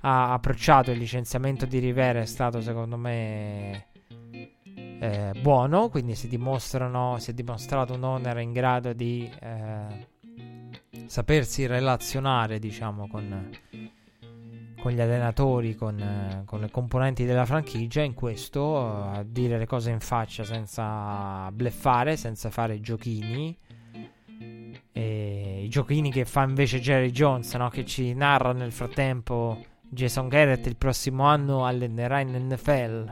ha 0.00 0.32
approcciato 0.32 0.92
il 0.92 0.98
licenziamento 0.98 1.66
di 1.66 1.78
Rivera 1.78 2.20
è 2.20 2.26
stato 2.26 2.62
secondo 2.62 2.96
me 2.96 3.88
eh, 5.00 5.32
buono, 5.40 5.88
quindi 5.88 6.14
si, 6.14 6.28
si 6.28 7.30
è 7.30 7.32
dimostrato 7.32 7.94
un 7.94 8.02
owner 8.04 8.36
in 8.38 8.52
grado 8.52 8.92
di 8.92 9.30
eh, 9.40 10.06
sapersi 11.06 11.66
relazionare, 11.66 12.58
diciamo, 12.58 13.08
con, 13.08 13.50
con 14.78 14.92
gli 14.92 15.00
allenatori, 15.00 15.74
con, 15.74 15.98
eh, 15.98 16.42
con, 16.44 16.60
le 16.60 16.70
componenti 16.70 17.24
della 17.24 17.46
franchigia, 17.46 18.02
in 18.02 18.12
questo 18.12 18.78
a 18.78 19.24
dire 19.26 19.56
le 19.56 19.66
cose 19.66 19.90
in 19.90 20.00
faccia 20.00 20.44
senza 20.44 21.50
bleffare, 21.50 22.18
senza 22.18 22.50
fare 22.50 22.80
giochini. 22.80 23.56
E 24.92 25.62
I 25.64 25.68
giochini 25.70 26.12
che 26.12 26.26
fa 26.26 26.42
invece 26.42 26.78
Jerry 26.78 27.10
Jones, 27.10 27.54
no? 27.54 27.70
che 27.70 27.86
ci 27.86 28.12
narra 28.12 28.52
nel 28.52 28.72
frattempo 28.72 29.64
Jason 29.80 30.28
Garrett 30.28 30.66
il 30.66 30.76
prossimo 30.76 31.24
anno 31.24 31.64
allenerà 31.64 32.20
in 32.20 32.48
NFL 32.48 33.08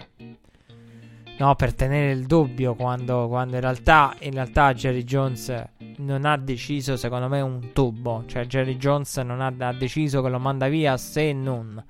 no, 1.39 1.55
per 1.55 1.75
tenere 1.75 2.13
il 2.13 2.27
dubbio 2.27 2.75
quando, 2.75 3.29
quando 3.29 3.55
in, 3.55 3.61
realtà, 3.61 4.15
in 4.21 4.33
realtà 4.33 4.75
Jerry 4.75 5.05
Jones 5.05 5.65
non 5.99 6.25
ha 6.25 6.37
deciso 6.37 6.97
secondo 6.97 7.29
me 7.29 7.41
un 7.41 7.73
tubo, 7.73 8.25
cioè 8.27 8.47
Jerry 8.47 8.77
Jones 8.77 9.17
non 9.19 9.41
ha, 9.41 9.53
ha 9.59 9.73
deciso 9.73 10.21
che 10.23 10.29
lo 10.29 10.39
manda 10.39 10.69
via 10.69 10.97
se 10.97 11.33
non. 11.33 11.83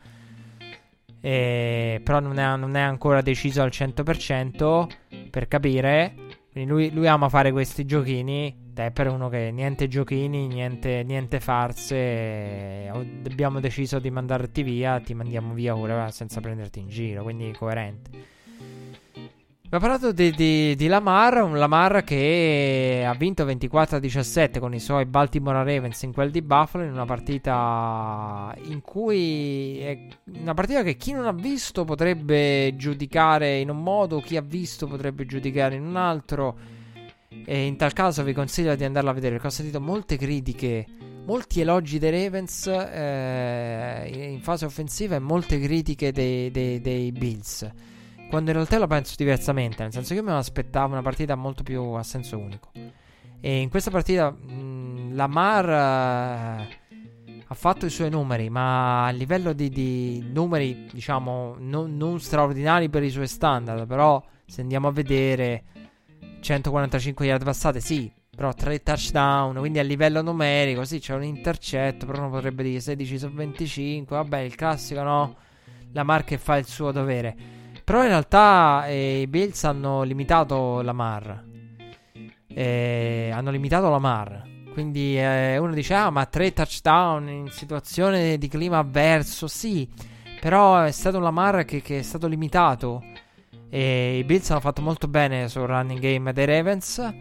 E, 1.20 2.01
però 2.05 2.20
non 2.20 2.39
è, 2.39 2.57
non 2.57 2.77
è, 2.77 2.81
ancora 2.81 3.20
deciso 3.23 3.62
al 3.62 3.70
100% 3.70 4.87
per 5.31 5.49
capire. 5.49 6.15
Quindi 6.53 6.70
lui, 6.70 6.91
lui 6.91 7.07
ama 7.07 7.29
fare 7.29 7.51
questi 7.51 7.85
giochini. 7.85 8.66
Te 8.73 8.93
per 8.93 9.09
uno 9.09 9.29
che 9.29 9.51
niente 9.51 9.89
giochini, 9.89 10.47
niente, 10.47 11.03
niente 11.03 11.41
farse. 11.41 12.89
Abbiamo 12.89 13.61
deciso 13.61 13.99
di 13.99 14.11
mandarti 14.11 14.62
via, 14.62 15.01
ti 15.01 15.15
mandiamo 15.15 15.53
via 15.55 15.77
ora 15.77 16.11
senza 16.11 16.41
prenderti 16.41 16.79
in 16.81 16.89
giro. 16.89 17.23
Quindi 17.25 17.53
coerente. 17.53 18.37
Abbiamo 19.70 19.86
parlato 19.86 20.12
di, 20.12 20.31
di, 20.31 20.74
di, 20.77 20.86
Lamar, 20.86 21.43
un 21.43 21.59
Lamar 21.59 22.03
che 22.03 23.05
ha 23.07 23.12
vinto 23.12 23.45
24-17 23.45 24.61
con 24.61 24.73
i 24.73 24.81
suoi 24.81 25.05
Baltimore 25.05 25.59
Ravens 25.59 26.01
in 26.05 26.15
quel 26.15 26.31
di 26.31 26.40
Buffalo 26.40 26.85
in 26.85 26.93
una 26.93 27.05
partita 27.05 28.55
in 28.62 28.81
cui 28.81 29.78
è 29.81 30.07
una 30.40 30.55
partita 30.55 30.82
che 30.82 30.97
chi 30.97 31.12
non 31.12 31.27
ha 31.27 31.35
visto 31.35 31.85
potrebbe 31.85 32.77
giudicare 32.77 33.59
in 33.59 33.69
un 33.69 33.82
modo, 33.82 34.23
chi 34.23 34.39
ha 34.39 34.40
visto 34.40 34.86
potrebbe 34.86 35.27
giudicare 35.27 35.74
in 35.74 35.85
un 35.85 35.97
altro 35.97 36.57
e 37.28 37.66
in 37.66 37.77
tal 37.77 37.93
caso 37.93 38.23
vi 38.23 38.32
consiglio 38.32 38.74
di 38.74 38.85
andarla 38.85 39.11
a 39.11 39.12
vedere 39.12 39.32
perché 39.32 39.49
ho 39.49 39.51
sentito 39.51 39.82
molte 39.82 40.16
critiche, 40.16 40.86
molti 41.27 41.61
elogi 41.61 41.99
dei 41.99 42.11
Ravens 42.11 42.69
eh, 42.69 44.31
in 44.32 44.40
fase 44.40 44.65
offensiva 44.65 45.16
e 45.16 45.19
molte 45.19 45.61
critiche 45.61 46.11
dei, 46.11 46.51
dei, 46.51 46.81
dei 46.81 47.12
Bills. 47.12 47.70
Quando 48.29 48.51
in 48.51 48.57
realtà 48.57 48.79
la 48.79 48.87
penso 48.87 49.15
diversamente, 49.17 49.83
nel 49.83 49.93
senso 49.93 50.11
che 50.13 50.21
io 50.21 50.23
mi 50.23 50.33
aspettavo 50.33 50.93
una 50.93 51.03
partita 51.03 51.35
molto 51.35 51.63
più 51.63 51.83
a 51.93 52.03
senso 52.03 52.39
unico. 52.39 52.71
E 53.41 53.61
in 53.61 53.71
questa 53.71 53.91
partita 53.91 54.31
mh, 54.31 55.15
Lamar 55.15 55.67
uh, 55.67 56.89
ha 57.47 57.55
fatto 57.55 57.87
i 57.87 57.91
suoi 57.91 58.11
numeri, 58.11 58.51
ma 58.51 59.07
a 59.07 59.11
livello 59.11 59.55
di, 59.55 59.71
di 59.71 60.29
numeri, 60.31 60.89
diciamo, 60.93 61.57
non, 61.59 61.97
non 61.97 62.21
straordinari 62.21 62.91
per 62.91 63.03
i 63.03 63.11
suoi 63.11 63.27
standard, 63.27 63.87
però 63.87 64.23
se 64.45 64.61
andiamo 64.61 64.89
a 64.89 64.93
vedere 64.93 65.65
145 66.41 67.25
yard 67.25 67.45
passate, 67.45 67.81
sì, 67.81 68.13
però 68.37 68.53
3 68.53 68.83
touchdown, 68.83 69.57
quindi 69.57 69.79
a 69.79 69.83
livello 69.83 70.21
numerico, 70.21 70.85
sì, 70.85 70.99
c'è 70.99 71.15
un 71.15 71.25
intercetto, 71.25 72.05
però 72.05 72.21
uno 72.21 72.31
potrebbe 72.31 72.63
dire 72.63 72.81
16 72.81 73.19
su 73.19 73.31
25, 73.31 74.17
vabbè, 74.17 74.39
il 74.41 74.55
classico 74.55 75.03
no, 75.03 75.37
Lamar 75.93 76.25
che 76.25 76.37
fa 76.37 76.57
il 76.59 76.67
suo 76.67 76.93
dovere. 76.93 77.58
Però 77.89 78.02
in 78.02 78.09
realtà 78.09 78.86
eh, 78.86 79.23
i 79.23 79.27
Bills 79.27 79.65
hanno 79.65 80.02
limitato 80.02 80.82
la 80.82 80.93
Mar. 80.93 81.43
Eh, 82.47 83.31
hanno 83.32 83.51
limitato 83.51 83.89
la 83.89 83.98
Mar. 83.98 84.43
Quindi 84.74 85.19
eh, 85.19 85.56
uno 85.56 85.73
dice: 85.73 85.94
Ah, 85.94 86.10
ma 86.10 86.27
tre 86.27 86.52
touchdown 86.52 87.31
in 87.31 87.48
situazione 87.48 88.36
di 88.36 88.47
clima 88.47 88.77
avverso. 88.77 89.47
Sì, 89.47 89.89
però 90.39 90.82
è 90.82 90.90
stato 90.90 91.16
un 91.16 91.23
Lamar 91.23 91.65
che, 91.65 91.81
che 91.81 92.01
è 92.01 92.02
stato 92.02 92.27
limitato. 92.27 93.02
E 93.70 94.19
i 94.19 94.24
Bills 94.24 94.51
hanno 94.51 94.60
fatto 94.60 94.82
molto 94.82 95.09
bene 95.09 95.48
sul 95.48 95.62
running 95.62 95.98
game 95.98 96.35
dei 96.35 96.44
Ravens. 96.44 97.15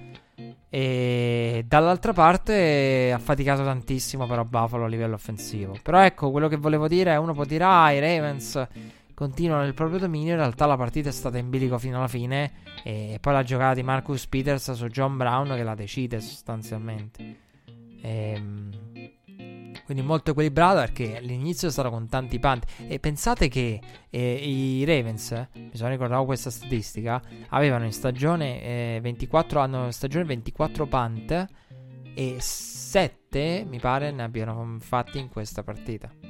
E 0.70 1.64
dall'altra 1.66 2.12
parte 2.12 3.14
ha 3.14 3.20
faticato 3.20 3.64
tantissimo 3.64 4.28
però 4.28 4.44
Buffalo 4.44 4.84
a 4.84 4.90
livello 4.90 5.16
offensivo. 5.16 5.78
Però 5.82 6.02
ecco, 6.02 6.30
quello 6.30 6.50
che 6.50 6.58
volevo 6.58 6.90
dire 6.90 7.14
è 7.14 7.16
uno 7.16 7.32
può 7.32 7.46
dire 7.46 7.64
ah, 7.64 7.94
i 7.94 8.02
Ravens 8.02 8.68
continuano 9.18 9.64
nel 9.64 9.74
proprio 9.74 9.98
dominio. 9.98 10.34
In 10.34 10.38
realtà 10.38 10.68
la 10.68 10.78
partita 10.78 11.10
è 11.10 11.12
stata 11.12 11.40
in 11.40 11.50
bilico 11.50 11.80
fino 11.80 11.98
alla 11.98 12.08
fine. 12.08 12.52
E 12.84 13.18
poi 13.20 13.34
la 13.34 13.42
giocata 13.42 13.74
di 13.74 13.82
Marcus 13.82 14.28
Peters 14.28 14.74
su 14.74 14.86
John 14.90 15.18
Brown 15.18 15.56
che 15.56 15.64
la 15.64 15.74
decide 15.74 16.20
sostanzialmente. 16.22 17.38
Ehm, 18.04 18.70
quindi 19.86 20.04
molto 20.04 20.32
equilibrato 20.32 20.78
perché 20.82 21.18
all'inizio 21.18 21.68
è 21.68 21.72
stato 21.72 21.90
con 21.90 22.08
tanti 22.08 22.38
punt. 22.38 22.66
E 22.88 23.00
pensate 23.00 23.48
che 23.48 23.82
eh, 24.08 24.34
i 24.34 24.86
Ravens, 24.86 25.48
mi 25.56 25.72
sono 25.74 25.90
ricordato 25.90 26.24
questa 26.26 26.52
statistica, 26.52 27.20
avevano 27.50 27.86
in 27.86 27.94
stagione 27.94 28.62
eh, 28.62 29.00
24, 29.02 29.60
hanno 29.60 29.86
in 29.86 29.94
stagione 29.94 30.26
24 30.26 30.86
punt 30.86 31.48
e 32.14 32.36
7 32.40 33.66
mi 33.68 33.80
pare 33.80 34.12
ne 34.12 34.22
abbiano 34.22 34.78
fatti 34.80 35.18
in 35.18 35.30
questa 35.30 35.64
partita. 35.64 36.27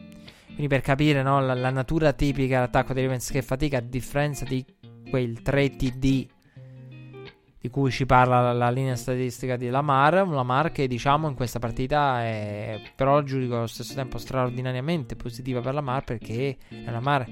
Quindi 0.58 0.74
per 0.74 0.84
capire 0.84 1.22
no, 1.22 1.40
la, 1.40 1.54
la, 1.54 1.70
natura 1.70 2.14
tipica 2.14 2.56
dell'attacco 2.56 2.94
dei 2.94 3.04
Ravens 3.04 3.30
che 3.30 3.44
fatica, 3.44 3.78
a 3.78 3.82
differenza 3.82 4.44
di 4.44 4.66
quel 5.08 5.44
3 5.44 5.76
TD 5.76 6.28
di 7.60 7.70
cui 7.70 7.92
ci 7.92 8.08
parla 8.08 8.42
la, 8.42 8.54
la, 8.54 8.72
linea 8.72 8.96
statistica 8.96 9.56
di 9.56 9.70
Lamar, 9.70 10.24
un 10.24 10.34
Lamar 10.34 10.72
che 10.72 10.88
diciamo 10.88 11.28
in 11.28 11.36
questa 11.36 11.60
partita 11.60 12.24
è 12.24 12.82
però 12.96 13.22
giudico 13.22 13.56
allo 13.56 13.68
stesso 13.68 13.94
tempo 13.94 14.18
straordinariamente 14.18 15.16
positiva 15.16 15.62
per 15.62 15.76
Lamar 15.76 16.04
perché 16.04 16.58
è 16.70 16.90
Lamar 16.90 17.28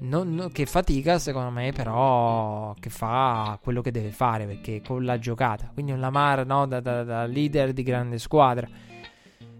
non, 0.00 0.34
non, 0.34 0.52
che 0.52 0.66
fatica 0.66 1.18
secondo 1.18 1.48
me 1.48 1.72
però 1.72 2.74
che 2.78 2.90
fa 2.90 3.58
quello 3.62 3.80
che 3.80 3.90
deve 3.90 4.10
fare 4.10 4.44
perché 4.44 4.82
con 4.82 5.02
la 5.02 5.18
giocata. 5.18 5.70
Quindi 5.72 5.92
un 5.92 6.00
Lamar 6.00 6.44
no, 6.44 6.66
da, 6.66 6.80
da, 6.80 7.02
da 7.04 7.24
leader 7.24 7.72
di 7.72 7.82
grande 7.82 8.18
squadra 8.18 8.68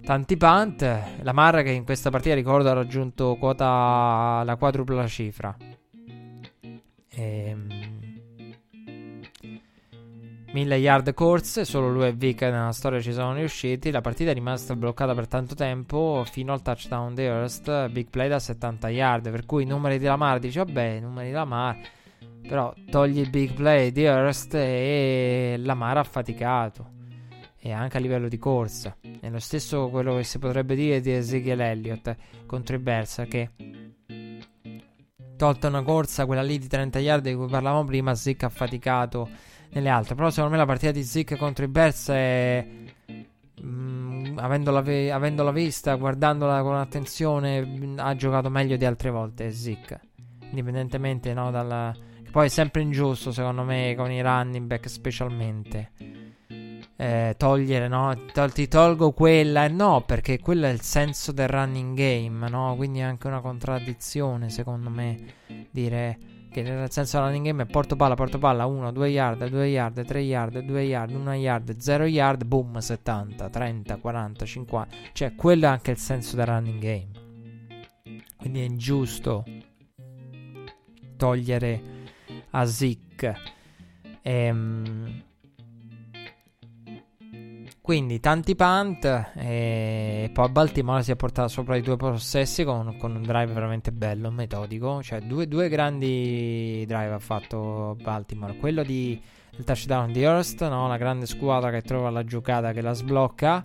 Tanti 0.07 0.37
punt. 0.37 0.83
La 1.23 1.33
Mar 1.33 1.65
che 1.65 1.73
in 1.73 1.83
questa 1.83 2.11
partita 2.11 2.33
ricordo 2.37 2.71
ha 2.71 2.75
raggiunto 2.75 3.35
quota 3.41 4.41
la 4.45 4.55
quadrupla 4.55 5.05
cifra. 5.09 5.57
Ehm... 7.11 7.67
1000 10.53 10.77
yard 10.77 11.13
corse, 11.13 11.65
solo 11.65 11.91
lui 11.91 12.07
e 12.07 12.13
Vic 12.13 12.43
nella 12.43 12.71
storia 12.71 13.01
ci 13.01 13.13
sono 13.13 13.35
riusciti. 13.35 13.91
La 13.91 14.01
partita 14.01 14.31
è 14.31 14.35
rimasta 14.35 14.77
bloccata 14.77 15.13
per 15.13 15.27
tanto 15.27 15.57
tempo 15.57 16.23
fino 16.31 16.53
al 16.53 16.63
touchdown 16.63 17.13
di 17.13 17.27
Hurst, 17.27 17.89
big 17.89 18.09
play 18.09 18.29
da 18.29 18.39
70 18.39 18.89
yard. 18.91 19.29
Per 19.29 19.45
cui 19.45 19.65
i 19.65 19.67
numeri 19.67 19.99
di 19.99 20.05
Lamar 20.05 20.39
dice: 20.39 20.61
Vabbè, 20.61 20.85
i 20.85 21.01
numeri 21.01 21.27
di 21.27 21.33
Lamar. 21.33 21.81
Però 22.47 22.73
togli 22.89 23.19
il 23.19 23.31
big 23.31 23.55
play 23.55 23.91
di 23.91 24.07
Hurst 24.07 24.55
e 24.55 25.57
Lamar 25.59 25.99
ha 25.99 26.05
faticato. 26.05 26.95
E 27.67 27.73
anche 27.73 27.97
a 27.97 28.01
livello 28.01 28.29
di 28.29 28.39
corsa. 28.39 28.97
È 29.19 29.29
lo 29.29 29.41
stesso 29.41 29.89
quello 29.89 30.15
che 30.15 30.23
si 30.23 30.39
potrebbe 30.39 30.77
dire 30.77 31.01
di 31.01 31.11
Ezekiel 31.11 31.59
Elliott 31.59 32.15
contro 32.47 32.77
i 32.77 32.79
Bears 32.79 33.25
che 33.29 33.51
tolta 35.37 35.67
una 35.67 35.83
corsa, 35.83 36.27
quella 36.27 36.43
lì 36.43 36.59
di 36.59 36.69
30 36.69 37.01
yard 37.01 37.25
di 37.25 37.35
cui 37.35 37.49
parlavamo 37.49 37.83
prima, 37.83 38.15
Zick 38.15 38.45
ha 38.45 38.51
faticato 38.51 39.29
nelle 39.71 39.89
altre. 39.89 40.15
Però 40.15 40.31
secondo 40.31 40.53
me 40.53 40.59
la 40.59 40.65
partita 40.65 40.93
di 40.93 41.03
Zick 41.03 41.37
contro 41.37 41.65
i 41.65 41.69
Bears 41.69 42.09
è... 42.11 42.67
Mm, 43.61 44.39
avendola, 44.39 44.81
ve- 44.81 45.11
avendola, 45.11 45.51
vista, 45.51 45.97
guardandola 45.97 46.63
con 46.63 46.77
attenzione, 46.77 47.67
mm, 47.67 47.99
ha 47.99 48.15
giocato 48.15 48.49
meglio 48.49 48.77
di 48.77 48.85
altre 48.85 49.11
volte 49.11 49.51
Zick. 49.51 49.99
Indipendentemente 50.51 51.35
no, 51.35 51.51
dalla... 51.51 51.93
Poi 52.31 52.47
è 52.47 52.49
sempre 52.49 52.83
ingiusto 52.83 53.33
secondo 53.33 53.65
me 53.65 53.93
con 53.97 54.13
i 54.13 54.23
running 54.23 54.67
back 54.67 54.89
specialmente. 54.89 56.26
Eh, 56.99 57.35
togliere, 57.37 57.89
no? 57.89 58.19
Tol- 58.33 58.53
ti 58.53 58.69
tolgo 58.69 59.13
quella 59.13 59.65
e 59.65 59.69
no, 59.69 60.03
perché 60.07 60.39
quello 60.39 60.67
è 60.67 60.71
il 60.71 60.81
senso 60.81 61.31
del 61.33 61.49
running 61.49 61.95
game, 61.95 62.49
no? 62.49 62.75
Quindi 62.77 63.01
è 63.01 63.03
anche 63.03 63.27
una 63.27 63.41
contraddizione 63.41 64.49
secondo 64.49 64.89
me 64.89 65.35
dire 65.71 66.19
che 66.51 66.63
nel 66.63 66.91
senso 66.91 67.19
del 67.19 67.27
running 67.27 67.45
game 67.45 67.65
è 67.65 67.67
porto 67.67 67.97
palla, 67.97 68.15
porto 68.15 68.39
palla, 68.39 68.65
1, 68.65 68.91
2 68.93 69.09
yard, 69.09 69.47
2 69.47 69.67
yard, 69.67 70.07
3 70.07 70.21
yard, 70.21 70.59
2 70.61 70.81
yard, 70.81 71.15
1 71.15 71.35
yard, 71.35 71.77
0 71.77 72.05
yard, 72.07 72.45
boom, 72.45 72.79
70, 72.79 73.51
30, 73.51 73.97
40, 73.99 74.45
50. 74.47 74.97
Cioè, 75.13 75.35
quello 75.35 75.67
è 75.67 75.69
anche 75.69 75.91
il 75.91 75.99
senso 75.99 76.35
del 76.35 76.47
running 76.47 76.81
game. 76.81 77.09
Quindi 78.39 78.61
è 78.61 78.65
ingiusto 78.65 79.45
togliere 81.17 81.83
a 82.51 82.65
Zick. 82.65 83.33
Ehm, 84.23 85.23
quindi 87.87 88.19
tanti 88.19 88.57
punt 88.57 89.05
e 89.37 90.29
poi 90.33 90.49
Baltimore 90.49 91.05
si 91.05 91.13
è 91.13 91.15
portato 91.15 91.47
sopra 91.47 91.77
i 91.77 91.83
due 91.83 91.95
possessi 91.95 92.65
con, 92.65 92.97
con 92.99 93.15
un 93.15 93.23
drive 93.23 93.53
veramente 93.53 93.93
bello, 93.93 94.33
metodico. 94.33 95.01
Cioè 95.05 95.21
due, 95.21 95.47
due, 95.47 95.69
grandi 95.69 96.83
drive 96.85 97.13
ha 97.13 97.21
fatto 97.21 97.97
Baltimore. 98.03 98.57
Quello 98.57 98.83
di, 98.83 99.23
il 99.57 99.63
touchdown 99.63 100.11
di 100.11 100.25
Hurst, 100.25 100.69
no? 100.69 100.89
la 100.89 100.97
grande 100.97 101.27
squadra 101.27 101.71
che 101.71 101.83
trova 101.83 102.11
la 102.11 102.25
giocata 102.25 102.73
che 102.73 102.81
la 102.81 102.93
sblocca. 102.93 103.63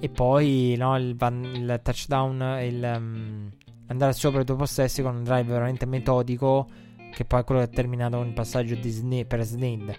E 0.00 0.08
poi 0.08 0.74
no, 0.76 0.96
il, 0.96 1.16
il, 1.16 1.80
touchdown, 1.80 2.58
il, 2.60 2.92
um, 2.96 3.52
andare 3.86 4.14
sopra 4.14 4.40
i 4.40 4.44
due 4.44 4.56
possessi 4.56 5.00
con 5.00 5.14
un 5.14 5.22
drive 5.22 5.44
veramente 5.44 5.86
metodico. 5.86 6.66
Che 7.12 7.24
poi 7.24 7.42
è 7.42 7.44
quello 7.44 7.60
che 7.60 7.68
ha 7.68 7.72
terminato 7.72 8.16
con 8.16 8.26
il 8.26 8.32
passaggio 8.32 8.76
Sne- 8.82 9.26
per 9.26 9.44
Snead. 9.44 9.96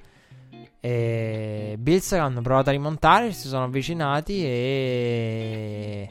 E 0.85 1.77
Bills 1.79 2.11
hanno 2.11 2.41
provato 2.41 2.69
a 2.69 2.71
rimontare, 2.71 3.31
si 3.31 3.47
sono 3.47 3.63
avvicinati 3.63 4.45
e... 4.45 6.07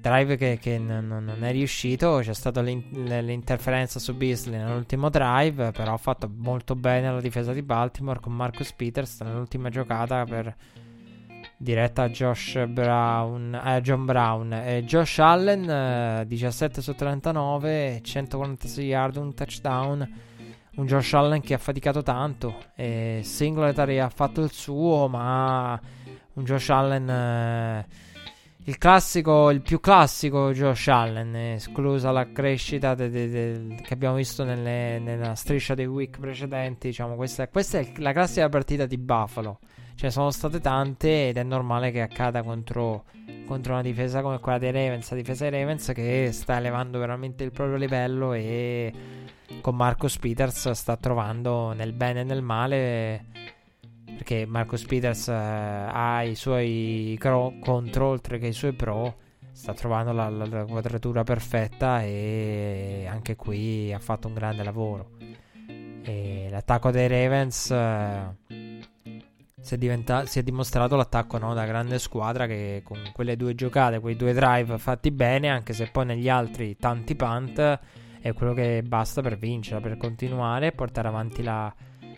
Drive 0.00 0.36
che, 0.36 0.58
che 0.60 0.78
non, 0.78 1.06
non, 1.06 1.44
è 1.44 1.52
riuscito, 1.52 2.18
c'è 2.20 2.34
stata 2.34 2.60
l'interferenza 2.62 4.00
su 4.00 4.16
Beasley 4.16 4.58
nell'ultimo 4.58 5.08
drive, 5.08 5.70
però 5.70 5.94
ha 5.94 5.98
fatto 5.98 6.28
molto 6.34 6.74
bene 6.74 7.12
la 7.12 7.20
difesa 7.20 7.52
di 7.52 7.62
Baltimore 7.62 8.18
con 8.18 8.34
Marcus 8.34 8.72
Peters 8.72 9.20
nell'ultima 9.20 9.68
giocata 9.70 10.24
per 10.24 10.54
diretta 11.56 12.02
a 12.02 12.08
Josh 12.08 12.66
Brown, 12.66 13.54
eh, 13.54 13.80
John 13.82 14.04
Brown. 14.04 14.52
E 14.52 14.82
Josh 14.84 15.20
Allen 15.20 15.70
eh, 15.70 16.24
17 16.26 16.82
su 16.82 16.92
39, 16.92 18.00
146 18.02 18.84
yard, 18.84 19.16
un 19.16 19.32
touchdown 19.32 20.32
un 20.76 20.86
Josh 20.86 21.12
Allen 21.14 21.40
che 21.40 21.54
ha 21.54 21.58
faticato 21.58 22.02
tanto. 22.02 22.56
E 22.74 23.20
Singletary 23.22 23.98
ha 23.98 24.08
fatto 24.08 24.42
il 24.42 24.50
suo, 24.50 25.08
ma 25.08 25.80
un 26.34 26.44
Josh 26.44 26.70
Allen. 26.70 27.08
Eh, 27.08 27.86
il 28.66 28.78
classico, 28.78 29.50
il 29.50 29.60
più 29.60 29.78
classico 29.78 30.50
Josh 30.52 30.88
Allen, 30.88 31.36
esclusa 31.36 32.10
la 32.10 32.32
crescita 32.32 32.94
de, 32.94 33.10
de, 33.10 33.28
de, 33.28 33.74
che 33.82 33.92
abbiamo 33.92 34.14
visto 34.14 34.42
nelle, 34.42 34.98
nella 34.98 35.34
striscia 35.34 35.74
dei 35.74 35.84
week 35.84 36.18
precedenti. 36.18 36.88
Diciamo, 36.88 37.14
questa, 37.14 37.46
questa, 37.48 37.78
è 37.80 37.92
la 37.96 38.12
classica 38.12 38.48
partita 38.48 38.86
di 38.86 38.96
Buffalo. 38.96 39.58
Ce 39.96 40.06
ne 40.06 40.10
sono 40.10 40.30
state 40.30 40.60
tante 40.60 41.28
ed 41.28 41.36
è 41.36 41.42
normale 41.42 41.90
che 41.90 42.00
accada 42.00 42.42
contro, 42.42 43.04
contro 43.46 43.74
una 43.74 43.82
difesa 43.82 44.22
come 44.22 44.40
quella 44.40 44.58
dei 44.58 44.72
Ravens. 44.72 45.10
La 45.10 45.16
difesa 45.16 45.48
dei 45.48 45.60
Ravens 45.60 45.92
che 45.94 46.30
sta 46.32 46.56
elevando 46.56 46.98
veramente 46.98 47.44
il 47.44 47.52
proprio 47.52 47.76
livello 47.76 48.32
e 48.32 48.92
con 49.60 49.76
Marcos 49.76 50.18
Peters 50.18 50.70
sta 50.70 50.96
trovando 50.96 51.72
nel 51.72 51.92
bene 51.92 52.20
e 52.20 52.24
nel 52.24 52.42
male 52.42 53.24
perché 54.14 54.46
Marcos 54.46 54.84
Peters 54.84 55.28
eh, 55.28 55.32
ha 55.32 56.22
i 56.22 56.34
suoi 56.34 57.16
cro- 57.18 57.54
contro 57.60 58.06
oltre 58.06 58.38
che 58.38 58.46
i 58.46 58.52
suoi 58.52 58.72
pro 58.72 59.16
sta 59.52 59.72
trovando 59.74 60.12
la, 60.12 60.28
la, 60.28 60.46
la, 60.46 60.64
quadratura 60.64 61.22
perfetta 61.22 62.02
e 62.02 63.06
anche 63.08 63.36
qui 63.36 63.92
ha 63.92 63.98
fatto 63.98 64.28
un 64.28 64.34
grande 64.34 64.64
lavoro. 64.64 65.10
E 66.02 66.48
l'attacco 66.50 66.90
dei 66.90 67.08
Ravens 67.08 67.70
eh, 67.70 68.80
si, 69.60 69.74
è 69.74 69.78
diventa- 69.78 70.26
si, 70.26 70.38
è 70.38 70.42
dimostrato 70.42 70.96
l'attacco 70.96 71.38
no, 71.38 71.54
da 71.54 71.64
grande 71.66 71.98
squadra 71.98 72.46
che 72.46 72.82
con 72.84 72.98
quelle 73.12 73.36
due 73.36 73.54
giocate 73.54 74.00
quei 74.00 74.16
due 74.16 74.32
drive 74.32 74.76
fatti 74.78 75.10
bene 75.10 75.48
anche 75.48 75.72
se 75.72 75.86
poi 75.86 76.04
negli 76.06 76.28
altri 76.28 76.76
tanti 76.76 77.14
punt 77.14 77.80
è 78.24 78.32
quello 78.32 78.54
che 78.54 78.82
basta 78.82 79.20
per 79.20 79.36
vincere, 79.36 79.82
per 79.82 79.98
continuare 79.98 80.68
e 80.68 80.72
portare 80.72 81.08
avanti 81.08 81.42
la, 81.42 81.70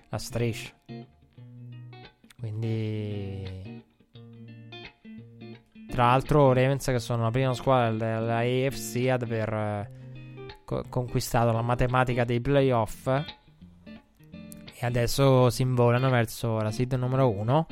la 0.09 0.19
striscia. 0.19 0.73
Quindi, 2.39 3.83
tra 5.89 6.05
l'altro, 6.05 6.53
Ravens, 6.53 6.85
che 6.85 7.01
sono 7.01 7.25
la 7.25 7.33
prima 7.33 7.55
squadra 7.55 7.91
della 7.91 8.37
AFC 8.37 9.09
ad 9.09 9.23
aver 9.23 9.53
eh, 9.53 9.91
co- 10.65 10.85
conquistato 10.89 11.51
la 11.51 11.63
matematica 11.63 12.23
dei 12.23 12.41
playoff. 12.41 13.09
E 13.09 14.87
adesso 14.87 15.51
si 15.51 15.63
involano 15.63 16.09
verso 16.09 16.61
la 16.61 16.71
seed 16.71 16.93
numero 16.93 17.29
1. 17.31 17.67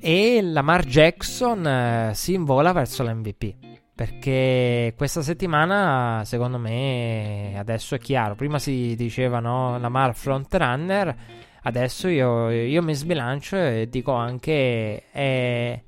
E 0.00 0.40
Lamar 0.40 0.86
Jackson 0.86 1.66
eh, 1.66 2.12
si 2.14 2.32
invola 2.32 2.72
verso 2.72 3.02
l'MVP. 3.02 3.63
Perché 3.94 4.92
questa 4.96 5.22
settimana, 5.22 6.22
secondo 6.24 6.58
me, 6.58 7.54
adesso 7.56 7.94
è 7.94 7.98
chiaro. 7.98 8.34
Prima 8.34 8.58
si 8.58 8.94
diceva 8.96 9.38
no, 9.38 9.78
Lamar 9.78 10.16
front 10.16 10.52
runner. 10.52 11.16
Adesso 11.62 12.08
io, 12.08 12.50
io 12.50 12.82
mi 12.82 12.94
sbilancio 12.94 13.56
e 13.56 13.88
dico 13.88 14.12
anche 14.12 15.04
eh, 15.12 15.84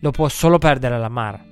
lo 0.00 0.10
può 0.10 0.28
solo 0.28 0.56
perdere 0.58 0.98
Lamar 0.98 1.44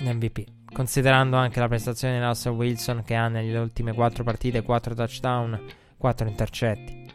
MVP. 0.00 0.44
Considerando 0.72 1.36
anche 1.36 1.60
la 1.60 1.68
prestazione 1.68 2.18
di 2.18 2.24
Russell 2.24 2.54
Wilson 2.54 3.02
che 3.04 3.14
ha 3.14 3.28
nelle 3.28 3.56
ultime 3.56 3.94
4 3.94 4.24
partite 4.24 4.62
4 4.62 4.94
touchdown, 4.94 5.62
4 5.96 6.28
intercetti. 6.28 7.06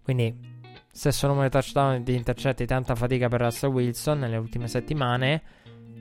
Quindi 0.00 0.54
stesso 0.90 1.26
numero 1.26 1.44
di 1.44 1.50
touchdown 1.50 1.94
e 1.94 2.02
di 2.04 2.14
intercetti, 2.14 2.64
tanta 2.66 2.94
fatica 2.94 3.28
per 3.28 3.40
Russell 3.40 3.70
Wilson 3.70 4.20
nelle 4.20 4.36
ultime 4.36 4.68
settimane 4.68 5.42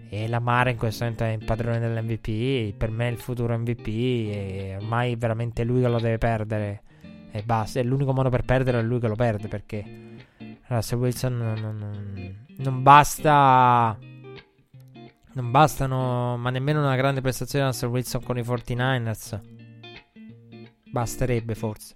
e 0.09 0.27
la 0.27 0.39
Mara 0.39 0.69
in 0.69 0.77
questo 0.77 1.03
momento 1.03 1.23
è 1.23 1.31
il 1.31 1.43
padrone 1.43 1.79
dell'MVP. 1.79 2.75
Per 2.77 2.89
me 2.91 3.07
è 3.07 3.11
il 3.11 3.17
futuro 3.17 3.57
MVP. 3.57 3.87
E 3.87 4.77
ormai 4.79 5.15
veramente 5.15 5.63
lui 5.63 5.81
che 5.81 5.87
lo 5.87 5.99
deve 5.99 6.17
perdere. 6.17 6.83
E 7.31 7.41
basta. 7.43 7.79
E 7.79 7.83
l'unico 7.83 8.13
modo 8.13 8.29
per 8.29 8.43
perdere 8.43 8.79
è 8.79 8.83
lui 8.83 8.99
che 8.99 9.07
lo 9.07 9.15
perde. 9.15 9.47
Perché 9.47 9.83
Russell 10.67 10.99
Wilson 10.99 11.37
non, 11.37 11.77
non, 11.77 12.45
non 12.57 12.83
basta. 12.83 13.97
Non 15.33 15.51
bastano, 15.51 16.37
ma 16.37 16.49
nemmeno 16.49 16.79
una 16.79 16.95
grande 16.95 17.19
prestazione 17.19 17.65
di 17.65 17.71
Russell 17.71 17.89
Wilson 17.89 18.23
con 18.23 18.37
i 18.37 18.41
49ers. 18.41 19.41
Basterebbe 20.91 21.55
forse. 21.55 21.95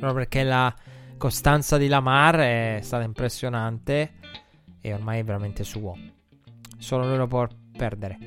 Proprio 0.00 0.14
perché 0.14 0.42
la 0.42 0.74
costanza 1.16 1.76
di 1.76 1.86
Lamar 1.86 2.36
è 2.36 2.78
stata 2.82 3.04
impressionante 3.04 4.14
e 4.80 4.92
ormai 4.92 5.20
è 5.20 5.24
veramente 5.24 5.64
suo. 5.64 5.96
Solo 6.78 7.06
lui 7.06 7.16
lo 7.16 7.26
può 7.26 7.46
perdere. 7.76 8.18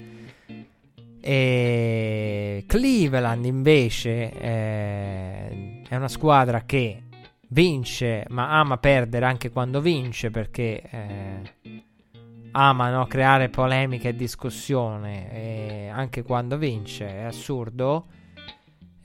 E 1.20 2.64
Cleveland 2.68 3.46
invece 3.46 4.32
eh, 4.32 5.82
è 5.88 5.96
una 5.96 6.08
squadra 6.10 6.64
che 6.66 7.04
vince 7.50 8.26
ma 8.30 8.60
ama 8.60 8.78
perdere 8.78 9.26
anche 9.26 9.50
quando 9.50 9.80
vince 9.80 10.32
perché 10.32 10.82
eh, 10.82 11.84
ama 12.52 12.90
no, 12.90 13.06
creare 13.06 13.50
polemiche 13.50 14.10
e 14.10 14.16
discussione 14.16 15.32
e 15.32 15.88
anche 15.88 16.24
quando 16.24 16.58
vince 16.58 17.08
è 17.08 17.22
assurdo 17.22 18.08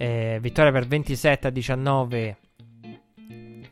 Eh, 0.01 0.39
vittoria 0.41 0.71
per 0.71 0.87
27 0.87 1.49
a 1.49 1.51
19 1.51 2.37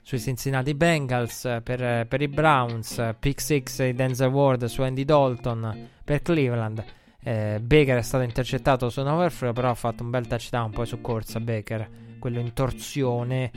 sui 0.06 0.20
Cincinnati 0.20 0.72
Bengals, 0.74 1.62
per, 1.64 2.06
per 2.06 2.22
i 2.22 2.28
Browns, 2.28 3.14
pick 3.18 3.40
6 3.40 3.86
di 3.86 3.92
Denzel 3.92 4.28
Ward 4.28 4.66
su 4.66 4.82
Andy 4.82 5.04
Dalton, 5.04 5.88
per 6.04 6.22
Cleveland. 6.22 6.84
Eh, 7.24 7.58
Baker 7.60 7.98
è 7.98 8.02
stato 8.02 8.22
intercettato 8.22 8.88
su 8.88 9.00
overflow, 9.00 9.52
però 9.52 9.70
ha 9.70 9.74
fatto 9.74 10.04
un 10.04 10.10
bel 10.10 10.28
touchdown 10.28 10.70
poi 10.70 10.86
su 10.86 11.00
corsa 11.00 11.40
Baker, 11.40 11.90
quello 12.20 12.38
in 12.38 12.52
torsione. 12.52 13.50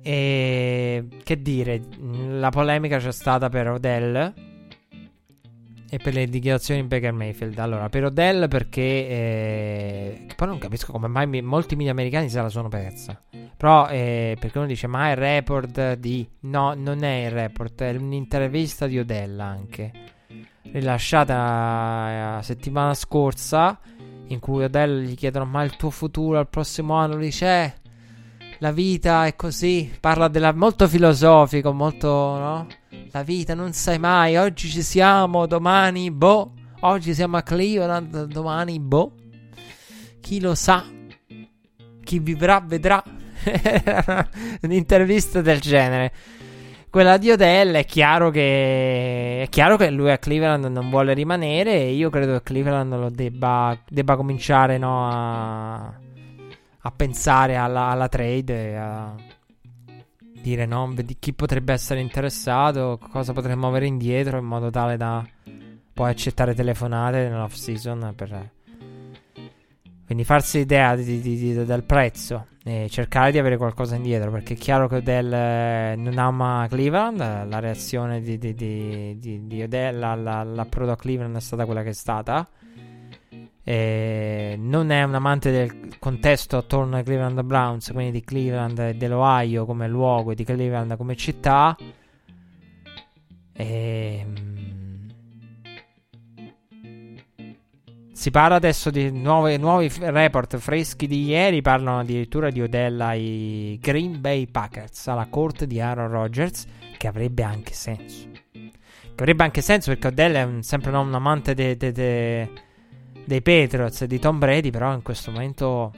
E 0.00 1.08
che 1.24 1.42
dire, 1.42 1.82
la 2.28 2.50
polemica 2.50 2.98
c'è 2.98 3.10
stata 3.10 3.48
per 3.48 3.68
Odell 3.68 4.32
e 5.88 5.98
per 5.98 6.14
le 6.14 6.26
dichiarazioni 6.26 6.80
di 6.80 6.86
Baker 6.86 7.12
Mayfield. 7.12 7.58
Allora, 7.58 7.88
per 7.88 8.04
Odell 8.04 8.48
perché 8.48 8.82
eh, 8.82 10.26
poi 10.34 10.48
non 10.48 10.58
capisco 10.58 10.92
come 10.92 11.08
mai 11.08 11.26
mi, 11.26 11.42
molti 11.42 11.76
media 11.76 11.92
americani 11.92 12.28
se 12.28 12.40
la 12.40 12.48
sono 12.48 12.68
persa. 12.68 13.22
Però 13.56 13.88
eh, 13.88 14.36
perché 14.38 14.58
uno 14.58 14.66
dice 14.66 14.86
ma 14.86 15.08
è 15.08 15.10
il 15.12 15.16
report 15.16 15.94
di 15.94 16.28
no, 16.40 16.74
non 16.74 17.02
è 17.02 17.26
il 17.26 17.30
report, 17.30 17.82
è 17.82 17.90
un'intervista 17.96 18.86
di 18.86 18.98
Odell 18.98 19.38
anche 19.40 20.14
rilasciata 20.72 21.34
la 22.34 22.42
settimana 22.42 22.94
scorsa 22.94 23.78
in 24.28 24.38
cui 24.40 24.64
Odell 24.64 25.02
gli 25.02 25.14
chiedono 25.14 25.44
ma 25.44 25.62
il 25.62 25.76
tuo 25.76 25.90
futuro 25.90 26.38
al 26.38 26.48
prossimo 26.48 26.94
anno 26.94 27.14
lui 27.14 27.26
dice 27.26 27.46
eh, 27.46 27.74
la 28.58 28.72
vita 28.72 29.26
è 29.26 29.36
così 29.36 29.96
parla 30.00 30.28
della 30.28 30.52
molto 30.52 30.88
filosofico 30.88 31.72
molto 31.72 32.08
no 32.08 32.66
la 33.16 33.22
vita 33.22 33.54
non 33.54 33.72
sai 33.72 33.98
mai. 33.98 34.36
Oggi 34.36 34.68
ci 34.68 34.82
siamo 34.82 35.46
domani 35.46 36.10
boh. 36.10 36.52
Oggi 36.80 37.14
siamo 37.14 37.38
a 37.38 37.42
Cleveland 37.42 38.24
domani 38.24 38.78
boh. 38.78 39.14
Chi 40.20 40.38
lo 40.38 40.54
sa? 40.54 40.84
Chi 42.04 42.18
vivrà 42.18 42.60
vedrà. 42.60 43.02
Un'intervista 44.60 45.40
del 45.40 45.60
genere. 45.60 46.12
Quella 46.90 47.16
di 47.16 47.30
Odell 47.30 47.74
è 47.74 47.84
chiaro 47.86 48.30
che 48.30 49.42
è 49.42 49.48
chiaro 49.48 49.76
che 49.76 49.90
lui 49.90 50.10
a 50.10 50.18
Cleveland 50.18 50.66
non 50.66 50.90
vuole 50.90 51.14
rimanere 51.14 51.72
e 51.72 51.92
io 51.92 52.10
credo 52.10 52.34
che 52.34 52.42
Cleveland 52.42 52.92
lo 52.92 53.08
debba, 53.10 53.78
debba 53.88 54.16
cominciare 54.16 54.76
no, 54.78 55.08
a, 55.08 55.86
a, 56.80 56.90
pensare 56.94 57.56
alla, 57.56 57.86
alla 57.88 58.08
trade 58.08 58.76
a 58.76 59.14
dire 60.50 60.64
no, 60.64 60.94
chi 61.18 61.32
potrebbe 61.32 61.72
essere 61.72 62.00
interessato 62.00 63.00
cosa 63.10 63.32
potremmo 63.32 63.66
avere 63.66 63.86
indietro 63.86 64.38
in 64.38 64.44
modo 64.44 64.70
tale 64.70 64.96
da 64.96 65.26
poi 65.92 66.10
accettare 66.10 66.54
telefonate 66.54 67.28
nell'off 67.28 67.54
season 67.54 68.12
per 68.14 68.50
quindi 70.04 70.22
farsi 70.22 70.58
idea 70.58 70.94
di, 70.94 71.20
di, 71.20 71.36
di, 71.36 71.64
del 71.64 71.82
prezzo 71.82 72.46
e 72.62 72.86
cercare 72.88 73.32
di 73.32 73.38
avere 73.38 73.56
qualcosa 73.56 73.96
indietro 73.96 74.30
perché 74.30 74.54
è 74.54 74.56
chiaro 74.56 74.86
che 74.86 74.96
Odell 74.96 75.32
eh, 75.32 75.94
non 75.96 76.16
ama 76.16 76.66
Cleveland. 76.68 77.18
La 77.18 77.58
reazione 77.58 78.20
di 78.20 79.62
Odell 79.64 80.00
all'approdo 80.00 80.92
a 80.92 80.96
Cleveland 80.96 81.34
è 81.34 81.40
stata 81.40 81.64
quella 81.64 81.82
che 81.82 81.88
è 81.88 81.92
stata. 81.92 82.48
E 83.68 84.54
non 84.56 84.90
è 84.90 85.02
un 85.02 85.14
amante 85.14 85.50
del 85.50 85.98
contesto 85.98 86.56
attorno 86.56 86.96
ai 86.96 87.02
Cleveland 87.02 87.42
Browns, 87.42 87.90
quindi 87.90 88.12
di 88.12 88.24
Cleveland 88.24 88.78
e 88.78 88.94
dell'Ohio 88.94 89.64
come 89.66 89.88
luogo 89.88 90.30
e 90.30 90.34
di 90.36 90.44
Cleveland 90.44 90.96
come 90.96 91.16
città. 91.16 91.76
E 93.52 94.26
Si 98.16 98.30
parla 98.30 98.56
adesso 98.56 98.90
di 98.90 99.10
nuovi, 99.12 99.58
nuovi 99.58 99.92
report 99.98 100.56
freschi 100.56 101.06
di 101.06 101.26
ieri. 101.26 101.60
Parlano 101.60 102.00
addirittura 102.00 102.50
di 102.50 102.62
Odell 102.62 102.98
ai 102.98 103.78
Green 103.80 104.22
Bay 104.22 104.46
Packers 104.46 105.06
alla 105.08 105.26
corte 105.28 105.66
di 105.66 105.80
Aaron 105.80 106.08
Rodgers. 106.08 106.66
Che 106.96 107.06
avrebbe 107.06 107.42
anche 107.42 107.74
senso. 107.74 108.26
Che 108.50 109.12
avrebbe 109.22 109.44
anche 109.44 109.60
senso 109.60 109.90
perché 109.90 110.06
Odell 110.08 110.34
è 110.34 110.42
un, 110.44 110.62
sempre 110.62 110.90
no, 110.92 111.02
un 111.02 111.14
amante 111.14 111.52
de, 111.52 111.76
de, 111.76 111.92
de, 111.92 112.50
dei 113.26 113.42
Patriots 113.42 114.04
di 114.04 114.18
Tom 114.18 114.38
Brady. 114.38 114.70
Però 114.70 114.94
in 114.94 115.02
questo 115.02 115.30
momento 115.30 115.92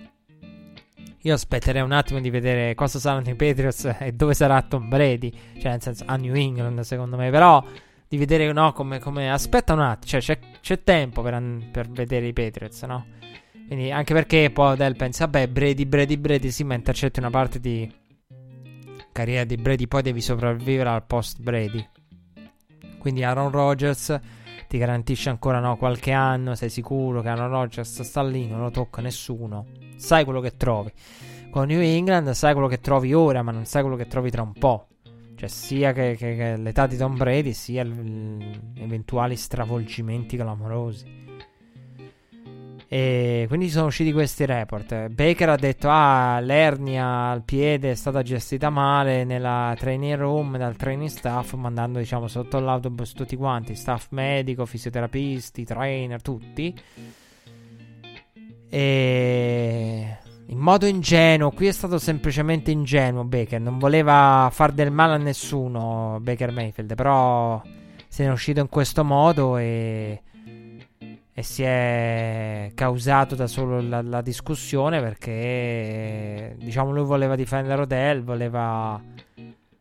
io 1.23 1.35
aspetterei 1.35 1.83
un 1.83 1.93
attimo 1.93 2.21
di 2.21 2.31
vedere 2.31 2.75
cosa 2.75 2.99
saranno 2.99 3.31
i 3.31 3.35
Patriots 3.35 3.97
e 4.01 4.13
dove 4.13 4.35
sarà 4.35 4.61
Tom 4.63 4.89
Brady. 4.89 5.31
Cioè, 5.61 5.71
nel 5.71 5.83
senso, 5.83 6.05
a 6.07 6.17
New 6.17 6.35
England, 6.35 6.81
secondo 6.81 7.17
me. 7.17 7.31
Però 7.31 7.63
di 8.09 8.17
vedere 8.17 8.51
no, 8.53 8.73
come, 8.73 8.99
come... 8.99 9.31
aspetta 9.31 9.75
un 9.75 9.81
attimo, 9.81 10.07
cioè 10.07 10.21
c'è, 10.21 10.39
c'è 10.61 10.83
tempo 10.83 11.21
per, 11.23 11.41
per, 11.71 11.89
vedere 11.91 12.27
i 12.27 12.33
Patriots, 12.33 12.83
no? 12.83 13.07
Quindi 13.67 13.93
anche 13.93 14.15
perché 14.15 14.51
poi 14.51 14.73
Odell 14.73 14.97
pensa, 14.97 15.27
vabbè, 15.27 15.49
Brady, 15.49 15.85
Brady, 15.85 16.17
Brady, 16.17 16.51
sì, 16.51 16.65
ma 16.65 16.75
intercetti 16.75 17.19
una 17.19 17.29
parte 17.29 17.61
di 17.61 17.93
carriera 19.13 19.45
di 19.45 19.57
Brady, 19.57 19.87
poi 19.87 20.01
devi 20.01 20.23
sopravvivere 20.23 20.89
al 20.89 21.05
post 21.05 21.41
Brady. 21.41 21.87
Quindi 22.99 23.25
Aaron 23.25 23.51
Rodgers 23.51 24.19
ti 24.69 24.78
garantisce 24.78 25.31
ancora 25.31 25.59
no, 25.61 25.77
qualche 25.77 26.12
anno, 26.12 26.55
sei 26.55 26.69
sicuro 26.69 27.23
che 27.23 27.28
Aaron 27.28 27.49
Rodgers 27.49 28.03
sta 28.03 28.23
lì, 28.23 28.47
non 28.47 28.61
lo 28.61 28.70
tocca 28.70 29.01
nessuno, 29.01 29.66
sai 29.97 30.24
quello 30.24 30.40
che 30.40 30.57
trovi. 30.57 30.93
Con 31.51 31.66
New 31.66 31.81
England 31.81 32.31
sai 32.31 32.53
quello 32.53 32.69
che 32.69 32.78
trovi 32.78 33.15
ora, 33.15 33.43
ma 33.43 33.51
non 33.51 33.65
sai 33.65 33.81
quello 33.81 33.97
che 33.97 34.07
trovi 34.07 34.31
tra 34.31 34.43
un 34.43 34.53
po'. 34.53 34.89
Cioè, 35.35 35.49
sia 35.49 35.93
che, 35.93 36.16
che, 36.16 36.36
che 36.36 36.57
l'età 36.57 36.86
di 36.86 36.97
Tom 36.97 37.16
Brady, 37.16 37.55
sia 37.55 37.85
l- 37.85 38.73
eventuali 38.74 39.36
stravolgimenti 39.36 40.36
clamorosi. 40.36 41.28
E 42.90 43.44
quindi 43.48 43.69
sono 43.69 43.89
usciti 43.89 44.12
questi 44.12 44.47
report. 44.47 45.09
Baker 45.09 45.51
ha 45.51 45.56
detto: 45.56 45.89
Ah, 45.90 46.40
l'ernia 46.40 47.28
al 47.28 47.43
piede 47.43 47.90
è 47.90 47.94
stata 47.94 48.23
gestita 48.23 48.70
male 48.70 49.24
nella 49.24 49.74
training 49.78 50.16
room 50.16 50.56
dal 50.56 50.74
training 50.74 51.10
staff, 51.10 51.52
mandando 51.52 51.98
diciamo 51.98 52.28
sotto 52.28 52.59
l'autobus 52.59 53.12
tutti 53.12 53.36
quanti: 53.36 53.74
staff 53.74 54.06
medico, 54.10 54.65
fisioterapisti, 54.65 55.65
trainer, 55.65 56.23
tutti. 56.23 56.74
E 58.70 60.19
in 60.47 60.59
modo 60.59 60.86
ingenuo. 60.86 61.51
Qui 61.51 61.66
è 61.66 61.73
stato 61.73 61.98
semplicemente 61.98 62.70
ingenuo 62.70 63.24
Baker. 63.24 63.60
Non 63.60 63.78
voleva 63.78 64.48
far 64.51 64.73
del 64.73 64.90
male 64.90 65.15
a 65.15 65.19
nessuno 65.19 66.19
Baker 66.23 66.52
Mayfield. 66.52 66.94
Però 66.94 67.60
se 68.09 68.23
ne 68.23 68.31
è 68.31 68.32
uscito 68.32 68.60
in 68.60 68.70
questo 68.70 69.05
modo 69.05 69.59
e, 69.59 70.23
e 71.39 71.44
si 71.44 71.62
è 71.62 72.73
causato 72.74 73.36
da 73.36 73.47
solo 73.47 73.81
la, 73.81 74.02
la, 74.02 74.23
discussione 74.23 75.01
perché 75.01 76.56
diciamo 76.59 76.90
lui 76.90 77.05
voleva 77.05 77.36
difendere 77.36 77.82
Odell, 77.82 78.24
voleva 78.24 79.01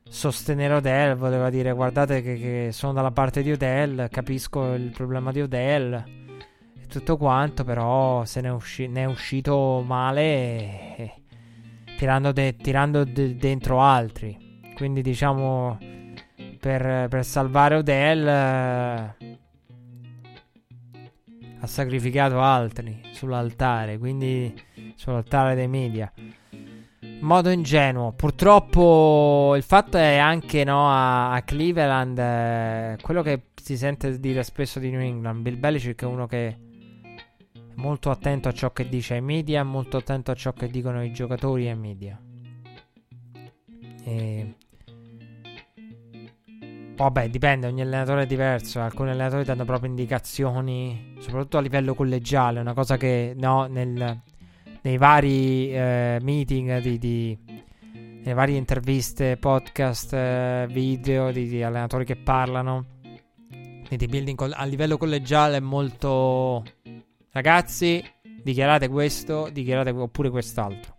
sostenere 0.08 0.76
Odell, 0.76 1.16
voleva 1.16 1.50
dire 1.50 1.72
guardate 1.72 2.22
che, 2.22 2.38
che 2.38 2.70
sono 2.72 2.94
dalla 2.94 3.10
parte 3.10 3.42
di 3.42 3.52
Odell, 3.52 4.08
capisco 4.10 4.74
il 4.74 4.92
problema 4.92 5.32
di 5.32 5.42
Odell 5.42 6.04
tutto 6.88 7.18
quanto, 7.18 7.64
però 7.64 8.24
se 8.24 8.42
ne 8.42 8.50
è, 8.50 8.52
usci- 8.52 8.88
ne 8.88 9.02
è 9.02 9.06
uscito 9.06 9.84
male 9.84 10.22
eh, 10.96 11.14
tirando, 11.98 12.32
de- 12.34 12.56
tirando 12.56 13.04
de- 13.04 13.36
dentro 13.36 13.82
altri. 13.82 14.62
Quindi 14.76 15.02
diciamo 15.02 15.80
per, 16.60 17.08
per 17.10 17.26
salvare 17.26 17.78
Odell 17.78 18.28
eh, 18.28 19.38
ha 21.60 21.68
sacrificato 21.68 22.40
altri 22.42 23.02
sull'altare, 23.12 23.98
quindi 23.98 24.54
sull'altare 24.96 25.56
dei 25.56 25.68
media. 25.68 26.12
Modo 27.20 27.50
ingenuo. 27.50 28.14
Purtroppo 28.14 29.54
il 29.56 29.64
fatto 29.64 29.98
è 29.98 30.18
anche 30.18 30.64
no, 30.64 30.90
a, 30.90 31.32
a 31.32 31.42
Cleveland 31.42 32.18
eh, 32.18 32.98
quello 33.02 33.22
che 33.22 33.48
si 33.62 33.76
sente 33.76 34.20
dire 34.20 34.44
spesso 34.44 34.80
di 34.80 34.92
New 34.92 35.00
England. 35.00 35.42
Bill 35.42 35.60
Belichick 35.60 36.04
è 36.04 36.06
uno 36.06 36.28
che 36.28 36.58
molto 37.76 38.12
attento 38.12 38.50
a 38.50 38.52
ciò 38.52 38.72
che 38.72 38.88
dice 38.88 39.16
ai 39.16 39.22
media, 39.22 39.64
molto 39.64 39.98
attento 39.98 40.32
a 40.32 40.36
ciò 40.36 40.54
che 40.54 40.68
dicono 40.68 41.04
i 41.04 41.12
giocatori 41.12 41.68
ai 41.68 41.78
media. 41.78 42.20
E... 44.04 44.56
Vabbè, 46.98 47.30
dipende, 47.30 47.68
ogni 47.68 47.82
allenatore 47.82 48.24
è 48.24 48.26
diverso. 48.26 48.82
Alcuni 48.82 49.12
allenatori 49.12 49.44
danno 49.44 49.66
proprio 49.66 49.88
indicazioni, 49.88 51.14
soprattutto 51.20 51.60
a 51.60 51.62
livello 51.62 51.94
collegiale. 51.94 52.60
Una 52.60 52.74
cosa 52.74 52.98
che 52.98 53.36
no, 53.38 53.68
nel, 53.68 54.20
nei 54.82 54.98
vari 54.98 55.72
eh, 55.72 56.18
meeting, 56.24 56.80
di, 56.80 56.98
di, 56.98 57.38
nelle 57.92 58.34
varie 58.34 58.58
interviste, 58.58 59.38
podcast, 59.38 60.12
eh, 60.14 60.68
video 60.72 61.32
di, 61.32 61.48
di, 61.48 61.62
allenatori 61.62 62.04
che 62.04 62.16
parlano. 62.16 62.86
Di 63.88 64.06
building 64.08 64.54
a 64.54 64.66
livello 64.66 64.98
collegiale 64.98 65.58
è 65.58 65.62
molto 65.62 66.64
Ragazzi, 67.32 68.04
dichiarate 68.42 68.88
questo, 68.88 69.50
dichiarate 69.52 69.92
oppure 69.92 70.32
quest'altro. 70.32 70.97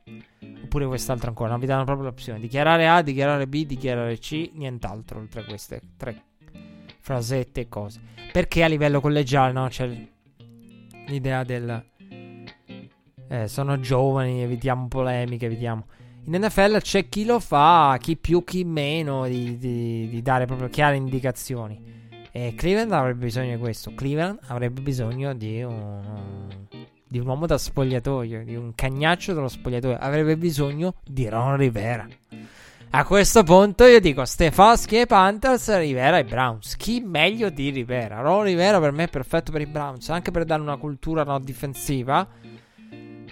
Oppure 0.68 0.86
quest'altro 0.86 1.28
ancora. 1.28 1.50
Non 1.50 1.60
vi 1.60 1.66
danno 1.66 1.84
proprio 1.84 2.08
l'opzione. 2.08 2.38
Dichiarare 2.38 2.86
A, 2.86 3.00
dichiarare 3.00 3.46
B, 3.46 3.64
dichiarare 3.64 4.18
C, 4.18 4.50
nient'altro 4.52 5.18
oltre 5.18 5.40
a 5.40 5.44
queste 5.44 5.80
tre 5.96 6.24
frasette 7.00 7.62
e 7.62 7.68
cose. 7.68 8.00
Perché 8.30 8.62
a 8.62 8.66
livello 8.66 9.00
collegiale 9.00 9.52
no? 9.52 9.66
c'è 9.68 9.88
l'idea 11.06 11.42
del 11.42 11.82
eh, 13.28 13.48
sono 13.48 13.80
giovani, 13.80 14.42
evitiamo 14.42 14.88
polemiche, 14.88 15.46
evitiamo. 15.46 15.86
In 16.24 16.36
NFL 16.38 16.80
c'è 16.80 17.08
chi 17.08 17.24
lo 17.24 17.40
fa, 17.40 17.96
chi 17.98 18.18
più, 18.18 18.44
chi 18.44 18.62
meno, 18.64 19.26
di, 19.26 19.56
di, 19.56 20.08
di 20.10 20.20
dare 20.20 20.44
proprio 20.44 20.68
chiare 20.68 20.96
indicazioni. 20.96 21.96
E 22.30 22.52
Cleveland 22.54 22.92
avrebbe 22.92 23.24
bisogno 23.24 23.54
di 23.54 23.60
questo. 23.60 23.94
Cleveland 23.94 24.40
avrebbe 24.48 24.82
bisogno 24.82 25.34
di 25.34 25.62
un, 25.62 26.48
di 27.08 27.18
un 27.18 27.26
uomo 27.26 27.46
da 27.46 27.56
spogliatoio, 27.56 28.44
di 28.44 28.54
un 28.54 28.74
cagnaccio 28.74 29.32
dello 29.32 29.48
spogliatoio. 29.48 29.96
Avrebbe 29.98 30.36
bisogno 30.36 30.94
di 31.04 31.28
Ron 31.28 31.56
Rivera. 31.56 32.06
A 32.90 33.04
questo 33.04 33.42
punto 33.42 33.84
io 33.84 34.00
dico 34.00 34.24
Stefanski 34.24 35.00
e 35.00 35.06
Panthers, 35.06 35.76
Rivera 35.78 36.18
e 36.18 36.24
Browns. 36.24 36.76
Chi 36.76 37.00
meglio 37.00 37.50
di 37.50 37.70
Rivera? 37.70 38.20
Ron 38.20 38.44
Rivera 38.44 38.80
per 38.80 38.92
me 38.92 39.04
è 39.04 39.08
perfetto 39.08 39.52
per 39.52 39.60
i 39.60 39.66
Browns, 39.66 40.08
anche 40.08 40.30
per 40.30 40.44
dare 40.44 40.62
una 40.62 40.76
cultura 40.76 41.22
no 41.22 41.38
difensiva. 41.38 42.26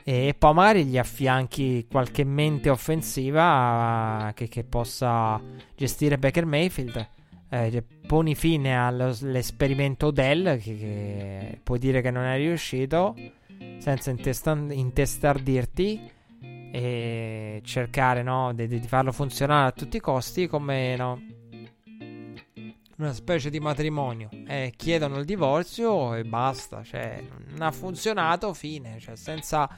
E 0.08 0.34
poi 0.38 0.54
magari 0.54 0.84
gli 0.84 0.98
affianchi 0.98 1.86
qualche 1.90 2.22
mente 2.22 2.70
offensiva 2.70 4.30
che, 4.34 4.46
che 4.46 4.62
possa 4.62 5.40
gestire 5.74 6.18
Baker 6.18 6.44
Mayfield. 6.44 7.08
Eh, 7.48 7.82
poni 8.06 8.34
fine 8.34 8.76
all'esperimento 8.78 10.10
Dell, 10.10 10.60
che, 10.60 10.76
che 10.76 11.60
puoi 11.62 11.78
dire 11.78 12.02
che 12.02 12.10
non 12.10 12.24
è 12.24 12.36
riuscito, 12.36 13.16
senza 13.78 14.10
intestardirti 14.10 16.10
e 16.72 17.60
cercare 17.64 18.22
no, 18.22 18.52
di, 18.52 18.66
di, 18.66 18.80
farlo 18.80 19.12
funzionare 19.12 19.68
a 19.68 19.72
tutti 19.72 19.96
i 19.96 20.00
costi 20.00 20.46
come 20.46 20.96
no, 20.96 21.20
una 22.96 23.12
specie 23.12 23.50
di 23.50 23.60
matrimonio. 23.60 24.28
Eh, 24.46 24.72
chiedono 24.76 25.18
il 25.18 25.24
divorzio 25.24 26.14
e 26.14 26.24
basta. 26.24 26.82
Cioè, 26.82 27.22
non 27.50 27.62
ha 27.62 27.70
funzionato, 27.70 28.52
fine. 28.54 28.98
Cioè, 28.98 29.16
senza 29.16 29.68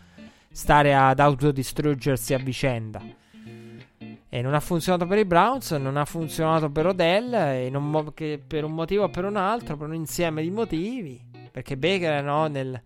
stare 0.50 0.94
ad 0.94 1.20
autodistruggersi 1.20 2.34
a 2.34 2.38
vicenda. 2.38 3.02
E 4.30 4.42
non 4.42 4.54
ha 4.54 4.60
funzionato 4.60 5.06
per 5.06 5.18
i 5.18 5.24
Browns, 5.24 5.70
non 5.72 5.96
ha 5.96 6.04
funzionato 6.04 6.70
per 6.70 6.86
Odell, 6.86 7.32
e 7.32 7.70
non, 7.70 8.12
per 8.46 8.64
un 8.64 8.72
motivo 8.72 9.04
o 9.04 9.08
per 9.08 9.24
un 9.24 9.36
altro, 9.36 9.76
per 9.76 9.88
un 9.88 9.94
insieme 9.94 10.42
di 10.42 10.50
motivi. 10.50 11.20
Perché 11.50 11.76
Baker 11.76 12.22
no, 12.22 12.46
nel, 12.46 12.80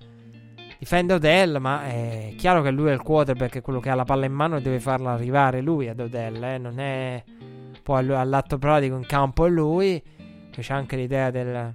difende 0.83 1.15
Odell, 1.15 1.59
ma 1.59 1.85
è 1.85 2.35
chiaro 2.37 2.61
che 2.61 2.73
lui 2.73 2.91
è 2.91 2.93
il 2.93 3.03
quarterback, 3.03 3.59
è 3.59 3.61
quello 3.61 3.79
che 3.79 3.89
ha 3.89 3.95
la 3.95 4.03
palla 4.03 4.27
in 4.27 4.33
mano 4.33 4.57
e 4.57 4.63
deve 4.63 4.81
farla 4.81 5.13
arrivare 5.13 5.61
lui 5.61 5.89
ad 5.89 6.01
Odell, 6.01 6.43
eh? 6.43 6.59
non 6.59 6.81
è 6.81 7.23
poi 7.85 8.13
all'atto 8.13 8.59
pratico 8.59 8.97
in 8.97 9.07
campo 9.07 9.47
è 9.47 9.49
lui, 9.49 10.03
c'è 10.51 10.75
anche 10.75 10.97
l'idea 10.97 11.31
del, 11.31 11.73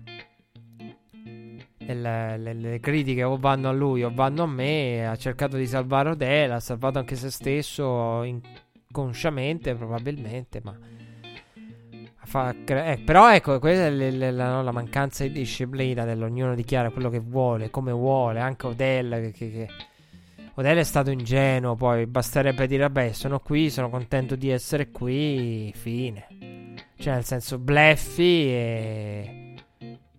del 1.77 2.01
le, 2.01 2.53
le, 2.53 2.79
critiche 2.81 3.23
o 3.23 3.37
vanno 3.37 3.69
a 3.69 3.71
lui 3.71 4.03
o 4.03 4.11
vanno 4.13 4.43
a 4.43 4.47
me, 4.47 5.07
ha 5.07 5.15
cercato 5.15 5.55
di 5.55 5.67
salvare 5.67 6.09
Odell, 6.09 6.51
ha 6.51 6.59
salvato 6.59 6.99
anche 6.99 7.15
se 7.15 7.31
stesso 7.31 8.23
inconsciamente 8.23 9.73
probabilmente, 9.73 10.59
ma 10.61 10.77
Fa, 12.27 12.53
eh, 12.65 13.01
però 13.05 13.33
ecco, 13.33 13.57
questa 13.57 13.85
è 13.85 13.89
l- 13.89 14.17
l- 14.17 14.35
la, 14.35 14.61
la, 14.61 14.71
mancanza 14.73 15.23
di 15.23 15.31
disciplina 15.31 16.03
dell'ognuno 16.03 16.55
dichiara 16.55 16.89
quello 16.89 17.09
che 17.09 17.19
vuole, 17.19 17.69
come 17.69 17.93
vuole, 17.93 18.41
anche 18.41 18.67
Odell 18.67 19.21
che, 19.21 19.31
che, 19.31 19.49
che... 19.49 19.67
Odell 20.55 20.77
è 20.77 20.83
stato 20.83 21.09
ingenuo, 21.09 21.75
poi 21.75 22.05
basterebbe 22.05 22.67
dire 22.67 22.81
vabbè 22.81 23.13
sono 23.13 23.39
qui, 23.39 23.69
sono 23.69 23.89
contento 23.89 24.35
di 24.35 24.49
essere 24.49 24.91
qui, 24.91 25.71
fine. 25.73 26.27
Cioè 26.97 27.13
nel 27.13 27.23
senso 27.23 27.59
bleffi 27.59 28.47
e... 28.49 29.55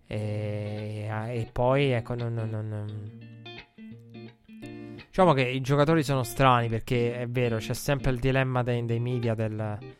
E, 0.07 1.09
e 1.11 1.49
poi 1.53 1.91
ecco 1.91 2.15
non, 2.15 2.33
non, 2.33 2.49
non, 2.49 3.21
Diciamo 5.09 5.35
che 5.35 5.43
i 5.43 5.61
giocatori 5.61 6.03
sono 6.03 6.23
strani 6.23 6.71
perché 6.71 7.21
è 7.21 7.29
vero, 7.29 7.59
c'è 7.59 7.75
sempre 7.75 8.13
il 8.13 8.19
dilemma 8.19 8.63
dei, 8.63 8.83
dei 8.87 8.99
media 8.99 9.35
del 9.35 9.98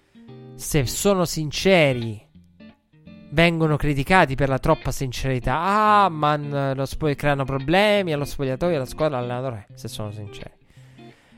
se 0.59 0.87
sono 0.87 1.25
sinceri, 1.25 2.21
vengono 3.31 3.77
criticati 3.77 4.35
per 4.35 4.49
la 4.49 4.59
troppa 4.59 4.91
sincerità. 4.91 5.57
Ah, 5.57 6.09
ma 6.09 6.75
lo 6.75 6.85
spo- 6.85 7.15
creano 7.15 7.45
problemi 7.45 8.13
allo 8.13 8.25
spogliatoio, 8.25 8.75
alla 8.75 8.85
squadra, 8.85 9.19
all'allenatore. 9.19 9.69
Se 9.75 9.87
sono 9.87 10.11
sinceri. 10.11 10.51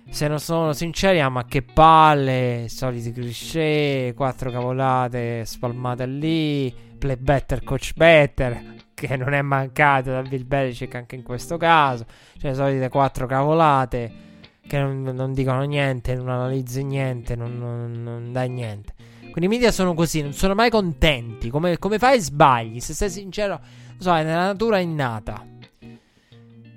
Se 0.08 0.26
non 0.26 0.40
sono 0.40 0.72
sinceri, 0.72 1.20
ah, 1.20 1.28
ma 1.28 1.44
che 1.44 1.60
palle, 1.62 2.64
soliti 2.68 3.12
cliché, 3.12 4.14
quattro 4.16 4.50
cavolate 4.50 5.44
spalmate 5.44 6.06
lì, 6.06 6.74
play 6.98 7.16
better, 7.16 7.62
coach 7.62 7.92
better, 7.94 8.76
che 8.94 9.16
non 9.18 9.34
è 9.34 9.42
mancato 9.42 10.10
da 10.12 10.22
Bill 10.22 10.46
Belichick 10.46 10.94
anche 10.94 11.14
in 11.14 11.22
questo 11.22 11.58
caso. 11.58 12.06
Cioè, 12.38 12.54
solite 12.54 12.88
quattro 12.88 13.26
cavolate 13.26 14.28
che 14.66 14.78
non, 14.78 15.02
non 15.02 15.34
dicono 15.34 15.62
niente, 15.64 16.14
non 16.14 16.30
analizzi 16.30 16.82
niente, 16.84 17.36
non, 17.36 17.58
non, 17.58 18.02
non 18.02 18.32
dai 18.32 18.48
niente. 18.48 18.94
Quindi 19.30 19.46
i 19.46 19.48
media 19.48 19.70
sono 19.70 19.94
così, 19.94 20.22
non 20.22 20.32
sono 20.32 20.54
mai 20.54 20.70
contenti. 20.70 21.50
Come, 21.50 21.78
come 21.78 21.98
fai 21.98 22.20
sbagli? 22.20 22.80
Se 22.80 22.94
sei 22.94 23.10
sincero, 23.10 23.58
non 23.58 24.00
so, 24.00 24.14
è 24.14 24.22
nella 24.22 24.46
natura 24.46 24.78
innata. 24.78 25.46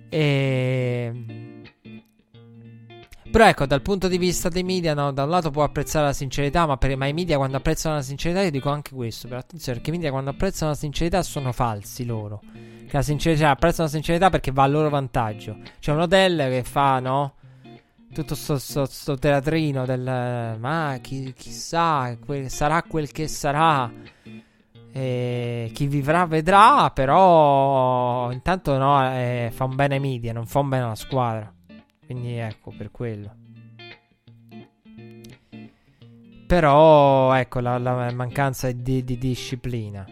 E... 0.09 1.11
Però 3.33 3.47
ecco, 3.47 3.65
dal 3.65 3.81
punto 3.81 4.07
di 4.07 4.19
vista 4.19 4.47
dei 4.47 4.61
media, 4.61 4.93
no, 4.93 5.11
da 5.11 5.23
un 5.23 5.29
lato 5.31 5.49
può 5.49 5.63
apprezzare 5.63 6.05
la 6.05 6.13
sincerità, 6.13 6.67
ma, 6.67 6.77
per, 6.77 6.95
ma 6.95 7.07
i 7.07 7.13
media 7.13 7.37
quando 7.37 7.57
apprezzano 7.57 7.95
la 7.95 8.03
sincerità, 8.03 8.43
io 8.43 8.51
dico 8.51 8.69
anche 8.69 8.93
questo, 8.93 9.27
però 9.27 9.39
attenzione, 9.39 9.79
perché 9.79 9.89
i 9.89 9.97
media 9.97 10.11
quando 10.11 10.29
apprezzano 10.29 10.69
la 10.69 10.77
sincerità 10.77 11.23
sono 11.23 11.51
falsi 11.51 12.05
loro. 12.05 12.41
Che 12.53 12.91
la 12.91 13.01
sincerità, 13.01 13.49
apprezzano 13.49 13.85
la 13.85 13.93
sincerità 13.93 14.29
perché 14.29 14.51
va 14.51 14.61
a 14.61 14.67
loro 14.67 14.89
vantaggio. 14.89 15.57
C'è 15.79 15.91
un 15.91 16.01
hotel 16.01 16.47
che 16.49 16.63
fa, 16.63 16.99
no? 16.99 17.33
Tutto 18.13 18.35
sto, 18.35 18.57
sto, 18.57 18.85
sto, 18.85 19.17
teatrino 19.17 19.85
del 19.85 20.55
ma 20.59 20.97
chi, 21.01 21.33
chissà, 21.33 22.15
que, 22.23 22.47
sarà 22.47 22.83
quel 22.83 23.11
che 23.11 23.27
sarà. 23.27 23.91
E 24.95 25.71
chi 25.73 25.87
vivrà 25.87 26.27
vedrà, 26.27 26.91
però 26.91 28.31
intanto 28.31 28.77
no, 28.77 29.03
eh, 29.11 29.49
fa 29.51 29.63
un 29.63 29.75
bene 29.75 29.95
ai 29.95 29.99
media, 29.99 30.31
non 30.33 30.45
fa 30.45 30.59
un 30.59 30.69
bene 30.69 30.83
alla 30.83 30.95
squadra. 30.95 31.51
Quindi 32.05 32.37
ecco, 32.37 32.71
per 32.77 32.91
quello. 32.91 33.35
Però 36.45 37.33
ecco 37.33 37.59
la, 37.59 37.79
la 37.79 38.11
mancanza 38.13 38.71
di, 38.71 39.03
di 39.03 39.17
disciplina. 39.17 40.05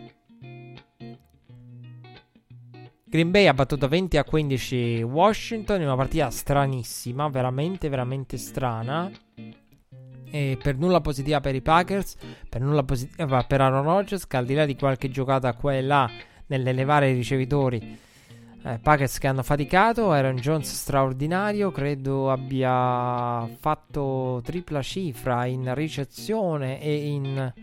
Green 3.12 3.30
Bay 3.30 3.46
ha 3.48 3.54
battuto 3.54 3.90
20 3.90 4.16
a 4.16 4.24
15 4.24 5.02
Washington 5.02 5.82
in 5.82 5.88
una 5.88 5.98
partita 5.98 6.30
stranissima, 6.30 7.28
veramente, 7.28 7.90
veramente 7.90 8.38
strana. 8.38 9.12
E 10.32 10.58
per 10.64 10.78
nulla 10.78 11.02
positiva 11.02 11.42
per 11.42 11.54
i 11.54 11.62
Packers, 11.62 12.16
per 12.48 12.62
nulla 12.62 12.84
positiva 12.84 13.44
per 13.44 13.60
Aaron 13.60 13.84
Rodgers, 13.84 14.26
che 14.26 14.38
al 14.38 14.46
di 14.46 14.54
là 14.54 14.66
di 14.66 14.78
qualche 14.78 15.10
giocata 15.10 15.52
qua 15.56 15.74
e 15.74 15.82
là 15.82 16.10
nell'elevare 16.46 17.10
i 17.10 17.14
ricevitori, 17.14 18.00
eh, 18.64 18.80
Packers 18.82 19.18
che 19.18 19.28
hanno 19.28 19.44
faticato, 19.44 20.10
Aaron 20.12 20.38
Jones 20.38 20.72
straordinario, 20.74 21.70
credo 21.70 22.32
abbia 22.32 23.46
fatto 23.60 24.40
tripla 24.42 24.82
cifra 24.82 25.46
in 25.48 25.76
ricezione 25.76 26.82
e 26.82 27.08
in 27.08 27.54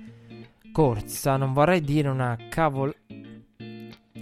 corsa, 0.73 1.39
non 1.39 1.55
vorrei 1.55 1.81
dire 1.81 2.09
una 2.09 2.37
cavolo 2.51 2.93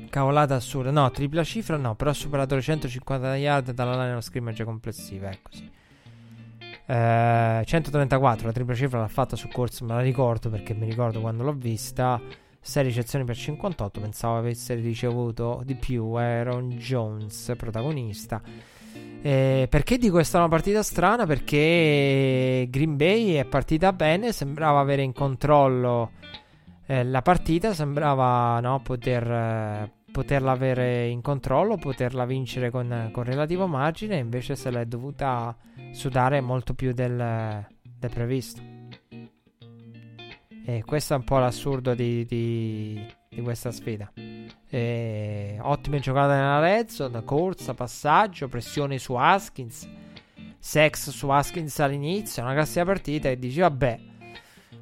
cavolata 0.08 0.54
assurda. 0.54 0.90
No, 0.90 1.10
tripla 1.10 1.44
cifra 1.44 1.76
no, 1.76 1.94
però 1.94 2.10
ha 2.10 2.14
superato 2.14 2.54
le 2.54 2.62
150 2.62 3.36
yard 3.36 3.72
dalla 3.72 4.04
line 4.04 4.16
of 4.16 4.24
scrimmage 4.24 4.64
complessiva, 4.64 5.30
ecco 5.30 5.50
sì. 5.50 5.70
Eh, 6.88 7.62
134, 7.64 8.46
la 8.46 8.52
tripla 8.52 8.74
cifra 8.74 9.00
l'ha 9.00 9.08
fatta 9.08 9.34
su 9.34 9.48
corso, 9.48 9.84
me 9.84 9.94
la 9.94 10.00
ricordo 10.00 10.50
perché 10.50 10.72
mi 10.74 10.86
ricordo 10.86 11.20
quando 11.20 11.42
l'ho 11.42 11.54
vista. 11.54 12.20
6 12.60 12.82
ricezioni 12.82 13.24
per 13.24 13.36
58, 13.36 14.00
pensavo 14.00 14.38
avesse 14.38 14.74
ricevuto 14.74 15.62
di 15.64 15.76
più 15.76 16.14
Aaron 16.14 16.70
Jones, 16.70 17.52
protagonista. 17.56 18.42
Eh, 19.22 19.66
perché 19.70 19.98
dico 19.98 20.18
che 20.18 20.28
è 20.28 20.36
una 20.36 20.48
partita 20.48 20.82
strana? 20.82 21.26
Perché 21.26 22.66
Green 22.68 22.96
Bay 22.96 23.34
è 23.34 23.44
partita 23.44 23.92
bene, 23.92 24.32
sembrava 24.32 24.80
avere 24.80 25.02
in 25.02 25.12
controllo 25.12 26.10
eh, 26.86 27.04
la 27.04 27.22
partita, 27.22 27.74
sembrava 27.74 28.60
no, 28.60 28.80
poter, 28.80 29.30
eh, 29.30 29.92
poterla 30.16 30.52
avere 30.52 31.08
in 31.08 31.20
controllo, 31.20 31.76
poterla 31.76 32.24
vincere 32.24 32.70
con, 32.70 33.10
con 33.12 33.22
relativo 33.22 33.66
margine, 33.66 34.16
invece 34.16 34.56
se 34.56 34.70
l'è 34.70 34.86
dovuta 34.86 35.54
sudare 35.92 36.40
molto 36.40 36.72
più 36.72 36.94
del, 36.94 37.66
del 37.82 38.10
previsto. 38.10 38.62
E 40.64 40.82
questo 40.86 41.12
è 41.12 41.16
un 41.18 41.24
po' 41.24 41.36
l'assurdo 41.36 41.92
di, 41.92 42.24
di, 42.24 42.98
di 43.28 43.42
questa 43.42 43.70
sfida. 43.70 44.10
E, 44.70 45.58
ottime 45.60 45.98
giocate 45.98 46.32
nella 46.32 46.60
red 46.60 46.88
zone, 46.88 47.22
corsa, 47.22 47.74
passaggio, 47.74 48.48
pressione 48.48 48.96
su 48.96 49.12
Haskins, 49.12 49.86
sex 50.58 51.10
su 51.10 51.28
Haskins 51.28 51.78
all'inizio, 51.80 52.42
una 52.42 52.54
classica 52.54 52.86
partita 52.86 53.28
e 53.28 53.38
dici 53.38 53.60
vabbè 53.60 54.14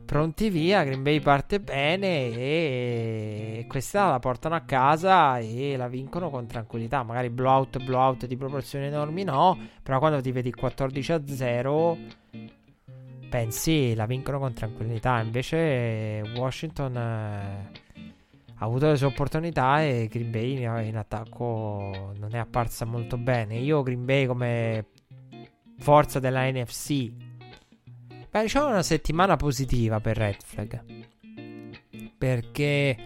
pronti 0.05 0.51
via. 0.51 0.85
Green 0.85 1.03
Bay 1.03 1.21
parte 1.21 1.61
bene 1.61 2.31
e 2.31 3.65
questa 3.69 4.11
la 4.11 4.19
portano 4.19 4.55
a 4.55 4.61
casa 4.61 5.39
e 5.39 5.77
la 5.77 5.89
vincono 5.89 6.31
con 6.31 6.47
tranquillità. 6.47 7.03
Magari 7.03 7.31
blowout, 7.31 7.83
blowout 7.83 8.27
di 8.27 8.37
proporzioni 8.37 8.87
enormi, 8.87 9.25
no. 9.25 9.59
Però 9.83 9.99
quando 9.99 10.21
ti 10.21 10.33
vedi 10.33 10.53
14 10.53 11.13
a 11.13 11.23
0, 11.27 11.99
pensi 13.29 13.95
la 13.95 14.07
vincono 14.07 14.39
con 14.39 14.53
tranquillità. 14.53 15.21
Invece, 15.21 16.23
Washington. 16.35 16.97
Eh, 16.97 17.83
ha 18.59 18.67
avuto 18.67 18.87
le 18.87 18.97
sue 18.97 19.09
opportunità 19.09 19.83
e 19.83 20.09
Green 20.09 20.31
Bay 20.31 20.87
in 20.87 20.97
attacco 20.97 22.13
non 22.17 22.35
è 22.35 22.39
apparsa 22.39 22.85
molto 22.85 23.19
bene. 23.19 23.57
Io 23.59 23.83
Green 23.83 24.05
Bay 24.05 24.27
come 24.27 24.87
forza 25.79 26.21
della 26.21 26.49
NFC. 26.49 27.24
Beh, 28.35 28.43
diciamo 28.43 28.67
una 28.67 28.83
settimana 28.83 29.37
positiva 29.37 30.01
per 30.01 30.17
Red 30.17 30.43
Flag. 30.45 30.83
Perché 32.19 32.97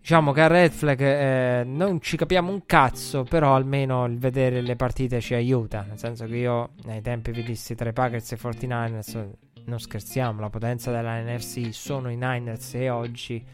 diciamo 0.00 0.32
che 0.32 0.40
a 0.40 0.48
Red 0.48 0.72
Flag 0.72 1.00
eh, 1.00 1.62
non 1.64 2.00
ci 2.00 2.16
capiamo 2.16 2.50
un 2.50 2.66
cazzo, 2.66 3.22
però 3.22 3.54
almeno 3.54 4.04
il 4.06 4.18
vedere 4.18 4.62
le 4.62 4.74
partite 4.74 5.20
ci 5.20 5.34
aiuta. 5.34 5.84
Nel 5.86 5.96
senso 5.96 6.26
che 6.26 6.34
io 6.34 6.70
nei 6.86 7.02
tempi 7.02 7.30
vedessi 7.30 7.76
tra 7.76 7.88
i 7.88 7.92
Packers 7.92 8.32
e 8.32 8.34
i 8.34 8.38
49ers, 8.42 9.30
non 9.66 9.78
scherziamo, 9.78 10.40
la 10.40 10.50
potenza 10.50 10.90
della 10.90 11.20
NFC 11.20 11.72
sono 11.72 12.10
i 12.10 12.16
Niners 12.16 12.74
e 12.74 12.90
oggi 12.90 13.46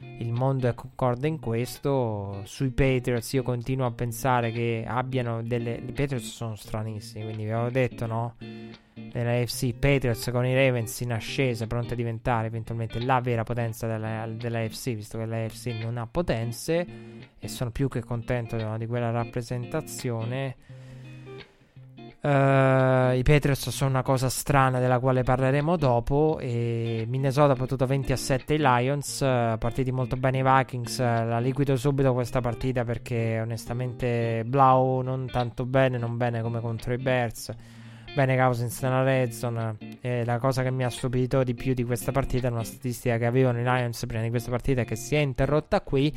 il 0.00 0.32
mondo 0.32 0.68
è 0.68 0.74
concorde 0.74 1.28
in 1.28 1.38
questo. 1.40 2.42
Sui 2.44 2.70
Patriots 2.70 3.32
io 3.32 3.42
continuo 3.42 3.86
a 3.86 3.92
pensare 3.92 4.50
che 4.50 4.84
abbiano 4.86 5.42
delle... 5.42 5.74
I 5.74 5.92
Patriots 5.92 6.26
sono 6.30 6.54
stranissimi, 6.54 7.24
quindi 7.24 7.44
vi 7.44 7.50
avevo 7.50 7.70
detto, 7.70 8.06
no? 8.06 8.34
Nella 8.38 9.40
AFC 9.40 9.74
Patriots 9.74 10.30
con 10.30 10.44
i 10.44 10.54
Ravens 10.54 11.00
in 11.00 11.12
ascesa, 11.12 11.66
pronti 11.66 11.92
a 11.92 11.96
diventare 11.96 12.48
eventualmente 12.48 13.00
la 13.00 13.20
vera 13.20 13.44
potenza 13.44 13.86
della, 13.86 14.26
della 14.26 14.60
AFC, 14.60 14.94
visto 14.94 15.18
che 15.18 15.26
la 15.26 15.44
AFC 15.44 15.66
non 15.80 15.98
ha 15.98 16.06
potenze 16.06 16.86
e 17.38 17.48
sono 17.48 17.70
più 17.70 17.88
che 17.88 18.02
contento 18.02 18.56
no, 18.56 18.76
di 18.76 18.86
quella 18.86 19.10
rappresentazione. 19.10 20.56
Uh, 22.20 23.14
I 23.14 23.22
Patriots 23.22 23.68
sono 23.68 23.90
una 23.90 24.02
cosa 24.02 24.28
strana 24.28 24.80
della 24.80 24.98
quale 24.98 25.22
parleremo 25.22 25.76
dopo. 25.76 26.38
E 26.40 27.04
Minnesota 27.06 27.52
ha 27.52 27.56
potuto 27.56 27.86
20 27.86 28.12
a 28.12 28.16
7 28.16 28.54
i 28.54 28.58
Lions. 28.58 29.20
Uh, 29.20 29.56
partiti 29.56 29.92
molto 29.92 30.16
bene 30.16 30.38
i 30.38 30.42
Vikings. 30.42 30.98
Uh, 30.98 31.02
la 31.02 31.38
liquido 31.38 31.76
subito 31.76 32.12
questa 32.12 32.40
partita 32.40 32.84
perché 32.84 33.38
onestamente 33.40 34.42
Blau 34.44 35.00
non 35.02 35.28
tanto 35.30 35.64
bene, 35.64 35.96
non 35.96 36.16
bene 36.16 36.42
come 36.42 36.60
contro 36.60 36.92
i 36.92 36.98
Bears. 36.98 37.52
Bene 38.14 38.36
Cousins 38.36 38.82
nella 38.82 39.04
red 39.04 39.30
zone. 39.30 39.76
E 40.00 40.24
la 40.24 40.38
cosa 40.38 40.64
che 40.64 40.72
mi 40.72 40.82
ha 40.82 40.90
stupito 40.90 41.44
di 41.44 41.54
più 41.54 41.72
di 41.72 41.84
questa 41.84 42.10
partita 42.10 42.48
è 42.48 42.50
una 42.50 42.64
statistica 42.64 43.16
che 43.16 43.26
avevano 43.26 43.60
i 43.60 43.62
Lions 43.62 44.04
prima 44.06 44.22
di 44.22 44.30
questa 44.30 44.50
partita 44.50 44.82
che 44.82 44.96
si 44.96 45.14
è 45.14 45.20
interrotta 45.20 45.80
qui 45.82 46.12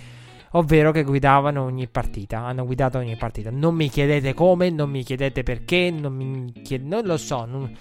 ovvero 0.51 0.91
che 0.91 1.03
guidavano 1.03 1.63
ogni 1.63 1.87
partita, 1.87 2.39
hanno 2.39 2.65
guidato 2.65 2.97
ogni 2.97 3.15
partita. 3.15 3.49
Non 3.51 3.75
mi 3.75 3.89
chiedete 3.89 4.33
come, 4.33 4.69
non 4.69 4.89
mi 4.89 5.03
chiedete 5.03 5.43
perché, 5.43 5.91
non, 5.91 6.13
mi 6.13 6.51
chied- 6.63 6.85
non 6.85 7.05
lo 7.05 7.17
so. 7.17 7.45
Non... 7.45 7.75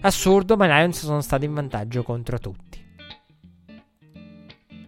Assurdo, 0.00 0.56
ma 0.56 0.66
i 0.66 0.68
Lions 0.68 1.04
sono 1.04 1.20
stati 1.20 1.44
in 1.44 1.54
vantaggio 1.54 2.02
contro 2.02 2.38
tutti. 2.38 2.86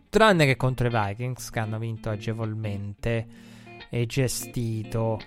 Tranne 0.09 0.45
che 0.45 0.57
contro 0.57 0.89
i 0.89 0.91
Vikings, 0.91 1.51
che 1.51 1.59
hanno 1.59 1.78
vinto 1.78 2.11
agevolmente 2.11 3.27
e 3.91 4.07
gestito. 4.07 5.19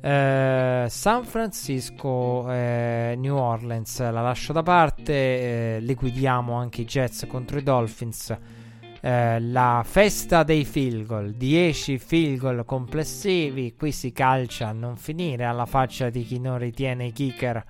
Eh, 0.00 0.86
San 0.88 1.24
Francisco, 1.24 2.50
eh, 2.50 3.14
New 3.18 3.36
Orleans 3.36 3.98
la 4.00 4.22
lascio 4.22 4.52
da 4.52 4.62
parte. 4.62 5.12
Eh, 5.12 5.80
liquidiamo 5.80 6.54
anche 6.54 6.82
i 6.82 6.84
Jets 6.84 7.26
contro 7.26 7.58
i 7.58 7.62
Dolphins. 7.62 8.36
Eh, 9.08 9.40
la 9.40 9.82
festa 9.86 10.42
dei 10.42 10.66
field 10.66 11.06
goal, 11.06 11.32
10 11.32 11.96
field 11.96 12.40
goal 12.40 12.64
complessivi, 12.66 13.74
qui 13.74 13.90
si 13.90 14.12
calcia 14.12 14.68
a 14.68 14.72
non 14.72 14.98
finire 14.98 15.44
alla 15.44 15.64
faccia 15.64 16.10
di 16.10 16.24
chi 16.24 16.38
non 16.38 16.58
ritiene 16.58 17.06
i 17.06 17.12
kicker 17.12 17.64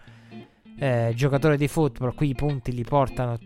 eh, 0.77 1.13
giocatori 1.15 1.57
di 1.57 1.69
football, 1.69 2.17
qui 2.17 2.31
i 2.31 2.35
punti 2.35 2.73
li 2.73 2.83
portano 2.83 3.39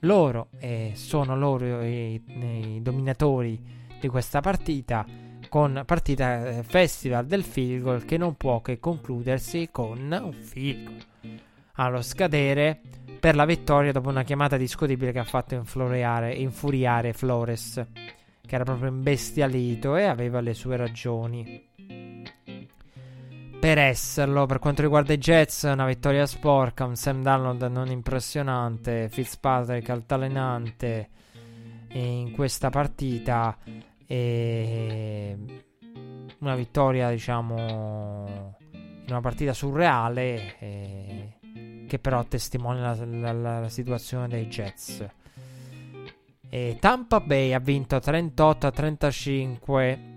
loro 0.00 0.48
e 0.58 0.92
sono 0.94 1.34
loro 1.34 1.82
i, 1.82 2.22
i 2.26 2.82
dominatori 2.82 3.58
di 3.98 4.08
questa 4.08 4.40
partita 4.40 5.06
con 5.48 5.84
partita 5.86 6.58
eh, 6.58 6.62
festival 6.62 7.24
del 7.24 7.44
field 7.44 7.82
goal 7.82 8.04
che 8.04 8.18
non 8.18 8.34
può 8.36 8.60
che 8.60 8.78
concludersi 8.78 9.70
con 9.72 10.00
un 10.22 10.32
field 10.34 10.84
goal 10.84 11.40
allo 11.76 12.02
scadere 12.02 12.80
per 13.22 13.36
la 13.36 13.44
vittoria 13.44 13.92
dopo 13.92 14.08
una 14.08 14.24
chiamata 14.24 14.56
discutibile 14.56 15.12
che 15.12 15.20
ha 15.20 15.24
fatto 15.24 15.54
infuriare, 15.54 17.12
Flores, 17.12 17.86
che 18.44 18.52
era 18.52 18.64
proprio 18.64 18.88
imbestialito 18.88 19.94
e 19.94 20.06
aveva 20.06 20.40
le 20.40 20.54
sue 20.54 20.76
ragioni. 20.76 21.68
Per 23.60 23.78
esserlo, 23.78 24.46
per 24.46 24.58
quanto 24.58 24.82
riguarda 24.82 25.12
i 25.12 25.18
Jets, 25.18 25.62
una 25.62 25.86
vittoria 25.86 26.26
sporca, 26.26 26.84
un 26.84 26.96
Sam 26.96 27.22
Darnold 27.22 27.62
non 27.62 27.92
impressionante, 27.92 29.08
Fitzpatrick 29.08 29.88
altalenante 29.88 31.08
in 31.92 32.32
questa 32.32 32.70
partita 32.70 33.56
e 34.04 35.36
una 36.40 36.56
vittoria, 36.56 37.08
diciamo, 37.08 38.56
in 38.72 39.04
una 39.06 39.20
partita 39.20 39.52
surreale. 39.52 40.58
E 40.58 41.36
che 41.86 41.98
però 41.98 42.24
testimonia 42.24 42.94
la, 42.94 43.32
la, 43.32 43.60
la 43.60 43.68
situazione 43.68 44.28
dei 44.28 44.46
Jets. 44.46 45.06
E 46.48 46.76
Tampa 46.78 47.20
Bay 47.20 47.52
ha 47.52 47.58
vinto 47.58 47.98
38 47.98 48.66
a 48.66 48.70
35 48.70 50.10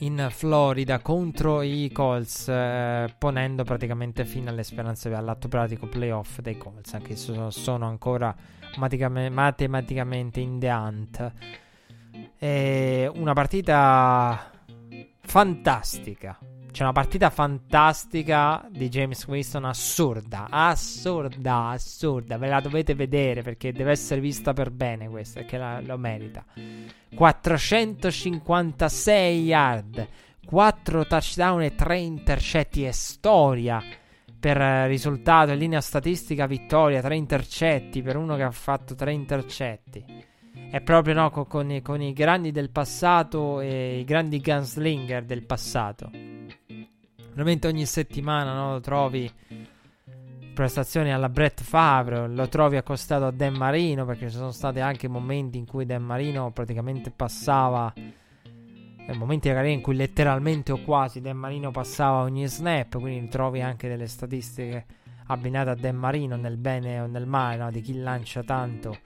in 0.00 0.26
Florida 0.30 0.98
contro 0.98 1.62
i 1.62 1.90
Colts, 1.92 2.48
eh, 2.48 3.14
ponendo 3.16 3.64
praticamente 3.64 4.26
fine 4.26 4.50
alle 4.50 4.62
speranze 4.62 5.12
all'atto 5.14 5.48
pratico 5.48 5.86
playoff 5.86 6.40
dei 6.40 6.58
Colts, 6.58 6.92
anche 6.94 7.16
se 7.16 7.50
sono 7.50 7.86
ancora 7.86 8.34
matematicamente 8.76 10.40
in 10.40 10.58
the 10.58 10.68
hunt. 10.68 11.32
E 12.38 13.10
una 13.14 13.32
partita 13.32 14.50
fantastica 15.20 16.38
c'è 16.76 16.82
una 16.82 16.92
partita 16.92 17.30
fantastica 17.30 18.68
di 18.70 18.90
James 18.90 19.26
Winston, 19.26 19.64
assurda, 19.64 20.48
assurda, 20.50 21.70
assurda. 21.70 22.36
Ve 22.36 22.48
la 22.48 22.60
dovete 22.60 22.94
vedere 22.94 23.40
perché 23.40 23.72
deve 23.72 23.92
essere 23.92 24.20
vista 24.20 24.52
per 24.52 24.70
bene 24.70 25.08
questa, 25.08 25.40
perché 25.40 25.56
la, 25.56 25.80
lo 25.80 25.96
merita. 25.96 26.44
456 27.14 29.42
yard, 29.42 30.06
4 30.44 31.06
touchdown 31.06 31.62
e 31.62 31.74
3 31.74 31.98
intercetti 31.98 32.84
è 32.84 32.92
storia 32.92 33.82
per 34.38 34.58
risultato 34.86 35.52
in 35.52 35.58
linea 35.58 35.80
statistica 35.80 36.44
vittoria, 36.44 37.00
3 37.00 37.16
intercetti 37.16 38.02
per 38.02 38.16
uno 38.16 38.36
che 38.36 38.42
ha 38.42 38.50
fatto 38.50 38.94
3 38.94 39.12
intercetti. 39.12 40.04
È 40.70 40.82
proprio 40.82 41.14
no, 41.14 41.30
con, 41.30 41.46
con, 41.46 41.70
i, 41.70 41.80
con 41.80 42.02
i 42.02 42.12
grandi 42.12 42.52
del 42.52 42.68
passato 42.68 43.60
e 43.60 44.00
i 44.00 44.04
grandi 44.04 44.42
gunslinger 44.42 45.24
del 45.24 45.46
passato 45.46 46.10
veramente 47.36 47.66
ogni 47.66 47.84
settimana 47.84 48.54
no, 48.54 48.80
trovi 48.80 49.30
prestazioni 50.54 51.12
alla 51.12 51.28
Brett 51.28 51.60
Favre, 51.62 52.28
lo 52.28 52.48
trovi 52.48 52.76
accostato 52.76 53.26
a 53.26 53.30
Dan 53.30 53.54
Marino 53.56 54.06
perché 54.06 54.30
ci 54.30 54.36
sono 54.36 54.52
stati 54.52 54.80
anche 54.80 55.06
momenti 55.06 55.58
in 55.58 55.66
cui 55.66 55.84
Dan 55.84 56.02
Marino 56.02 56.50
praticamente 56.50 57.10
passava 57.10 57.92
eh, 57.94 59.14
momenti 59.14 59.48
magari 59.48 59.74
in 59.74 59.82
cui 59.82 59.96
letteralmente 59.96 60.72
o 60.72 60.82
quasi 60.82 61.20
Dan 61.20 61.36
Marino 61.36 61.70
passava 61.70 62.22
ogni 62.22 62.46
snap, 62.46 62.98
quindi 62.98 63.28
trovi 63.28 63.60
anche 63.60 63.86
delle 63.86 64.06
statistiche 64.06 64.86
abbinate 65.26 65.70
a 65.70 65.74
Dan 65.74 65.96
Marino 65.96 66.36
nel 66.36 66.56
bene 66.56 67.00
o 67.00 67.06
nel 67.06 67.26
male, 67.26 67.58
no? 67.58 67.70
di 67.70 67.82
chi 67.82 67.98
lancia 67.98 68.42
tanto. 68.44 68.98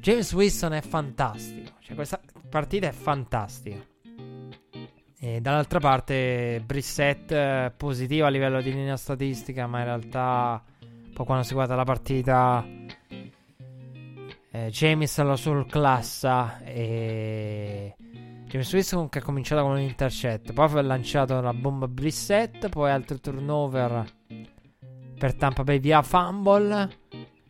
James 0.00 0.30
Wilson 0.34 0.74
è 0.74 0.82
fantastico, 0.82 1.76
cioè 1.78 1.94
questa 1.94 2.20
partita 2.50 2.88
è 2.88 2.92
fantastica. 2.92 3.91
E 5.24 5.40
dall'altra 5.40 5.78
parte 5.78 6.60
Brissett 6.66 7.30
eh, 7.30 7.72
positivo 7.76 8.26
a 8.26 8.28
livello 8.28 8.60
di 8.60 8.72
linea 8.72 8.96
statistica, 8.96 9.68
ma 9.68 9.78
in 9.78 9.84
realtà 9.84 10.60
poi 11.14 11.24
quando 11.24 11.44
si 11.44 11.54
guarda 11.54 11.76
la 11.76 11.84
partita 11.84 12.66
eh, 14.50 14.68
James 14.68 15.22
lo 15.22 15.36
surclassa 15.36 16.58
e 16.64 17.94
James 18.46 18.72
Wilson 18.72 19.08
che 19.10 19.20
ha 19.20 19.22
cominciato 19.22 19.62
con 19.62 19.70
un 19.70 19.78
intercetto, 19.78 20.52
poi 20.52 20.76
ha 20.76 20.82
lanciato 20.82 21.38
una 21.38 21.54
bomba 21.54 21.86
Brissett, 21.86 22.68
poi 22.68 22.90
altro 22.90 23.20
turnover 23.20 24.04
per 25.16 25.34
Tampa 25.34 25.62
Bay 25.62 25.78
via 25.78 26.02
fumble 26.02 26.98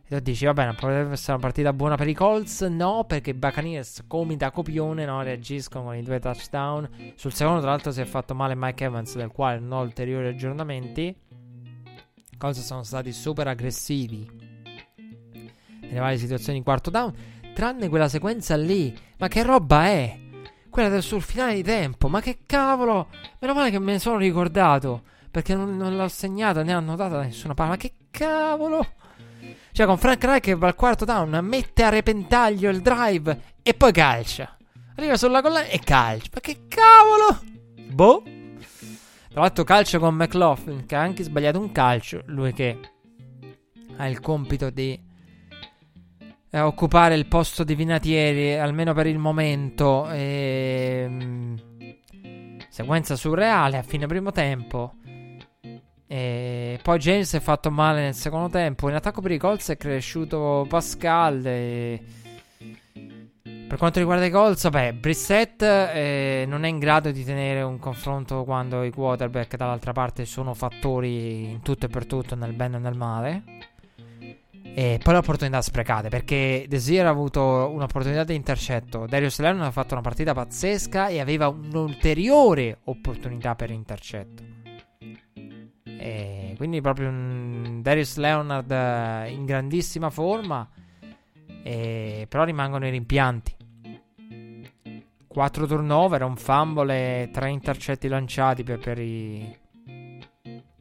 e 0.05 0.17
tu 0.17 0.19
dici, 0.19 0.45
va 0.45 0.53
bene, 0.53 0.73
potrebbe 0.73 1.13
essere 1.13 1.33
una 1.33 1.41
partita 1.41 1.71
buona 1.71 1.95
per 1.95 2.07
i 2.09 2.13
Colts. 2.13 2.61
No, 2.63 3.05
perché 3.05 3.29
i 3.29 3.33
Buccaneers, 3.33 4.03
come 4.05 4.35
da 4.35 4.51
copione, 4.51 5.05
no, 5.05 5.21
reagiscono 5.21 5.85
con 5.85 5.95
i 5.95 6.03
due 6.03 6.19
touchdown. 6.19 6.89
Sul 7.15 7.33
secondo, 7.33 7.61
tra 7.61 7.69
l'altro, 7.69 7.91
si 7.91 8.01
è 8.01 8.05
fatto 8.05 8.35
male 8.35 8.53
Mike 8.55 8.83
Evans, 8.83 9.15
del 9.15 9.29
quale 9.29 9.59
non 9.59 9.71
ho 9.71 9.81
ulteriori 9.81 10.27
aggiornamenti. 10.27 11.15
I 12.31 12.37
Colts 12.37 12.59
sono 12.59 12.83
stati 12.83 13.13
super 13.13 13.47
aggressivi. 13.47 14.29
nelle 15.81 15.99
varie 15.99 16.17
situazioni 16.17 16.57
di 16.57 16.63
quarto 16.63 16.89
down, 16.89 17.13
tranne 17.53 17.87
quella 17.87 18.09
sequenza 18.09 18.57
lì. 18.57 18.93
Ma 19.17 19.29
che 19.29 19.41
roba 19.41 19.85
è? 19.85 20.19
Quella 20.69 20.89
del 20.89 21.01
sul 21.01 21.21
finale 21.21 21.55
di 21.55 21.63
tempo. 21.63 22.09
Ma 22.09 22.19
che 22.19 22.39
cavolo? 22.45 23.07
Meno 23.39 23.53
male 23.53 23.71
che 23.71 23.79
me 23.79 23.93
ne 23.93 23.99
sono 23.99 24.17
ricordato. 24.17 25.03
Perché 25.31 25.55
non, 25.55 25.77
non 25.77 25.95
l'ho 25.95 26.07
segnato 26.09 26.61
né 26.61 26.73
annotato 26.73 27.15
da 27.15 27.21
nessuna 27.21 27.53
parte. 27.53 27.71
Ma 27.71 27.77
che 27.77 27.93
cavolo? 28.11 28.85
Cioè, 29.73 29.87
con 29.87 29.97
Frank 29.97 30.23
Reich 30.23 30.43
che 30.43 30.55
va 30.55 30.67
al 30.67 30.75
quarto 30.75 31.03
down, 31.03 31.39
mette 31.41 31.81
a 31.81 31.89
repentaglio 31.89 32.69
il 32.69 32.81
drive 32.81 33.55
e 33.63 33.73
poi 33.73 33.91
calcia. 33.91 34.55
Arriva 34.95 35.17
sulla 35.17 35.41
collana 35.41 35.65
e 35.65 35.79
calcia. 35.79 36.29
Ma 36.31 36.39
che 36.39 36.67
cavolo? 36.67 37.41
Boh. 37.89 38.21
Tra 39.31 39.41
l'altro, 39.41 39.63
calcio 39.63 39.97
con 39.97 40.13
McLaughlin, 40.13 40.85
che 40.85 40.95
ha 40.95 41.01
anche 41.01 41.23
sbagliato 41.23 41.59
un 41.59 41.71
calcio. 41.71 42.21
Lui 42.27 42.53
che 42.53 42.77
ha 43.97 44.07
il 44.07 44.19
compito 44.19 44.69
di 44.69 45.11
eh, 46.51 46.59
occupare 46.59 47.15
il 47.15 47.25
posto 47.25 47.63
di 47.63 47.73
Vinatieri, 47.73 48.53
almeno 48.53 48.93
per 48.93 49.07
il 49.07 49.17
momento. 49.17 50.07
E, 50.11 51.07
mm, 51.09 51.55
sequenza 52.69 53.15
surreale 53.15 53.77
a 53.77 53.81
fine 53.81 54.05
primo 54.05 54.29
tempo. 54.29 54.97
E 56.07 56.79
poi 56.81 56.99
James 56.99 57.33
è 57.33 57.39
fatto 57.39 57.71
male 57.71 58.01
nel 58.01 58.13
secondo 58.13 58.49
tempo. 58.49 58.89
In 58.89 58.95
attacco 58.95 59.21
per 59.21 59.31
i 59.31 59.37
Colts 59.37 59.69
è 59.69 59.77
cresciuto 59.77 60.65
Pascal. 60.67 61.45
E... 61.45 62.03
Per 63.67 63.77
quanto 63.77 63.97
riguarda 63.99 64.25
i 64.25 64.29
Colts, 64.29 64.63
vabbè, 64.63 64.93
Brissett 64.93 65.63
eh, 65.63 66.45
non 66.47 66.63
è 66.63 66.67
in 66.67 66.77
grado 66.77 67.09
di 67.09 67.23
tenere 67.23 67.63
un 67.63 67.79
confronto 67.79 68.43
quando 68.43 68.83
i 68.83 68.91
quarterback 68.91 69.55
dall'altra 69.55 69.93
parte 69.93 70.25
sono 70.25 70.53
fattori 70.53 71.49
in 71.49 71.61
tutto 71.61 71.87
e 71.87 71.89
per 71.89 72.05
tutto, 72.05 72.35
nel 72.35 72.53
bene 72.53 72.77
e 72.77 72.79
nel 72.79 72.95
male. 72.95 73.43
E 74.75 74.99
poi 75.01 75.13
le 75.13 75.19
opportunità 75.19 75.61
sprecate 75.61 76.09
perché 76.09 76.65
Desir 76.67 77.05
ha 77.05 77.09
avuto 77.09 77.41
un'opportunità 77.73 78.23
di 78.23 78.35
intercetto. 78.35 79.05
Darius 79.07 79.39
Leonard 79.39 79.67
ha 79.67 79.71
fatto 79.71 79.93
una 79.93 80.03
partita 80.03 80.33
pazzesca 80.33 81.07
e 81.07 81.19
aveva 81.19 81.47
un'ulteriore 81.47 82.79
opportunità 82.83 83.55
per 83.55 83.71
intercetto. 83.71 84.52
E 86.03 86.55
quindi 86.57 86.81
proprio 86.81 87.07
un 87.07 87.79
Darius 87.81 88.17
Leonard 88.17 88.69
eh, 88.69 89.29
in 89.29 89.45
grandissima 89.45 90.09
forma. 90.09 90.69
E 91.63 92.25
però 92.27 92.43
rimangono 92.43 92.85
i 92.85 92.89
rimpianti. 92.89 93.55
4 95.25 95.65
turnover, 95.65 96.23
un 96.23 96.35
fumble 96.35 97.21
e 97.21 97.29
3 97.31 97.49
intercetti 97.49 98.09
lanciati 98.09 98.63
per, 98.63 98.79
per, 98.79 98.99
i, 98.99 99.57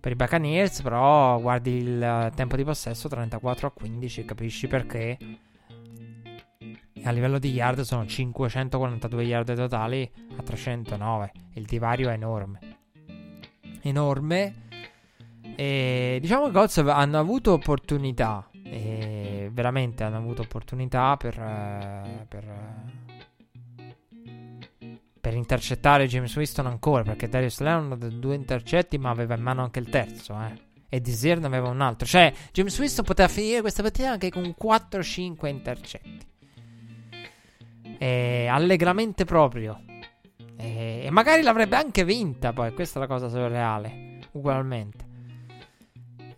per 0.00 0.10
i 0.10 0.16
Buccaneers. 0.16 0.82
Però 0.82 1.40
guardi 1.40 1.76
il 1.76 2.32
tempo 2.34 2.56
di 2.56 2.64
possesso 2.64 3.06
34 3.06 3.68
a 3.68 3.70
15, 3.70 4.24
capisci 4.24 4.66
perché. 4.66 5.16
A 7.04 7.12
livello 7.12 7.38
di 7.38 7.52
yard 7.52 7.82
sono 7.82 8.04
542 8.04 9.22
yard 9.22 9.54
totali 9.54 10.10
a 10.36 10.42
309. 10.42 11.32
Il 11.52 11.64
divario 11.64 12.10
è 12.10 12.14
enorme. 12.14 12.58
Enorme. 13.82 14.70
E 15.56 16.18
diciamo 16.20 16.46
che 16.46 16.52
Colts 16.52 16.78
hanno 16.78 17.18
avuto 17.18 17.52
opportunità. 17.52 18.48
E 18.64 19.50
veramente 19.52 20.02
hanno 20.02 20.16
avuto 20.16 20.42
opportunità 20.42 21.16
per, 21.16 21.38
eh, 21.38 22.24
per, 22.26 22.44
per, 25.20 25.34
intercettare 25.34 26.06
James 26.06 26.34
Winston 26.34 26.66
ancora. 26.66 27.02
Perché 27.02 27.28
Darius 27.28 27.60
Leonard 27.60 28.02
ha 28.02 28.08
due 28.08 28.34
intercetti, 28.34 28.98
ma 28.98 29.10
aveva 29.10 29.34
in 29.34 29.42
mano 29.42 29.62
anche 29.62 29.78
il 29.78 29.88
terzo. 29.88 30.34
Eh. 30.40 30.70
E 30.88 31.00
Desir 31.00 31.38
ne 31.38 31.46
aveva 31.46 31.68
un 31.68 31.80
altro. 31.80 32.06
Cioè, 32.06 32.32
James 32.52 32.78
Winston 32.78 33.04
poteva 33.04 33.28
finire 33.28 33.60
questa 33.60 33.82
partita 33.82 34.10
anche 34.10 34.30
con 34.30 34.54
4-5 34.60 35.46
intercetti. 35.46 36.26
E 37.98 38.46
allegramente 38.50 39.24
proprio. 39.24 39.80
E, 40.56 41.02
e 41.04 41.10
magari 41.10 41.42
l'avrebbe 41.42 41.76
anche 41.76 42.04
vinta. 42.04 42.52
Poi, 42.52 42.72
questa 42.72 42.98
è 42.98 43.02
la 43.02 43.08
cosa 43.08 43.28
surreale. 43.28 44.18
Ugualmente. 44.32 45.11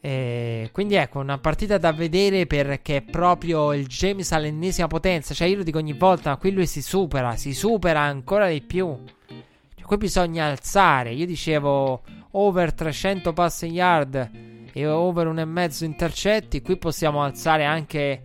E 0.05 0.69
quindi 0.71 0.97
ecco, 0.97 1.21
una 1.21 1.39
partita 1.39 1.79
da 1.79 1.91
vedere 1.91 2.45
perché 2.47 2.97
è 2.97 3.01
proprio 3.01 3.73
il 3.73 3.87
James 3.87 4.33
all'ennesima 4.33 4.87
potenza. 4.87 5.33
Cioè, 5.33 5.49
io 5.49 5.57
lo 5.57 5.63
dico 5.63 5.79
ogni 5.79 5.95
volta, 5.95 6.37
qui 6.37 6.53
lui 6.53 6.67
si 6.67 6.83
supera, 6.83 7.37
si 7.37 7.55
supera 7.55 8.01
ancora 8.01 8.51
di 8.51 8.61
più. 8.61 8.95
Cioè, 9.27 9.87
qui 9.87 9.97
bisogna 9.97 10.45
alzare. 10.45 11.15
Io 11.15 11.25
dicevo 11.25 12.03
over 12.33 12.75
300 12.75 13.33
passing 13.33 13.73
yard 13.73 14.31
e 14.75 14.87
over 14.87 15.27
1,5 15.29 15.85
intercetti. 15.87 16.61
Qui 16.61 16.77
possiamo 16.77 17.23
alzare 17.23 17.65
anche 17.65 18.23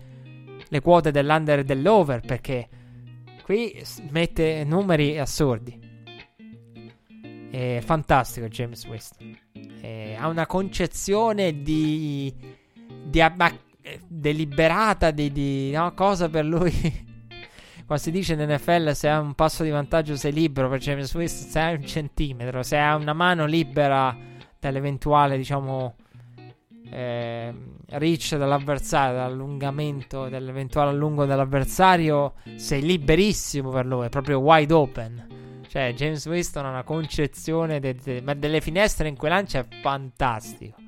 le 0.67 0.81
quote 0.81 1.11
dell'under 1.11 1.59
e 1.59 1.63
dell'over 1.63 2.19
perché 2.19 2.67
qui 3.41 3.81
mette 4.09 4.65
numeri 4.65 5.17
assurdi. 5.17 5.79
È 7.49 7.79
fantastico 7.81 8.49
James 8.49 8.85
Winston. 8.85 9.47
Eh, 9.89 10.15
ha 10.19 10.27
una 10.27 10.45
concezione 10.45 11.63
di, 11.63 12.31
di 13.03 13.21
abba- 13.21 13.57
deliberata 14.07 15.09
di, 15.09 15.31
di 15.31 15.71
no, 15.71 15.93
cosa 15.95 16.29
per 16.29 16.45
lui. 16.45 16.71
Quando 17.85 18.03
si 18.03 18.11
dice 18.11 18.33
in 18.33 18.41
NFL 18.41 18.91
se 18.91 19.09
ha 19.09 19.19
un 19.19 19.33
passo 19.33 19.63
di 19.63 19.71
vantaggio 19.71 20.15
sei 20.15 20.31
libero 20.31 20.69
per 20.69 20.79
James 20.79 21.17
se 21.25 21.59
hai 21.59 21.73
un 21.73 21.85
centimetro, 21.85 22.61
se 22.61 22.77
ha 22.77 22.95
una 22.95 23.13
mano 23.13 23.47
libera 23.47 24.15
dall'eventuale, 24.59 25.37
diciamo, 25.37 25.95
eh, 26.91 27.51
reach 27.87 28.35
dell'avversario, 28.35 29.17
dall'allungamento, 29.17 30.29
dell'eventuale 30.29 30.91
allungo 30.91 31.25
dell'avversario, 31.25 32.35
sei 32.57 32.83
liberissimo 32.83 33.71
per 33.71 33.87
lui, 33.87 34.05
è 34.05 34.09
proprio 34.09 34.37
wide 34.37 34.73
open. 34.73 35.38
Cioè, 35.69 35.93
James 35.93 36.25
Winston 36.25 36.65
ha 36.65 36.69
una 36.69 36.83
concezione 36.83 37.79
de- 37.79 37.93
de- 37.93 38.21
ma 38.23 38.33
delle 38.33 38.59
finestre 38.59 39.07
in 39.07 39.15
cui 39.15 39.29
lancia 39.29 39.59
è 39.59 39.67
fantastico. 39.81 40.81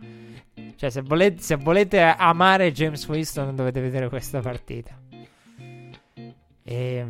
Cioè, 0.75 0.89
se 0.89 1.01
volete, 1.01 1.39
se 1.39 1.55
volete 1.55 2.01
amare 2.01 2.71
James 2.71 3.07
Winston, 3.07 3.55
dovete 3.55 3.79
vedere 3.79 4.09
questa 4.09 4.39
partita. 4.39 4.99
E, 6.63 7.05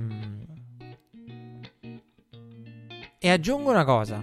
e 3.17 3.29
aggiungo 3.29 3.69
una 3.69 3.85
cosa 3.85 4.21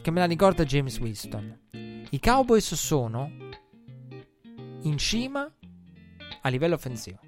che 0.00 0.10
me 0.10 0.20
la 0.20 0.26
ricorda 0.26 0.64
James 0.64 0.98
Winston. 0.98 1.58
I 2.08 2.18
Cowboys 2.18 2.72
sono 2.72 3.30
in 4.80 4.96
cima 4.96 5.52
a 6.40 6.48
livello 6.48 6.76
offensivo. 6.76 7.18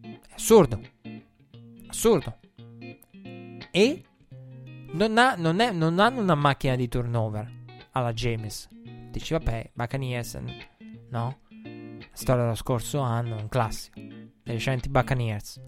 È 0.00 0.32
assurdo. 0.32 0.80
Assurdo. 1.88 2.37
E 3.78 4.02
non, 4.94 5.16
ha, 5.18 5.36
non, 5.36 5.60
è, 5.60 5.70
non, 5.70 6.00
hanno 6.00 6.20
una 6.20 6.34
macchina 6.34 6.74
di 6.74 6.88
turnover 6.88 7.48
alla 7.92 8.12
James. 8.12 8.68
Dici, 9.12 9.34
vabbè, 9.34 9.70
Buccaneers, 9.72 10.34
no? 11.10 11.38
La 12.00 12.06
storia 12.10 12.42
dello 12.42 12.56
scorso 12.56 12.98
anno, 12.98 13.36
un 13.36 13.48
classico. 13.48 14.00
Dei 14.00 14.32
recenti 14.42 14.88
Buccaneers. 14.88 15.60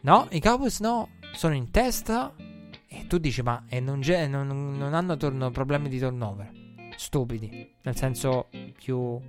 No, 0.00 0.26
i 0.30 0.40
Cowboys 0.40 0.80
no, 0.80 1.10
sono 1.34 1.52
in 1.52 1.70
testa. 1.70 2.34
E 2.86 3.06
tu 3.06 3.18
dici, 3.18 3.42
ma 3.42 3.64
e 3.68 3.78
non, 3.78 4.00
non, 4.00 4.78
non 4.78 4.94
hanno 4.94 5.14
turno, 5.18 5.50
problemi 5.50 5.90
di 5.90 5.98
turnover. 5.98 6.50
Stupidi, 6.96 7.70
nel 7.82 7.96
senso 7.96 8.48
più 8.78 9.20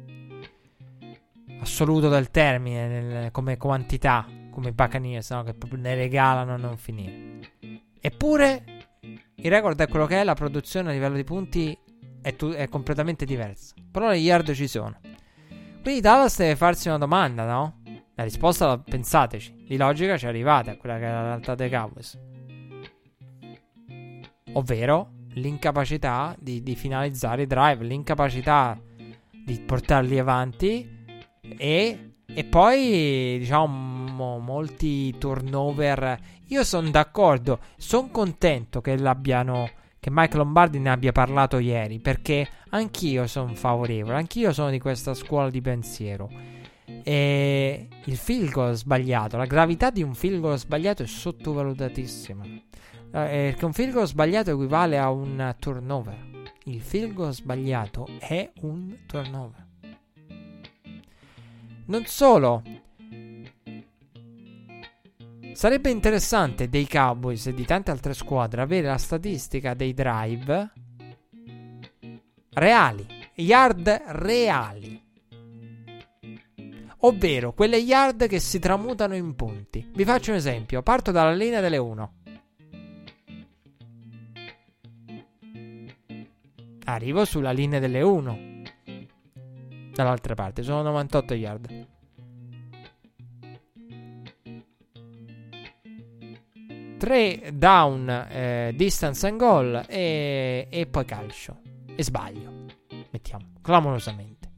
assoluto 1.60 2.08
del 2.08 2.32
termine, 2.32 2.88
nel, 2.88 3.32
come 3.32 3.58
quantità 3.58 4.39
come 4.60 4.69
i 4.69 4.73
Buccaneers, 4.73 5.31
no? 5.31 5.44
che 5.44 5.53
proprio 5.53 5.80
ne 5.80 5.95
regalano 5.95 6.53
a 6.53 6.57
non 6.57 6.77
finire. 6.77 7.40
Eppure 8.02 8.64
il 9.36 9.49
record 9.49 9.80
è 9.80 9.88
quello 9.88 10.06
che 10.06 10.19
è, 10.19 10.23
la 10.26 10.34
produzione 10.34 10.90
a 10.90 10.94
livello 10.94 11.15
di 11.15 11.23
punti 11.23 11.77
è, 12.22 12.36
tu- 12.36 12.52
è 12.52 12.68
completamente 12.68 13.26
diversa. 13.26 13.73
Però 13.90 14.10
le 14.10 14.18
yard 14.18 14.52
ci 14.52 14.68
sono. 14.68 14.99
Quindi 15.81 16.02
Dallas 16.02 16.38
deve 16.38 16.57
farsi 16.57 16.90
una 16.90 16.98
domanda, 16.98 17.45
no? 17.45 17.81
La 18.15 18.23
risposta, 18.23 18.77
pensateci, 18.77 19.64
di 19.65 19.77
logica 19.77 20.18
ci 20.18 20.27
arrivate 20.27 20.72
a 20.72 20.76
quella 20.76 20.98
che 20.98 21.06
è 21.06 21.11
la 21.11 21.22
realtà 21.22 21.56
dei 21.56 21.69
Cowboys. 21.69 22.19
Ovvero 24.53 25.11
l'incapacità 25.36 26.36
di, 26.38 26.61
di 26.61 26.76
finalizzare 26.76 27.44
i 27.44 27.48
drive, 27.48 27.86
l'incapacità 27.86 28.77
di 29.45 29.57
portarli 29.61 30.19
avanti 30.19 30.98
e 31.57 32.09
e 32.34 32.44
poi, 32.44 33.38
diciamo, 33.40 34.40
molti 34.40 35.18
turnover. 35.18 36.18
Io 36.48 36.64
sono 36.64 36.90
d'accordo, 36.90 37.60
sono 37.78 38.10
contento 38.10 38.82
che 38.82 38.98
l'abbiano. 38.98 39.70
Che 40.00 40.10
Mike 40.10 40.38
Lombardi 40.38 40.80
ne 40.80 40.92
abbia 40.92 41.12
parlato 41.12 41.58
ieri. 41.58 42.00
Perché 42.00 42.48
anch'io 42.70 43.28
sono 43.28 43.54
favorevole. 43.54 44.16
Anch'io 44.16 44.54
sono 44.54 44.70
di 44.70 44.80
questa 44.80 45.14
scuola 45.14 45.50
di 45.50 45.60
pensiero. 45.60 46.30
E 47.04 47.88
il 48.06 48.18
field 48.18 48.52
goal 48.52 48.76
sbagliato, 48.76 49.38
la 49.38 49.46
gravità 49.46 49.90
di 49.90 50.02
un 50.02 50.14
field 50.14 50.40
goal 50.40 50.58
sbagliato 50.58 51.04
è 51.04 51.06
sottovalutatissima. 51.06 52.44
Eh, 52.46 52.62
perché 53.12 53.66
un 53.66 53.74
field 53.74 53.94
goal 53.94 54.08
sbagliato 54.08 54.52
equivale 54.52 54.98
a 54.98 55.10
un 55.10 55.56
turnover. 55.60 56.28
Il 56.66 56.82
field 56.82 57.14
goal 57.14 57.34
sbagliato 57.34 58.08
è 58.20 58.52
un 58.62 58.96
turnover. 59.06 59.69
Non 61.90 62.06
solo. 62.06 62.61
Sarebbe 65.53 65.90
interessante 65.90 66.70
dei 66.70 66.88
Cowboys 66.88 67.48
e 67.48 67.53
di 67.56 67.66
tante 67.66 67.90
altre 67.90 68.14
squadre 68.14 68.61
avere 68.61 68.86
la 68.86 68.99
statistica 68.99 69.74
dei 69.74 69.95
drive 69.95 70.72
reali, 72.52 73.07
yard 73.34 73.88
reali. 74.06 75.02
Ovvero 76.99 77.53
quelle 77.53 77.78
yard 77.78 78.28
che 78.28 78.40
si 78.40 78.60
tramutano 78.60 79.16
in 79.16 79.34
punti. 79.34 79.90
Vi 79.91 80.06
faccio 80.06 80.30
un 80.30 80.38
esempio, 80.38 80.84
parto 80.84 81.10
dalla 81.10 81.34
linea 81.34 81.60
delle 81.60 81.78
1. 81.78 82.14
Arrivo 86.86 87.26
sulla 87.26 87.52
linea 87.52 87.80
delle 87.80 88.02
1. 88.03 88.49
Dall'altra 90.00 90.34
parte, 90.34 90.64
sono 90.64 90.82
98 90.84 91.34
yard. 91.34 91.88
Tre 96.98 97.50
down, 97.54 98.28
eh, 98.30 98.72
distance 98.78 99.28
and 99.28 99.38
goal 99.38 99.84
e, 99.90 100.68
e 100.70 100.86
poi 100.86 101.04
calcio. 101.04 101.58
E 101.94 102.02
sbaglio. 102.02 102.66
Mettiamo, 103.10 103.48
clamorosamente. 103.62 104.50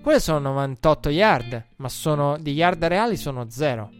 Quelle 0.00 0.20
sono 0.20 0.38
98 0.38 1.08
yard, 1.08 1.64
ma 1.78 1.88
sono 1.88 2.38
di 2.38 2.52
yard 2.52 2.84
reali 2.84 3.16
sono 3.16 3.50
0. 3.50 3.90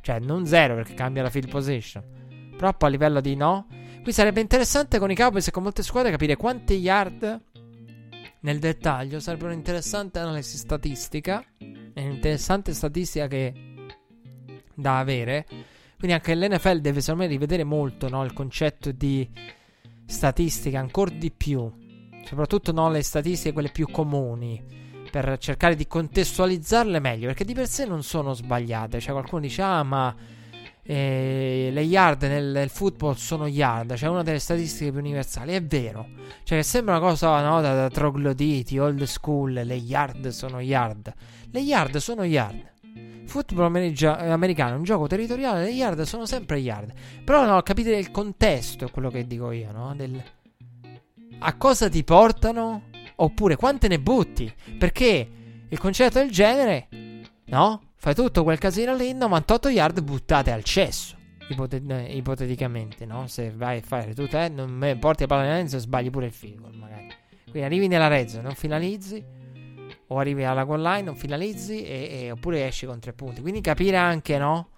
Cioè, 0.00 0.18
non 0.18 0.46
0 0.46 0.74
perché 0.74 0.94
cambia 0.94 1.22
la 1.22 1.30
field 1.30 1.48
position. 1.48 2.02
Però 2.56 2.74
a 2.76 2.88
livello 2.88 3.20
di 3.20 3.36
no. 3.36 3.68
Qui 4.02 4.12
sarebbe 4.12 4.40
interessante 4.40 4.98
con 4.98 5.12
i 5.12 5.14
Cowboys 5.14 5.46
e 5.46 5.52
con 5.52 5.62
molte 5.62 5.84
squadre 5.84 6.10
capire 6.10 6.34
quanti 6.34 6.74
yard 6.74 7.40
nel 8.40 8.58
dettaglio. 8.58 9.20
Sarebbe 9.20 9.46
un'interessante 9.46 10.18
analisi 10.18 10.56
statistica. 10.56 11.44
Un'interessante 11.94 12.72
statistica 12.72 13.26
che 13.26 13.52
da 14.74 14.98
avere. 14.98 15.46
Quindi 15.98 16.16
anche 16.16 16.34
l'NFL 16.34 16.80
deve 16.80 17.00
secondo 17.00 17.24
me 17.24 17.28
rivedere 17.28 17.64
molto 17.64 18.08
no, 18.08 18.24
il 18.24 18.32
concetto 18.32 18.92
di 18.92 19.28
statistica 20.06 20.78
ancora 20.78 21.10
di 21.10 21.30
più. 21.32 21.70
Soprattutto 22.24 22.72
no, 22.72 22.90
le 22.90 23.02
statistiche 23.02 23.52
quelle 23.52 23.70
più 23.70 23.88
comuni 23.90 24.62
per 25.10 25.38
cercare 25.38 25.74
di 25.74 25.86
contestualizzarle 25.86 27.00
meglio, 27.00 27.26
perché 27.26 27.44
di 27.44 27.54
per 27.54 27.66
sé 27.66 27.84
non 27.86 28.02
sono 28.02 28.34
sbagliate. 28.34 29.00
Cioè, 29.00 29.12
qualcuno 29.12 29.42
dice: 29.42 29.62
Ah, 29.62 29.82
ma 29.82 30.14
eh, 30.90 31.68
le 31.70 31.82
yard 31.82 32.22
nel, 32.22 32.46
nel, 32.46 32.70
football 32.70 33.12
sono 33.12 33.46
yard, 33.46 33.94
cioè 33.94 34.08
una 34.08 34.22
delle 34.22 34.38
statistiche 34.38 34.90
più 34.90 35.00
universali. 35.00 35.52
È 35.52 35.62
vero, 35.62 36.08
cioè, 36.44 36.62
sembra 36.62 36.96
una 36.96 37.06
cosa 37.06 37.42
no, 37.42 37.60
da, 37.60 37.74
da 37.74 37.90
trogloditi, 37.90 38.78
old 38.78 39.02
school. 39.02 39.52
Le 39.52 39.74
yard 39.74 40.28
sono 40.28 40.60
yard. 40.60 41.12
Le 41.50 41.60
yard 41.60 41.98
sono 41.98 42.24
yard. 42.24 42.72
Football 43.26 43.66
america- 43.66 44.18
americano 44.32 44.76
è 44.76 44.78
un 44.78 44.84
gioco 44.84 45.06
territoriale, 45.06 45.64
le 45.64 45.72
yard 45.72 46.00
sono 46.02 46.24
sempre 46.24 46.56
yard. 46.56 46.90
Però 47.22 47.44
no, 47.44 47.60
capite 47.60 47.94
il 47.94 48.10
contesto, 48.10 48.86
è 48.86 48.90
quello 48.90 49.10
che 49.10 49.26
dico 49.26 49.50
io, 49.50 49.70
no? 49.70 49.94
Del... 49.94 50.22
A 51.40 51.54
cosa 51.58 51.90
ti 51.90 52.02
portano? 52.02 52.84
Oppure 53.16 53.56
quante 53.56 53.88
ne 53.88 54.00
butti? 54.00 54.50
Perché 54.78 55.30
il 55.68 55.78
concetto 55.78 56.18
del 56.18 56.30
genere, 56.30 56.88
no? 57.44 57.87
Fai 58.00 58.14
tutto 58.14 58.44
quel 58.44 58.58
casino 58.58 58.94
lì, 58.94 59.12
98 59.12 59.68
yard 59.70 60.00
buttate 60.02 60.52
al 60.52 60.62
cesso. 60.62 61.16
Ipotet- 61.48 61.90
eh, 61.90 62.16
ipoteticamente, 62.16 63.04
no? 63.04 63.26
Se 63.26 63.50
vai 63.50 63.78
a 63.78 63.82
fare 63.82 64.14
tu 64.14 64.28
te, 64.28 64.48
non 64.48 64.96
porti 65.00 65.22
la 65.22 65.26
palla 65.26 65.42
mezzo 65.42 65.76
e 65.76 65.80
sbagli 65.80 66.08
pure 66.08 66.26
il 66.26 66.32
field 66.32 66.60
goal, 66.60 66.74
magari. 66.76 67.08
Quindi 67.42 67.62
arrivi 67.62 67.88
nella 67.88 68.06
red 68.06 68.30
non 68.40 68.54
finalizzi. 68.54 69.24
O 70.10 70.18
arrivi 70.18 70.44
alla 70.44 70.62
goal 70.62 70.80
line, 70.80 71.02
non 71.02 71.16
finalizzi. 71.16 71.84
E, 71.84 72.08
e, 72.12 72.30
oppure 72.30 72.68
esci 72.68 72.86
con 72.86 73.00
tre 73.00 73.12
punti. 73.12 73.40
Quindi 73.40 73.60
capire 73.60 73.96
anche, 73.96 74.38
no? 74.38 74.68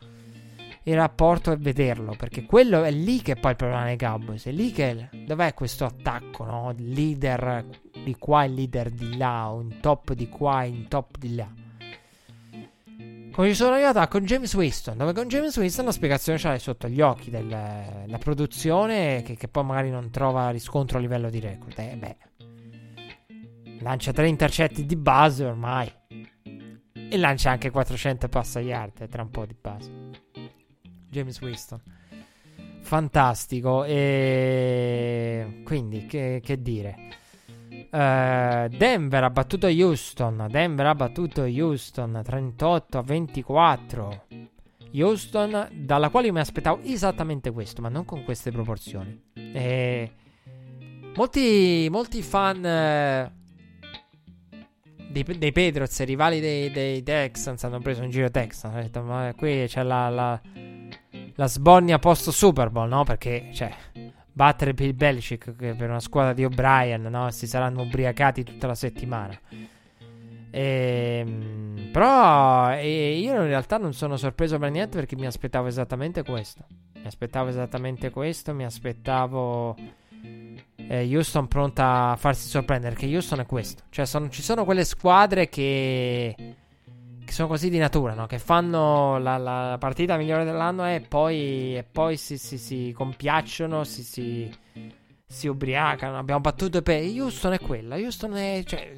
il 0.85 0.95
rapporto 0.95 1.53
e 1.53 1.57
vederlo. 1.57 2.15
Perché 2.17 2.47
quello 2.47 2.85
è 2.85 2.91
lì 2.91 3.21
che 3.21 3.37
poi 3.37 3.51
il 3.51 3.57
problema 3.59 3.85
dei 3.85 3.99
Cowboys. 3.99 4.47
È 4.47 4.51
lì 4.51 4.73
che. 4.73 5.11
Dov'è 5.27 5.53
questo 5.53 5.85
attacco, 5.85 6.45
no? 6.47 6.75
Leader 6.79 7.67
di 8.03 8.17
qua 8.19 8.45
e 8.45 8.49
leader 8.49 8.89
di 8.89 9.19
là. 9.19 9.49
Un 9.49 9.79
top 9.81 10.15
di 10.15 10.29
qua 10.31 10.65
e 10.65 10.69
un 10.71 10.89
top 10.89 11.19
di 11.19 11.35
là. 11.35 11.60
Come 13.33 13.49
ci 13.49 13.55
sono 13.55 13.75
arrivato 13.75 14.07
con 14.09 14.25
James 14.25 14.53
Winston, 14.55 14.97
dove 14.97 15.13
con 15.13 15.29
James 15.29 15.57
Winston 15.57 15.85
la 15.85 15.93
spiegazione 15.93 16.39
ce 16.39 16.49
l'hai 16.49 16.59
sotto 16.59 16.89
gli 16.89 17.01
occhi 17.01 17.31
della 17.31 18.19
produzione 18.19 19.23
che, 19.23 19.37
che, 19.37 19.47
poi 19.47 19.65
magari 19.65 19.91
non 19.91 20.11
trova 20.11 20.51
riscontro 20.51 20.99
a 20.99 21.01
livello 21.01 21.31
di 21.31 21.39
record. 21.39 21.79
Eh, 21.79 21.97
beh, 21.97 22.17
lancia 23.81 24.13
tre 24.13 24.29
intercetti 24.29 24.85
di 24.85 24.97
base 24.97 25.45
ormai. 25.45 25.91
E 27.13 27.17
lancia 27.17 27.51
anche 27.51 27.71
400 27.71 28.29
passa 28.29 28.61
yard 28.61 29.09
tra 29.09 29.23
un 29.23 29.31
po' 29.31 29.47
di 29.47 29.57
base. 29.59 29.91
James 31.09 31.41
Winston. 31.41 31.81
Fantastico. 32.83 33.85
E 33.85 35.63
quindi, 35.65 36.07
che, 36.07 36.41
che 36.43 36.61
dire? 36.61 37.20
Uh, 37.91 38.69
Denver 38.69 39.25
ha 39.25 39.31
battuto 39.31 39.67
Houston. 39.67 40.47
Denver 40.49 40.87
ha 40.87 40.95
battuto 40.95 41.43
Houston 41.43 42.21
38 42.25 42.99
a 42.99 43.03
24. 43.03 44.25
Houston, 44.93 45.69
dalla 45.73 46.09
quale 46.09 46.33
mi 46.33 46.41
aspettavo 46.41 46.81
esattamente 46.83 47.51
questo, 47.51 47.81
ma 47.81 47.89
non 47.89 48.05
con 48.05 48.25
queste 48.25 48.51
proporzioni. 48.51 49.21
E 49.35 50.13
molti, 51.15 51.89
molti 51.91 52.23
fan 52.23 52.65
eh, 52.65 53.33
dei, 55.09 55.23
dei 55.23 55.53
Patriots, 55.53 56.03
rivali 56.05 56.41
dei, 56.41 56.71
dei, 56.71 57.03
Texans, 57.03 57.63
hanno 57.65 57.81
preso 57.81 58.03
un 58.03 58.11
giro 58.11 58.31
Texans. 58.31 58.73
Hanno 58.73 58.83
detto, 58.83 59.03
ma 59.03 59.33
qui 59.37 59.65
c'è 59.67 59.83
la, 59.83 60.09
la 60.09 60.41
la 61.41 61.47
sbornia 61.49 61.99
post 61.99 62.29
Super 62.29 62.69
Bowl, 62.69 62.89
no? 62.89 63.03
Perché, 63.05 63.49
cioè, 63.55 63.75
battere 64.33 64.75
Bill 64.75 64.95
Belichick 64.95 65.53
per 65.53 65.89
una 65.89 66.01
squadra 66.01 66.33
di 66.33 66.45
O'Brien, 66.45 67.03
no? 67.03 67.31
Si 67.31 67.47
saranno 67.47 67.83
ubriacati 67.83 68.45
tutta 68.45 68.67
la 68.67 68.75
settimana. 68.75 69.39
E, 70.51 71.25
ehm, 71.25 71.91
però 71.93 72.73
e 72.73 73.19
io 73.19 73.35
in 73.35 73.47
realtà 73.47 73.79
non 73.79 73.93
sono 73.95 74.17
sorpreso 74.17 74.59
per 74.59 74.71
niente 74.71 74.97
perché 74.97 75.17
mi 75.17 75.27
aspettavo 75.27 75.67
esattamente 75.67 76.23
questo. 76.23 76.65
Mi 76.95 77.07
aspettavo 77.07 77.49
esattamente 77.49 78.11
questo. 78.11 78.53
Mi 78.53 78.65
aspettavo 78.65 79.77
eh, 80.77 81.15
Houston 81.15 81.49
pronta 81.49 82.11
a 82.11 82.17
farsi 82.17 82.49
sorprendere. 82.49 82.95
Perché 82.95 83.15
Houston 83.15 83.41
è 83.41 83.47
questo. 83.47 83.85
Cioè, 83.91 84.05
sono, 84.05 84.29
ci 84.29 84.43
sono 84.43 84.65
quelle 84.65 84.85
squadre 84.85 85.49
che 85.49 86.35
che 87.31 87.37
sono 87.37 87.47
così 87.47 87.71
di 87.71 87.79
natura, 87.79 88.13
no? 88.15 88.27
Che 88.27 88.41
fanno 88.41 89.17
la, 89.19 89.39
la 89.39 89.77
partita 89.79 90.17
migliore 90.17 90.45
dell'anno 90.45 90.85
e 90.85 91.01
poi, 91.01 91.77
e 91.77 91.85
poi 91.85 92.17
si, 92.17 92.37
si, 92.37 92.59
si, 92.59 92.93
compiacciono, 92.93 93.85
si, 93.85 94.03
si, 94.03 94.53
si 95.25 95.47
ubriacano. 95.47 96.19
Abbiamo 96.19 96.41
battuto 96.41 96.83
per 96.83 97.01
Houston 97.01 97.53
è 97.53 97.61
quella. 97.61 97.95
Houston 97.95 98.35
è, 98.35 98.65
cioè, 98.67 98.95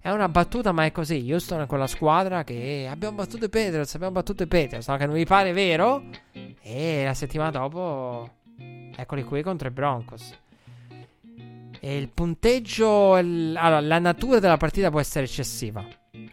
è 0.00 0.10
una 0.10 0.30
battuta, 0.30 0.72
ma 0.72 0.86
è 0.86 0.92
così. 0.92 1.30
Houston 1.30 1.60
è 1.60 1.66
quella 1.66 1.86
squadra 1.86 2.42
che 2.42 2.88
abbiamo 2.90 3.16
battuto 3.16 3.44
i 3.44 3.50
Patriots, 3.50 3.94
abbiamo 3.96 4.14
battuto 4.14 4.42
i 4.44 4.46
Patriots. 4.46 4.88
No? 4.88 4.96
Che 4.96 5.04
non 5.04 5.14
vi 5.14 5.26
pare 5.26 5.52
vero? 5.52 6.04
E 6.62 7.04
la 7.04 7.14
settimana 7.14 7.50
dopo, 7.50 8.30
eccoli 8.96 9.22
qui 9.24 9.42
contro 9.42 9.68
i 9.68 9.72
Broncos. 9.72 10.32
E 11.80 11.98
il 11.98 12.08
punteggio, 12.08 13.18
il, 13.18 13.54
allora, 13.58 13.80
la 13.80 13.98
natura 13.98 14.38
della 14.38 14.56
partita 14.56 14.88
può 14.88 15.00
essere 15.00 15.26
eccessiva. 15.26 15.84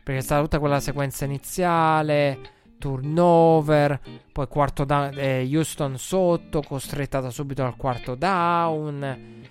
Perché 0.04 0.18
è 0.18 0.22
stata 0.22 0.42
tutta 0.42 0.60
quella 0.60 0.80
sequenza 0.80 1.26
iniziale, 1.26 2.40
turnover, 2.78 4.00
poi 4.32 4.48
quarto 4.48 4.86
down, 4.86 5.14
eh, 5.18 5.48
Houston 5.52 5.98
sotto, 5.98 6.62
costretta 6.62 7.20
da 7.20 7.30
subito 7.30 7.64
al 7.64 7.76
quarto 7.76 8.16
down, 8.16 9.44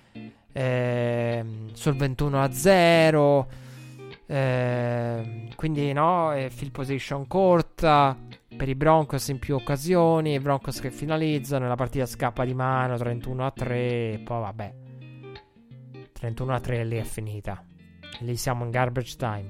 eh, 0.51 1.45
sul 1.73 1.95
21 1.95 2.41
a 2.41 2.51
0. 2.51 3.47
Eh, 4.27 5.49
quindi 5.55 5.93
no, 5.93 6.33
field 6.49 6.71
position 6.71 7.27
corta 7.27 8.17
per 8.55 8.69
i 8.69 8.75
Broncos 8.75 9.27
in 9.27 9.39
più 9.39 9.55
occasioni. 9.55 10.33
I 10.33 10.39
Broncos 10.39 10.79
che 10.79 10.91
finalizzano. 10.91 11.67
La 11.67 11.75
partita 11.75 12.05
scappa 12.05 12.45
di 12.45 12.53
mano 12.53 12.97
31 12.97 13.45
a 13.45 13.51
3. 13.51 13.77
E 13.77 14.21
poi 14.23 14.41
vabbè, 14.41 14.73
31 16.13 16.53
a 16.53 16.59
3 16.59 16.85
lì 16.85 16.97
è 16.97 17.03
finita. 17.03 17.63
Lì 18.19 18.35
siamo 18.37 18.63
in 18.63 18.71
garbage 18.71 19.15
time. 19.17 19.49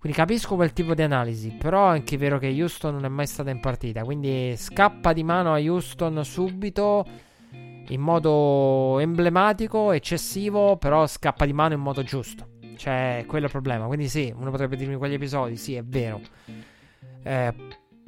Quindi 0.00 0.16
capisco 0.16 0.54
quel 0.54 0.72
tipo 0.72 0.94
di 0.94 1.02
analisi, 1.02 1.50
però 1.50 1.90
è 1.90 1.90
anche 1.90 2.16
vero 2.16 2.38
che 2.38 2.48
Houston 2.48 2.94
non 2.94 3.04
è 3.04 3.08
mai 3.08 3.26
stata 3.26 3.50
in 3.50 3.60
partita, 3.60 4.02
quindi 4.02 4.54
scappa 4.56 5.12
di 5.12 5.22
mano 5.22 5.52
a 5.52 5.60
Houston 5.60 6.24
subito 6.24 7.04
in 7.88 8.00
modo 8.00 8.98
emblematico, 8.98 9.92
eccessivo, 9.92 10.78
però 10.78 11.06
scappa 11.06 11.44
di 11.44 11.52
mano 11.52 11.74
in 11.74 11.80
modo 11.80 12.02
giusto. 12.02 12.48
Cioè, 12.76 13.24
quello 13.26 13.44
è 13.44 13.46
il 13.48 13.52
problema. 13.52 13.86
Quindi 13.86 14.08
sì, 14.08 14.32
uno 14.34 14.50
potrebbe 14.50 14.76
dirmi 14.76 14.96
quegli 14.96 15.12
episodi, 15.12 15.56
sì, 15.56 15.74
è 15.74 15.84
vero. 15.84 16.20
Eh, 17.22 17.54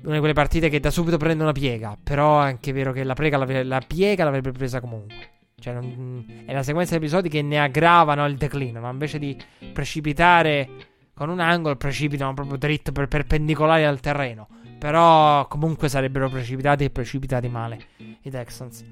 una 0.04 0.14
di 0.14 0.18
quelle 0.18 0.32
partite 0.32 0.70
che 0.70 0.80
da 0.80 0.90
subito 0.90 1.18
prende 1.18 1.42
una 1.42 1.52
piega, 1.52 1.98
però 2.02 2.40
è 2.40 2.46
anche 2.46 2.72
vero 2.72 2.92
che 2.92 3.04
la, 3.04 3.12
prega, 3.12 3.36
la, 3.36 3.64
la 3.64 3.82
piega 3.86 4.24
l'avrebbe 4.24 4.52
presa 4.52 4.80
comunque. 4.80 5.40
Cioè, 5.56 5.74
non, 5.74 6.24
è 6.46 6.54
la 6.54 6.62
sequenza 6.62 6.96
di 6.96 7.04
episodi 7.04 7.28
che 7.28 7.42
ne 7.42 7.60
aggravano 7.60 8.24
il 8.24 8.36
declino, 8.36 8.80
ma 8.80 8.88
invece 8.88 9.18
di 9.18 9.36
precipitare 9.74 10.91
con 11.14 11.28
un 11.28 11.40
angolo 11.40 11.76
precipitano 11.76 12.34
proprio 12.34 12.56
dritto 12.56 12.92
per 12.92 13.08
perpendicolari 13.08 13.84
al 13.84 14.00
terreno. 14.00 14.48
Però 14.78 15.46
comunque 15.46 15.88
sarebbero 15.88 16.28
precipitati 16.28 16.84
e 16.84 16.90
precipitati 16.90 17.48
male 17.48 17.78
i 18.22 18.30
Texans. 18.30 18.84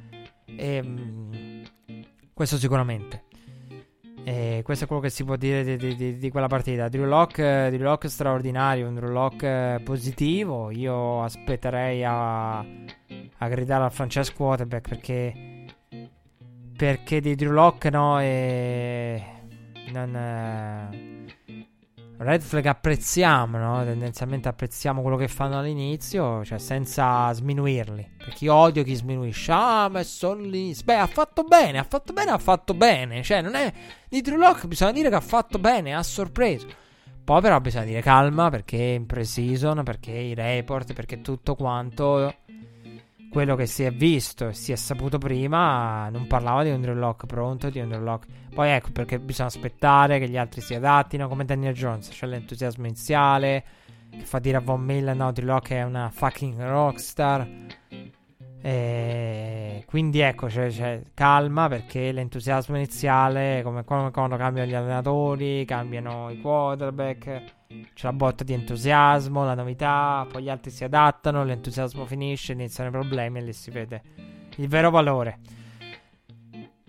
E, 0.45 0.75
ehm, 0.75 1.63
questo 2.33 2.57
sicuramente. 2.57 3.25
E 4.23 4.61
questo 4.63 4.85
è 4.85 4.87
quello 4.87 5.03
che 5.03 5.11
si 5.11 5.25
può 5.25 5.37
dire 5.37 5.65
di, 5.65 5.77
di, 5.77 5.97
di, 5.97 6.19
di 6.19 6.31
quella 6.31 6.47
partita. 6.47 6.89
Drew 6.89 7.07
Locke, 7.07 7.69
Drew 7.71 7.83
Locke 7.83 8.09
straordinario, 8.09 8.87
un 8.87 8.95
Drew 8.95 9.11
Locke 9.11 9.81
positivo. 9.83 10.71
Io 10.71 11.23
aspetterei 11.23 12.05
a, 12.05 12.59
a 12.59 13.49
gridare 13.49 13.85
al 13.85 13.93
Francesco 13.93 14.35
quarterback 14.37 14.89
perché, 14.89 15.65
perché 16.77 17.21
di 17.21 17.35
Drew 17.35 17.53
Locke 17.53 17.91
no, 17.91 18.21
e 18.21 19.25
non, 19.93 21.20
Red 22.23 22.43
flag 22.43 22.67
apprezziamo, 22.67 23.57
no? 23.57 23.83
Tendenzialmente 23.83 24.47
apprezziamo 24.47 25.01
quello 25.01 25.17
che 25.17 25.27
fanno 25.27 25.59
all'inizio, 25.59 26.45
cioè 26.45 26.59
senza 26.59 27.33
sminuirli. 27.33 28.17
Perché 28.19 28.45
io 28.45 28.55
odio 28.55 28.83
chi 28.83 28.95
sminuisce. 28.95 29.51
Ah, 29.53 29.89
ma 29.89 30.03
sono 30.03 30.43
lì. 30.43 30.77
Beh, 30.85 30.97
ha 30.97 31.07
fatto 31.07 31.45
bene, 31.45 31.79
ha 31.79 31.83
fatto 31.83 32.13
bene, 32.13 32.31
ha 32.33 32.37
fatto 32.37 32.75
bene. 32.75 33.23
Cioè, 33.23 33.41
non 33.41 33.55
è. 33.55 33.73
Di 34.07 34.21
Drew 34.21 34.37
Lock 34.37 34.67
bisogna 34.67 34.93
dire 34.93 35.09
che 35.09 35.15
ha 35.15 35.21
fatto 35.21 35.59
bene, 35.59 35.95
ha 35.95 36.03
sorpreso. 36.03 36.67
Poi 37.25 37.41
però 37.41 37.59
bisogna 37.59 37.87
dire 37.87 38.03
calma 38.03 38.51
perché 38.51 38.77
in 38.77 39.07
pre-season, 39.07 39.83
perché 39.83 40.11
i 40.11 40.35
report, 40.35 40.93
perché 40.93 41.23
tutto 41.23 41.55
quanto 41.55 42.35
quello 43.31 43.55
che 43.55 43.67
si 43.67 43.85
è 43.85 43.93
visto 43.93 44.49
e 44.49 44.53
si 44.53 44.73
è 44.73 44.77
saputo 44.77 45.17
prima 45.19 46.09
non 46.11 46.27
parlava 46.27 46.65
di 46.65 46.71
Andrew 46.71 46.97
Lock 46.97 47.27
pronto, 47.27 47.71
di 47.71 47.79
Andrew 47.79 48.03
Lock. 48.03 48.27
Poi 48.53 48.71
ecco 48.71 48.91
perché 48.93 49.21
bisogna 49.21 49.49
aspettare 49.49 50.19
che 50.19 50.29
gli 50.29 50.37
altri 50.37 50.61
si 50.61 50.75
adattino, 50.75 51.29
come 51.29 51.45
Daniel 51.45 51.73
Jones, 51.73 52.09
c'è 52.09 52.27
l'entusiasmo 52.27 52.87
iniziale 52.87 53.65
che 54.11 54.25
fa 54.25 54.41
dire 54.41 54.57
a 54.57 54.61
Von 54.61 54.83
Miller 54.83 55.15
no, 55.15 55.29
Andrew 55.29 55.47
Lock 55.47 55.71
è 55.71 55.83
una 55.85 56.11
fucking 56.11 56.61
rockstar. 56.61 57.49
E 58.63 59.85
quindi 59.87 60.21
ecco, 60.21 60.49
c'è, 60.49 60.69
c'è, 60.69 61.03
calma 61.15 61.69
perché 61.69 62.13
l'entusiasmo 62.13 62.77
iniziale, 62.77 63.63
come 63.63 63.85
quando 63.85 64.11
cambiano 64.11 64.69
gli 64.69 64.75
allenatori, 64.75 65.65
cambiano 65.65 66.31
i 66.31 66.41
quarterback 66.41 67.59
c'è 67.95 68.07
la 68.07 68.13
botta 68.13 68.43
di 68.43 68.53
entusiasmo, 68.53 69.45
la 69.45 69.55
novità, 69.55 70.27
poi 70.31 70.43
gli 70.43 70.49
altri 70.49 70.71
si 70.71 70.83
adattano, 70.83 71.45
l'entusiasmo 71.45 72.05
finisce, 72.05 72.53
iniziano 72.53 72.91
i 72.91 72.93
problemi 72.93 73.39
e 73.39 73.43
lì 73.43 73.53
si 73.53 73.71
vede 73.71 74.03
il 74.57 74.69
vero 74.69 74.91
valore. 74.91 75.39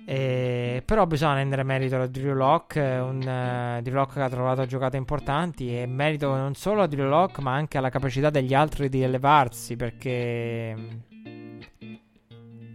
E, 0.03 0.81
però 0.83 1.05
bisogna 1.05 1.35
rendere 1.35 1.63
merito 1.63 1.95
a 1.95 2.07
Drew 2.07 2.33
Lock, 2.33 2.75
un 2.75 3.19
uh, 3.19 3.81
Drew 3.81 3.93
Lock 3.93 4.13
che 4.13 4.21
ha 4.21 4.29
trovato 4.29 4.65
giocate 4.65 4.97
importanti 4.97 5.79
e 5.79 5.85
merito 5.85 6.35
non 6.35 6.55
solo 6.55 6.81
a 6.81 6.87
Drew 6.87 7.07
Lock 7.07 7.39
ma 7.39 7.53
anche 7.53 7.77
alla 7.77 7.89
capacità 7.89 8.31
degli 8.31 8.53
altri 8.53 8.89
di 8.89 9.03
elevarsi 9.03 9.75
perché 9.75 10.75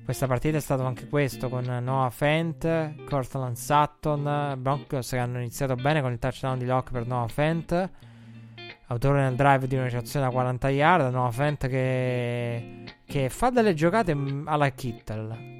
questa 0.07 0.28
partita 0.28 0.57
è 0.57 0.61
stato 0.61 0.85
anche 0.85 1.09
questo 1.09 1.49
con 1.49 1.65
Noah 1.65 2.11
Fent, 2.11 3.05
Cortland 3.07 3.57
Sutton, 3.57 4.55
Broncos 4.57 5.11
che 5.11 5.19
hanno 5.19 5.39
iniziato 5.39 5.74
bene 5.74 6.01
con 6.01 6.12
il 6.12 6.20
touchdown 6.20 6.59
di 6.59 6.65
Locke 6.65 6.93
per 6.93 7.09
Noah 7.09 7.27
Fent, 7.27 7.91
autore 8.87 9.23
nel 9.23 9.35
drive 9.35 9.66
di 9.66 9.74
una 9.74 9.87
ricezione 9.87 10.27
da 10.27 10.31
40 10.31 10.69
yard, 10.70 11.12
Noah 11.12 11.33
Fent 11.33 11.66
che, 11.66 12.85
che 13.05 13.28
fa 13.28 13.51
delle 13.51 13.74
giocate 13.74 14.16
alla 14.45 14.70
Kittel. 14.70 15.56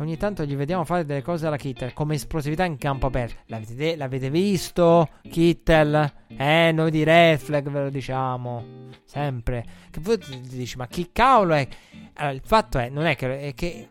Ogni 0.00 0.16
tanto 0.16 0.44
gli 0.44 0.54
vediamo 0.54 0.84
fare 0.84 1.04
delle 1.04 1.22
cose 1.22 1.48
alla 1.48 1.56
Kittel 1.56 1.92
come 1.92 2.14
esplosività 2.14 2.64
in 2.64 2.78
campo 2.78 3.06
aperto. 3.06 3.40
L'avete, 3.46 3.96
l'avete 3.96 4.30
visto? 4.30 5.08
Kittel? 5.28 6.12
Eh, 6.28 6.70
noi 6.72 6.92
di 6.92 7.02
Red 7.02 7.38
Flag 7.38 7.68
ve 7.68 7.82
lo 7.82 7.90
diciamo. 7.90 8.64
Sempre. 9.04 9.64
Che 9.90 9.98
voi 10.00 10.18
dici, 10.48 10.76
ma 10.76 10.86
chi 10.86 11.10
cavolo 11.10 11.54
è? 11.54 11.66
Allora, 12.14 12.32
il 12.32 12.42
fatto 12.44 12.78
è, 12.78 12.88
non 12.88 13.06
è 13.06 13.16
che, 13.16 13.40
è 13.40 13.54
che 13.54 13.88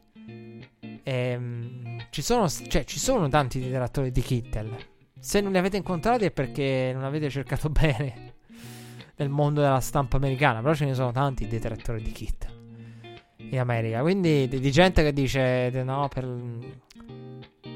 ehm, 1.03 2.05
ci, 2.09 2.21
sono, 2.21 2.47
cioè, 2.47 2.85
ci 2.85 2.99
sono 2.99 3.27
tanti 3.27 3.59
detrattori 3.59 4.09
di 4.09 4.21
Kittel. 4.21 4.77
Se 5.19 5.41
non 5.41 5.51
li 5.51 5.57
avete 5.57 5.75
incontrati 5.75 6.23
è 6.23 6.31
perché 6.31 6.91
non 6.93 7.03
avete 7.03 7.29
cercato 7.29 7.67
bene 7.69 8.35
nel 9.17 9.27
mondo 9.27 9.59
della 9.59 9.81
stampa 9.81 10.15
americana. 10.15 10.61
Però 10.61 10.73
ce 10.73 10.85
ne 10.85 10.93
sono 10.93 11.11
tanti 11.11 11.47
detrattori 11.47 12.01
di 12.01 12.11
Kittel 12.13 12.56
in 13.37 13.59
America. 13.59 14.01
Quindi 14.01 14.47
di, 14.47 14.59
di 14.59 14.71
gente 14.71 15.03
che 15.03 15.13
dice 15.13 15.69
no, 15.83 16.07
per 16.07 16.25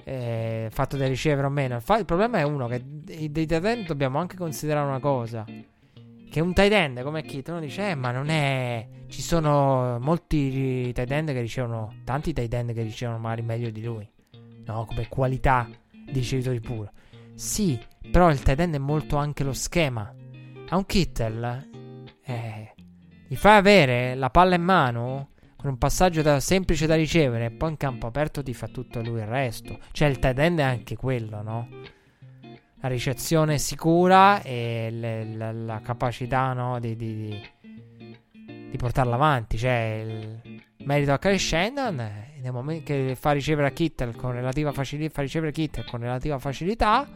eh, 0.03 0.67
fatto 0.71 0.97
di 0.97 1.07
ricevere 1.07 1.47
o 1.47 1.49
meno. 1.49 1.75
Il, 1.75 1.81
fa- 1.81 1.97
il 1.97 2.05
problema 2.05 2.39
è 2.39 2.43
uno 2.43 2.67
che 2.67 2.81
dei 2.83 3.31
tight 3.31 3.85
dobbiamo 3.85 4.19
anche 4.19 4.35
considerare 4.35 4.87
una 4.87 4.99
cosa. 4.99 5.45
Che 5.45 6.39
un 6.39 6.53
tight 6.53 6.71
end 6.71 7.03
come 7.03 7.23
Kit 7.23 7.47
uno 7.49 7.59
dice, 7.59 7.89
eh, 7.89 7.95
ma 7.95 8.11
non 8.11 8.29
è. 8.29 8.87
Ci 9.07 9.21
sono 9.21 9.99
molti 9.99 10.91
tight 10.93 11.11
end 11.11 11.31
che 11.31 11.41
ricevono. 11.41 11.93
Tanti 12.03 12.33
tight 12.33 12.53
end 12.53 12.73
che 12.73 12.81
ricevono 12.81 13.19
magari 13.19 13.41
meglio 13.41 13.69
di 13.69 13.83
lui. 13.83 14.09
No, 14.65 14.85
come 14.85 15.07
qualità 15.07 15.67
di 15.91 16.19
ricevitori 16.19 16.59
puro. 16.59 16.91
Sì, 17.33 17.79
però 18.11 18.29
il 18.29 18.41
tight 18.41 18.59
end 18.59 18.75
è 18.75 18.79
molto 18.79 19.17
anche 19.17 19.43
lo 19.43 19.53
schema. 19.53 20.13
A 20.69 20.77
un 20.77 20.85
Kittel, 20.85 21.69
eh, 22.23 22.73
gli 23.27 23.35
fai 23.35 23.57
avere 23.57 24.15
la 24.15 24.29
palla 24.29 24.55
in 24.55 24.63
mano 24.63 25.30
con 25.61 25.69
un 25.69 25.77
passaggio 25.77 26.23
da, 26.23 26.39
semplice 26.39 26.87
da 26.87 26.95
ricevere 26.95 27.45
e 27.45 27.51
poi 27.51 27.69
in 27.69 27.77
campo 27.77 28.07
aperto 28.07 28.41
ti 28.41 28.53
fa 28.53 28.67
tutto 28.67 28.99
lui 29.01 29.19
il 29.19 29.27
resto. 29.27 29.77
Cioè 29.91 30.07
il 30.07 30.17
tight 30.17 30.39
end 30.39 30.59
è 30.59 30.63
anche 30.63 30.95
quello, 30.95 31.43
no? 31.43 31.67
la 32.81 32.87
ricezione 32.87 33.59
sicura 33.59 34.41
e 34.41 34.89
le, 34.91 35.35
la, 35.35 35.51
la, 35.51 35.81
capacità 35.81 36.51
no, 36.53 36.79
di, 36.79 36.95
di, 36.95 37.39
di, 37.61 38.75
portarla 38.75 39.13
avanti. 39.13 39.59
Cioè, 39.59 40.03
il 40.03 40.63
merito 40.85 41.13
a 41.13 41.19
Kyle 41.19 41.69
nel 42.41 42.51
momento 42.51 42.85
che 42.85 43.15
fa 43.15 43.33
ricevere 43.33 43.67
a 43.67 43.71
Kittel 43.71 44.15
con 44.15 44.31
relativa 44.31 44.71
facilità, 44.71 45.13
fa 45.13 45.21
ricevere 45.21 45.51
Kittel 45.51 45.85
con 45.85 45.99
relativa 45.99 46.39
facilità. 46.39 47.07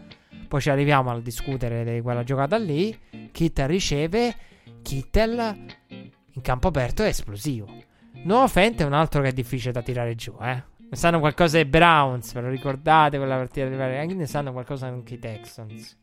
Poi 0.47 0.61
ci 0.61 0.69
arriviamo 0.69 1.09
a 1.09 1.19
discutere 1.19 1.83
di 1.83 2.01
quella 2.01 2.23
giocata 2.23 2.57
lì. 2.57 2.95
Kittel 3.31 3.67
riceve, 3.67 4.35
Kittel 4.83 5.55
in 5.87 6.41
campo 6.41 6.67
aperto 6.67 7.01
è 7.01 7.07
esplosivo. 7.07 7.93
No 8.25 8.47
Fent 8.47 8.81
è 8.81 8.83
un 8.83 8.93
altro 8.93 9.21
che 9.21 9.27
è 9.27 9.31
difficile 9.33 9.71
da 9.71 9.83
tirare 9.83 10.15
giù, 10.15 10.35
eh. 10.41 10.63
Ne 10.77 10.95
sanno 10.97 11.19
qualcosa 11.19 11.57
dei 11.57 11.65
Browns, 11.65 12.33
ve 12.33 12.41
lo 12.41 12.49
ricordate 12.49 13.17
quella 13.17 13.35
partita 13.35 13.67
di 13.67 13.75
Anche 13.75 14.15
ne 14.15 14.25
sanno 14.25 14.51
qualcosa 14.51 14.87
anche 14.87 15.13
i 15.13 15.19
Texans. 15.19 15.99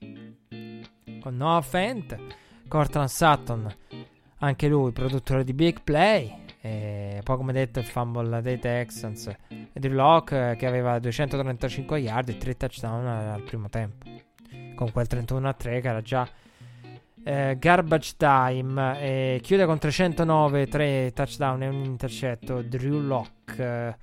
Con 1.20 1.36
Noah 1.36 1.60
Fent, 1.62 2.16
Cortland 2.68 3.08
Sutton, 3.08 3.74
anche 4.38 4.68
lui 4.68 4.92
produttore 4.92 5.42
di 5.42 5.52
big 5.52 5.82
play. 5.82 6.32
E 6.60 7.20
poi 7.24 7.36
come 7.36 7.52
detto 7.52 7.80
il 7.80 7.86
fumble 7.86 8.40
dei 8.40 8.60
Texans 8.60 9.26
e 9.26 9.80
Drew 9.80 9.94
Locke 9.94 10.54
che 10.56 10.66
aveva 10.66 11.00
235 11.00 11.98
yard 11.98 12.28
e 12.28 12.36
3 12.36 12.56
touchdown 12.56 13.04
al 13.04 13.42
primo 13.42 13.68
tempo. 13.68 14.06
Con 14.76 14.92
quel 14.92 15.08
31 15.08 15.48
a 15.48 15.52
3 15.54 15.80
che 15.80 15.88
era 15.88 16.00
già 16.00 16.28
eh, 17.24 17.56
garbage 17.58 18.14
time. 18.16 19.00
E 19.00 19.40
chiude 19.42 19.66
con 19.66 19.78
309, 19.78 20.66
3 20.66 21.12
touchdown 21.14 21.62
e 21.62 21.68
un 21.68 21.84
intercetto. 21.84 22.62
Drew 22.62 23.00
Locke. 23.00 23.98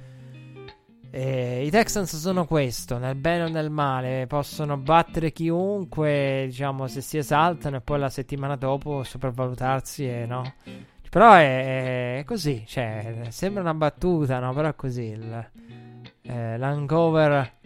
Eh, 1.12 1.66
I 1.66 1.70
Texans 1.72 2.16
sono 2.18 2.46
questo, 2.46 3.00
nel 3.00 3.16
bene 3.16 3.46
o 3.46 3.48
nel 3.48 3.72
male, 3.72 4.28
possono 4.28 4.78
battere 4.78 5.32
chiunque, 5.32 6.44
diciamo, 6.46 6.86
se 6.86 7.02
si 7.02 7.18
esaltano 7.18 7.78
e 7.78 7.82
poi 7.82 7.98
la 7.98 8.10
settimana 8.10 8.56
dopo 8.56 9.02
sopravvalutarsi 9.04 10.08
e 10.08 10.26
no. 10.28 10.54
Però 11.10 11.34
è, 11.34 12.20
è 12.20 12.24
così, 12.26 12.64
cioè, 12.68 13.26
sembra 13.30 13.62
una 13.62 13.74
battuta, 13.74 14.38
no? 14.38 14.54
Però 14.54 14.68
è 14.70 14.76
così. 14.76 15.06
Il, 15.06 15.50
eh, 16.22 16.58
l'hangover 16.58 17.58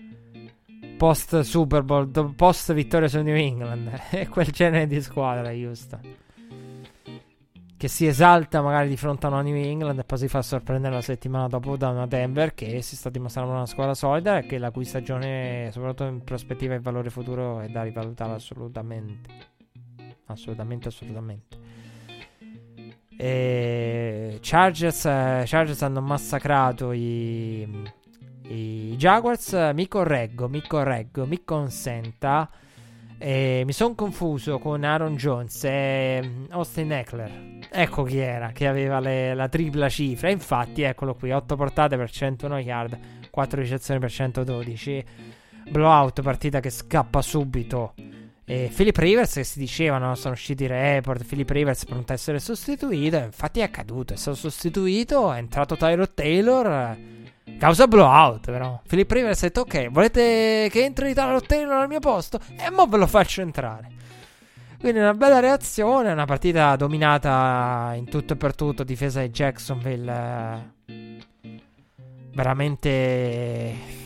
post 0.98 1.42
Super 1.42 1.84
Bowl, 1.84 2.10
post 2.36 2.74
vittoria 2.74 3.08
su 3.08 3.22
New 3.22 3.36
England, 3.36 3.90
è 4.12 4.28
quel 4.28 4.48
genere 4.48 4.88
di 4.88 5.02
squadra, 5.02 5.50
Houston 5.50 6.22
che 7.84 7.90
si 7.90 8.08
esalta 8.08 8.62
magari 8.62 8.88
di 8.88 8.96
fronte 8.96 9.26
a 9.26 9.30
una 9.30 9.42
New 9.42 9.58
England 9.58 10.00
e 10.00 10.04
poi 10.06 10.18
si 10.18 10.30
fa 10.30 10.42
sorprendere 10.42 10.94
la 10.94 11.02
settimana 11.02 11.50
dopo 11.50 11.76
da 11.76 11.90
una 11.90 12.08
Denver 12.08 12.54
che 12.54 12.82
si 12.82 12.96
sta 12.96 13.10
dimostrando 13.10 13.52
una 13.52 13.66
squadra 13.66 13.94
solida 13.94 14.38
e 14.38 14.46
che 14.46 14.58
la 14.58 14.72
cui 14.72 14.86
stagione, 14.86 15.68
soprattutto 15.74 16.06
in 16.06 16.24
prospettiva 16.24 16.76
e 16.76 16.80
valore 16.80 17.10
futuro, 17.10 17.60
è 17.60 17.68
da 17.68 17.84
rivalutare 17.84 18.36
assolutamente. 18.36 19.30
Assolutamente, 20.28 20.88
assolutamente. 20.88 21.58
E 23.18 24.40
Chargers, 24.42 25.04
eh, 25.04 25.44
Chargers 25.46 25.82
hanno 25.82 26.00
massacrato 26.00 26.94
i, 26.94 27.68
i 28.48 28.96
Jaguars. 28.98 29.72
Mi 29.74 29.88
correggo, 29.88 30.48
mi 30.50 30.62
correggo, 30.62 31.26
mi 31.26 31.44
consenta. 31.44 32.50
E 33.18 33.64
mi 33.66 33.72
sono 33.72 33.96
confuso 33.96 34.60
con 34.60 34.84
Aaron 34.84 35.16
Jones 35.16 35.64
e 35.64 36.46
Austin 36.50 36.92
Eckler. 36.92 37.60
Ecco 37.72 38.04
chi 38.04 38.18
era, 38.18 38.52
che 38.52 38.68
aveva 38.68 39.00
le, 39.00 39.34
la 39.34 39.48
tripla 39.48 39.88
cifra. 39.88 40.30
Infatti, 40.30 40.82
eccolo 40.82 41.16
qui: 41.16 41.32
8 41.32 41.56
portate 41.56 41.96
per 41.96 42.12
101 42.12 42.60
yard, 42.60 43.00
4 43.30 43.62
ricezioni 43.62 44.00
per 44.00 44.12
112. 44.12 45.06
blowout, 45.70 46.22
partita 46.22 46.60
che 46.60 46.70
scappa 46.70 47.22
subito. 47.22 47.94
E 48.46 48.70
Philip 48.76 48.98
Rivers, 48.98 49.36
che 49.36 49.44
si 49.46 49.58
dicevano, 49.58 50.16
sono 50.16 50.34
usciti 50.34 50.66
i 50.66 50.68
report, 50.68 51.24
Philip 51.24 51.50
Rivers 51.50 51.86
pronto 51.86 52.12
a 52.12 52.16
essere 52.16 52.40
sostituito, 52.40 53.16
infatti 53.16 53.62
è 53.62 53.64
accaduto, 53.64 54.14
è 54.14 54.18
stato 54.18 54.36
sostituito, 54.36 55.32
è 55.32 55.38
entrato 55.38 55.78
Tyro 55.78 56.10
Taylor, 56.10 56.98
causa 57.58 57.88
blowout 57.88 58.46
però. 58.46 58.82
Philip 58.88 59.12
Rivers 59.12 59.44
ha 59.44 59.48
detto, 59.48 59.62
ok, 59.62 59.90
volete 59.90 60.68
che 60.72 60.84
entri 60.84 61.14
Tyro 61.14 61.42
Taylor 61.42 61.82
al 61.82 61.88
mio 61.88 62.00
posto? 62.00 62.40
E 62.58 62.70
mo 62.70 62.86
ve 62.86 62.98
lo 62.98 63.08
faccio 63.08 63.42
entrare. 63.42 63.90
Quindi 64.80 65.00
una 65.00 65.14
bella 65.14 65.40
reazione, 65.40 66.12
una 66.12 66.26
partita 66.26 66.76
dominata 66.76 67.94
in 67.96 68.06
tutto 68.06 68.34
e 68.34 68.36
per 68.36 68.54
tutto, 68.54 68.84
difesa 68.84 69.22
di 69.22 69.30
Jacksonville 69.30 70.72
veramente 72.34 74.02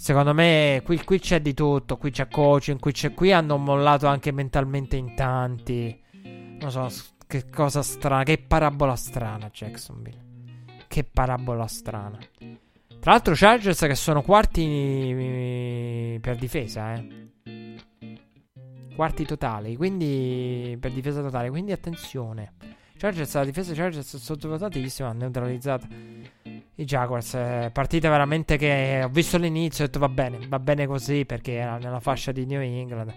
Secondo 0.00 0.32
me 0.32 0.80
qui, 0.82 1.04
qui, 1.04 1.18
c'è 1.18 1.42
di 1.42 1.52
tutto, 1.52 1.98
qui 1.98 2.10
c'è 2.10 2.26
coaching, 2.26 2.80
qui, 2.80 2.90
c'è, 2.92 3.12
qui 3.12 3.32
hanno 3.32 3.58
mollato 3.58 4.06
anche 4.06 4.32
mentalmente 4.32 4.96
in 4.96 5.14
tanti. 5.14 6.02
Non 6.58 6.70
so, 6.70 6.88
che 7.26 7.50
cosa 7.50 7.82
strana, 7.82 8.22
che 8.22 8.38
parabola 8.38 8.96
strana 8.96 9.50
Jacksonville. 9.50 10.29
Che 10.90 11.04
parabola 11.04 11.68
strana. 11.68 12.18
Tra 12.98 13.12
l'altro 13.12 13.34
Chargers 13.36 13.78
che 13.78 13.94
sono 13.94 14.22
quarti 14.22 16.18
per 16.20 16.36
difesa, 16.36 16.94
eh. 16.94 17.28
Quarti 18.96 19.24
totali, 19.24 19.76
quindi 19.76 20.76
per 20.80 20.90
difesa 20.90 21.22
totale, 21.22 21.48
quindi 21.48 21.70
attenzione. 21.70 22.54
Chargers, 22.96 23.32
la 23.34 23.44
difesa 23.44 23.72
Chargers 23.72 24.16
sottovalutatissima, 24.16 25.12
neutralizzata 25.12 25.86
i 26.74 26.84
Jaguars. 26.84 27.34
Eh, 27.34 27.70
partita 27.72 28.10
veramente 28.10 28.56
che 28.56 29.02
ho 29.04 29.08
visto 29.10 29.38
l'inizio 29.38 29.84
e 29.84 29.86
ho 29.86 29.90
detto 29.90 30.00
va 30.00 30.08
bene, 30.08 30.40
va 30.48 30.58
bene 30.58 30.88
così 30.88 31.24
perché 31.24 31.52
era 31.52 31.78
nella 31.78 32.00
fascia 32.00 32.32
di 32.32 32.46
New 32.46 32.60
England. 32.60 33.14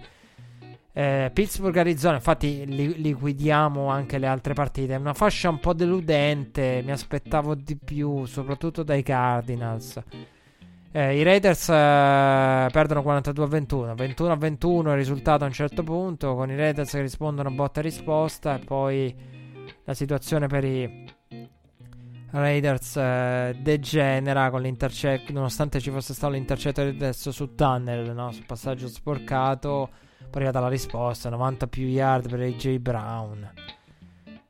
Eh, 0.95 1.32
Pittsburgh 1.34 1.76
Arizona, 1.76 2.15
infatti 2.15 2.65
li- 2.68 3.02
liquidiamo 3.02 3.88
anche 3.88 4.20
le 4.20 4.28
altre 4.28 4.53
partite. 4.53 4.94
È 4.94 4.98
una 4.98 5.14
fascia 5.14 5.49
un 5.49 5.60
po' 5.60 5.74
deludente. 5.74 6.82
Mi 6.86 6.91
aspettavo 6.91 7.56
di 7.56 7.76
più, 7.76 8.26
soprattutto 8.26 8.84
dai 8.84 9.02
Cardinals. 9.02 10.02
Eh, 10.91 11.18
I 11.18 11.24
Raiders 11.24 11.70
eh, 11.70 12.70
perdono 12.72 13.02
42 13.02 13.44
a 13.44 13.48
21. 13.48 13.95
21 13.95 14.32
a 14.32 14.36
21 14.36 14.90
è 14.90 14.91
il 14.91 14.98
risultato 14.99 15.44
a 15.44 15.48
un 15.48 15.53
certo 15.53 15.82
punto. 15.82 16.36
Con 16.36 16.52
i 16.52 16.56
Raiders 16.56 16.91
che 16.91 17.02
rispondono 17.02 17.49
botta 17.49 17.80
e 17.80 17.84
risposta. 17.84 18.56
E 18.56 18.60
poi 18.60 19.15
la 19.86 19.94
situazione 19.95 20.45
per 20.45 20.64
i 20.64 21.11
Raiders 22.30 22.98
eh, 22.98 23.56
degenera 23.60 24.49
con 24.49 24.61
l'intercetto, 24.61 25.32
nonostante 25.34 25.80
ci 25.80 25.91
fosse 25.91 26.14
stato 26.14 26.34
l'intercetto 26.34 26.82
adesso 26.82 27.32
su 27.32 27.53
Tunnel, 27.53 28.14
no? 28.14 28.32
sul 28.32 28.45
passaggio 28.45 28.88
sporcato, 28.88 29.90
poi 30.34 30.41
è 30.41 30.45
arrivata 30.45 30.61
la 30.61 30.69
risposta, 30.69 31.30
90 31.30 31.68
più 31.68 31.85
yard 31.85 32.27
per 32.27 32.39
AJ 32.39 32.77
Brown. 32.77 33.53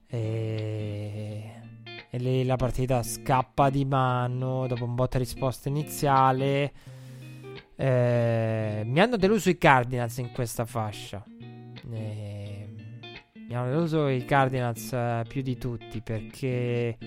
E... 0.07 1.53
e 2.09 2.17
lì 2.17 2.45
la 2.45 2.55
partita 2.55 3.03
scappa 3.03 3.69
di 3.69 3.83
mano 3.83 4.65
dopo 4.67 4.85
un 4.85 4.95
botta 4.95 5.17
risposta 5.17 5.67
iniziale. 5.67 6.71
Eh, 7.75 8.83
mi 8.85 8.99
hanno 9.01 9.17
deluso 9.17 9.49
i 9.49 9.57
Cardinals 9.57 10.17
in 10.19 10.31
questa 10.31 10.63
fascia. 10.63 11.21
Eh, 11.91 12.73
mi 13.35 13.53
hanno 13.53 13.69
deluso 13.69 14.07
i 14.07 14.23
Cardinals 14.23 14.93
eh, 14.93 15.25
più 15.27 15.41
di 15.41 15.57
tutti 15.57 15.99
perché 15.99 16.97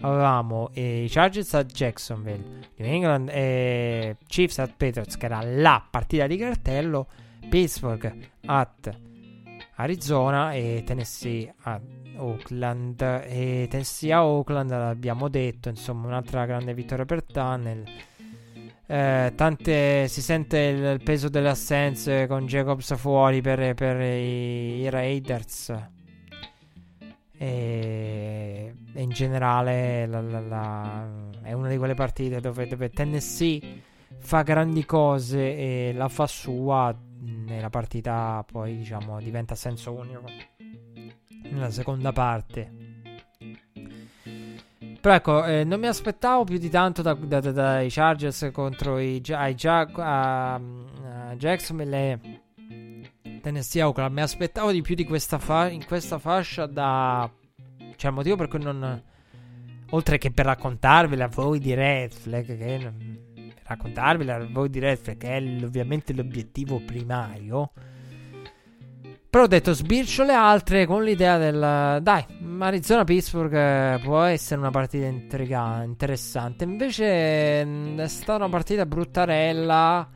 avevamo 0.00 0.70
eh, 0.72 1.04
i 1.04 1.08
Chargers 1.08 1.54
a 1.54 1.62
Jacksonville, 1.62 2.70
New 2.74 2.92
England 2.92 3.28
e 3.28 4.16
Chiefs 4.26 4.58
at 4.58 4.72
Patriots, 4.76 5.16
che 5.16 5.26
era 5.26 5.40
la 5.44 5.86
partita 5.88 6.26
di 6.26 6.36
cartello, 6.36 7.06
Pittsburgh 7.48 8.30
at 8.46 8.98
Arizona 9.76 10.52
e 10.52 10.82
Tennessee 10.84 11.52
a 11.62 11.80
Oakland. 12.16 13.00
E 13.00 13.66
Tennessee 13.68 14.12
a 14.12 14.24
Oakland 14.24 14.70
l'abbiamo 14.70 15.28
detto, 15.28 15.68
insomma, 15.68 16.06
un'altra 16.06 16.46
grande 16.46 16.74
vittoria 16.74 17.04
per 17.04 17.22
Tunnel. 17.24 17.84
Eh, 18.88 19.32
tante, 19.34 20.06
si 20.06 20.22
sente 20.22 20.58
il, 20.58 21.02
peso 21.02 21.28
delle 21.28 21.48
assenze 21.48 22.26
con 22.28 22.46
Jacobs 22.46 22.96
fuori 22.96 23.40
per, 23.40 23.74
per 23.74 24.00
i, 24.00 24.80
i 24.82 24.90
Raiders 24.90 25.74
e, 27.38 28.74
e 28.92 29.02
in 29.02 29.10
generale 29.10 30.06
la, 30.06 30.20
la, 30.20 30.40
la, 30.40 31.08
è 31.42 31.52
una 31.52 31.68
di 31.68 31.76
quelle 31.76 31.94
partite 31.94 32.40
dove, 32.40 32.66
dove, 32.66 32.90
Tennessee 32.90 33.82
fa 34.18 34.42
grandi 34.42 34.84
cose 34.84 35.56
e 35.56 35.92
la 35.94 36.08
fa 36.08 36.26
sua 36.26 36.94
nella 37.26 37.70
partita 37.70 38.44
poi 38.50 38.78
diciamo 38.78 39.20
diventa 39.20 39.54
senso 39.54 39.92
unico 39.92 40.24
nella 41.50 41.70
seconda 41.70 42.12
parte 42.12 42.84
però 45.00 45.14
ecco 45.14 45.44
eh, 45.44 45.64
non 45.64 45.78
mi 45.80 45.86
aspettavo 45.86 46.44
più 46.44 46.58
di 46.58 46.68
tanto 46.68 47.02
da, 47.02 47.14
da, 47.14 47.40
da, 47.40 47.52
dai 47.52 47.88
Chargers 47.90 48.50
contro 48.52 48.98
i, 48.98 49.22
ai 49.30 49.54
Jag- 49.54 49.98
a, 49.98 50.54
a 50.54 51.34
Jacksonville 51.36 52.12
e 52.12 52.40
Tennessee 53.46 53.80
Oakland. 53.80 54.12
Mi 54.12 54.22
aspettavo 54.22 54.72
di 54.72 54.82
più 54.82 54.96
di 54.96 55.04
questa 55.04 55.38
fa- 55.38 55.68
in 55.68 55.86
questa 55.86 56.18
fascia 56.18 56.66
da... 56.66 57.30
Cioè, 57.94 58.10
il 58.10 58.16
motivo 58.16 58.34
per 58.34 58.48
cui 58.48 58.60
non... 58.60 59.00
Oltre 59.90 60.18
che 60.18 60.32
per 60.32 60.46
raccontarvela 60.46 61.26
a 61.26 61.28
voi 61.28 61.60
di 61.60 61.72
Red 61.72 62.10
Flag, 62.10 62.44
che... 62.44 62.92
Raccontarvela 63.66 64.36
a 64.36 64.46
voi 64.50 64.70
di 64.70 64.78
Red 64.78 64.98
Flag, 64.98 65.16
che 65.16 65.36
è 65.36 65.64
ovviamente 65.64 66.12
l'obiettivo 66.12 66.80
primario. 66.84 67.72
Però 69.28 69.44
ho 69.44 69.48
detto 69.48 69.74
sbircio 69.74 70.24
le 70.24 70.32
altre 70.32 70.86
con 70.86 71.04
l'idea 71.04 71.36
del... 71.36 72.00
Dai, 72.00 72.24
Arizona-Pittsburgh 72.58 73.52
eh, 73.52 74.00
può 74.02 74.22
essere 74.22 74.60
una 74.60 74.70
partita 74.70 75.04
intrigante, 75.04 75.84
interessante. 75.84 76.64
Invece 76.64 77.64
mm, 77.64 77.98
è 77.98 78.08
stata 78.08 78.36
una 78.36 78.48
partita 78.48 78.86
bruttarella 78.86 80.08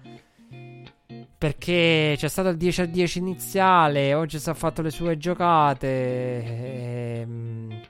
perché 1.37 2.15
c'è 2.17 2.29
stato 2.29 2.49
il 2.49 2.57
10 2.57 2.81
a 2.83 2.87
10 2.87 3.19
iniziale, 3.19 4.15
oggi 4.15 4.39
si 4.39 4.49
è 4.49 4.55
fatto 4.55 4.83
le 4.83 4.91
sue 4.91 5.19
giocate. 5.19 7.21
Ehm, 7.21 7.81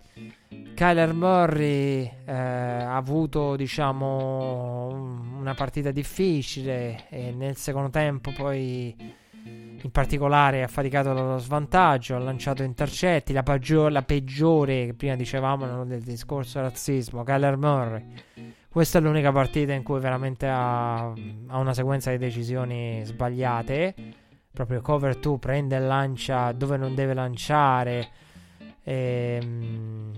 Kyler 0.74 1.12
Murray 1.12 2.10
eh, 2.24 2.32
ha 2.32 2.96
avuto, 2.96 3.56
diciamo, 3.56 5.29
una 5.40 5.54
partita 5.54 5.90
difficile 5.90 7.06
e 7.08 7.32
nel 7.32 7.56
secondo 7.56 7.90
tempo 7.90 8.32
poi 8.32 8.94
in 9.82 9.90
particolare 9.90 10.62
ha 10.62 10.68
faticato 10.68 11.12
lo 11.12 11.38
svantaggio, 11.38 12.14
ha 12.14 12.18
lanciato 12.18 12.62
intercetti, 12.62 13.32
la, 13.32 13.42
peggior- 13.42 13.90
la 13.90 14.02
peggiore, 14.02 14.86
che 14.86 14.94
prima 14.94 15.16
dicevamo 15.16 15.84
del 15.84 16.02
discorso 16.02 16.60
razzismo, 16.60 17.24
Kyler 17.24 17.56
Murray 17.56 18.04
questa 18.70 18.98
è 18.98 19.00
l'unica 19.00 19.32
partita 19.32 19.72
in 19.72 19.82
cui 19.82 19.98
veramente 19.98 20.46
ha, 20.46 21.06
ha 21.08 21.58
una 21.58 21.74
sequenza 21.74 22.12
di 22.12 22.18
decisioni 22.18 23.02
sbagliate. 23.04 23.94
Proprio 24.52 24.80
cover 24.80 25.16
2 25.18 25.38
prende 25.40 25.74
e 25.74 25.80
lancia 25.80 26.52
dove 26.52 26.76
non 26.76 26.94
deve 26.94 27.12
lanciare. 27.12 28.08
Ehm, 28.84 30.12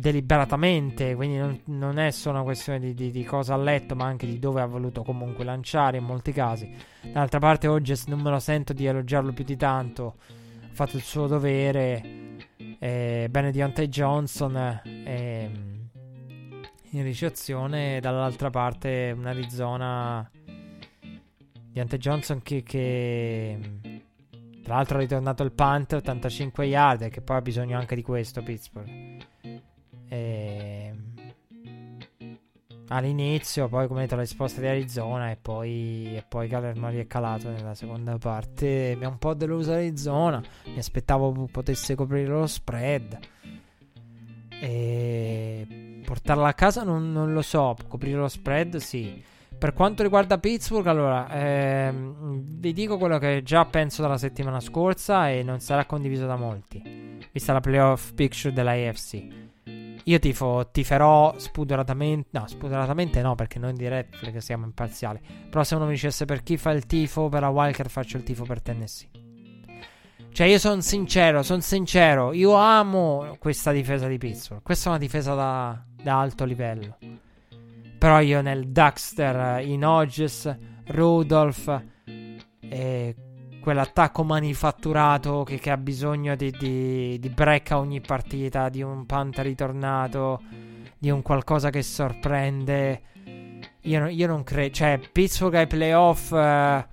deliberatamente, 0.00 1.14
quindi 1.14 1.36
non, 1.36 1.60
non, 1.66 1.98
è 1.98 2.10
solo 2.10 2.36
una 2.36 2.44
questione 2.44 2.78
di, 2.80 2.94
di, 2.94 3.10
di, 3.10 3.22
cosa 3.22 3.52
ha 3.52 3.58
letto, 3.58 3.94
ma 3.94 4.06
anche 4.06 4.26
di 4.26 4.38
dove 4.38 4.62
ha 4.62 4.66
voluto 4.66 5.02
comunque 5.02 5.44
lanciare 5.44 5.98
in 5.98 6.04
molti 6.04 6.32
casi. 6.32 6.74
D'altra 7.12 7.38
parte, 7.38 7.68
oggi 7.68 7.94
non 8.06 8.20
me 8.20 8.30
lo 8.30 8.38
sento 8.38 8.72
di 8.72 8.86
elogiarlo 8.86 9.32
più 9.32 9.44
di 9.44 9.56
tanto. 9.56 10.16
Ha 10.62 10.68
fatto 10.72 10.96
il 10.96 11.02
suo 11.02 11.26
dovere. 11.26 12.38
Eh, 12.78 13.28
bene 13.30 13.52
Deontay 13.52 13.88
Johnson. 13.88 14.80
Eh, 14.82 15.50
in 16.92 17.02
ricezione 17.02 18.00
dall'altra 18.00 18.48
parte 18.48 19.14
un 19.14 19.26
Arizona 19.26 20.28
di 21.72 21.78
Ante 21.78 21.98
Johnson 21.98 22.42
che, 22.42 22.64
che, 22.64 23.58
tra 24.64 24.74
l'altro 24.74 24.96
ha 24.96 25.00
ritornato 25.00 25.44
il 25.44 25.52
punt 25.52 25.92
85 25.92 26.64
yard 26.64 27.08
che 27.10 27.20
poi 27.20 27.36
ha 27.36 27.42
bisogno 27.42 27.78
anche 27.78 27.94
di 27.94 28.02
questo 28.02 28.42
Pittsburgh 28.42 29.09
e... 30.10 30.94
all'inizio 32.88 33.68
poi 33.68 33.86
come 33.86 34.02
detto 34.02 34.16
la 34.16 34.22
risposta 34.22 34.60
di 34.60 34.66
Arizona 34.66 35.30
e 35.30 35.36
poi, 35.36 36.16
e 36.16 36.24
poi 36.28 36.48
Murray 36.48 37.00
è 37.00 37.06
calato 37.06 37.48
nella 37.50 37.74
seconda 37.74 38.18
parte 38.18 38.96
mi 38.98 39.04
ha 39.04 39.08
un 39.08 39.18
po' 39.18 39.34
deluso 39.34 39.72
Arizona 39.72 40.42
mi 40.64 40.78
aspettavo 40.78 41.48
potesse 41.50 41.94
coprire 41.94 42.28
lo 42.28 42.46
spread 42.46 43.18
e 44.60 46.00
Portarla 46.10 46.48
a 46.48 46.54
casa 46.54 46.82
non, 46.82 47.12
non, 47.12 47.32
lo 47.32 47.40
so. 47.40 47.76
Coprire 47.86 48.18
lo 48.18 48.26
spread, 48.26 48.78
sì. 48.78 49.22
Per 49.56 49.72
quanto 49.72 50.02
riguarda 50.02 50.38
Pittsburgh, 50.38 50.88
allora, 50.88 51.30
ehm, 51.30 52.42
vi 52.58 52.72
dico 52.72 52.98
quello 52.98 53.18
che 53.18 53.42
già 53.44 53.64
penso 53.64 54.02
dalla 54.02 54.18
settimana 54.18 54.58
scorsa 54.58 55.30
e 55.30 55.44
non 55.44 55.60
sarà 55.60 55.84
condiviso 55.84 56.26
da 56.26 56.34
molti, 56.34 56.82
vista 57.30 57.52
la 57.52 57.60
playoff 57.60 58.12
picture 58.14 58.52
della 58.52 58.72
AFC. 58.72 59.49
Io 60.04 60.18
tifo, 60.18 60.68
tiferò 60.72 61.34
spudoratamente. 61.36 62.28
No, 62.32 62.46
spudoratamente 62.46 63.20
no, 63.22 63.34
perché 63.34 63.58
noi 63.58 63.74
di 63.74 63.88
Red 63.88 64.36
siamo 64.38 64.64
imparziali. 64.64 65.20
Però 65.48 65.62
se 65.64 65.74
uno 65.74 65.86
mi 65.86 65.92
dicesse 65.92 66.24
per 66.24 66.42
chi 66.42 66.56
fa 66.56 66.70
il 66.70 66.86
tifo, 66.86 67.28
per 67.28 67.42
la 67.42 67.48
Walker 67.48 67.88
faccio 67.88 68.16
il 68.16 68.22
tifo 68.22 68.44
per 68.44 68.62
Tennessee. 68.62 69.08
Cioè, 70.32 70.46
io 70.46 70.58
sono 70.58 70.80
sincero, 70.80 71.42
sono 71.42 71.60
sincero. 71.60 72.32
Io 72.32 72.54
amo 72.54 73.36
questa 73.38 73.72
difesa 73.72 74.06
di 74.06 74.16
Pittsburgh. 74.16 74.62
Questa 74.62 74.86
è 74.86 74.90
una 74.90 75.00
difesa 75.00 75.34
da, 75.34 75.84
da 76.02 76.20
alto 76.20 76.44
livello. 76.44 76.98
Però 77.98 78.20
io 78.20 78.40
nel 78.40 78.68
Duxter, 78.68 79.62
in 79.66 79.84
Hodges, 79.84 80.56
Rudolph 80.86 81.82
e 82.60 83.14
quell'attacco 83.60 84.24
manifatturato 84.24 85.44
che, 85.44 85.58
che 85.58 85.70
ha 85.70 85.76
bisogno 85.76 86.34
di, 86.34 86.50
di, 86.50 87.18
di, 87.18 87.28
break 87.28 87.70
a 87.70 87.78
ogni 87.78 88.00
partita, 88.00 88.68
di 88.68 88.82
un 88.82 89.06
punt 89.06 89.38
ritornato, 89.38 90.42
di 90.98 91.10
un 91.10 91.22
qualcosa 91.22 91.70
che 91.70 91.82
sorprende. 91.82 93.02
Io, 93.82 94.06
io 94.06 94.26
non 94.26 94.42
credo, 94.42 94.74
cioè 94.74 95.00
Pittsburgh 95.12 95.54
ai 95.54 95.66
playoff. 95.66 96.32
Eh, 96.32 96.86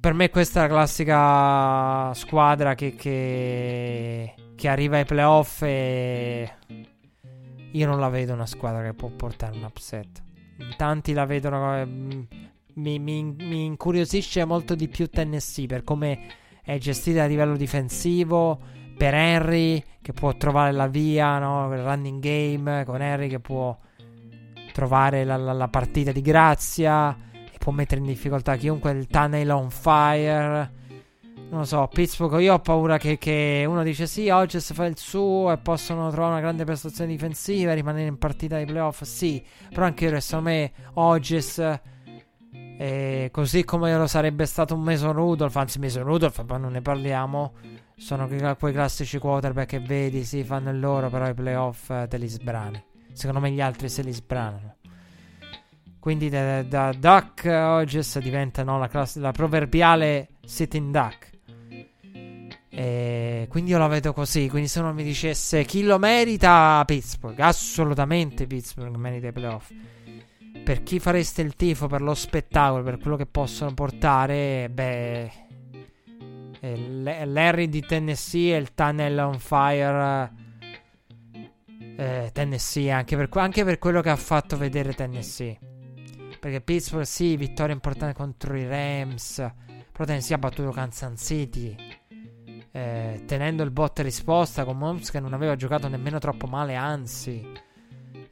per 0.00 0.14
me 0.14 0.30
questa 0.30 0.60
è 0.60 0.62
la 0.68 0.74
classica 0.74 2.14
squadra 2.14 2.74
che, 2.74 2.94
che, 2.94 4.34
che 4.54 4.68
arriva 4.68 4.98
ai 4.98 5.04
playoff 5.04 5.62
e 5.62 6.52
io 7.72 7.86
non 7.86 7.98
la 7.98 8.08
vedo 8.08 8.32
una 8.32 8.46
squadra 8.46 8.82
che 8.82 8.94
può 8.94 9.08
portare 9.08 9.56
un 9.56 9.64
upset. 9.64 10.22
Tanti 10.76 11.12
la 11.12 11.26
vedono 11.26 11.76
eh, 11.76 12.26
mi, 12.76 12.98
mi, 12.98 13.22
mi 13.22 13.64
incuriosisce 13.64 14.44
molto 14.44 14.74
di 14.74 14.88
più 14.88 15.08
Tennessee 15.08 15.66
per 15.66 15.84
come 15.84 16.26
è 16.62 16.78
gestita 16.78 17.22
a 17.22 17.26
livello 17.26 17.56
difensivo. 17.56 18.58
Per 18.96 19.12
Henry 19.12 19.82
che 20.00 20.12
può 20.12 20.34
trovare 20.36 20.72
la 20.72 20.86
via, 20.86 21.38
no? 21.38 21.72
il 21.74 21.82
running 21.82 22.18
game 22.20 22.84
con 22.84 23.02
Henry 23.02 23.28
che 23.28 23.40
può 23.40 23.76
trovare 24.72 25.24
la, 25.24 25.36
la, 25.36 25.52
la, 25.52 25.68
partita 25.68 26.12
di 26.12 26.22
grazia 26.22 27.14
e 27.32 27.58
può 27.58 27.72
mettere 27.72 28.00
in 28.00 28.06
difficoltà 28.06 28.56
chiunque. 28.56 28.90
Il 28.92 29.06
tunnel 29.06 29.50
on 29.50 29.70
fire. 29.70 30.72
Non 31.48 31.60
lo 31.60 31.64
so, 31.64 31.88
Pittsburgh, 31.92 32.40
io 32.40 32.54
ho 32.54 32.58
paura 32.58 32.98
che, 32.98 33.18
che 33.18 33.64
uno 33.68 33.84
dice 33.84 34.06
sì, 34.06 34.30
Hodges 34.30 34.72
fa 34.72 34.86
il 34.86 34.98
suo 34.98 35.52
e 35.52 35.58
possono 35.58 36.10
trovare 36.10 36.32
una 36.32 36.40
grande 36.40 36.64
prestazione 36.64 37.10
difensiva 37.10 37.70
e 37.70 37.74
rimanere 37.74 38.08
in 38.08 38.18
partita 38.18 38.58
di 38.58 38.64
playoff. 38.64 39.02
Sì, 39.02 39.44
però 39.68 39.84
anche 39.84 40.06
io, 40.06 40.20
secondo 40.20 40.50
me, 40.50 40.72
Hodges 40.94 41.80
e 42.78 43.30
così 43.32 43.64
come 43.64 43.96
lo 43.96 44.06
sarebbe 44.06 44.44
stato 44.44 44.74
un 44.74 44.82
Mason 44.82 45.12
Rudolph, 45.12 45.56
anzi 45.56 45.78
Mason 45.78 46.02
Rudolph, 46.02 46.44
ma 46.46 46.58
non 46.58 46.72
ne 46.72 46.82
parliamo. 46.82 47.54
Sono 47.96 48.28
quei 48.28 48.72
classici 48.72 49.18
quarterback 49.18 49.68
che 49.68 49.80
vedi, 49.80 50.24
sì, 50.24 50.44
fanno 50.44 50.70
il 50.70 50.78
loro, 50.78 51.08
però 51.08 51.26
i 51.28 51.34
playoff 51.34 51.88
eh, 51.88 52.06
te 52.08 52.18
li 52.18 52.28
sbrani. 52.28 52.82
Secondo 53.12 53.40
me 53.40 53.50
gli 53.50 53.62
altri 53.62 53.88
se 53.88 54.02
li 54.02 54.12
sbranano. 54.12 54.74
Quindi 55.98 56.28
da, 56.28 56.62
da 56.62 56.92
Duck 56.92 57.46
Hodges 57.46 58.18
diventa 58.18 58.62
no, 58.62 58.78
la, 58.78 58.88
class- 58.88 59.16
la 59.16 59.32
proverbiale 59.32 60.28
sitting 60.44 60.92
duck. 60.92 61.30
E 62.68 63.46
quindi 63.48 63.70
io 63.70 63.78
la 63.78 63.88
vedo 63.88 64.12
così. 64.12 64.50
Quindi 64.50 64.68
se 64.68 64.80
uno 64.80 64.92
mi 64.92 65.02
dicesse 65.02 65.64
chi 65.64 65.82
lo 65.82 65.98
merita, 65.98 66.82
Pittsburgh. 66.84 67.40
Assolutamente 67.40 68.46
Pittsburgh 68.46 68.94
merita 68.96 69.28
i 69.28 69.32
playoff 69.32 69.72
per 70.66 70.82
chi 70.82 70.98
fareste 70.98 71.42
il 71.42 71.54
tifo 71.54 71.86
per 71.86 72.02
lo 72.02 72.12
spettacolo, 72.12 72.82
per 72.82 72.98
quello 72.98 73.14
che 73.14 73.26
possono 73.26 73.72
portare, 73.72 74.68
beh, 74.68 75.30
eh, 76.58 77.24
Larry 77.24 77.68
di 77.68 77.82
Tennessee 77.82 78.52
e 78.52 78.58
il 78.58 78.74
Tunnel 78.74 79.16
on 79.16 79.38
Fire. 79.38 80.32
Eh, 81.96 82.30
Tennessee, 82.32 82.90
anche 82.90 83.14
per, 83.14 83.28
anche 83.34 83.62
per 83.62 83.78
quello 83.78 84.00
che 84.00 84.10
ha 84.10 84.16
fatto 84.16 84.56
vedere 84.56 84.92
Tennessee. 84.92 85.56
Perché 86.40 86.60
Pittsburgh, 86.60 87.04
sì, 87.04 87.36
vittoria 87.36 87.72
importante 87.72 88.14
contro 88.14 88.56
i 88.56 88.66
Rams. 88.66 89.36
Però 89.92 90.04
Tennessee 90.04 90.34
ha 90.34 90.38
battuto 90.38 90.70
Kansas 90.70 91.24
City. 91.24 91.76
Eh, 92.72 93.22
tenendo 93.24 93.62
il 93.62 93.70
bot 93.70 94.00
risposta 94.00 94.64
con 94.64 94.78
Moms 94.78 95.12
che 95.12 95.20
non 95.20 95.32
aveva 95.32 95.54
giocato 95.54 95.86
nemmeno 95.86 96.18
troppo 96.18 96.48
male, 96.48 96.74
anzi. 96.74 97.52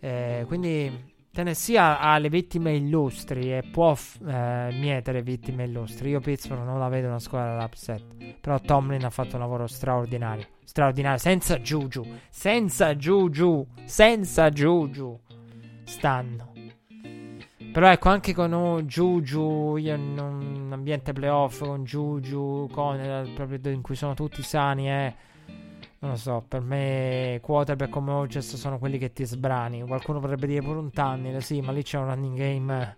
Eh, 0.01 0.43
quindi 0.49 1.14
Tennessee 1.35 1.77
ha, 1.77 1.99
ha, 1.99 2.17
le 2.19 2.29
vittime 2.29 2.75
illustri 2.75 3.53
e 3.53 3.65
può 3.69 3.93
eh, 4.25 4.69
mietere 4.73 5.21
vittime 5.21 5.65
illustri. 5.65 6.11
Io 6.11 6.21
Pittsburgh 6.21 6.63
non 6.63 6.79
la 6.79 6.89
vedo 6.89 7.09
una 7.09 7.19
squadra 7.19 7.59
d'upset. 7.59 8.37
Però 8.41 8.61
Tomlin 8.61 9.05
ha 9.05 9.11
fatto 9.11 9.35
un 9.35 9.41
lavoro 9.41 9.67
straordinario. 9.67 10.47
Straordinario, 10.63 11.19
senza 11.19 11.59
Juju. 11.59 12.05
Senza 12.31 12.95
Juju. 12.95 13.67
Senza 13.85 14.49
Juju. 14.51 15.21
Stanno. 15.83 16.53
Però 17.73 17.91
ecco, 17.91 18.11
anche 18.11 18.33
con 18.33 18.53
oh, 18.53 18.83
Juju, 18.83 19.77
io 19.77 19.95
in 19.97 20.17
un 20.17 20.69
ambiente 20.71 21.13
playoff 21.13 21.65
con 21.65 21.83
Juju, 21.83 22.69
con, 22.71 23.01
eh, 23.01 23.33
proprio 23.35 23.59
in 23.73 23.83
cui 23.83 23.97
sono 23.97 24.15
tutti 24.15 24.41
sani, 24.41 24.89
eh 24.89 25.15
non 26.05 26.13
lo 26.13 26.19
so, 26.19 26.45
per 26.47 26.61
me 26.61 27.39
quarterback 27.41 27.91
come 27.91 28.13
Hodges 28.13 28.57
sono 28.57 28.79
quelli 28.79 28.99
che 28.99 29.13
ti 29.13 29.25
sbrani. 29.25 29.83
Qualcuno 29.83 30.21
potrebbe 30.21 30.47
dire 30.47 30.61
pure 30.61 30.79
un 30.79 30.91
tunnel, 30.91 31.43
sì, 31.43 31.63
ma 31.63 31.73
lì 31.73 31.83
c'è 31.83 31.99
un 31.99 32.05
running 32.07 32.37
game 32.37 32.97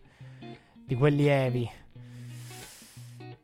di 0.85 0.95
quelli 0.97 1.27
heavy. 1.27 1.71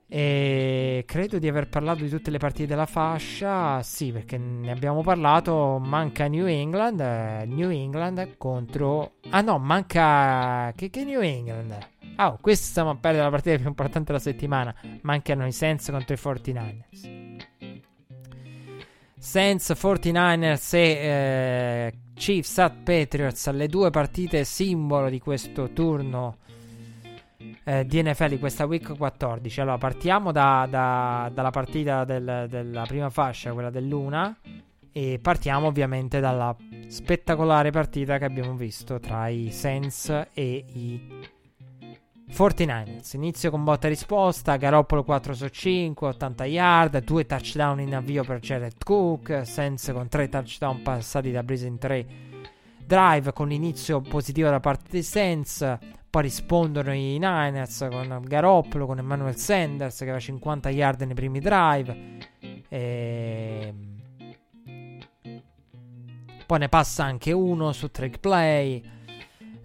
E 0.08 1.04
credo 1.06 1.38
di 1.38 1.48
aver 1.48 1.68
parlato 1.68 2.02
di 2.02 2.10
tutte 2.10 2.30
le 2.30 2.38
partite 2.38 2.66
della 2.66 2.86
fascia. 2.86 3.80
Sì, 3.82 4.10
perché 4.10 4.36
ne 4.36 4.70
abbiamo 4.70 5.00
parlato. 5.02 5.78
Manca 5.78 6.26
New 6.26 6.46
England. 6.46 7.00
New 7.46 7.70
England 7.70 8.36
contro. 8.36 9.12
Ah 9.30 9.40
no, 9.42 9.58
manca. 9.58 10.72
Che, 10.74 10.90
che 10.90 11.04
New 11.04 11.22
England? 11.22 11.78
Ah, 12.16 12.32
oh, 12.32 12.38
questa 12.40 12.66
stiamo 12.66 12.90
a 12.90 12.96
perdere 12.96 13.24
la 13.24 13.30
partita 13.30 13.56
più 13.56 13.68
importante 13.68 14.08
della 14.08 14.18
settimana. 14.18 14.74
Mancano 15.02 15.46
i 15.46 15.52
Saints 15.52 15.88
contro 15.88 16.14
i 16.14 16.18
49ers. 16.18 17.21
Saints 19.22 19.70
49ers 19.70 20.74
e 20.74 20.80
eh, 20.80 21.92
Chiefs 22.12 22.58
at 22.58 22.82
Patriots, 22.82 23.48
le 23.52 23.68
due 23.68 23.88
partite 23.90 24.42
simbolo 24.42 25.08
di 25.08 25.20
questo 25.20 25.70
turno 25.70 26.38
eh, 27.62 27.86
di 27.86 28.02
NFL 28.02 28.30
di 28.30 28.38
questa 28.40 28.64
week 28.64 28.96
14. 28.96 29.60
Allora, 29.60 29.78
partiamo 29.78 30.32
da, 30.32 30.66
da, 30.68 31.30
dalla 31.32 31.50
partita 31.50 32.04
del, 32.04 32.46
della 32.48 32.82
prima 32.82 33.10
fascia, 33.10 33.52
quella 33.52 33.70
dell'una, 33.70 34.36
e 34.90 35.20
partiamo 35.22 35.68
ovviamente 35.68 36.18
dalla 36.18 36.54
spettacolare 36.88 37.70
partita 37.70 38.18
che 38.18 38.24
abbiamo 38.24 38.56
visto 38.56 38.98
tra 38.98 39.28
i 39.28 39.52
Saints 39.52 40.08
e 40.34 40.64
i 40.66 41.00
49ers, 42.32 43.14
inizio 43.14 43.50
con 43.50 43.62
botta 43.62 43.86
e 43.86 43.90
risposta, 43.90 44.56
Garoppolo 44.56 45.04
4 45.04 45.34
su 45.34 45.48
5, 45.48 46.08
80 46.08 46.44
yard, 46.46 47.04
2 47.04 47.26
touchdown 47.26 47.80
in 47.80 47.94
avvio 47.94 48.24
per 48.24 48.40
Jared 48.40 48.82
Cook, 48.82 49.42
Sense 49.44 49.92
con 49.92 50.08
3 50.08 50.30
touchdown 50.30 50.80
passati 50.80 51.30
da 51.30 51.42
Breeze 51.42 51.66
in 51.66 51.78
3 51.78 52.06
drive 52.86 53.32
con 53.32 53.48
l'inizio 53.48 54.00
positivo 54.00 54.48
da 54.48 54.60
parte 54.60 54.84
dei 54.90 55.02
Saints, 55.02 55.78
poi 56.08 56.22
rispondono 56.22 56.92
i 56.92 57.18
Niners 57.18 57.86
con 57.90 58.22
Garoppolo, 58.26 58.86
con 58.86 58.98
Emmanuel 58.98 59.36
Sanders 59.36 59.96
che 59.96 60.04
aveva 60.04 60.18
50 60.18 60.70
yard 60.70 61.02
nei 61.02 61.14
primi 61.14 61.38
drive. 61.38 62.18
E... 62.68 63.74
Poi 66.46 66.58
ne 66.58 66.68
passa 66.68 67.04
anche 67.04 67.32
uno 67.32 67.72
su 67.72 67.90
trick 67.90 68.18
play. 68.18 68.82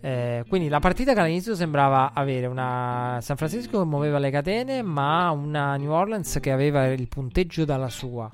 Eh, 0.08 0.46
quindi 0.48 0.70
la 0.70 0.80
partita 0.80 1.14
che 1.14 1.20
all'inizio 1.20 1.54
sembrava 1.54 2.14
avere 2.14 2.46
una 2.46 3.20
San 3.22 3.36
Francisco 3.36 3.80
che 3.80 3.86
muoveva 3.86 4.20
le 4.20 4.32
catene, 4.32 4.82
ma 4.82 5.30
una 5.32 5.76
New 5.76 5.92
Orleans 5.92 6.38
che 6.40 6.54
aveva 6.54 6.88
il 6.88 7.10
punteggio 7.10 7.66
dalla 7.66 7.90
sua. 7.90 8.32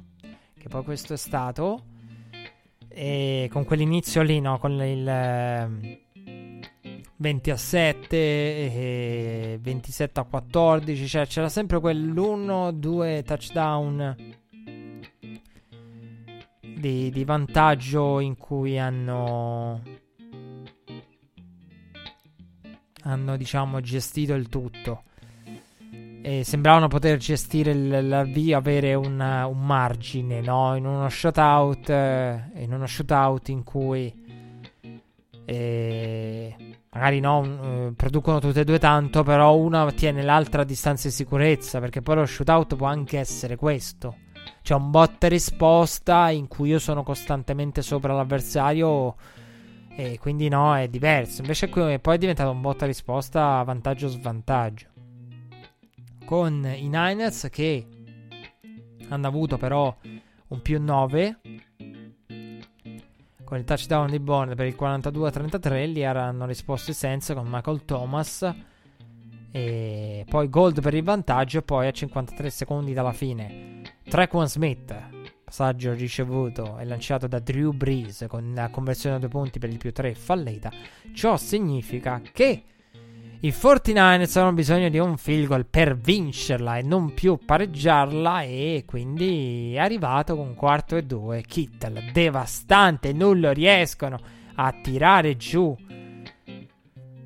Che 0.55 0.69
poi 0.69 0.83
questo 0.83 1.13
è 1.13 1.17
stato. 1.17 1.85
E 2.87 3.49
con 3.51 3.65
quell'inizio 3.65 4.21
lì, 4.21 4.39
no? 4.39 4.59
Con 4.59 4.73
il 4.83 5.97
20 7.15 7.49
a 7.49 7.57
7, 7.57 8.17
e 8.17 9.57
27 9.59 10.19
a 10.19 10.23
14. 10.25 11.07
Cioè 11.07 11.25
c'era 11.25 11.49
sempre 11.49 11.79
quell'1-2 11.79 13.23
touchdown 13.23 14.15
di, 16.61 17.09
di 17.09 17.23
vantaggio 17.23 18.19
in 18.19 18.37
cui 18.37 18.77
hanno 18.77 19.81
hanno 23.03 23.37
diciamo 23.37 23.79
gestito 23.81 24.33
il 24.33 24.49
tutto 24.49 25.03
e 26.25 26.43
sembravano 26.45 26.87
poter 26.87 27.17
gestire 27.17 27.73
l'avvio, 27.73 28.57
avere 28.57 28.93
un, 28.93 29.19
un, 29.19 29.65
margine 29.65 30.39
no? 30.39 30.73
in 30.75 30.85
uno 30.85 31.09
shootout 31.09 31.89
eh, 31.89 32.51
in 32.55 32.71
uno 32.71 32.87
shootout 32.87 33.49
in 33.49 33.63
cui 33.63 34.21
eh, 35.43 36.55
magari 36.91 37.19
no, 37.19 37.43
eh, 37.43 37.93
producono 37.93 38.39
tutte 38.39 38.61
e 38.61 38.63
due 38.63 38.79
tanto 38.79 39.23
però 39.23 39.53
una 39.55 39.91
tiene 39.91 40.21
l'altra 40.21 40.61
a 40.61 40.65
distanza 40.65 41.09
di 41.09 41.13
sicurezza 41.13 41.81
perché 41.81 42.01
poi 42.01 42.15
lo 42.15 42.25
shootout 42.25 42.77
può 42.77 42.87
anche 42.87 43.19
essere 43.19 43.57
questo 43.57 44.15
c'è 44.61 44.75
un 44.75 44.91
botta 44.91 45.27
risposta 45.27 46.29
in 46.29 46.47
cui 46.47 46.69
io 46.69 46.79
sono 46.79 47.03
costantemente 47.03 47.81
sopra 47.81 48.13
l'avversario 48.13 49.15
e 49.95 50.17
quindi 50.19 50.47
no, 50.47 50.75
è 50.75 50.87
diverso. 50.87 51.41
Invece 51.41 51.69
qui 51.69 51.99
poi 51.99 52.15
è 52.15 52.17
diventato 52.17 52.51
un 52.51 52.61
botta 52.61 52.85
risposta 52.85 53.61
vantaggio-svantaggio. 53.63 54.87
Con 56.25 56.65
i 56.75 56.87
Niners 56.87 57.47
che 57.51 57.85
hanno 59.09 59.27
avuto 59.27 59.57
però 59.57 59.95
un 60.47 60.61
più 60.61 60.81
9 60.81 61.39
con 63.43 63.57
il 63.57 63.63
touchdown 63.65 64.09
di 64.09 64.19
Bond 64.19 64.55
per 64.55 64.65
il 64.65 64.75
42-33 64.79 65.91
lì 65.91 66.03
hanno 66.03 66.45
risposto 66.45 66.91
i 66.91 66.95
senso 66.95 67.35
con 67.35 67.45
Michael 67.47 67.85
Thomas 67.85 68.51
e 69.51 70.25
poi 70.27 70.49
Gold 70.49 70.81
per 70.81 70.93
il 70.95 71.03
vantaggio 71.03 71.59
e 71.59 71.61
poi 71.61 71.87
a 71.87 71.91
53 71.91 72.49
secondi 72.49 72.93
dalla 72.93 73.11
fine 73.11 73.81
Trequan 74.03 74.47
Smith 74.47 75.12
passaggio 75.53 75.93
ricevuto 75.93 76.79
e 76.79 76.85
lanciato 76.85 77.27
da 77.27 77.37
Drew 77.37 77.73
Brees 77.73 78.25
con 78.27 78.53
la 78.55 78.69
conversione 78.69 79.17
a 79.17 79.19
due 79.19 79.27
punti 79.27 79.59
per 79.59 79.69
il 79.69 79.77
più 79.77 79.93
3 79.93 80.15
fallita 80.15 80.71
ciò 81.13 81.37
significa 81.37 82.19
che 82.31 82.63
i 83.39 83.49
49ers 83.49 84.39
hanno 84.39 84.53
bisogno 84.53 84.89
di 84.89 84.97
un 84.97 85.15
field 85.15 85.45
goal 85.45 85.65
per 85.67 85.95
vincerla 85.95 86.77
e 86.77 86.81
non 86.81 87.13
più 87.13 87.37
pareggiarla 87.37 88.41
e 88.41 88.83
quindi 88.87 89.75
è 89.75 89.79
arrivato 89.79 90.37
con 90.37 90.55
quarto 90.55 90.95
e 90.95 91.03
due. 91.03 91.41
Kittel 91.41 92.11
devastante, 92.13 93.11
non 93.11 93.41
lo 93.41 93.51
riescono 93.51 94.17
a 94.55 94.73
tirare 94.81 95.35
giù. 95.35 95.75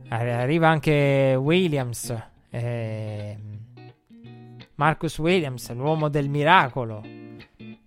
Arriva 0.10 0.68
anche 0.68 1.38
Williams, 1.40 2.16
eh, 2.50 3.38
Marcus 4.74 5.20
Williams, 5.20 5.72
l'uomo 5.74 6.10
del 6.10 6.30
miracolo. 6.30 7.27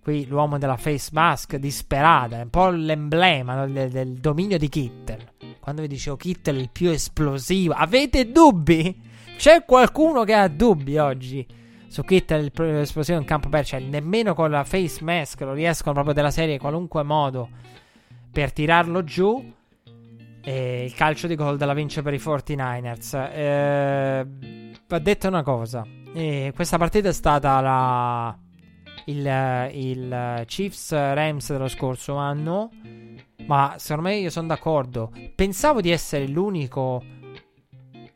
Qui 0.01 0.25
l'uomo 0.27 0.57
della 0.57 0.77
face 0.77 1.09
mask 1.13 1.57
disperata, 1.57 2.39
è 2.39 2.41
un 2.41 2.49
po' 2.49 2.69
l'emblema 2.69 3.65
del, 3.65 3.89
del 3.89 4.13
dominio 4.13 4.57
di 4.57 4.67
Kittel 4.67 5.31
quando 5.61 5.83
vi 5.83 5.87
dicevo 5.87 6.17
Kittel 6.17 6.57
il 6.57 6.69
più 6.69 6.89
esplosivo, 6.89 7.73
avete 7.73 8.31
dubbi? 8.31 8.99
C'è 9.37 9.63
qualcuno 9.63 10.23
che 10.23 10.33
ha 10.33 10.47
dubbi 10.47 10.97
oggi 10.97 11.45
su 11.87 12.03
Kittel 12.03 12.45
il 12.45 12.51
più 12.51 12.63
esplosivo 12.63 13.19
in 13.19 13.25
campo 13.25 13.47
aperto? 13.47 13.69
Cioè, 13.69 13.79
nemmeno 13.79 14.33
con 14.33 14.49
la 14.49 14.63
face 14.63 15.03
mask 15.03 15.41
lo 15.41 15.53
riescono 15.53 15.93
proprio 15.93 16.15
della 16.15 16.31
serie 16.31 16.55
in 16.55 16.59
qualunque 16.59 17.03
modo 17.03 17.47
per 18.31 18.51
tirarlo 18.51 19.03
giù. 19.03 19.53
E 20.43 20.85
il 20.85 20.95
calcio 20.95 21.27
di 21.27 21.35
gol 21.35 21.57
della 21.57 21.75
vince 21.75 22.01
per 22.01 22.15
i 22.15 22.17
49ers. 22.17 23.31
Eh, 23.31 24.27
va 24.87 24.99
detto 24.99 25.27
una 25.27 25.43
cosa: 25.43 25.85
eh, 26.15 26.51
questa 26.55 26.79
partita 26.79 27.09
è 27.09 27.13
stata 27.13 27.61
la, 27.61 28.35
il, 29.05 29.69
il 29.73 30.43
Chiefs 30.45 30.91
Rams 30.91 31.51
dello 31.51 31.67
scorso 31.67 32.15
anno 32.15 32.69
ma 33.45 33.75
secondo 33.77 34.09
me 34.09 34.15
io 34.15 34.29
sono 34.29 34.47
d'accordo. 34.47 35.11
Pensavo 35.35 35.81
di 35.81 35.89
essere 35.89 36.27
l'unico 36.27 37.03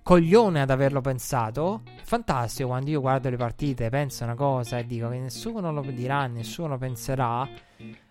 coglione 0.02 0.62
ad 0.62 0.70
averlo 0.70 1.02
pensato. 1.02 1.82
Fantastico 2.04 2.70
quando 2.70 2.92
io 2.92 3.02
guardo 3.02 3.30
le 3.30 3.38
partite, 3.38 3.90
penso 3.90 4.24
una 4.24 4.36
cosa 4.36 4.78
e 4.78 4.86
dico 4.86 5.10
che 5.10 5.18
nessuno 5.18 5.72
lo 5.72 5.82
dirà, 5.82 6.28
nessuno 6.28 6.78
penserà. 6.78 7.48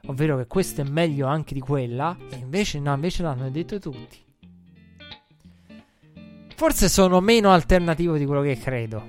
Ovvero 0.07 0.37
che 0.37 0.47
questo 0.47 0.81
è 0.81 0.85
meglio 0.85 1.27
anche 1.27 1.55
di 1.55 1.61
quella. 1.61 2.17
E 2.31 2.37
invece 2.37 2.79
no, 2.81 2.93
invece 2.93 3.23
l'hanno 3.23 3.49
detto 3.49 3.79
tutti. 3.79 4.23
Forse 6.57 6.89
sono 6.89 7.21
meno 7.21 7.51
alternativo 7.51 8.17
di 8.17 8.27
quello 8.27 8.43
che 8.43 8.59
credo. 8.59 9.03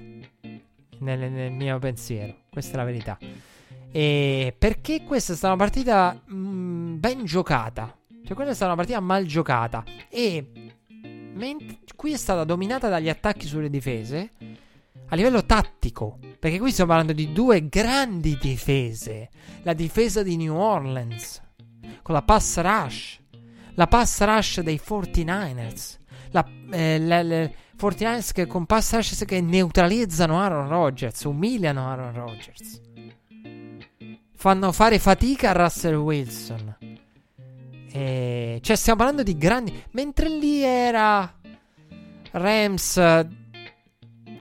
Nel, 1.00 1.32
nel 1.32 1.52
mio 1.52 1.80
pensiero. 1.80 2.44
Questa 2.50 2.74
è 2.74 2.78
la 2.78 2.84
verità. 2.84 3.18
E 3.96 4.54
perché 4.60 5.04
questa 5.06 5.32
è 5.32 5.36
stata 5.38 5.54
una 5.54 5.64
partita 5.64 6.22
mh, 6.26 6.36
mm, 6.36 7.00
ben 7.00 7.24
giocata. 7.24 7.98
Cioè, 8.26 8.36
quella 8.36 8.52
è 8.52 8.54
stata 8.54 8.74
una 8.74 8.76
partita 8.76 9.00
mal 9.00 9.24
giocata. 9.24 9.86
E 10.10 10.52
ment- 11.34 11.96
qui 11.96 12.12
è 12.12 12.18
stata 12.18 12.44
dominata 12.44 12.90
dagli 12.90 13.08
attacchi 13.08 13.48
sulle 13.48 13.70
difese. 13.70 14.34
A 15.08 15.16
livello 15.16 15.46
tattico. 15.46 16.20
Perché 16.38 16.60
qui 16.60 16.72
stiamo 16.72 16.90
parlando 16.90 17.14
di 17.14 17.32
due 17.32 17.70
grandi 17.70 18.38
difese. 18.38 19.30
La 19.64 19.72
difesa 19.72 20.24
di 20.24 20.36
New 20.36 20.58
Orleans. 20.58 21.42
Con 22.02 22.16
la 22.16 22.22
pass 22.22 22.60
rush. 22.60 23.22
La 23.76 23.88
pass 23.88 24.22
rush 24.26 24.60
dei 24.60 24.82
49ers. 24.86 26.00
La, 26.32 26.46
eh, 26.72 27.00
la, 27.00 27.24
la 27.24 27.50
49ers 27.80 28.34
che 28.34 28.46
con 28.46 28.66
pass 28.66 28.94
rush 28.94 29.24
che 29.24 29.40
neutralizzano 29.40 30.38
Aaron 30.38 30.68
Rodgers. 30.68 31.24
Umiliano 31.24 31.88
Aaron 31.88 32.12
Rodgers 32.12 32.84
fanno 34.46 34.72
fare 34.72 35.00
fatica 35.00 35.50
a 35.50 35.54
Russell 35.54 35.96
Wilson. 35.96 36.78
E... 37.92 38.60
Cioè, 38.62 38.76
stiamo 38.76 39.00
parlando 39.00 39.24
di 39.24 39.40
grandi. 39.40 39.84
Mentre 39.94 40.30
lì 40.30 40.62
era 40.62 41.34
Rams 42.30 42.94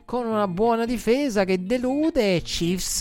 con 0.04 0.26
una 0.26 0.46
buona 0.46 0.84
difesa 0.84 1.44
che 1.44 1.62
delude, 1.62 2.42
Chiefs 2.42 3.00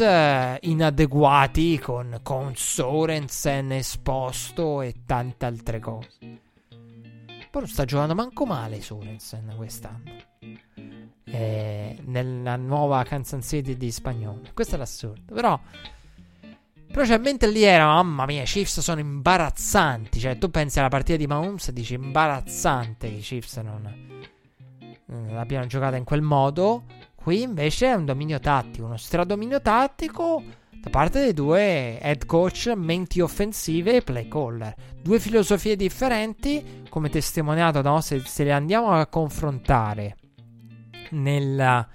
inadeguati 0.62 1.78
con, 1.78 2.22
con 2.24 2.54
Sorensen 2.56 3.74
esposto 3.74 4.82
e 4.82 5.02
tante 5.06 5.46
altre 5.46 5.80
cose. 5.80 6.08
Poi 6.20 7.62
non 7.62 7.68
sta 7.68 7.84
giocando 7.84 8.16
manco 8.16 8.46
male 8.46 8.80
Sorensen 8.80 9.54
quest'anno. 9.58 10.10
Eh, 11.26 11.98
nella 12.06 12.56
nuova 12.56 13.04
Kansas 13.04 13.46
City 13.46 13.76
di 13.76 13.92
spagnolo. 13.92 14.44
Questo 14.54 14.76
è 14.76 14.78
l'assurdo. 14.78 15.34
Però 15.34 15.60
però 16.94 17.08
cioè, 17.08 17.18
mentre 17.18 17.50
lì 17.50 17.64
era, 17.64 17.88
mamma 17.88 18.26
mia, 18.26 18.44
i 18.44 18.46
Chiefs 18.46 18.80
sono 18.82 19.00
imbarazzanti. 19.00 20.20
Cioè, 20.20 20.38
tu 20.38 20.52
pensi 20.52 20.78
alla 20.78 20.90
partita 20.90 21.18
di 21.18 21.26
Mahomes 21.26 21.70
e 21.70 21.74
dici 21.74 21.96
imbarazzante 21.96 23.10
che 23.10 23.16
i 23.16 23.22
Chiefs 23.22 23.58
non, 23.58 23.82
non 25.08 25.28
l'abbiano 25.34 25.66
giocata 25.66 25.96
in 25.96 26.04
quel 26.04 26.22
modo. 26.22 26.84
Qui 27.16 27.42
invece 27.42 27.88
è 27.88 27.94
un 27.94 28.06
dominio 28.06 28.40
tattico, 28.40 28.86
uno 28.86 28.98
stradominio 28.98 29.60
tattico 29.60 30.44
da 30.70 30.92
parte 30.92 31.20
dei 31.20 31.34
due 31.34 32.00
head 32.00 32.28
coach, 32.28 32.72
menti 32.76 33.22
offensive 33.22 33.96
e 33.96 34.02
play 34.04 34.28
caller. 34.28 34.76
Due 35.02 35.20
filosofie 35.20 35.76
differenti, 35.76 36.84
come 36.90 37.10
testimoniato 37.10 37.82
no? 37.82 38.02
se, 38.02 38.20
se 38.20 38.44
le 38.44 38.52
andiamo 38.52 38.92
a 38.92 39.08
confrontare 39.08 40.16
nella 41.10 41.88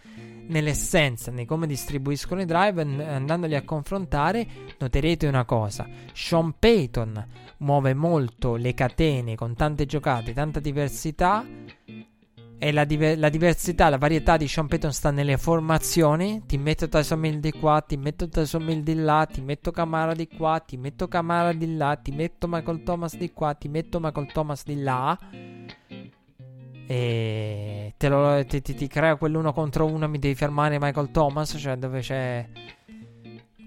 nell'essenza, 0.49 1.31
nei 1.31 1.47
come 1.47 1.67
distribuiscono 1.67 2.41
i 2.41 2.45
drive, 2.45 2.83
andandoli 2.83 3.55
a 3.55 3.63
confrontare, 3.63 4.47
noterete 4.79 5.27
una 5.27 5.45
cosa: 5.45 5.89
Sean 6.13 6.55
Payton 6.59 7.27
muove 7.59 7.95
molto 7.95 8.57
le 8.57 8.75
catene 8.75 9.35
con 9.35 9.55
tante 9.55 9.87
giocate, 9.87 10.33
tanta 10.33 10.61
diversità. 10.61 11.45
E 12.61 12.73
la, 12.73 12.83
diver- 12.83 13.17
la, 13.17 13.29
diversità, 13.29 13.89
la 13.89 13.99
varietà 13.99 14.37
di 14.37 14.49
Sean 14.49 14.67
Payton 14.67 14.93
sta 14.93 15.13
nelle 15.13 15.37
formazioni. 15.37 16.43
Ti 16.45 16.59
metto 16.59 16.89
Tyson 16.89 17.21
Mill 17.21 17.39
di 17.39 17.53
qua, 17.53 17.81
ti 17.83 17.97
metto 17.97 18.29
Tyson 18.29 18.65
Mill 18.65 18.81
di 18.81 18.95
là, 18.95 19.29
ti 19.31 19.41
metto 19.41 19.71
Camara 19.71 20.13
di 20.13 20.27
qua, 20.27 20.59
ti 20.59 20.77
metto 20.77 21.07
Camara 21.07 21.53
di 21.53 21.77
là, 21.77 21.95
ti 21.95 22.11
metto 22.11 22.49
Michael 22.49 22.83
Thomas 22.83 23.17
di 23.17 23.33
qua, 23.33 23.55
ti 23.55 23.69
metto 23.69 24.01
Michael 24.01 24.33
Thomas 24.33 24.65
di 24.65 24.83
là 24.83 25.17
e 26.91 27.93
te 27.99 28.09
lo, 28.09 28.43
ti, 28.47 28.63
ti, 28.63 28.75
ti, 28.75 28.87
crea 28.87 29.17
quell'uno 29.17 29.53
contro 29.53 29.85
uno, 29.85 30.09
mi 30.09 30.19
devi 30.19 30.35
fermare 30.35 30.79
Michael 30.81 31.11
Thomas, 31.11 31.55
cioè 31.59 31.77
dove 31.77 32.01
c'è 32.01 32.49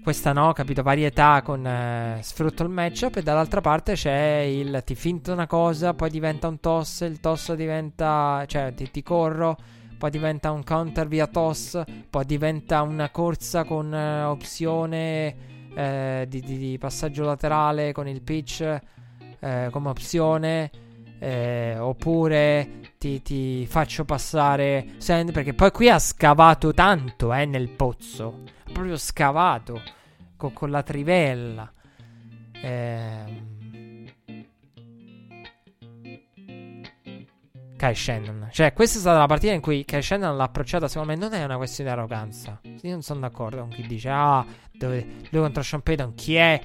questa 0.02 0.32
no, 0.32 0.52
capito, 0.52 0.82
varietà 0.82 1.40
con 1.42 1.64
eh, 1.64 2.18
sfrutto 2.20 2.64
il 2.64 2.68
matchup 2.68 3.14
e 3.14 3.22
dall'altra 3.22 3.60
parte 3.60 3.92
c'è 3.92 4.40
il 4.40 4.82
ti 4.84 4.96
finto 4.96 5.32
una 5.32 5.46
cosa, 5.46 5.94
poi 5.94 6.10
diventa 6.10 6.48
un 6.48 6.58
toss, 6.58 7.02
il 7.02 7.20
toss 7.20 7.52
diventa, 7.52 8.42
cioè 8.48 8.74
ti, 8.74 8.90
ti 8.90 9.04
corro, 9.04 9.56
poi 9.96 10.10
diventa 10.10 10.50
un 10.50 10.64
counter 10.64 11.06
via 11.06 11.28
toss, 11.28 11.80
poi 12.10 12.24
diventa 12.24 12.82
una 12.82 13.08
corsa 13.10 13.62
con 13.62 13.94
eh, 13.94 14.24
opzione 14.24 15.36
eh, 15.76 16.26
di, 16.28 16.40
di, 16.40 16.58
di, 16.58 16.76
passaggio 16.76 17.22
laterale 17.22 17.92
con 17.92 18.08
il 18.08 18.20
pitch 18.20 18.80
eh, 19.38 19.68
come 19.70 19.88
opzione 19.90 20.70
eh, 21.22 21.78
oppure 21.78 22.90
ti, 22.98 23.22
ti, 23.22 23.64
faccio 23.66 24.04
passare 24.04 24.94
Sand 24.96 25.30
perché 25.30 25.54
poi 25.54 25.70
qui 25.70 25.88
ha 25.88 26.00
scavato 26.00 26.74
tanto 26.74 27.32
eh, 27.32 27.44
nel 27.44 27.68
pozzo. 27.68 28.42
Ha 28.66 28.72
proprio 28.72 28.96
scavato 28.96 29.80
con, 30.36 30.52
con 30.52 30.70
la 30.70 30.82
trivella. 30.82 31.72
Eh, 32.60 33.50
Kai 37.76 37.94
Shannon. 37.94 38.48
Cioè 38.50 38.72
questa 38.72 38.98
è 38.98 39.00
stata 39.00 39.18
la 39.18 39.26
partita 39.26 39.52
in 39.52 39.60
cui 39.60 39.84
Kai 39.84 40.02
Shannon 40.02 40.36
l'ha 40.36 40.44
approcciata 40.44 40.88
secondo 40.88 41.12
me 41.12 41.18
non 41.18 41.34
è 41.34 41.44
una 41.44 41.56
questione 41.56 41.90
di 41.90 41.96
arroganza. 41.96 42.60
Io 42.64 42.90
non 42.90 43.02
sono 43.02 43.20
d'accordo 43.20 43.60
con 43.60 43.68
chi 43.68 43.86
dice 43.86 44.08
ah 44.08 44.44
dove, 44.72 45.06
lui 45.30 45.40
contro 45.40 45.62
Sean 45.62 45.82
Payton 45.82 46.14
chi 46.14 46.34
è 46.34 46.60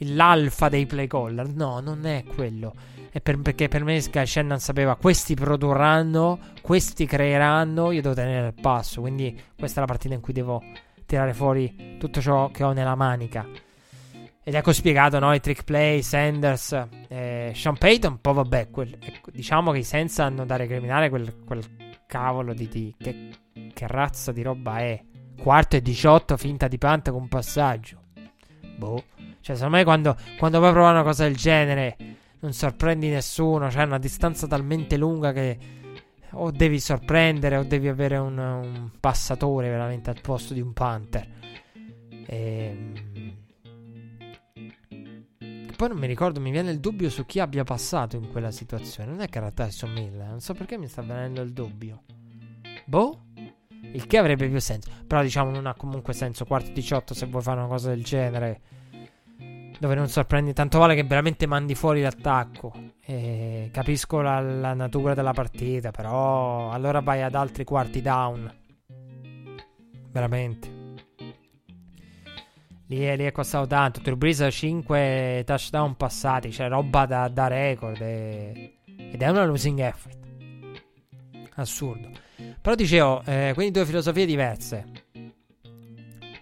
l'alfa 0.00 0.68
dei 0.68 0.84
play 0.84 1.06
caller? 1.06 1.48
No 1.48 1.80
non 1.80 2.04
è 2.04 2.24
quello 2.24 2.74
per, 3.20 3.38
perché 3.40 3.68
per 3.68 3.84
me 3.84 4.00
Sky 4.00 4.24
Shannon 4.24 4.58
sapeva 4.58 4.96
questi 4.96 5.34
produrranno, 5.34 6.38
questi 6.62 7.04
creeranno, 7.04 7.90
io 7.90 8.00
devo 8.00 8.14
tenere 8.14 8.46
il 8.48 8.54
passo. 8.60 9.02
Quindi 9.02 9.38
questa 9.56 9.78
è 9.78 9.80
la 9.80 9.86
partita 9.86 10.14
in 10.14 10.20
cui 10.20 10.32
devo 10.32 10.62
tirare 11.04 11.34
fuori 11.34 11.96
tutto 11.98 12.22
ciò 12.22 12.50
che 12.50 12.64
ho 12.64 12.72
nella 12.72 12.94
manica. 12.94 13.46
ed 14.42 14.54
ecco 14.54 14.72
spiegato, 14.72 15.18
no? 15.18 15.32
I 15.34 15.40
trick 15.40 15.62
play, 15.64 16.00
Sanders, 16.00 16.86
eh, 17.08 17.52
Sean 17.54 17.76
Payton, 17.76 18.20
poi 18.20 18.34
vabbè, 18.34 18.70
quel, 18.70 18.96
ecco, 18.98 19.30
diciamo 19.30 19.72
che 19.72 19.78
i 19.78 19.84
senza 19.84 20.24
hanno 20.24 20.46
da 20.46 20.56
recriminare 20.56 21.10
quel, 21.10 21.44
quel 21.44 21.62
cavolo 22.06 22.54
di, 22.54 22.66
di 22.68 22.94
che, 22.98 23.28
che, 23.74 23.86
razza 23.86 24.32
di 24.32 24.42
roba 24.42 24.78
è. 24.78 25.00
Quarto 25.38 25.76
e 25.76 25.82
18, 25.82 26.36
finta 26.36 26.66
di 26.66 26.78
punt 26.78 27.10
con 27.10 27.28
passaggio. 27.28 28.00
Boh. 28.76 29.04
Cioè, 29.40 29.56
secondo 29.56 29.76
me 29.76 29.84
quando, 29.84 30.16
quando 30.38 30.64
a 30.64 30.70
provare 30.70 30.94
una 30.94 31.02
cosa 31.02 31.24
del 31.24 31.36
genere 31.36 31.96
non 32.42 32.52
sorprendi 32.52 33.08
nessuno, 33.08 33.70
cioè 33.70 33.84
una 33.84 33.98
distanza 33.98 34.46
talmente 34.46 34.96
lunga 34.96 35.32
che 35.32 35.58
o 36.34 36.50
devi 36.50 36.78
sorprendere 36.80 37.56
o 37.56 37.64
devi 37.64 37.88
avere 37.88 38.16
un, 38.16 38.38
un 38.38 38.90
passatore 39.00 39.68
veramente 39.68 40.10
al 40.10 40.20
posto 40.20 40.54
di 40.54 40.60
un 40.60 40.72
punter. 40.72 41.28
Ehm 42.26 43.10
poi 45.82 45.90
non 45.90 46.00
mi 46.00 46.06
ricordo, 46.06 46.38
mi 46.38 46.52
viene 46.52 46.70
il 46.70 46.78
dubbio 46.78 47.10
su 47.10 47.26
chi 47.26 47.40
abbia 47.40 47.64
passato 47.64 48.14
in 48.14 48.30
quella 48.30 48.52
situazione. 48.52 49.10
Non 49.10 49.20
è 49.20 49.26
che 49.26 49.38
era 49.38 49.50
Tyson 49.50 49.90
Mill, 49.90 50.16
non 50.16 50.38
so 50.38 50.54
perché 50.54 50.78
mi 50.78 50.86
sta 50.86 51.02
venendo 51.02 51.42
il 51.42 51.52
dubbio. 51.52 52.04
Boh? 52.84 53.24
Il 53.92 54.06
che 54.06 54.16
avrebbe 54.16 54.48
più 54.48 54.60
senso. 54.60 54.88
Però 55.04 55.20
diciamo 55.22 55.50
non 55.50 55.66
ha 55.66 55.74
comunque 55.74 56.12
senso. 56.12 56.44
Quarto 56.44 56.70
18 56.70 57.14
se 57.14 57.26
vuoi 57.26 57.42
fare 57.42 57.58
una 57.58 57.66
cosa 57.66 57.88
del 57.88 58.04
genere. 58.04 58.60
Dove 59.82 59.96
non 59.96 60.08
sorprendi. 60.08 60.52
Tanto 60.52 60.78
vale 60.78 60.94
che 60.94 61.02
veramente 61.02 61.44
mandi 61.46 61.74
fuori 61.74 62.02
l'attacco. 62.02 62.72
E 63.04 63.68
capisco 63.72 64.20
la, 64.20 64.38
la 64.38 64.74
natura 64.74 65.12
della 65.12 65.32
partita. 65.32 65.90
Però 65.90 66.70
allora 66.70 67.00
vai 67.00 67.20
ad 67.20 67.34
altri 67.34 67.64
quarti 67.64 68.00
down. 68.00 68.48
Veramente. 70.12 70.70
Lì, 72.86 73.16
lì 73.16 73.24
è 73.24 73.32
costato 73.32 73.66
tanto. 73.66 73.98
Drew 73.98 74.14
Brees 74.14 74.46
5 74.48 75.42
touchdown 75.44 75.96
passati, 75.96 76.52
cioè 76.52 76.68
roba 76.68 77.04
da, 77.04 77.26
da 77.26 77.48
record. 77.48 78.00
E, 78.00 78.76
ed 78.84 79.20
è 79.20 79.28
una 79.28 79.44
losing 79.44 79.80
effort. 79.80 80.18
Assurdo. 81.56 82.08
Però 82.60 82.76
dicevo, 82.76 83.20
eh, 83.24 83.50
quindi 83.54 83.72
due 83.72 83.84
filosofie 83.84 84.26
diverse. 84.26 84.86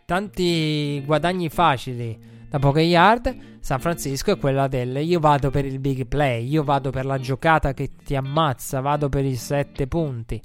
Tanti 0.05 1.03
guadagni 1.07 1.49
facili 1.49 2.29
da 2.51 2.59
poche 2.59 2.81
yard. 2.81 3.59
San 3.61 3.79
Francisco 3.79 4.33
è 4.33 4.39
quella 4.39 4.67
del 4.67 4.97
io 4.97 5.21
vado 5.21 5.51
per 5.51 5.65
il 5.65 5.79
big 5.79 6.07
play, 6.07 6.47
io 6.49 6.65
vado 6.65 6.91
per 6.91 7.07
la 7.07 7.19
giocata 7.19 7.73
che 7.73 7.93
ti 8.05 8.17
ammazza, 8.17 8.81
vado 8.81 9.09
per 9.09 9.25
i 9.25 9.37
7 9.37 9.87
punti. 9.87 10.43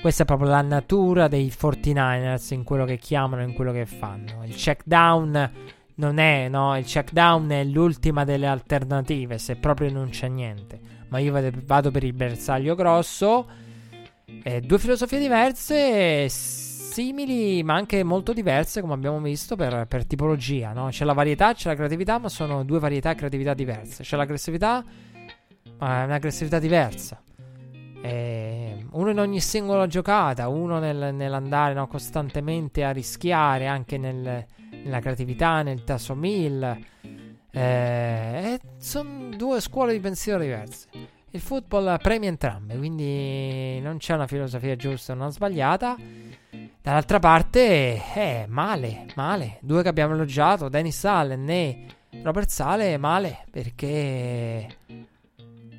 Questa 0.00 0.22
è 0.22 0.26
proprio 0.26 0.48
la 0.48 0.62
natura 0.62 1.28
dei 1.28 1.52
49ers 1.54 2.54
in 2.54 2.64
quello 2.64 2.84
che 2.84 2.96
chiamano 2.96 3.42
in 3.42 3.52
quello 3.52 3.72
che 3.72 3.86
fanno. 3.86 4.42
Il 4.44 4.54
check 4.54 4.82
down 4.84 5.50
non 5.96 6.18
è, 6.18 6.48
no? 6.48 6.76
Il 6.76 6.84
check 6.84 7.12
down 7.12 7.48
è 7.50 7.64
l'ultima 7.64 8.24
delle 8.24 8.46
alternative, 8.46 9.38
se 9.38 9.56
proprio 9.56 9.90
non 9.90 10.08
c'è 10.08 10.28
niente. 10.28 10.80
Ma 11.08 11.18
io 11.18 11.32
vado, 11.64 11.90
per 11.90 12.04
il 12.04 12.12
bersaglio 12.12 12.74
grosso. 12.74 13.46
Eh, 14.42 14.60
due 14.60 14.78
filosofie 14.78 15.18
diverse, 15.18 16.28
simili, 16.94 17.64
ma 17.64 17.74
anche 17.74 18.04
molto 18.04 18.32
diverse, 18.32 18.80
come 18.80 18.94
abbiamo 18.94 19.20
visto, 19.20 19.56
per, 19.56 19.86
per 19.88 20.06
tipologia, 20.06 20.72
no? 20.72 20.90
C'è 20.90 21.04
la 21.04 21.12
varietà, 21.12 21.52
c'è 21.52 21.68
la 21.68 21.74
creatività, 21.74 22.18
ma 22.18 22.28
sono 22.28 22.62
due 22.62 22.78
varietà 22.78 23.10
e 23.10 23.14
creatività 23.16 23.52
diverse. 23.52 24.04
C'è 24.04 24.16
l'aggressività, 24.16 24.84
ma 25.78 26.02
è 26.02 26.04
un'aggressività 26.04 26.60
diversa. 26.60 27.20
Eh, 28.00 28.86
uno 28.92 29.10
in 29.10 29.18
ogni 29.18 29.40
singola 29.40 29.88
giocata, 29.88 30.46
uno 30.46 30.78
nel, 30.78 31.12
nell'andare 31.12 31.74
no, 31.74 31.88
costantemente 31.88 32.84
a 32.84 32.92
rischiare 32.92 33.66
anche 33.66 33.98
nel, 33.98 34.46
nella 34.84 35.00
creatività, 35.00 35.62
nel 35.62 35.82
tasso 35.82 36.14
mill. 36.14 36.78
Eh, 37.50 38.60
sono 38.78 39.30
due 39.36 39.60
scuole 39.60 39.94
di 39.94 39.98
pensiero 39.98 40.38
diverse. 40.38 40.86
Il 41.30 41.40
football 41.40 41.98
premia 42.00 42.28
entrambe, 42.28 42.76
quindi 42.76 43.80
non 43.80 43.96
c'è 43.96 44.14
una 44.14 44.28
filosofia 44.28 44.76
giusta 44.76 45.12
o 45.12 45.16
una 45.16 45.30
sbagliata. 45.30 45.96
Dall'altra 46.84 47.18
parte, 47.18 47.98
eh, 48.14 48.44
male, 48.46 49.06
male. 49.14 49.56
Due 49.62 49.80
che 49.80 49.88
abbiamo 49.88 50.12
elogiato, 50.12 50.68
Dennis 50.68 51.02
Allen 51.06 51.48
e 51.48 51.86
Robert 52.22 52.50
Sale, 52.50 52.98
male, 52.98 53.46
perché 53.50 54.68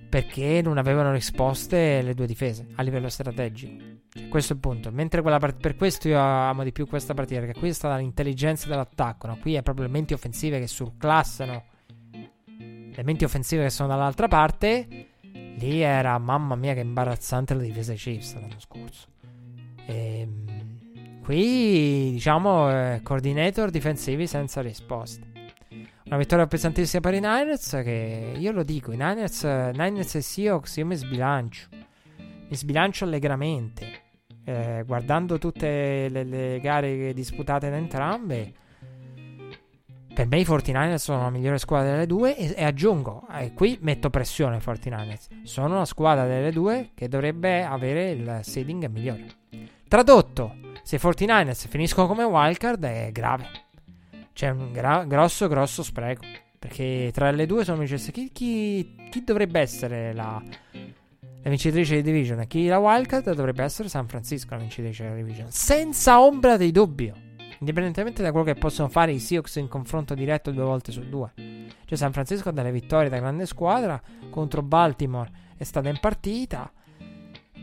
perché 0.09 0.61
non 0.63 0.79
avevano 0.79 1.11
risposte 1.11 2.01
le 2.01 2.15
due 2.15 2.25
difese 2.25 2.69
a 2.73 2.81
livello 2.81 3.07
strategico. 3.07 3.83
Cioè, 4.09 4.29
questo 4.29 4.53
è 4.53 4.55
il 4.55 4.61
punto. 4.63 4.89
Mentre 4.91 5.21
part- 5.21 5.61
per 5.61 5.75
questo 5.75 6.07
io 6.07 6.17
amo 6.17 6.63
di 6.63 6.71
più 6.71 6.87
questa 6.87 7.13
partita, 7.13 7.39
perché 7.39 7.59
qui 7.59 7.69
è 7.69 7.73
stata 7.73 7.97
l'intelligenza 7.97 8.67
dell'attacco, 8.67 9.27
no? 9.27 9.37
qui 9.39 9.53
è 9.53 9.61
proprio 9.61 9.85
le 9.85 9.91
menti 9.91 10.15
offensive 10.15 10.59
che 10.59 10.65
surclassano 10.65 11.65
le 12.95 13.03
menti 13.03 13.25
offensive 13.25 13.61
che 13.61 13.69
sono 13.69 13.89
dall'altra 13.89 14.27
parte. 14.27 14.87
Lì 15.21 15.81
era, 15.81 16.17
mamma 16.17 16.55
mia, 16.55 16.73
che 16.73 16.79
imbarazzante 16.79 17.53
la 17.53 17.61
difesa 17.61 17.91
dei 17.91 17.99
Chiefs 17.99 18.33
l'anno 18.33 18.59
scorso. 18.59 19.05
Ehm, 19.85 20.54
qui, 21.25 22.11
diciamo, 22.11 22.69
eh, 22.69 22.99
coordinator 23.01 23.71
difensivi 23.71 24.27
senza 24.27 24.61
risposte. 24.61 25.33
Una 26.05 26.17
vittoria 26.17 26.45
pesantissima 26.45 27.01
per 27.01 27.15
i 27.15 27.19
Niners 27.19 27.81
che 27.83 28.33
io 28.37 28.51
lo 28.51 28.61
dico, 28.61 28.91
i 28.91 28.95
Niners, 28.95 29.43
Niners 29.43 30.15
e 30.15 30.21
Seahawks 30.21 30.77
io 30.77 30.85
mi 30.85 30.95
sbilancio. 30.95 31.67
Mi 32.47 32.55
sbilancio 32.55 33.05
allegramente. 33.05 34.03
Eh, 34.45 34.83
guardando 34.85 35.39
tutte 35.39 36.07
le, 36.09 36.23
le, 36.23 36.59
gare 36.59 37.11
disputate 37.13 37.71
da 37.71 37.77
entrambe, 37.77 38.53
per 40.13 40.27
me 40.27 40.39
i 40.39 40.43
49ers 40.43 40.95
sono 40.95 41.23
la 41.23 41.31
migliore 41.31 41.57
squadra 41.57 41.93
delle 41.93 42.05
due 42.05 42.37
e, 42.37 42.53
e 42.55 42.63
aggiungo, 42.63 43.27
eh, 43.31 43.51
qui 43.53 43.79
metto 43.81 44.11
pressione 44.11 44.57
ai 44.57 44.61
49ers. 44.63 45.41
Sono 45.41 45.79
la 45.79 45.85
squadra 45.85 46.27
delle 46.27 46.51
due 46.51 46.91
che 46.93 47.07
dovrebbe 47.07 47.63
avere 47.63 48.11
il 48.11 48.39
seeding 48.43 48.85
migliore. 48.89 49.25
Tradotto, 49.87 50.64
se 50.85 50.97
i 50.97 50.99
49ers 50.99 51.67
finiscono 51.67 52.05
come 52.05 52.23
wildcard 52.23 52.85
è 52.85 53.09
grave. 53.11 53.49
C'è 54.33 54.49
un 54.49 54.71
gra- 54.71 55.03
grosso, 55.05 55.47
grosso 55.47 55.81
spreco. 55.81 56.23
Perché 56.59 57.09
tra 57.11 57.31
le 57.31 57.47
due 57.47 57.63
sono 57.63 57.79
vincesse. 57.79 58.11
Chi, 58.11 58.29
chi, 58.31 58.95
chi 59.09 59.23
dovrebbe 59.23 59.59
essere 59.59 60.13
la, 60.13 60.39
la, 60.73 61.49
vincitrice 61.49 61.95
di 61.95 62.01
division? 62.03 62.45
Chi 62.45 62.67
la 62.67 62.77
wildcard 62.77 63.33
dovrebbe 63.33 63.63
essere 63.63 63.89
San 63.89 64.07
Francisco 64.07 64.53
la 64.53 64.59
vincitrice 64.59 65.01
della 65.01 65.15
division. 65.15 65.49
Senza 65.49 66.21
ombra 66.21 66.55
di 66.55 66.69
dubbio. 66.69 67.15
Indipendentemente 67.57 68.21
da 68.21 68.29
quello 68.29 68.45
che 68.45 68.53
possono 68.53 68.87
fare 68.87 69.11
i 69.11 69.17
Seahawks 69.17 69.55
in 69.55 69.67
confronto 69.67 70.13
diretto 70.13 70.51
due 70.51 70.65
volte 70.65 70.91
su 70.91 71.09
due. 71.09 71.31
Cioè 71.83 71.97
San 71.97 72.11
Francisco 72.11 72.49
ha 72.49 72.51
delle 72.51 72.71
vittorie 72.71 73.09
da 73.09 73.17
grande 73.17 73.47
squadra. 73.47 73.99
Contro 74.29 74.61
Baltimore 74.61 75.31
è 75.57 75.63
stata 75.63 75.89
in 75.89 75.97
partita. 75.99 76.71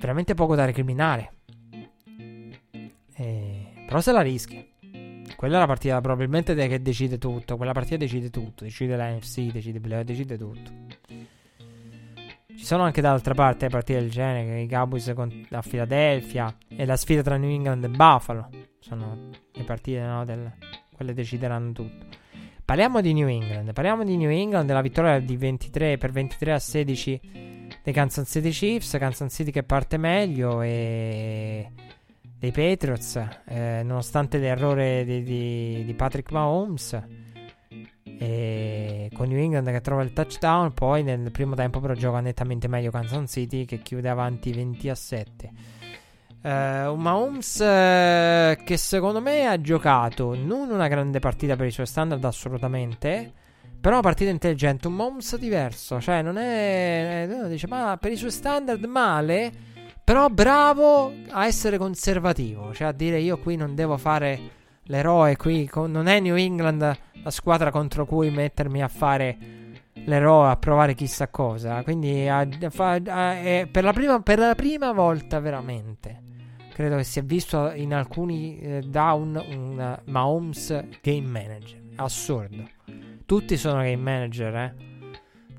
Veramente 0.01 0.35
poco 0.35 0.57
da 0.57 0.65
recriminare. 0.65 1.35
Però 3.93 4.03
se 4.03 4.13
la 4.13 4.23
rischia. 4.23 4.65
Quella 5.37 5.57
è 5.57 5.59
la 5.59 5.67
partita 5.67 6.01
probabilmente 6.01 6.55
che 6.55 6.81
decide 6.81 7.19
tutto. 7.19 7.59
Quella 7.59 7.73
partita 7.73 7.99
decide 7.99 8.31
tutto. 8.31 8.65
Decide 8.65 8.97
la 8.97 9.11
NFC, 9.11 9.53
decide 9.53 10.03
decide 10.03 10.39
tutto. 10.39 10.71
Ci 12.57 12.65
sono 12.65 12.85
anche 12.85 13.03
dall'altra 13.03 13.35
parte 13.35 13.69
partite 13.69 14.01
del 14.01 14.11
genere, 14.11 14.63
i 14.63 14.67
Cowboys 14.67 15.09
a 15.09 15.61
Philadelphia 15.61 16.57
e 16.69 16.87
la 16.87 16.97
sfida 16.97 17.21
tra 17.21 17.37
New 17.37 17.51
England 17.51 17.85
e 17.85 17.89
Buffalo. 17.89 18.49
Sono 18.79 19.29
le 19.53 19.63
partite, 19.65 20.01
no, 20.01 20.25
del, 20.25 20.51
quelle 20.95 21.13
decideranno 21.13 21.73
tutto. 21.73 22.07
Parliamo 22.65 23.03
di 23.03 23.13
New 23.13 23.29
England. 23.29 23.75
Parliamo 23.75 24.05
di 24.05 24.17
New 24.17 24.31
England, 24.31 24.69
della 24.69 24.81
vittoria 24.81 25.21
di 25.21 25.37
23 25.37 25.99
per 25.99 26.13
23 26.13 26.53
a 26.55 26.59
16 26.59 27.21
dei 27.83 27.93
Kansas 27.93 28.27
City 28.27 28.49
Chiefs. 28.53 28.97
Kansas 28.99 29.35
City 29.35 29.51
che 29.51 29.65
parte 29.65 29.99
meglio 29.99 30.63
e 30.63 31.71
dei 32.43 32.51
Patriots, 32.51 33.25
eh, 33.45 33.83
nonostante 33.85 34.39
l'errore 34.39 35.05
di, 35.05 35.23
di, 35.23 35.85
di, 35.85 35.95
Patrick 35.95 36.33
Mahomes. 36.33 37.01
E 38.03 39.09
con 39.15 39.29
New 39.29 39.39
England 39.39 39.71
che 39.71 39.81
trova 39.81 40.03
il 40.03 40.13
touchdown, 40.13 40.73
poi 40.75 41.05
nel 41.05 41.31
primo 41.31 41.55
tempo 41.55 41.79
però 41.79 41.95
gioca 41.95 42.19
nettamente 42.19 42.67
meglio 42.67 42.91
Kansas 42.91 43.31
City 43.31 43.65
che 43.65 43.79
chiude 43.79 44.09
avanti 44.09 44.53
20 44.53 44.89
a 44.89 44.95
7. 44.97 45.51
Uh, 46.43 46.49
eh, 46.49 46.87
un 46.87 47.01
Mahomes 47.01 47.59
uh, 47.61 48.65
che 48.65 48.77
secondo 48.77 49.21
me 49.21 49.47
ha 49.47 49.61
giocato 49.61 50.35
non 50.35 50.71
una 50.71 50.89
grande 50.89 51.21
partita 51.21 51.55
per 51.55 51.67
i 51.67 51.71
suoi 51.71 51.87
standard 51.87 52.25
assolutamente, 52.25 53.33
però 53.81 53.95
una 53.95 54.03
partita 54.03 54.31
intelligente, 54.31 54.89
un 54.89 54.95
Mahomes 54.95 55.37
diverso, 55.37 56.01
cioè 56.01 56.23
non 56.23 56.39
è... 56.39 57.29
Eh, 57.31 57.49
dice 57.49 57.69
ma 57.69 57.97
per 58.01 58.11
i 58.11 58.17
suoi 58.17 58.33
standard 58.33 58.83
male, 58.83 59.71
però 60.13 60.29
bravo 60.29 61.11
a 61.31 61.47
essere 61.47 61.79
conservativo, 61.79 62.75
cioè 62.75 62.89
a 62.89 62.93
dire 62.93 63.19
io 63.19 63.39
qui 63.39 63.57
non 63.57 63.75
devo 63.75 63.97
fare 63.97 64.39
l'eroe, 64.83 65.39
qui 65.39 65.67
con, 65.67 65.91
non 65.91 66.07
è 66.07 66.21
New 66.21 66.37
England 66.37 66.99
la 67.23 67.31
squadra 67.31 67.71
contro 67.71 68.05
cui 68.05 68.29
mettermi 68.29 68.83
a 68.83 68.89
fare 68.89 69.39
l'eroe, 70.05 70.51
a 70.51 70.57
provare 70.59 70.93
chissà 70.93 71.29
cosa. 71.29 71.83
Quindi 71.83 72.29
a, 72.29 72.41
a, 72.41 73.01
a, 73.07 73.33
eh, 73.37 73.67
per, 73.73 73.85
la 73.85 73.95
prima, 73.95 74.21
per, 74.21 74.39
la 74.39 74.55
prima, 74.55 74.93
volta 74.93 75.41
veramente 75.41 76.21
credo 76.75 76.97
che 76.97 77.05
si 77.05 77.19
è 77.19 77.23
visto 77.25 77.71
in 77.71 77.95
alcuni 77.95 78.61
eh, 78.61 78.81
down 78.83 79.43
un 79.49 79.97
uh, 80.05 80.11
Mahomes 80.11 80.89
game 81.01 81.27
manager. 81.27 81.81
Assurdo 81.97 82.69
tutti 83.25 83.57
sono 83.57 83.81
game 83.81 83.97
manager, 83.97 84.55
eh. 84.55 84.92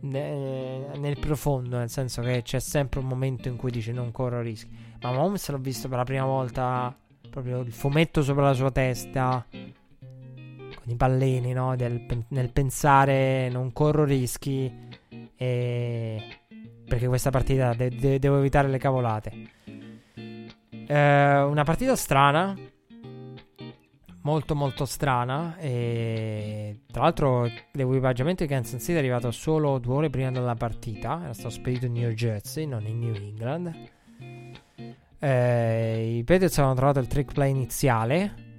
Nel 0.06 1.18
profondo, 1.20 1.78
nel 1.78 1.90
senso 1.90 2.22
che 2.22 2.42
c'è 2.42 2.60
sempre 2.60 3.00
un 3.00 3.06
momento 3.06 3.48
in 3.48 3.56
cui 3.56 3.72
dice 3.72 3.92
non 3.92 4.12
corro 4.12 4.42
rischi. 4.42 4.70
Ma 5.02 5.12
Mahomes 5.12 5.50
l'ho 5.50 5.58
visto 5.58 5.88
per 5.88 5.98
la 5.98 6.04
prima 6.04 6.26
volta 6.26 6.96
proprio 7.30 7.62
il 7.62 7.72
fumetto 7.72 8.22
sopra 8.22 8.44
la 8.44 8.54
sua 8.54 8.70
testa 8.70 9.46
con 9.50 10.92
i 10.92 10.96
pallini, 10.96 11.54
no? 11.54 11.76
Del, 11.76 12.06
nel 12.30 12.52
pensare 12.52 13.50
non 13.50 13.72
corro 13.72 14.04
rischi 14.04 14.72
e... 15.36 16.24
perché 16.86 17.08
questa 17.08 17.30
partita 17.30 17.74
de- 17.74 17.90
de- 17.90 18.20
devo 18.20 18.38
evitare 18.38 18.68
le 18.68 18.78
cavolate. 18.78 19.32
Eh, 20.86 21.42
una 21.42 21.64
partita 21.64 21.96
strana, 21.96 22.54
molto 24.24 24.56
molto 24.56 24.86
strana 24.86 25.58
e 25.58 26.82
tra 26.92 27.04
l'altro 27.04 27.50
l'equipaggiamento 27.72 28.44
di 28.44 28.50
Kansas 28.50 28.82
City 28.82 28.94
è 28.94 28.98
arrivato 28.98 29.32
solo 29.32 29.80
due 29.80 29.96
ore 29.96 30.10
prima 30.10 30.32
della 30.32 30.56
partita, 30.56 31.22
era 31.24 31.34
stato 31.34 31.50
spedito 31.50 31.86
in 31.86 31.94
New 31.94 32.12
Jersey, 32.12 32.66
non 32.66 32.86
in 32.86 33.00
New 33.00 33.16
England. 33.16 33.74
Eh, 35.20 36.18
I 36.18 36.24
Patriots 36.24 36.58
avevano 36.58 36.76
trovato 36.76 37.00
il 37.00 37.08
trick 37.08 37.34
play 37.34 37.50
iniziale 37.50 38.52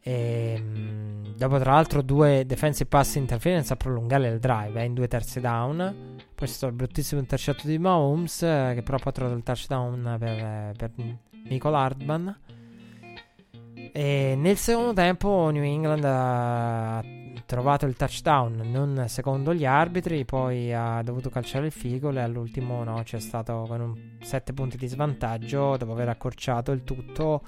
e 0.00 0.54
ehm, 0.56 1.34
dopo 1.36 1.58
tra 1.58 1.72
l'altro 1.72 2.02
due 2.02 2.44
defensive 2.44 2.88
pass 2.88 3.14
interference 3.14 3.72
a 3.72 3.76
prolungare 3.76 4.28
il 4.28 4.38
drive 4.38 4.78
eh, 4.80 4.84
in 4.84 4.92
due 4.92 5.08
terzi 5.08 5.40
down. 5.40 5.78
Poi 6.34 6.46
c'è 6.46 6.52
stato 6.52 6.72
il 6.72 6.76
bruttissimo 6.76 7.20
intercetto 7.20 7.66
di 7.66 7.78
Mahomes 7.78 8.42
eh, 8.42 8.72
che 8.74 8.82
però 8.82 8.98
ha 9.02 9.12
trovato 9.12 9.36
il 9.36 9.42
touchdown 9.42 10.16
per, 10.18 10.28
eh, 10.28 10.72
per 10.76 10.90
Nicole 11.44 11.76
Hardman. 11.76 12.38
E 13.96 14.34
nel 14.36 14.56
secondo 14.56 14.92
tempo 14.92 15.50
New 15.52 15.62
England 15.62 16.02
ha 16.04 17.00
trovato 17.46 17.86
il 17.86 17.94
touchdown 17.94 18.60
non 18.64 19.04
secondo 19.06 19.54
gli 19.54 19.64
arbitri, 19.64 20.24
poi 20.24 20.74
ha 20.74 21.00
dovuto 21.04 21.30
calciare 21.30 21.66
il 21.66 21.72
figo 21.72 22.10
e 22.10 22.18
all'ultimo 22.18 22.82
no, 22.82 23.00
c'è 23.04 23.20
stato 23.20 23.66
con 23.68 24.16
7 24.20 24.52
punti 24.52 24.76
di 24.76 24.88
svantaggio 24.88 25.76
dopo 25.76 25.92
aver 25.92 26.08
accorciato 26.08 26.72
il 26.72 26.82
tutto 26.82 27.42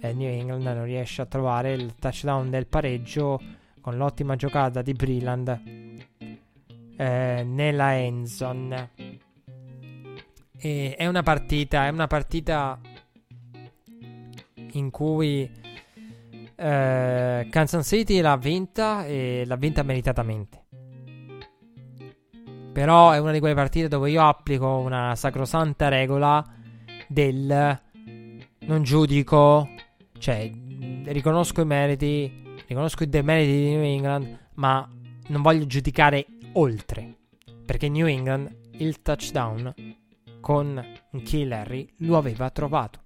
eh, 0.00 0.12
New 0.12 0.30
England 0.30 0.62
non 0.62 0.84
riesce 0.84 1.22
a 1.22 1.26
trovare 1.26 1.72
il 1.72 1.96
touchdown 1.96 2.50
del 2.50 2.68
pareggio 2.68 3.40
con 3.80 3.96
l'ottima 3.96 4.36
giocata 4.36 4.80
di 4.80 4.92
Breland 4.92 5.60
eh, 6.96 7.42
nella 7.44 7.98
endzone. 7.98 8.90
E 10.56 10.94
è 10.96 11.06
una 11.08 11.24
partita, 11.24 11.86
è 11.86 11.88
una 11.88 12.06
partita 12.06 12.78
in 14.72 14.90
cui 14.90 15.62
eh, 16.56 17.46
Kansas 17.50 17.86
City 17.86 18.20
l'ha 18.20 18.36
vinta 18.36 19.04
e 19.04 19.44
l'ha 19.46 19.56
vinta 19.56 19.82
meritatamente. 19.82 20.62
Però 22.72 23.12
è 23.12 23.18
una 23.18 23.32
di 23.32 23.38
quelle 23.38 23.54
partite 23.54 23.88
dove 23.88 24.10
io 24.10 24.26
applico 24.26 24.66
una 24.78 25.14
sacrosanta 25.14 25.88
regola 25.88 26.44
del 27.06 27.80
non 28.66 28.82
giudico 28.82 29.68
cioè, 30.24 30.50
riconosco 31.04 31.60
i 31.60 31.66
meriti, 31.66 32.56
riconosco 32.66 33.02
i 33.02 33.10
demeriti 33.10 33.52
di 33.52 33.68
New 33.74 33.82
England, 33.82 34.38
ma 34.54 34.88
non 35.26 35.42
voglio 35.42 35.66
giudicare 35.66 36.24
oltre. 36.54 37.14
Perché 37.66 37.90
New 37.90 38.06
England 38.06 38.50
il 38.78 39.02
touchdown 39.02 39.74
con 40.40 40.82
un 41.10 41.22
Kill 41.22 41.52
Harry 41.52 41.86
lo 41.98 42.16
aveva 42.16 42.48
trovato. 42.48 43.03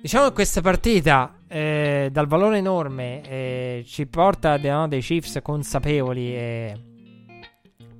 Diciamo 0.00 0.28
che 0.28 0.32
questa 0.32 0.60
partita, 0.60 1.40
eh, 1.48 2.08
dal 2.12 2.28
valore 2.28 2.58
enorme, 2.58 3.20
eh, 3.22 3.82
ci 3.84 4.06
porta 4.06 4.56
no, 4.56 4.86
dei 4.86 5.00
Chiefs 5.00 5.40
consapevoli 5.42 6.36
e 6.36 6.84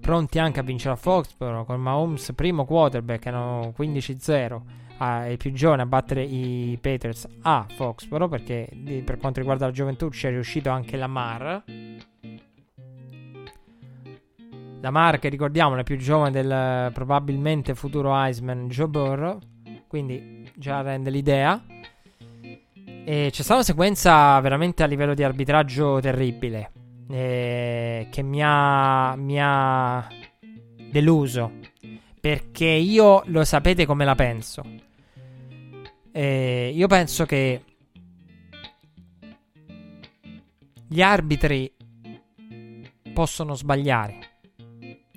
pronti 0.00 0.38
anche 0.38 0.60
a 0.60 0.62
vincere 0.62 0.94
a 0.94 0.96
Foxborough 0.96 1.66
con 1.66 1.80
Mahomes 1.80 2.32
primo 2.36 2.64
quarterback, 2.64 3.26
erano 3.26 3.74
15-0 3.76 4.60
ai 4.98 5.36
più 5.36 5.52
giovani 5.52 5.82
a 5.82 5.86
battere 5.86 6.22
i 6.22 6.78
Patriots 6.80 7.26
a 7.42 7.66
Foxboro 7.68 8.28
perché 8.28 8.68
di, 8.72 9.02
per 9.02 9.18
quanto 9.18 9.40
riguarda 9.40 9.66
la 9.66 9.72
gioventù 9.72 10.08
ci 10.10 10.28
è 10.28 10.30
riuscito 10.30 10.70
anche 10.70 10.96
Lamar. 10.96 11.64
Lamar 14.80 15.18
che 15.18 15.28
ricordiamo 15.28 15.74
è 15.76 15.82
più 15.82 15.96
giovane 15.98 16.30
del 16.30 16.92
probabilmente 16.92 17.74
futuro 17.74 18.12
Iceman 18.14 18.68
Joe 18.68 18.86
Burrow 18.86 19.38
quindi 19.88 20.48
già 20.54 20.82
rende 20.82 21.10
l'idea 21.10 21.60
e 23.08 23.30
c'è 23.30 23.40
stata 23.40 23.54
una 23.54 23.62
sequenza 23.62 24.38
veramente 24.40 24.82
a 24.82 24.86
livello 24.86 25.14
di 25.14 25.24
arbitraggio 25.24 25.98
terribile 25.98 26.72
eh, 27.08 28.06
che 28.10 28.20
mi 28.20 28.42
ha, 28.44 29.16
mi 29.16 29.38
ha 29.40 30.06
deluso 30.90 31.52
perché 32.20 32.66
io 32.66 33.22
lo 33.28 33.44
sapete 33.44 33.86
come 33.86 34.04
la 34.04 34.14
penso. 34.14 34.62
Eh, 36.12 36.70
io 36.74 36.86
penso 36.86 37.24
che 37.24 37.62
gli 40.86 41.00
arbitri 41.00 41.72
possono 43.14 43.54
sbagliare. 43.54 44.18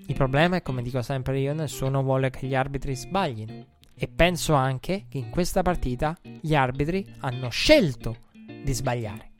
Il 0.07 0.15
problema 0.15 0.55
è, 0.55 0.61
come 0.61 0.81
dico 0.81 1.01
sempre 1.01 1.39
io, 1.39 1.53
nessuno 1.53 2.01
vuole 2.03 2.29
che 2.29 2.47
gli 2.47 2.55
arbitri 2.55 2.95
sbaglino. 2.95 3.70
E 3.93 4.07
penso 4.07 4.53
anche 4.53 5.05
che 5.09 5.17
in 5.17 5.29
questa 5.29 5.61
partita 5.61 6.17
gli 6.21 6.55
arbitri 6.55 7.05
hanno 7.19 7.49
scelto 7.49 8.29
di 8.63 8.73
sbagliare. 8.73 9.31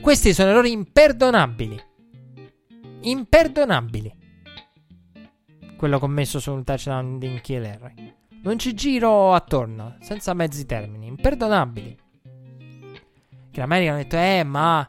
Questi 0.00 0.32
sono 0.32 0.50
errori 0.50 0.70
imperdonabili. 0.72 1.82
Imperdonabili. 3.00 4.14
Quello 5.76 5.98
commesso 5.98 6.40
su 6.40 6.52
un 6.52 6.64
touchdown 6.64 7.18
di 7.18 7.26
Inchiel 7.26 8.16
non 8.42 8.58
ci 8.58 8.74
giro 8.74 9.34
attorno, 9.34 9.96
senza 10.00 10.32
mezzi 10.34 10.64
termini, 10.64 11.06
imperdonabili. 11.06 11.98
Che 13.50 13.60
l'America 13.60 13.92
ha 13.92 13.96
detto, 13.96 14.16
eh, 14.16 14.44
ma... 14.44 14.88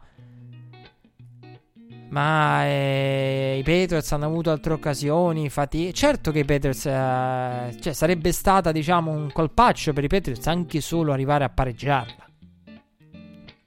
Ma 2.09 2.65
eh, 2.65 3.57
i 3.59 3.63
Patriots 3.63 4.11
hanno 4.11 4.25
avuto 4.25 4.49
altre 4.51 4.73
occasioni, 4.73 5.49
fatiche. 5.49 5.93
Certo 5.93 6.31
che 6.31 6.39
i 6.39 6.45
Patriots... 6.45 6.85
Eh, 6.85 7.77
cioè, 7.79 7.93
sarebbe 7.93 8.31
stata, 8.31 8.71
diciamo, 8.71 9.11
un 9.11 9.31
colpaccio 9.31 9.93
per 9.93 10.03
i 10.03 10.07
Patriots 10.07 10.47
anche 10.47 10.81
solo 10.81 11.11
arrivare 11.11 11.43
a 11.43 11.49
pareggiarla. 11.49 12.27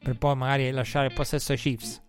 Per 0.03 0.19
poi 0.19 0.37
magari 0.37 0.71
lasciare 0.73 1.07
il 1.07 1.13
possesso 1.13 1.53
ai 1.53 1.59
Chiefs. 1.59 2.03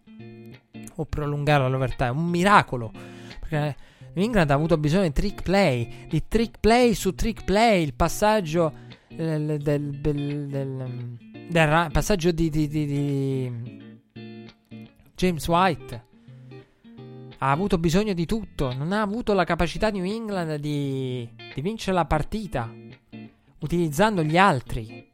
O 0.96 1.06
prolungare 1.06 1.70
l'overtime. 1.70 2.10
Un 2.10 2.26
miracolo. 2.26 2.92
Perché 3.40 3.76
New 4.14 4.26
England 4.26 4.50
ha 4.52 4.56
avuto 4.56 4.78
bisogno 4.78 5.04
di 5.04 5.12
trick 5.12 5.42
play, 5.42 6.08
di 6.08 6.24
trick 6.28 6.60
play 6.60 6.94
su 6.94 7.16
trick 7.16 7.44
play, 7.44 7.84
il 7.84 7.94
passaggio 7.94 8.72
del, 9.08 9.58
del, 9.60 9.90
del, 10.00 10.48
del, 10.48 11.18
del 11.50 11.90
passaggio 11.92 12.32
di, 12.32 12.50
di, 12.50 12.68
di, 12.68 12.86
di, 12.86 13.92
James 15.16 15.48
White. 15.48 16.12
Ha 17.44 17.52
avuto 17.52 17.78
bisogno 17.78 18.14
di 18.14 18.26
tutto, 18.26 18.74
non 18.74 18.94
ha 18.94 19.02
avuto 19.02 19.34
la 19.34 19.44
capacità 19.44 19.90
New 19.90 20.06
England 20.06 20.56
di, 20.56 21.28
di 21.54 21.62
vincere 21.62 21.94
la 21.94 22.06
partita 22.06 22.74
utilizzando 23.60 24.24
gli 24.24 24.38
altri. 24.38 25.12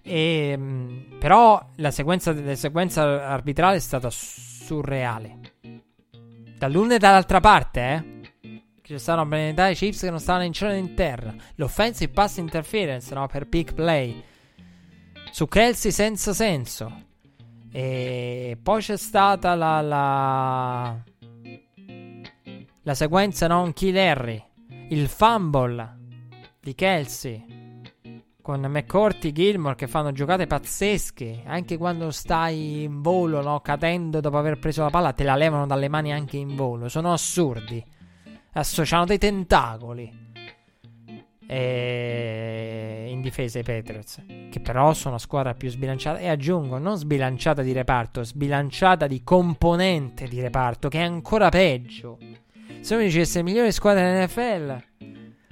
E, 0.00 0.54
mm, 0.56 1.18
però 1.18 1.60
la 1.78 1.90
sequenza, 1.90 2.32
la 2.32 2.54
sequenza 2.54 3.26
arbitrale 3.26 3.74
è 3.74 3.80
stata 3.80 4.08
surreale. 4.08 5.56
Dall'una 6.56 6.94
e 6.94 6.98
dall'altra 6.98 7.40
parte, 7.40 7.80
eh. 8.40 8.60
Ci 8.80 8.96
stavano 8.96 9.28
benedai 9.28 9.74
Chiefs 9.74 10.02
che 10.02 10.10
non 10.10 10.20
stavano 10.20 10.44
in 10.44 10.52
cielo 10.52 10.74
in 10.74 10.94
terra. 10.94 11.34
L'offensive 11.56 12.12
pass 12.12 12.36
interference, 12.36 13.12
no? 13.12 13.26
Per 13.26 13.48
pick 13.48 13.74
play. 13.74 14.22
Su 15.32 15.48
Kelsey 15.48 15.90
senza 15.90 16.32
senso. 16.32 17.02
E 17.72 18.56
poi 18.62 18.80
c'è 18.80 18.96
stata 18.96 19.56
la. 19.56 19.80
La, 19.80 21.02
la 22.88 22.94
sequenza 22.94 23.46
non 23.46 23.74
kill 23.74 23.98
Harry. 23.98 24.42
Il 24.88 25.08
fumble 25.08 25.98
di 26.58 26.74
Kelsey. 26.74 27.44
Con 28.40 28.62
McCourty 28.62 29.30
Gilmore 29.30 29.74
che 29.74 29.86
fanno 29.86 30.10
giocate 30.10 30.46
pazzesche. 30.46 31.42
Anche 31.44 31.76
quando 31.76 32.10
stai 32.10 32.84
in 32.84 33.02
volo, 33.02 33.42
no? 33.42 33.60
Cadendo 33.60 34.20
dopo 34.20 34.38
aver 34.38 34.58
preso 34.58 34.84
la 34.84 34.88
palla, 34.88 35.12
te 35.12 35.22
la 35.22 35.36
levano 35.36 35.66
dalle 35.66 35.90
mani 35.90 36.14
anche 36.14 36.38
in 36.38 36.56
volo. 36.56 36.88
Sono 36.88 37.12
assurdi 37.12 37.84
associano 38.52 39.04
dei 39.04 39.18
tentacoli. 39.18 40.26
E 41.46 43.08
in 43.10 43.20
difesa 43.20 43.58
i 43.58 43.64
Patriots, 43.64 44.22
che 44.50 44.60
però 44.60 44.94
sono 44.94 45.14
la 45.14 45.20
squadra 45.20 45.52
più 45.52 45.68
sbilanciata. 45.68 46.20
E 46.20 46.28
aggiungo, 46.28 46.78
non 46.78 46.96
sbilanciata 46.96 47.60
di 47.60 47.72
reparto, 47.72 48.24
sbilanciata 48.24 49.06
di 49.06 49.22
componente 49.22 50.26
di 50.26 50.40
reparto, 50.40 50.88
che 50.88 51.00
è 51.00 51.02
ancora 51.02 51.50
peggio. 51.50 52.16
Se 52.80 52.94
uno 52.94 53.02
dicesse 53.02 53.42
migliore 53.42 53.70
squadra 53.70 54.02
dell'NFL, 54.02 54.86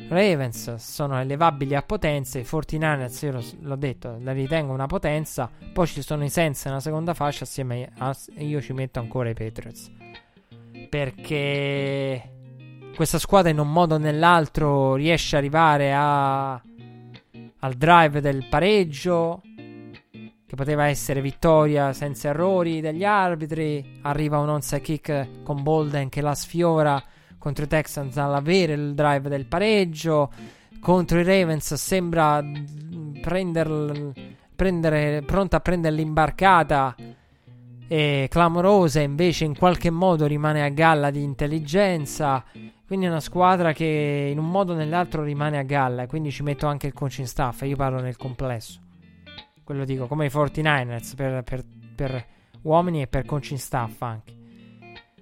Ravens 0.08 0.76
sono 0.76 1.18
elevabili 1.18 1.74
a 1.74 1.82
potenza. 1.82 2.38
I 2.38 2.42
49ers, 2.42 3.24
io 3.24 3.42
l'ho 3.60 3.76
detto, 3.76 4.18
la 4.20 4.32
ritengo 4.32 4.72
una 4.72 4.86
potenza. 4.86 5.50
Poi 5.72 5.86
ci 5.86 6.02
sono 6.02 6.24
i 6.24 6.30
Saints 6.30 6.64
nella 6.64 6.80
seconda 6.80 7.12
fascia. 7.12 7.44
Assieme 7.44 7.90
a. 7.98 8.16
Io 8.38 8.60
ci 8.60 8.72
metto 8.72 9.00
ancora 9.00 9.28
i 9.28 9.34
Patriots. 9.34 9.90
Perché 10.88 12.30
questa 12.94 13.18
squadra 13.18 13.50
in 13.50 13.58
un 13.58 13.70
modo 13.70 13.96
o 13.96 13.98
nell'altro 13.98 14.94
riesce 14.94 15.36
ad 15.36 15.42
arrivare 15.42 15.92
a, 15.92 16.52
al 16.52 17.74
drive 17.74 18.20
del 18.20 18.46
pareggio. 18.48 19.42
Che 20.46 20.54
poteva 20.54 20.86
essere 20.86 21.20
vittoria 21.20 21.92
senza 21.92 22.28
errori 22.28 22.80
degli 22.80 23.04
arbitri. 23.04 23.98
Arriva 24.02 24.38
un 24.38 24.48
onside 24.48 24.80
kick 24.80 25.42
con 25.42 25.64
Bolden 25.64 26.08
che 26.08 26.20
la 26.20 26.36
sfiora 26.36 27.02
contro 27.46 27.64
i 27.64 27.68
Texans 27.68 28.16
all'avere 28.16 28.72
il 28.72 28.94
drive 28.94 29.28
del 29.28 29.46
pareggio. 29.46 30.32
Contro 30.80 31.20
i 31.20 31.22
Ravens 31.22 31.74
sembra 31.74 32.42
prender, 33.20 34.12
prendere, 34.56 35.22
pronta 35.22 35.58
a 35.58 35.60
prendere 35.60 35.94
l'imbarcata 35.94 36.96
e 37.86 38.26
clamorosa, 38.28 39.00
invece 39.00 39.44
in 39.44 39.56
qualche 39.56 39.90
modo 39.90 40.26
rimane 40.26 40.64
a 40.64 40.70
galla 40.70 41.10
di 41.10 41.22
intelligenza. 41.22 42.42
Quindi 42.84 43.06
è 43.06 43.10
una 43.10 43.20
squadra 43.20 43.72
che 43.72 44.28
in 44.32 44.38
un 44.38 44.50
modo 44.50 44.72
o 44.72 44.76
nell'altro 44.76 45.22
rimane 45.22 45.56
a 45.56 45.62
galla. 45.62 46.08
Quindi 46.08 46.32
ci 46.32 46.42
metto 46.42 46.66
anche 46.66 46.88
il 46.88 46.92
coaching 46.92 47.28
staff. 47.28 47.62
Io 47.62 47.76
parlo 47.76 48.00
nel 48.00 48.16
complesso. 48.16 48.80
Quello 49.62 49.84
dico 49.84 50.08
come 50.08 50.26
i 50.26 50.30
49ers 50.30 51.14
per, 51.14 51.44
per, 51.44 51.64
per 51.94 52.26
uomini 52.62 53.02
e 53.02 53.06
per 53.06 53.24
coaching 53.24 53.60
staff 53.60 54.02
anche. 54.02 54.34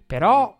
Però 0.06 0.58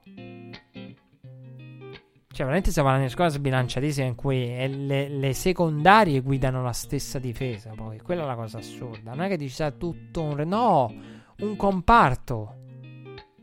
cioè, 2.35 2.47
veramente 2.47 2.71
stiamo 2.71 2.89
parlando 2.89 3.07
di 3.07 3.15
squadre 3.15 3.39
sbilanciatissime 3.39 4.09
in 4.09 4.15
cui 4.17 4.45
le, 4.87 5.09
le, 5.09 5.33
secondarie 5.35 6.19
guidano 6.21 6.65
la 6.65 6.73
stessa 6.73 7.21
difesa. 7.21 7.71
Poi, 7.77 8.01
quella 8.01 8.25
è 8.25 8.27
la 8.27 8.35
cosa 8.35 8.59
assurda. 8.59 9.13
Non 9.13 9.23
è 9.23 9.29
che 9.29 9.37
dici 9.37 9.55
sia 9.55 9.71
tutto 9.71 10.23
un. 10.23 10.35
Re- 10.35 10.45
no, 10.45 10.93
un 11.39 11.55
comparto 11.55 12.57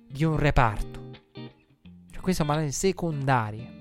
di 0.09 0.25
un 0.25 0.35
reparto. 0.35 0.99
Cioè, 1.31 2.19
qui 2.21 2.33
stiamo 2.33 2.51
parlando 2.51 2.65
di 2.65 2.71
secondarie. 2.73 3.79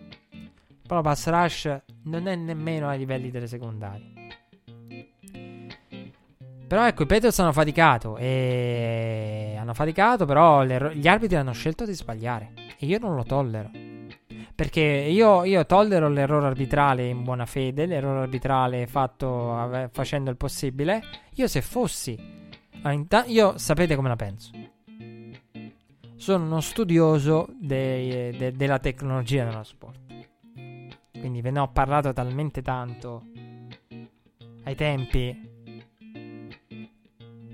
Però 0.86 1.00
pass 1.00 1.28
rush 1.28 1.82
non 2.04 2.28
è 2.28 2.36
nemmeno 2.36 2.88
ai 2.88 2.98
livelli 2.98 3.32
delle 3.32 3.48
secondarie. 3.48 4.12
Però 6.68 6.86
ecco, 6.86 7.02
i 7.02 7.06
Patriots 7.06 7.40
hanno 7.40 7.52
faticato. 7.52 8.16
E 8.16 9.56
hanno 9.58 9.74
faticato, 9.74 10.24
però 10.24 10.64
gli 10.64 11.08
arbitri 11.08 11.34
hanno 11.34 11.50
scelto 11.50 11.84
di 11.84 11.94
sbagliare. 11.94 12.52
E 12.78 12.86
io 12.86 13.00
non 13.00 13.16
lo 13.16 13.24
tollero. 13.24 13.89
Perché 14.60 14.82
io, 14.82 15.44
io 15.44 15.64
tollero 15.64 16.10
l'errore 16.10 16.48
arbitrale 16.48 17.06
in 17.06 17.22
buona 17.22 17.46
fede, 17.46 17.86
l'errore 17.86 18.18
arbitrale 18.18 18.86
fatto 18.86 19.88
facendo 19.90 20.28
il 20.28 20.36
possibile. 20.36 21.02
Io 21.36 21.48
se 21.48 21.62
fossi... 21.62 22.14
Io 23.28 23.56
sapete 23.56 23.96
come 23.96 24.08
la 24.08 24.16
penso. 24.16 24.50
Sono 26.14 26.44
uno 26.44 26.60
studioso 26.60 27.48
de, 27.58 28.34
de, 28.36 28.52
della 28.52 28.78
tecnologia 28.78 29.44
nello 29.44 29.62
sport. 29.62 29.98
Quindi 31.18 31.40
ve 31.40 31.50
ne 31.52 31.60
ho 31.60 31.68
parlato 31.68 32.12
talmente 32.12 32.60
tanto 32.60 33.22
ai 34.64 34.74
tempi 34.74 35.40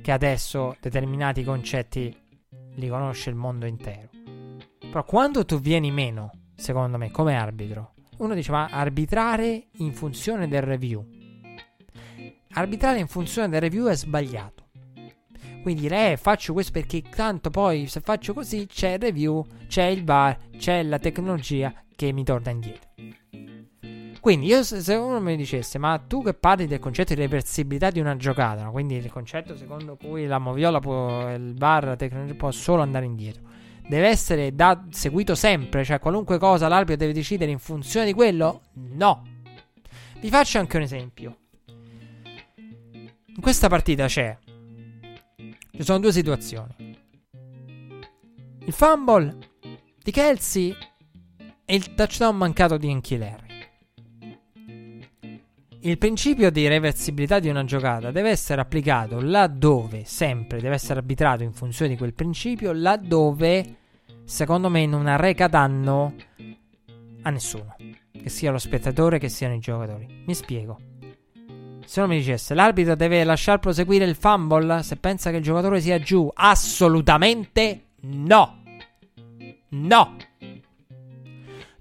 che 0.02 0.10
adesso 0.10 0.76
determinati 0.80 1.44
concetti 1.44 2.12
li 2.74 2.88
conosce 2.88 3.30
il 3.30 3.36
mondo 3.36 3.64
intero. 3.64 4.08
Però 4.80 5.04
quando 5.04 5.44
tu 5.44 5.60
vieni 5.60 5.92
meno 5.92 6.32
secondo 6.56 6.96
me, 6.96 7.10
come 7.10 7.36
arbitro. 7.36 7.92
Uno 8.18 8.34
dice, 8.34 8.50
ma 8.50 8.68
arbitrare 8.70 9.66
in 9.78 9.92
funzione 9.92 10.48
del 10.48 10.62
review. 10.62 11.04
Arbitrare 12.52 12.98
in 12.98 13.06
funzione 13.06 13.48
del 13.48 13.60
review 13.60 13.86
è 13.86 13.94
sbagliato. 13.94 14.64
Quindi 15.62 15.82
dire, 15.82 16.12
eh, 16.12 16.16
faccio 16.16 16.52
questo 16.52 16.72
perché 16.72 17.02
tanto 17.02 17.50
poi 17.50 17.88
se 17.88 18.00
faccio 18.00 18.32
così 18.32 18.66
c'è 18.66 18.92
il 18.92 19.00
review, 19.00 19.44
c'è 19.66 19.84
il 19.84 20.04
bar, 20.04 20.38
c'è 20.56 20.82
la 20.82 20.98
tecnologia 20.98 21.74
che 21.94 22.12
mi 22.12 22.24
torna 22.24 22.50
indietro. 22.52 22.88
Quindi 24.20 24.46
io 24.46 24.62
se 24.62 24.94
uno 24.94 25.20
mi 25.20 25.36
dicesse, 25.36 25.78
ma 25.78 25.98
tu 25.98 26.22
che 26.22 26.34
parli 26.34 26.66
del 26.66 26.78
concetto 26.78 27.14
di 27.14 27.20
reversibilità 27.20 27.90
di 27.90 28.00
una 28.00 28.16
giocata, 28.16 28.62
no? 28.62 28.72
quindi 28.72 28.96
il 28.96 29.10
concetto 29.10 29.56
secondo 29.56 29.96
cui 29.96 30.26
la 30.26 30.38
moviola 30.38 30.80
può, 30.80 31.32
il 31.32 31.54
bar, 31.54 31.84
la 31.84 31.96
tecnologia 31.96 32.34
può 32.34 32.50
solo 32.50 32.82
andare 32.82 33.04
indietro 33.04 33.42
deve 33.88 34.08
essere 34.08 34.54
da, 34.54 34.84
seguito 34.90 35.34
sempre, 35.34 35.84
cioè 35.84 35.98
qualunque 35.98 36.38
cosa 36.38 36.68
l'arbitro 36.68 36.96
deve 36.96 37.12
decidere 37.12 37.50
in 37.50 37.58
funzione 37.58 38.06
di 38.06 38.12
quello? 38.12 38.62
No. 38.74 39.22
Vi 40.20 40.28
faccio 40.28 40.58
anche 40.58 40.76
un 40.76 40.82
esempio. 40.82 41.36
In 41.66 43.40
questa 43.40 43.68
partita 43.68 44.06
c'è. 44.06 44.36
Ci 45.70 45.82
sono 45.82 45.98
due 45.98 46.12
situazioni. 46.12 46.98
Il 48.64 48.72
fumble 48.72 49.36
di 50.02 50.10
Kelsey 50.10 50.74
e 51.64 51.74
il 51.74 51.94
touchdown 51.94 52.36
mancato 52.36 52.76
di 52.76 52.90
Anchileri. 52.90 53.45
Il 55.86 55.98
principio 55.98 56.50
di 56.50 56.66
reversibilità 56.66 57.38
di 57.38 57.48
una 57.48 57.62
giocata 57.62 58.10
deve 58.10 58.30
essere 58.30 58.60
applicato 58.60 59.20
laddove, 59.20 60.02
sempre 60.04 60.60
deve 60.60 60.74
essere 60.74 60.98
arbitrato 60.98 61.44
in 61.44 61.52
funzione 61.52 61.92
di 61.92 61.96
quel 61.96 62.12
principio, 62.12 62.72
laddove 62.72 63.76
secondo 64.24 64.68
me 64.68 64.84
non 64.84 65.06
arreca 65.06 65.46
danno 65.46 66.12
a 67.22 67.30
nessuno, 67.30 67.76
che 68.10 68.28
sia 68.28 68.50
lo 68.50 68.58
spettatore 68.58 69.20
che 69.20 69.28
siano 69.28 69.54
i 69.54 69.60
giocatori. 69.60 70.24
Mi 70.26 70.34
spiego. 70.34 70.76
Se 71.84 72.00
uno 72.00 72.08
mi 72.08 72.16
dicesse 72.16 72.54
l'arbitro 72.54 72.96
deve 72.96 73.22
lasciar 73.22 73.60
proseguire 73.60 74.06
il 74.06 74.16
fumble 74.16 74.82
se 74.82 74.96
pensa 74.96 75.30
che 75.30 75.36
il 75.36 75.44
giocatore 75.44 75.80
sia 75.80 76.00
giù, 76.00 76.28
assolutamente 76.34 77.90
no. 78.00 78.64
No. 79.68 80.16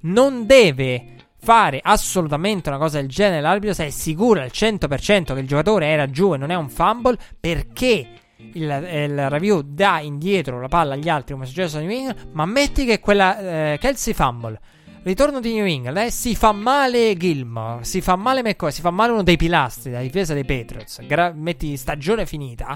Non 0.02 0.46
deve 0.46 1.15
fare 1.46 1.80
assolutamente 1.80 2.70
una 2.70 2.80
cosa 2.80 3.00
del 3.00 3.08
genere 3.08 3.40
l'arbitro 3.40 3.76
se 3.76 3.86
è 3.86 3.90
sicuro 3.92 4.42
al 4.42 4.50
100% 4.52 5.36
che 5.36 5.40
il 5.40 5.48
giocatore 5.48 5.86
era 5.86 6.10
giù 6.10 6.34
e 6.34 6.38
non 6.38 6.50
è 6.50 6.56
un 6.56 6.70
fumble 6.70 7.20
perché 7.40 8.08
il, 8.54 8.64
il, 8.64 9.30
review 9.30 9.62
dà 9.64 10.00
indietro 10.00 10.60
la 10.60 10.68
palla 10.68 10.96
agli 10.96 11.08
altri 11.08 11.34
come 11.34 11.46
è 11.46 11.48
successo 11.48 11.78
a 11.78 11.82
New 11.82 11.92
England 11.92 12.30
ma 12.32 12.48
metti 12.48 12.84
che 12.86 13.00
quella 13.00 13.74
eh, 13.74 13.78
Kelsey 13.80 14.14
fumble. 14.14 14.60
Ritorno 15.04 15.40
di 15.40 15.54
New 15.54 15.68
England 15.68 15.98
eh, 15.98 16.10
si 16.10 16.36
fa 16.36 16.52
male 16.52 17.16
Gilmore 17.16 17.84
si 17.84 18.02
fa 18.02 18.16
male 18.16 18.42
McCoy 18.42 18.72
si 18.72 18.82
fa 18.82 18.90
male 18.90 19.12
uno 19.12 19.22
dei 19.22 19.38
pilastri 19.38 19.92
della 19.92 20.02
difesa 20.02 20.34
dei 20.34 20.46
Patriots. 20.46 21.06
Gra- 21.06 21.32
metti 21.32 21.78
stagione 21.78 22.26
finita. 22.26 22.76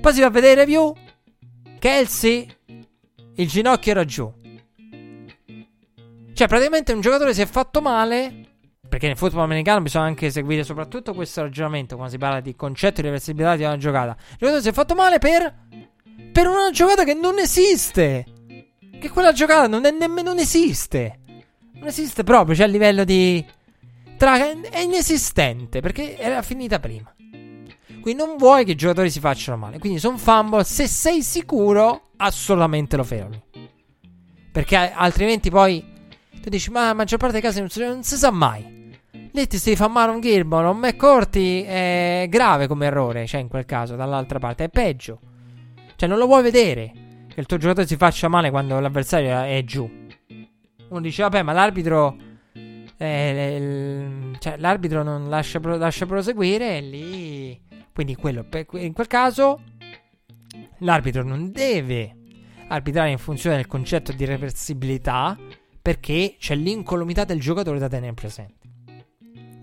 Poi 0.00 0.12
si 0.12 0.18
va 0.20 0.26
a 0.26 0.30
vedere 0.30 0.54
il 0.54 0.58
review 0.58 0.92
Kelsey 1.78 2.48
il 3.36 3.48
ginocchio 3.48 3.92
era 3.92 4.04
giù 4.04 4.42
cioè, 6.34 6.48
praticamente 6.48 6.92
un 6.92 7.00
giocatore 7.00 7.32
si 7.32 7.40
è 7.40 7.46
fatto 7.46 7.80
male. 7.80 8.48
Perché 8.86 9.06
nel 9.06 9.16
football 9.16 9.44
americano 9.44 9.80
bisogna 9.82 10.04
anche 10.04 10.30
seguire 10.30 10.62
soprattutto 10.62 11.14
questo 11.14 11.40
ragionamento 11.42 11.94
quando 11.94 12.12
si 12.12 12.18
parla 12.18 12.40
di 12.40 12.54
concetto 12.54 13.00
di 13.00 13.06
reversibilità 13.06 13.56
di 13.56 13.62
una 13.62 13.76
giocata. 13.76 14.16
Il 14.18 14.36
giocatore 14.38 14.62
si 14.62 14.68
è 14.68 14.72
fatto 14.72 14.94
male 14.94 15.18
per. 15.18 15.54
Per 16.32 16.46
una 16.46 16.70
giocata 16.70 17.04
che 17.04 17.14
non 17.14 17.38
esiste. 17.38 18.24
Che 19.00 19.10
quella 19.10 19.32
giocata 19.32 19.68
non 19.68 19.84
è 19.84 19.90
nemmeno 19.90 20.30
non 20.30 20.38
esiste. 20.38 21.20
Non 21.74 21.86
esiste 21.86 22.24
proprio, 22.24 22.54
cioè 22.56 22.66
a 22.66 22.68
livello 22.68 23.04
di. 23.04 23.44
Tra, 24.16 24.36
è 24.38 24.80
inesistente 24.80 25.80
perché 25.80 26.18
era 26.18 26.42
finita 26.42 26.78
prima. 26.78 27.12
Quindi 28.00 28.22
non 28.22 28.36
vuoi 28.36 28.64
che 28.64 28.72
i 28.72 28.76
giocatori 28.76 29.10
si 29.10 29.20
facciano 29.20 29.56
male. 29.56 29.78
Quindi 29.78 29.98
sono 29.98 30.18
fumble. 30.18 30.64
Se 30.64 30.86
sei 30.88 31.22
sicuro, 31.22 32.10
assolutamente 32.16 32.96
lo 32.96 33.04
fermi. 33.04 33.40
Perché 34.52 34.76
altrimenti 34.76 35.50
poi 35.50 35.92
tu 36.44 36.50
dici, 36.50 36.70
ma 36.70 36.88
la 36.88 36.92
maggior 36.92 37.18
parte 37.18 37.40
dei 37.40 37.42
casi 37.42 37.60
non 37.60 37.70
si, 37.70 37.80
non 37.80 38.02
si 38.02 38.16
sa 38.16 38.30
mai. 38.30 38.92
Lì 39.32 39.46
ti 39.46 39.56
si 39.56 39.74
fa 39.76 39.88
male 39.88 40.12
un 40.12 40.20
Gilmore, 40.20 40.66
un 40.66 40.76
McCorty 40.76 41.62
è 41.62 42.26
grave 42.28 42.66
come 42.66 42.84
errore, 42.84 43.26
cioè 43.26 43.40
in 43.40 43.48
quel 43.48 43.64
caso, 43.64 43.96
dall'altra 43.96 44.38
parte, 44.38 44.64
è 44.64 44.68
peggio. 44.68 45.20
Cioè 45.96 46.06
non 46.06 46.18
lo 46.18 46.26
vuoi 46.26 46.42
vedere 46.42 46.92
che 47.28 47.40
il 47.40 47.46
tuo 47.46 47.56
giocatore 47.56 47.86
si 47.86 47.96
faccia 47.96 48.28
male 48.28 48.50
quando 48.50 48.78
l'avversario 48.78 49.40
è 49.40 49.64
giù. 49.64 49.90
Uno 50.90 51.00
dice, 51.00 51.22
vabbè, 51.22 51.40
ma 51.40 51.52
l'arbitro... 51.52 52.14
Eh, 52.98 53.56
il, 53.56 54.36
cioè, 54.38 54.58
l'arbitro 54.58 55.02
non 55.02 55.30
lascia, 55.30 55.58
lascia 55.62 56.04
proseguire 56.04 56.76
e 56.76 56.80
lì... 56.82 57.62
Quindi 57.90 58.16
quello, 58.16 58.44
in 58.72 58.92
quel 58.92 59.06
caso 59.06 59.62
l'arbitro 60.80 61.24
non 61.24 61.50
deve 61.52 62.14
arbitrare 62.68 63.10
in 63.10 63.18
funzione 63.18 63.56
del 63.56 63.66
concetto 63.66 64.12
di 64.12 64.26
reversibilità 64.26 65.38
perché 65.84 66.36
c'è 66.38 66.54
l'incolumità 66.54 67.24
del 67.24 67.38
giocatore 67.38 67.78
da 67.78 67.88
tenere 67.88 68.14
presente. 68.14 68.66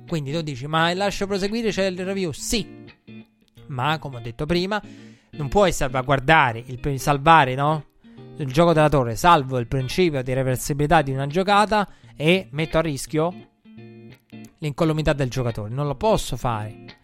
Quindi 0.08 0.32
tu 0.32 0.44
dici, 0.44 0.68
ma 0.68 0.94
lascio 0.94 1.26
proseguire, 1.26 1.72
c'è 1.72 1.86
il 1.86 2.06
review? 2.06 2.32
Sì, 2.32 2.86
ma 3.70 3.98
come 3.98 4.18
ho 4.18 4.20
detto 4.20 4.46
prima, 4.46 4.80
non 5.32 5.50
puoi 5.50 5.72
salvaguardare, 5.74 6.64
il, 6.64 7.00
salvare 7.00 7.56
no? 7.56 7.86
il 8.38 8.52
gioco 8.52 8.72
della 8.72 8.88
torre, 8.88 9.16
salvo 9.16 9.58
il 9.58 9.66
principio 9.66 10.22
di 10.22 10.32
reversibilità 10.34 11.02
di 11.02 11.10
una 11.10 11.26
giocata 11.26 11.90
e 12.16 12.50
metto 12.52 12.78
a 12.78 12.82
rischio 12.82 13.34
l'incolumità 14.60 15.14
del 15.14 15.30
giocatore, 15.32 15.74
non 15.74 15.88
lo 15.88 15.96
posso 15.96 16.38
fare. 16.38 17.01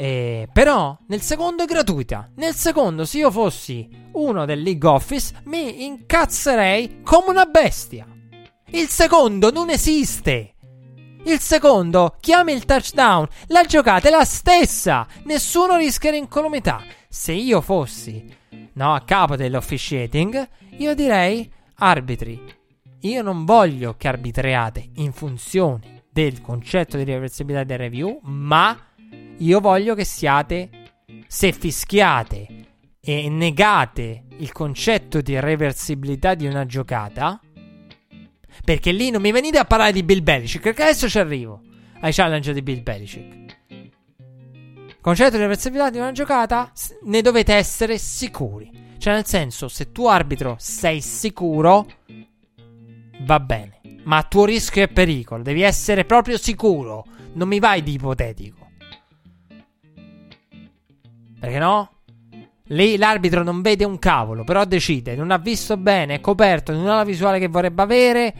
Eh, 0.00 0.48
però 0.50 0.96
nel 1.08 1.20
secondo 1.20 1.64
è 1.64 1.66
gratuita. 1.66 2.30
Nel 2.36 2.54
secondo, 2.54 3.04
se 3.04 3.18
io 3.18 3.30
fossi 3.30 3.86
uno 4.12 4.46
del 4.46 4.62
League 4.62 4.88
Office, 4.88 5.42
mi 5.44 5.84
incazzerei 5.84 7.02
come 7.02 7.28
una 7.28 7.44
bestia. 7.44 8.06
Il 8.70 8.88
secondo 8.88 9.50
non 9.50 9.68
esiste. 9.68 10.54
Il 11.24 11.38
secondo, 11.38 12.16
chiami 12.18 12.52
il 12.54 12.64
touchdown. 12.64 13.28
La 13.48 13.64
giocata 13.64 14.08
è 14.08 14.10
la 14.10 14.24
stessa. 14.24 15.06
Nessuno 15.24 15.76
rischia 15.76 16.12
l'incolumità. 16.12 16.82
Se 17.06 17.32
io 17.32 17.60
fossi 17.60 18.24
no, 18.72 18.94
a 18.94 19.02
capo 19.02 19.36
dell'officiating, 19.36 20.48
io 20.78 20.94
direi 20.94 21.52
arbitri. 21.74 22.42
Io 23.00 23.20
non 23.20 23.44
voglio 23.44 23.96
che 23.98 24.08
arbitriate 24.08 24.92
in 24.94 25.12
funzione 25.12 26.04
del 26.10 26.40
concetto 26.40 26.96
di 26.96 27.04
reversibilità 27.04 27.64
del 27.64 27.78
review, 27.78 28.18
ma 28.22 28.89
io 29.40 29.60
voglio 29.60 29.94
che 29.94 30.04
siate, 30.04 30.68
se 31.26 31.52
fischiate 31.52 32.46
e 33.00 33.28
negate 33.28 34.24
il 34.38 34.52
concetto 34.52 35.20
di 35.20 35.38
reversibilità 35.38 36.34
di 36.34 36.46
una 36.46 36.66
giocata, 36.66 37.40
perché 38.64 38.92
lì 38.92 39.10
non 39.10 39.22
mi 39.22 39.32
venite 39.32 39.58
a 39.58 39.64
parlare 39.64 39.92
di 39.92 40.02
Bill 40.02 40.22
Belichick, 40.22 40.62
perché 40.62 40.82
adesso 40.82 41.08
ci 41.08 41.18
arrivo 41.18 41.60
ai 42.00 42.12
challenge 42.12 42.52
di 42.52 42.62
Bill 42.62 42.82
Belichick. 42.82 43.58
Concetto 45.00 45.36
di 45.36 45.42
reversibilità 45.42 45.88
di 45.88 45.98
una 45.98 46.12
giocata, 46.12 46.70
ne 47.04 47.22
dovete 47.22 47.54
essere 47.54 47.96
sicuri. 47.96 48.70
Cioè, 48.98 49.14
nel 49.14 49.24
senso, 49.24 49.68
se 49.68 49.92
tu 49.92 50.06
arbitro 50.06 50.56
sei 50.58 51.00
sicuro, 51.00 51.86
va 53.20 53.40
bene. 53.40 53.80
Ma 54.04 54.18
a 54.18 54.22
tuo 54.24 54.44
rischio 54.44 54.82
e 54.82 54.88
pericolo, 54.88 55.42
devi 55.42 55.62
essere 55.62 56.04
proprio 56.04 56.36
sicuro. 56.36 57.06
Non 57.32 57.48
mi 57.48 57.58
vai 57.58 57.82
di 57.82 57.94
ipotetico. 57.94 58.59
Perché 61.40 61.58
no? 61.58 61.90
Lì 62.64 62.96
l'arbitro 62.96 63.42
non 63.42 63.62
vede 63.62 63.84
un 63.84 63.98
cavolo, 63.98 64.44
però 64.44 64.64
decide, 64.64 65.16
non 65.16 65.32
ha 65.32 65.38
visto 65.38 65.76
bene, 65.76 66.16
è 66.16 66.20
coperto, 66.20 66.72
non 66.72 66.86
ha 66.86 66.96
la 66.96 67.04
visuale 67.04 67.40
che 67.40 67.48
vorrebbe 67.48 67.82
avere. 67.82 68.34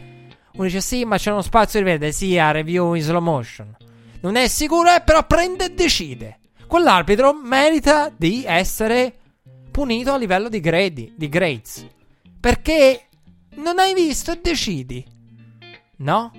Uno 0.53 0.65
dice 0.65 0.79
sì, 0.79 1.03
ma 1.03 1.17
c'è 1.17 1.31
uno 1.31 1.41
spazio 1.41 1.79
di 1.79 1.85
verde, 1.85 2.11
sì, 2.11 2.37
a 2.37 2.51
review 2.51 2.93
in 2.93 3.01
slow 3.01 3.21
motion. 3.21 3.75
Non 4.21 4.35
è 4.35 4.47
sicuro, 4.47 4.93
eh, 4.93 5.01
però 5.01 5.25
prende 5.25 5.65
e 5.65 5.73
decide. 5.73 6.39
Quell'arbitro 6.67 7.33
merita 7.33 8.13
di 8.15 8.43
essere 8.45 9.13
punito 9.71 10.13
a 10.13 10.17
livello 10.17 10.47
di 10.47 10.59
gradi, 10.59 11.13
di 11.17 11.27
grades. 11.27 11.85
Perché 12.39 13.07
non 13.55 13.79
hai 13.79 13.93
visto 13.93 14.31
e 14.31 14.39
decidi. 14.41 15.05
No? 15.97 16.31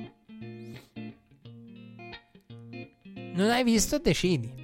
Non 3.34 3.50
hai 3.50 3.64
visto 3.64 3.96
e 3.96 4.00
decidi. 4.00 4.61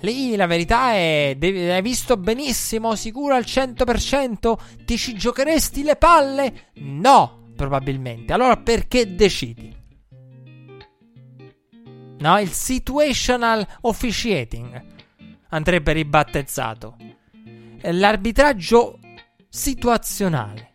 Lì 0.00 0.36
la 0.36 0.46
verità 0.46 0.92
è: 0.92 1.36
hai 1.40 1.82
visto 1.82 2.16
benissimo, 2.16 2.94
sicuro 2.94 3.34
al 3.34 3.44
100%? 3.44 4.84
Ti 4.84 4.96
ci 4.96 5.14
giocheresti 5.14 5.82
le 5.82 5.96
palle? 5.96 6.70
No, 6.74 7.50
probabilmente. 7.56 8.32
Allora 8.32 8.56
perché 8.56 9.14
decidi? 9.14 9.74
No, 12.18 12.38
il 12.38 12.50
situational 12.50 13.66
officiating 13.82 14.84
andrebbe 15.48 15.92
ribattezzato. 15.92 16.96
L'arbitraggio 17.82 18.98
situazionale. 19.48 20.72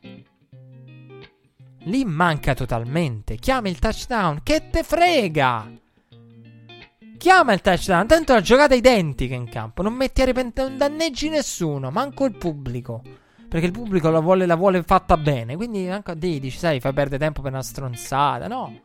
Lì 1.85 2.05
manca 2.05 2.53
totalmente. 2.53 3.37
Chiama 3.37 3.69
il 3.69 3.79
touchdown. 3.79 4.41
Che 4.43 4.69
te 4.69 4.83
frega? 4.83 5.71
Chiama 7.21 7.53
il 7.53 7.61
touchdown. 7.61 8.07
Tanto 8.07 8.33
la 8.33 8.41
giocata 8.41 8.73
è 8.73 8.77
identica 8.77 9.35
in 9.35 9.47
campo. 9.47 9.83
Non 9.83 9.93
metti 9.93 10.23
a 10.23 10.25
repentaglio, 10.25 10.69
non 10.69 10.77
danneggi 10.79 11.29
nessuno, 11.29 11.91
manco 11.91 12.25
il 12.25 12.35
pubblico. 12.35 13.03
Perché 13.47 13.67
il 13.67 13.71
pubblico 13.71 14.09
la 14.09 14.19
vuole, 14.19 14.47
la 14.47 14.55
vuole 14.55 14.81
fatta 14.81 15.17
bene. 15.17 15.55
Quindi 15.55 15.87
anche 15.87 16.09
a 16.09 16.17
te 16.17 16.39
dici, 16.39 16.57
sai, 16.57 16.79
fai 16.79 16.93
perdere 16.93 17.19
tempo 17.19 17.43
per 17.43 17.51
una 17.51 17.61
stronzata. 17.61 18.47
No. 18.47 18.81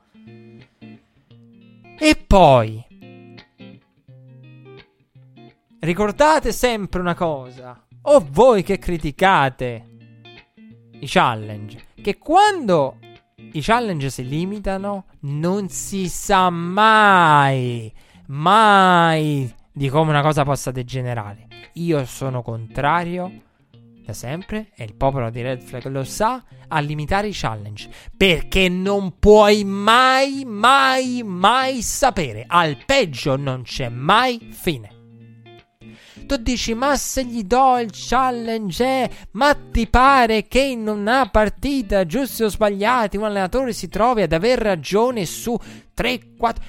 E 1.99 2.25
poi. 2.27 2.85
Ricordate 5.79 6.53
sempre 6.53 7.01
una 7.01 7.15
cosa. 7.15 7.87
O 8.03 8.27
voi 8.31 8.63
che 8.63 8.79
criticate 8.79 9.85
i 10.91 11.07
challenge. 11.07 11.85
Che 11.95 12.19
quando 12.19 12.99
i 13.37 13.63
challenge 13.63 14.11
si 14.11 14.29
limitano, 14.29 15.07
non 15.21 15.71
si 15.71 16.07
sa 16.11 16.51
mai 16.51 18.05
mai 18.29 19.53
di 19.73 19.89
come 19.89 20.11
una 20.11 20.23
cosa 20.23 20.45
possa 20.45 20.71
degenerare. 20.71 21.47
Io 21.75 22.05
sono 22.07 22.43
contrario 22.43 23.45
da 24.07 24.13
sempre, 24.13 24.71
e 24.77 24.85
il 24.85 24.95
popolo 24.95 25.31
di 25.31 25.43
Red 25.43 25.61
Flag 25.61 25.85
lo 25.87 26.05
sa, 26.05 26.43
a 26.69 26.79
limitare 26.79 27.27
i 27.27 27.33
challenge. 27.35 27.91
Perché 28.17 28.69
non 28.69 29.19
puoi 29.19 29.65
mai, 29.65 30.45
mai, 30.47 31.23
mai 31.25 31.83
sapere. 31.83 32.45
Al 32.47 32.79
peggio 32.87 33.37
non 33.37 33.63
c'è 33.63 33.89
mai 33.89 34.49
fine. 34.53 34.95
Tu 36.27 36.37
dici, 36.37 36.75
ma 36.75 36.97
se 36.97 37.25
gli 37.25 37.43
do 37.45 37.79
il 37.79 37.91
challenge, 37.93 38.85
eh, 38.85 39.11
ma 39.33 39.55
ti 39.55 39.89
pare 39.89 40.47
che 40.47 40.61
in 40.61 40.89
una 40.89 41.29
partita, 41.29 42.07
giusti 42.07 42.45
o 42.45 42.49
sbagliati, 42.49 43.17
un 43.17 43.25
allenatore 43.25 43.73
si 43.73 43.89
trovi 43.89 44.23
ad 44.23 44.33
aver 44.33 44.59
ragione 44.59 45.25
su 45.25 45.57
3, 45.95 46.37
4... 46.37 46.65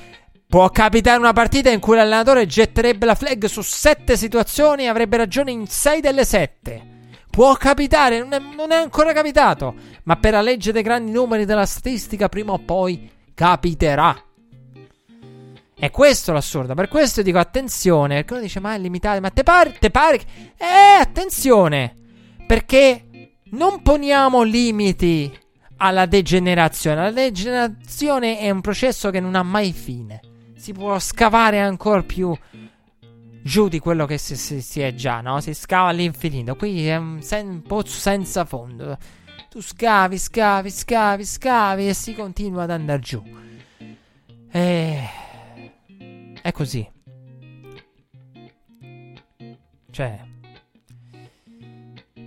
Può 0.49 0.69
capitare 0.69 1.19
una 1.19 1.33
partita 1.33 1.69
in 1.71 1.81
cui 1.81 1.97
l'allenatore 1.97 2.45
getterebbe 2.45 3.05
la 3.05 3.15
flag 3.15 3.47
su 3.47 3.61
7 3.61 4.15
situazioni 4.15 4.83
e 4.83 4.87
avrebbe 4.87 5.17
ragione 5.17 5.51
in 5.51 5.67
6 5.67 5.99
delle 5.99 6.23
7. 6.23 6.95
Può 7.29 7.53
capitare, 7.55 8.19
non 8.19 8.31
è, 8.31 8.39
non 8.39 8.71
è, 8.71 8.75
ancora 8.75 9.11
capitato. 9.11 9.75
Ma 10.03 10.15
per 10.15 10.31
la 10.31 10.41
legge 10.41 10.71
dei 10.71 10.83
grandi 10.83 11.11
numeri 11.11 11.43
della 11.43 11.65
statistica, 11.65 12.29
prima 12.29 12.53
o 12.53 12.59
poi 12.59 13.11
capiterà. 13.33 14.23
È 15.77 15.91
questo 15.91 16.31
l'assurdo. 16.31 16.75
Per 16.75 16.87
questo 16.87 17.21
dico 17.21 17.39
attenzione. 17.39 18.15
Perché 18.15 18.33
uno 18.33 18.41
dice: 18.43 18.61
Ma 18.61 18.73
è 18.73 18.79
limitato. 18.79 19.19
Ma 19.19 19.29
te 19.29 19.43
pare? 19.43 19.75
Te 19.77 19.91
pare? 19.91 20.21
Eh, 20.57 21.01
attenzione. 21.01 21.93
Perché 22.47 23.33
non 23.51 23.81
poniamo 23.81 24.43
limiti 24.43 25.29
alla 25.75 26.05
degenerazione. 26.05 27.01
La 27.01 27.11
degenerazione 27.11 28.39
è 28.39 28.49
un 28.49 28.61
processo 28.61 29.09
che 29.09 29.19
non 29.19 29.35
ha 29.35 29.43
mai 29.43 29.73
fine 29.73 30.21
si 30.57 30.73
può 30.73 30.99
scavare 30.99 31.59
ancora 31.59 32.03
più 32.03 32.35
giù 33.41 33.69
di 33.69 33.79
quello 33.79 34.05
che 34.05 34.17
si, 34.17 34.35
si, 34.35 34.61
si 34.61 34.81
è 34.81 34.93
già, 34.93 35.21
no? 35.21 35.39
Si 35.39 35.53
scava 35.53 35.89
all'infinito. 35.89 36.55
Qui 36.55 36.87
è 36.87 36.97
un, 36.97 37.21
sen- 37.21 37.47
un 37.47 37.61
pozzo 37.61 37.97
senza 37.97 38.43
fondo. 38.43 38.97
Tu 39.49 39.61
scavi, 39.61 40.17
scavi, 40.17 40.69
scavi, 40.69 41.25
scavi 41.25 41.87
e 41.87 41.93
si 41.93 42.13
continua 42.13 42.63
ad 42.63 42.71
andare 42.71 42.99
giù. 42.99 43.23
E... 44.51 45.09
È 46.41 46.51
così. 46.51 46.87
Cioè, 49.89 50.19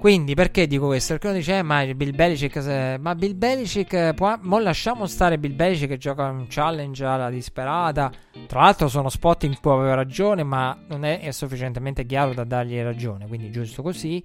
quindi 0.00 0.32
perché 0.32 0.66
dico 0.66 0.86
questo? 0.86 1.12
Perché 1.12 1.26
uno 1.28 1.36
dice, 1.36 1.58
eh, 1.58 1.62
ma 1.62 1.84
Bill 1.84 2.14
Belichick, 2.14 2.62
se... 2.62 2.96
ma 2.98 3.14
Bill 3.14 3.36
Belichick, 3.36 4.14
può... 4.14 4.34
mo 4.40 4.58
lasciamo 4.58 5.04
stare 5.04 5.38
Bill 5.38 5.54
Belichick 5.54 5.90
che 5.90 5.98
gioca 5.98 6.26
un 6.30 6.46
challenge 6.48 7.04
alla 7.04 7.28
disperata. 7.28 8.10
Tra 8.46 8.62
l'altro 8.62 8.88
sono 8.88 9.10
spot 9.10 9.44
in 9.44 9.58
cui 9.60 9.70
aveva 9.70 9.92
ragione, 9.92 10.42
ma 10.42 10.74
non 10.88 11.04
è, 11.04 11.20
è 11.20 11.30
sufficientemente 11.32 12.06
chiaro 12.06 12.32
da 12.32 12.44
dargli 12.44 12.80
ragione, 12.80 13.26
quindi 13.26 13.50
giusto 13.50 13.82
così. 13.82 14.24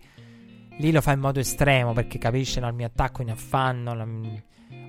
Lì 0.78 0.92
lo 0.94 1.02
fa 1.02 1.12
in 1.12 1.20
modo 1.20 1.42
estremo 1.42 1.92
perché 1.92 2.20
capisce, 2.20 2.62
no, 2.62 2.70
il 2.70 2.74
mio 2.74 2.86
attacco 2.86 3.22
in 3.22 3.32
affanno, 3.32 3.94
la... 3.94 4.04
ho 4.04 4.42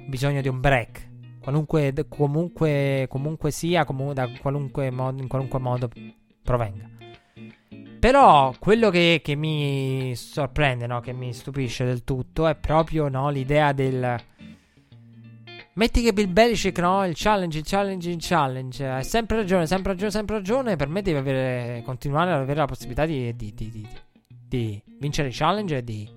bisogno 0.06 0.40
di 0.40 0.46
un 0.46 0.60
break. 0.60 1.08
Qualunque, 1.40 1.92
comunque, 2.08 3.06
comunque 3.08 3.50
sia, 3.50 3.84
da 4.14 4.30
qualunque 4.40 4.92
modo, 4.92 5.20
in 5.20 5.26
qualunque 5.26 5.58
modo 5.58 5.90
provenga. 6.44 6.95
Però 7.98 8.54
quello 8.58 8.90
che, 8.90 9.20
che 9.22 9.34
mi 9.34 10.14
sorprende, 10.14 10.86
no? 10.86 11.00
che 11.00 11.12
mi 11.12 11.32
stupisce 11.32 11.84
del 11.84 12.04
tutto, 12.04 12.46
è 12.46 12.54
proprio 12.54 13.08
no, 13.08 13.30
l'idea 13.30 13.72
del... 13.72 14.16
Metti 15.74 16.02
che 16.02 16.14
Bill 16.14 16.32
Belichick, 16.32 16.78
no? 16.78 17.04
Il 17.04 17.12
challenge, 17.14 17.58
il 17.58 17.64
challenge, 17.66 18.08
il 18.08 18.16
challenge. 18.18 18.86
Hai 18.86 19.04
sempre 19.04 19.36
ragione, 19.36 19.66
sempre 19.66 19.92
ragione, 19.92 20.10
sempre 20.10 20.36
ragione. 20.36 20.74
Per 20.74 20.88
me 20.88 21.02
devi 21.02 21.18
avere, 21.18 21.82
continuare 21.84 22.32
ad 22.32 22.40
avere 22.40 22.60
la 22.60 22.64
possibilità 22.64 23.04
di, 23.04 23.36
di, 23.36 23.52
di, 23.52 23.70
di, 23.70 23.86
di 24.26 24.82
vincere 24.98 25.28
il 25.28 25.34
challenge 25.36 25.76
e 25.76 25.84
di 25.84 26.08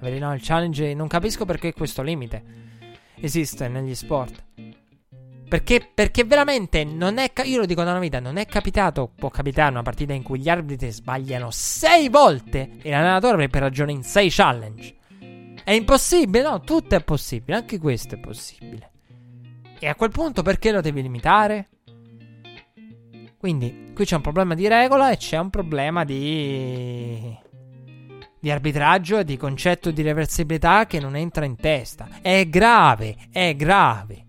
avere 0.00 0.18
no, 0.18 0.34
il 0.34 0.40
challenge. 0.42 0.92
Non 0.92 1.08
capisco 1.08 1.46
perché 1.46 1.72
questo 1.72 2.02
limite 2.02 2.42
esiste 3.20 3.68
negli 3.68 3.94
sport. 3.94 4.44
Perché, 5.48 5.88
perché 5.94 6.24
veramente 6.24 6.82
non 6.84 7.18
è. 7.18 7.30
Io 7.44 7.58
lo 7.58 7.66
dico 7.66 7.84
da 7.84 7.90
una 7.90 8.00
vita: 8.00 8.18
non 8.18 8.36
è 8.36 8.46
capitato. 8.46 9.10
Può 9.14 9.28
capitare 9.30 9.70
una 9.70 9.82
partita 9.82 10.12
in 10.12 10.22
cui 10.22 10.40
gli 10.40 10.48
arbitri 10.48 10.90
sbagliano 10.90 11.50
6 11.50 12.08
volte 12.08 12.70
e 12.82 12.90
l'allenatore 12.90 13.34
avrebbe 13.34 13.58
ragione 13.60 13.92
in 13.92 14.02
6 14.02 14.28
challenge. 14.30 14.94
È 15.62 15.72
impossibile, 15.72 16.42
no? 16.42 16.60
Tutto 16.60 16.94
è 16.94 17.02
possibile, 17.02 17.56
anche 17.58 17.78
questo 17.78 18.16
è 18.16 18.18
possibile. 18.18 18.90
E 19.78 19.88
a 19.88 19.94
quel 19.94 20.10
punto 20.10 20.42
perché 20.42 20.72
lo 20.72 20.80
devi 20.80 21.02
limitare? 21.02 21.68
Quindi 23.38 23.92
qui 23.94 24.04
c'è 24.04 24.16
un 24.16 24.22
problema 24.22 24.54
di 24.54 24.66
regola 24.66 25.10
e 25.10 25.16
c'è 25.16 25.38
un 25.38 25.50
problema 25.50 26.04
di 26.04 27.44
di 28.38 28.52
arbitraggio 28.52 29.18
e 29.18 29.24
di 29.24 29.36
concetto 29.36 29.90
di 29.90 30.02
reversibilità 30.02 30.86
che 30.86 31.00
non 31.00 31.16
entra 31.16 31.44
in 31.44 31.56
testa. 31.56 32.08
È 32.22 32.46
grave, 32.48 33.16
è 33.32 33.56
grave. 33.56 34.25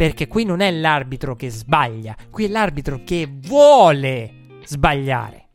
Perché 0.00 0.28
qui 0.28 0.44
non 0.44 0.60
è 0.60 0.70
l'arbitro 0.70 1.36
che 1.36 1.50
sbaglia, 1.50 2.16
qui 2.30 2.46
è 2.46 2.48
l'arbitro 2.48 3.02
che 3.04 3.28
vuole 3.30 4.32
sbagliare. 4.64 5.48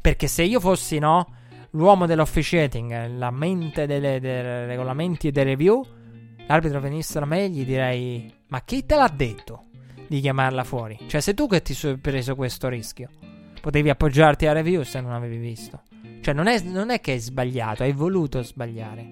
Perché 0.00 0.26
se 0.26 0.42
io 0.42 0.58
fossi, 0.58 0.98
no, 0.98 1.34
l'uomo 1.72 2.06
dell'officiating, 2.06 3.18
la 3.18 3.30
mente 3.30 3.84
delle, 3.86 4.20
dei 4.20 4.64
regolamenti 4.64 5.28
e 5.28 5.32
dei 5.32 5.44
review, 5.44 5.86
l'arbitro 6.46 6.80
venisse 6.80 7.18
da 7.18 7.26
me 7.26 7.44
e 7.44 7.50
gli 7.50 7.66
direi: 7.66 8.32
Ma 8.46 8.62
chi 8.62 8.86
te 8.86 8.94
l'ha 8.94 9.12
detto 9.14 9.64
di 10.08 10.20
chiamarla 10.20 10.64
fuori? 10.64 10.98
Cioè, 11.06 11.20
sei 11.20 11.34
tu 11.34 11.46
che 11.46 11.60
ti 11.60 11.74
sei 11.74 11.98
preso 11.98 12.34
questo 12.34 12.70
rischio. 12.70 13.10
Potevi 13.60 13.90
appoggiarti 13.90 14.46
a 14.46 14.52
review 14.52 14.82
se 14.82 14.98
non 15.02 15.12
avevi 15.12 15.36
visto. 15.36 15.82
Cioè, 16.22 16.32
non 16.32 16.46
è, 16.46 16.58
non 16.62 16.88
è 16.88 17.02
che 17.02 17.12
hai 17.12 17.18
sbagliato, 17.18 17.82
hai 17.82 17.92
voluto 17.92 18.42
sbagliare. 18.42 19.10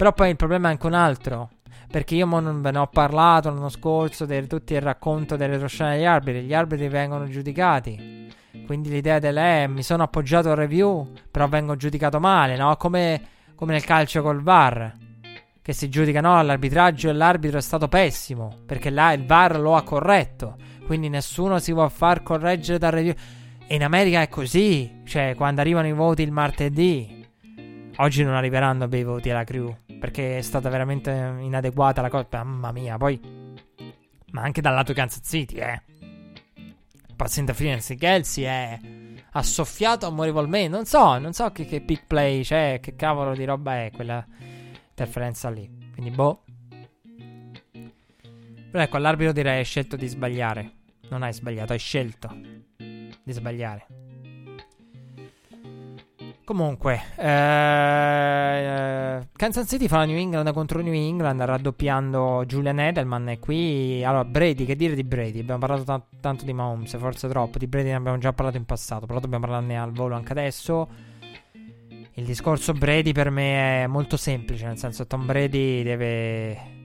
Però 0.00 0.14
poi 0.14 0.30
il 0.30 0.36
problema 0.36 0.68
è 0.68 0.70
anche 0.70 0.86
un 0.86 0.94
altro. 0.94 1.50
Perché 1.90 2.14
io 2.14 2.24
non 2.24 2.62
ve 2.62 2.70
ne 2.70 2.78
ho 2.78 2.86
parlato 2.86 3.50
l'anno 3.50 3.68
scorso 3.68 4.24
di 4.24 4.46
tutto 4.46 4.72
il 4.72 4.80
racconto 4.80 5.36
delle 5.36 5.52
retroscena 5.52 5.90
degli 5.90 6.06
arbitri. 6.06 6.40
Gli 6.40 6.54
arbitri 6.54 6.88
vengono 6.88 7.28
giudicati. 7.28 8.32
Quindi 8.64 8.88
l'idea 8.88 9.18
delle 9.18 9.64
eh, 9.64 9.68
mi 9.68 9.82
sono 9.82 10.04
appoggiato 10.04 10.48
al 10.48 10.56
review, 10.56 11.12
però 11.30 11.48
vengo 11.48 11.76
giudicato 11.76 12.18
male, 12.18 12.56
no? 12.56 12.74
Come, 12.76 13.20
come 13.54 13.72
nel 13.72 13.84
calcio 13.84 14.22
col 14.22 14.40
VAR. 14.40 14.90
Che 15.60 15.72
si 15.74 15.90
giudica 15.90 16.22
no, 16.22 16.40
l'arbitraggio 16.40 17.10
e 17.10 17.12
l'arbitro 17.12 17.58
è 17.58 17.60
stato 17.60 17.86
pessimo. 17.86 18.60
Perché 18.64 18.88
là 18.88 19.12
il 19.12 19.26
VAR 19.26 19.60
lo 19.60 19.76
ha 19.76 19.82
corretto. 19.82 20.56
Quindi 20.86 21.10
nessuno 21.10 21.58
si 21.58 21.74
può 21.74 21.86
far 21.90 22.22
correggere 22.22 22.78
dal 22.78 22.92
review. 22.92 23.12
E 23.66 23.74
in 23.74 23.84
America 23.84 24.22
è 24.22 24.30
così. 24.30 25.02
Cioè, 25.04 25.34
quando 25.36 25.60
arrivano 25.60 25.88
i 25.88 25.92
voti 25.92 26.22
il 26.22 26.32
martedì. 26.32 27.18
Oggi 27.96 28.24
non 28.24 28.32
arriveranno 28.32 28.88
bei 28.88 29.04
voti 29.04 29.28
alla 29.28 29.44
crew. 29.44 29.76
Perché 30.00 30.38
è 30.38 30.40
stata 30.40 30.70
veramente 30.70 31.10
inadeguata 31.10 32.00
la 32.00 32.08
cosa. 32.08 32.42
Mamma 32.42 32.72
mia, 32.72 32.96
poi. 32.96 33.20
Ma 34.32 34.42
anche 34.42 34.60
dal 34.60 34.74
lato 34.74 34.92
Kansas 34.92 35.20
City, 35.22 35.56
eh. 35.56 35.82
Il 36.54 37.14
paziente 37.14 37.52
Freelance 37.52 37.94
Kelsey 37.94 38.44
è. 38.44 38.80
Ha 39.32 39.42
soffiato 39.42 40.06
amorevolmente. 40.06 40.68
Non 40.68 40.86
so, 40.86 41.18
non 41.18 41.32
so 41.34 41.52
che, 41.52 41.66
che 41.66 41.82
pick 41.82 42.06
play 42.06 42.42
c'è. 42.42 42.80
Che 42.80 42.96
cavolo 42.96 43.34
di 43.34 43.44
roba 43.44 43.84
è 43.84 43.90
quella 43.94 44.26
interferenza 44.88 45.50
lì. 45.50 45.70
Quindi, 45.92 46.10
boh. 46.10 46.44
Però 48.70 48.82
ecco, 48.82 48.96
all'arbitro 48.96 49.32
direi 49.32 49.58
hai 49.58 49.64
scelto 49.64 49.96
di 49.96 50.06
sbagliare. 50.06 50.72
Non 51.10 51.22
hai 51.22 51.32
sbagliato, 51.32 51.72
hai 51.72 51.78
scelto 51.78 52.34
di 52.76 53.32
sbagliare. 53.32 53.99
Comunque, 56.50 57.00
eh, 57.14 57.28
Kansas 59.36 59.68
City 59.68 59.86
fa 59.86 59.98
la 59.98 60.04
New 60.06 60.16
England 60.16 60.52
contro 60.52 60.80
New 60.82 60.92
England 60.92 61.40
raddoppiando 61.40 62.44
Julian 62.44 62.80
Edelman 62.80 63.28
e 63.28 63.38
qui, 63.38 64.02
allora 64.04 64.24
Brady, 64.24 64.64
che 64.64 64.74
dire 64.74 64.96
di 64.96 65.04
Brady? 65.04 65.38
Abbiamo 65.42 65.60
parlato 65.60 65.84
t- 65.84 66.02
tanto 66.20 66.44
di 66.44 66.52
Mahomes, 66.52 66.98
forse 66.98 67.28
troppo, 67.28 67.58
di 67.58 67.68
Brady 67.68 67.90
ne 67.90 67.94
abbiamo 67.94 68.18
già 68.18 68.32
parlato 68.32 68.56
in 68.56 68.64
passato, 68.64 69.06
però 69.06 69.20
dobbiamo 69.20 69.46
parlarne 69.46 69.78
al 69.78 69.92
volo 69.92 70.16
anche 70.16 70.32
adesso. 70.32 70.88
Il 72.14 72.24
discorso 72.24 72.72
Brady 72.72 73.12
per 73.12 73.30
me 73.30 73.84
è 73.84 73.86
molto 73.86 74.16
semplice, 74.16 74.66
nel 74.66 74.76
senso 74.76 75.06
Tom 75.06 75.26
Brady 75.26 75.84
deve 75.84 76.79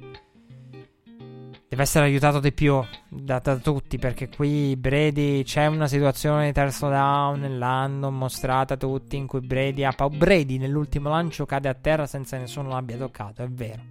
deve 1.75 1.83
essere 1.83 2.05
aiutato 2.05 2.39
di 2.39 2.53
più 2.53 2.81
da, 3.09 3.39
da, 3.39 3.57
tutti 3.57 3.97
perché 3.97 4.29
qui 4.29 4.77
Brady 4.77 5.43
c'è 5.43 5.65
una 5.65 5.87
situazione 5.87 6.45
di 6.45 6.53
terzo 6.53 6.87
down 6.87 7.57
l'hanno 7.57 8.09
mostrata 8.11 8.77
tutti 8.77 9.17
in 9.17 9.27
cui 9.27 9.41
Brady 9.41 9.83
ha 9.83 9.91
paura 9.91 10.15
Brady 10.15 10.57
nell'ultimo 10.57 11.09
lancio 11.09 11.45
cade 11.45 11.67
a 11.67 11.73
terra 11.73 12.05
senza 12.05 12.37
nessuno 12.37 12.69
l'abbia 12.69 12.95
toccato 12.95 13.43
è 13.43 13.49
vero. 13.49 13.81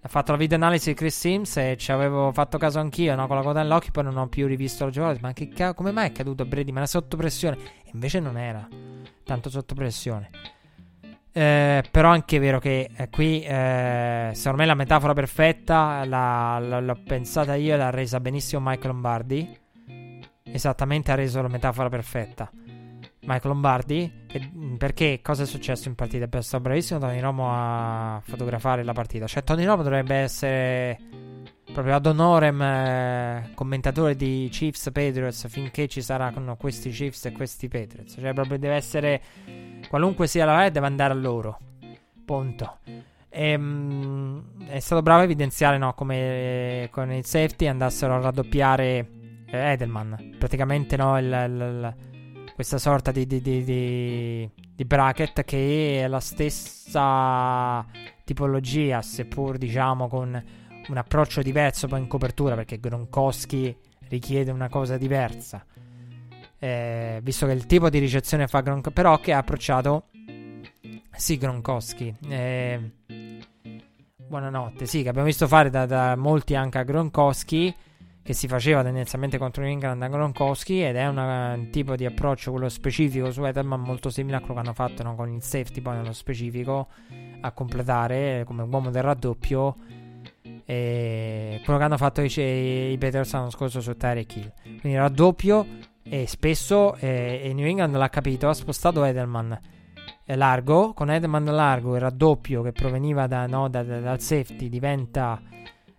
Ha 0.00 0.08
fatto 0.08 0.30
la 0.30 0.38
video 0.38 0.56
analisi 0.56 0.90
di 0.90 0.94
Chris 0.94 1.18
Sims 1.18 1.56
e 1.56 1.76
ci 1.76 1.90
avevo 1.90 2.30
fatto 2.30 2.56
caso 2.56 2.78
anch'io 2.78 3.16
no? 3.16 3.26
con 3.26 3.34
la 3.34 3.42
coda 3.42 3.62
nell'occhio 3.62 3.90
poi 3.90 4.04
non 4.04 4.16
ho 4.16 4.28
più 4.28 4.46
rivisto 4.46 4.84
la 4.84 4.90
giocata 4.92 5.18
ma 5.20 5.32
che 5.32 5.48
ca- 5.48 5.74
come 5.74 5.90
mai 5.90 6.10
è 6.10 6.12
caduto 6.12 6.44
Brady? 6.44 6.70
Ma 6.70 6.78
era 6.78 6.86
sotto 6.86 7.16
pressione. 7.16 7.56
E 7.82 7.90
invece 7.92 8.20
non 8.20 8.38
era 8.38 8.64
tanto 9.24 9.50
sotto 9.50 9.74
pressione 9.74 10.30
eh, 11.38 11.84
però 11.90 12.08
anche 12.08 12.38
è 12.38 12.40
vero 12.40 12.58
che 12.58 12.88
eh, 12.96 13.10
qui, 13.10 13.42
eh, 13.42 14.30
secondo 14.32 14.56
me, 14.56 14.64
la 14.64 14.74
metafora 14.74 15.12
perfetta 15.12 16.02
la, 16.06 16.58
la, 16.58 16.80
l'ho 16.80 16.98
pensata 17.04 17.54
io 17.56 17.74
e 17.74 17.76
l'ha 17.76 17.90
resa 17.90 18.20
benissimo 18.20 18.62
Mike 18.64 18.86
Lombardi. 18.86 19.58
Esattamente 20.44 21.12
ha 21.12 21.14
reso 21.14 21.42
la 21.42 21.48
metafora 21.48 21.90
perfetta. 21.90 22.50
Mike 23.26 23.48
Lombardi, 23.48 24.24
che, 24.26 24.50
perché 24.78 25.20
cosa 25.20 25.42
è 25.42 25.46
successo 25.46 25.88
in 25.88 25.94
partita? 25.94 26.26
È 26.26 26.40
stato 26.40 26.62
bravissimo 26.62 27.00
Tony 27.00 27.20
Romo 27.20 27.50
a 27.52 28.18
fotografare 28.24 28.82
la 28.82 28.94
partita. 28.94 29.26
Cioè, 29.26 29.44
Tony 29.44 29.66
Romo 29.66 29.82
dovrebbe 29.82 30.14
essere 30.14 30.98
proprio 31.76 31.96
ad 31.96 32.06
honorem 32.06 32.62
eh, 32.62 33.50
commentatore 33.54 34.16
di 34.16 34.48
Chiefs 34.50 34.90
Patriots 34.92 35.46
finché 35.48 35.88
ci 35.88 36.00
saranno 36.00 36.56
questi 36.56 36.88
Chiefs 36.88 37.26
e 37.26 37.32
questi 37.32 37.68
Patriots. 37.68 38.14
Cioè, 38.18 38.32
proprio 38.32 38.58
deve 38.58 38.76
essere 38.76 39.20
Qualunque 39.86 40.26
sia 40.26 40.46
la 40.46 40.56
red 40.56 40.72
deve 40.72 40.86
andare 40.86 41.12
a 41.12 41.16
loro. 41.16 41.58
Punto. 42.24 42.78
E, 43.28 43.54
um, 43.54 44.42
è 44.66 44.78
stato 44.80 45.02
bravo 45.02 45.20
a 45.20 45.24
evidenziare 45.24 45.76
no, 45.76 45.92
come 45.92 46.88
con 46.90 47.12
il 47.12 47.26
safety 47.26 47.66
andassero 47.66 48.14
a 48.14 48.20
raddoppiare 48.20 49.10
eh, 49.46 49.72
Edelman. 49.72 50.36
Praticamente 50.38 50.96
no, 50.96 51.18
il, 51.18 51.26
il, 51.26 51.94
il, 52.42 52.52
questa 52.54 52.78
sorta 52.78 53.12
di, 53.12 53.26
di, 53.26 53.42
di, 53.42 54.50
di, 54.74 54.84
bracket 54.86 55.44
che 55.44 56.02
è 56.02 56.08
la 56.08 56.20
stessa 56.20 57.84
tipologia, 58.24 59.02
seppur 59.02 59.58
diciamo 59.58 60.08
con 60.08 60.64
un 60.88 60.96
approccio 60.96 61.42
diverso 61.42 61.88
poi 61.88 62.00
in 62.00 62.08
copertura, 62.08 62.54
perché 62.54 62.78
Gronkowski 62.78 63.76
richiede 64.08 64.50
una 64.50 64.68
cosa 64.68 64.96
diversa 64.96 65.64
eh, 66.58 67.20
visto 67.22 67.46
che 67.46 67.52
il 67.52 67.66
tipo 67.66 67.90
di 67.90 67.98
ricezione 67.98 68.46
fa 68.46 68.60
Gronkowski, 68.60 68.92
però 68.92 69.20
che 69.20 69.32
ha 69.32 69.38
approcciato 69.38 70.06
sì 71.14 71.36
Gronkowski. 71.38 72.14
Eh, 72.28 72.90
buonanotte, 74.26 74.86
sì, 74.86 75.02
che 75.02 75.08
abbiamo 75.08 75.26
visto 75.26 75.46
fare 75.46 75.70
da, 75.70 75.86
da, 75.86 76.16
molti 76.16 76.54
anche 76.54 76.78
a 76.78 76.82
Gronkowski, 76.82 77.74
che 78.22 78.32
si 78.32 78.48
faceva 78.48 78.82
tendenzialmente 78.82 79.38
contro 79.38 79.62
New 79.62 79.78
a 79.78 80.08
Gronkowski, 80.08 80.82
ed 80.82 80.96
è 80.96 81.06
una, 81.06 81.54
un 81.54 81.70
tipo 81.70 81.94
di 81.94 82.04
approccio, 82.04 82.50
quello 82.50 82.68
specifico 82.68 83.30
su 83.30 83.44
Edelman, 83.44 83.80
molto 83.80 84.10
simile 84.10 84.36
a 84.36 84.40
quello 84.40 84.54
che 84.54 84.60
hanno 84.60 84.74
fatto 84.74 85.02
no, 85.02 85.14
con 85.14 85.30
il 85.30 85.42
safety, 85.42 85.80
poi 85.80 85.96
nello 85.96 86.12
specifico, 86.12 86.88
a 87.40 87.52
completare 87.52 88.44
come 88.44 88.62
uomo 88.62 88.90
del 88.90 89.02
raddoppio. 89.02 89.76
E 90.68 91.60
quello 91.64 91.78
che 91.78 91.84
hanno 91.84 91.96
fatto 91.96 92.22
i, 92.22 92.92
i 92.92 92.98
Peters 92.98 93.32
l'anno 93.32 93.50
scorso 93.50 93.80
su 93.80 93.96
Tyreek 93.96 94.36
Hill. 94.36 94.52
Quindi 94.80 94.98
raddoppio 94.98 95.66
e 96.02 96.26
spesso 96.26 96.96
eh, 96.96 97.52
New 97.54 97.66
England 97.66 97.94
l'ha 97.94 98.08
capito, 98.08 98.48
ha 98.48 98.54
spostato 98.54 99.04
Edelman 99.04 99.58
largo. 100.26 100.92
Con 100.92 101.10
Edelman 101.10 101.44
largo 101.44 101.94
il 101.94 102.00
raddoppio 102.00 102.62
che 102.62 102.72
proveniva 102.72 103.28
da, 103.28 103.46
no, 103.46 103.68
da, 103.68 103.84
da, 103.84 104.00
dal 104.00 104.20
safety 104.20 104.68
diventa. 104.68 105.40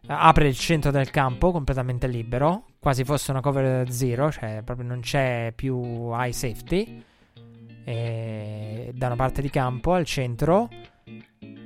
apre 0.08 0.48
il 0.50 0.58
centro 0.58 0.92
del 0.92 1.10
campo 1.12 1.52
completamente 1.52 2.08
libero. 2.08 2.66
Quasi 2.80 3.06
fosse 3.06 3.32
una 3.32 3.42
cover 3.42 3.90
zero, 3.90 4.32
cioè 4.32 4.62
proprio 4.64 4.88
non 4.88 5.00
c'è 5.00 5.54
più 5.56 6.12
high 6.14 6.32
safety. 6.32 7.04
E 7.86 8.92
da 8.94 9.06
una 9.06 9.16
parte 9.16 9.42
di 9.42 9.50
campo 9.50 9.94
al 9.94 10.04
centro 10.04 10.68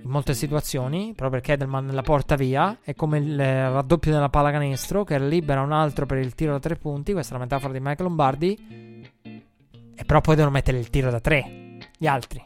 in 0.03 0.09
molte 0.09 0.33
situazioni, 0.33 1.13
proprio 1.15 1.29
perché 1.29 1.53
Edelman 1.53 1.87
la 1.87 2.01
porta 2.01 2.35
via, 2.35 2.79
è 2.81 2.95
come 2.95 3.19
il 3.19 3.37
raddoppio 3.37 4.11
della 4.11 4.29
pallacanestro 4.29 5.03
che 5.03 5.19
libera 5.19 5.61
un 5.61 5.71
altro 5.71 6.05
per 6.05 6.17
il 6.17 6.33
tiro 6.35 6.53
da 6.53 6.59
tre 6.59 6.75
punti, 6.75 7.13
questa 7.13 7.35
è 7.35 7.37
la 7.37 7.43
metafora 7.43 7.73
di 7.73 7.79
Michael 7.79 8.07
Lombardi, 8.07 9.09
e 9.95 10.05
però 10.05 10.21
poi 10.21 10.35
devono 10.35 10.53
mettere 10.53 10.79
il 10.79 10.89
tiro 10.89 11.11
da 11.11 11.19
tre, 11.19 11.77
gli 11.97 12.07
altri. 12.07 12.43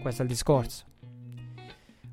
Questo 0.00 0.22
è 0.22 0.24
il 0.24 0.30
discorso. 0.30 0.84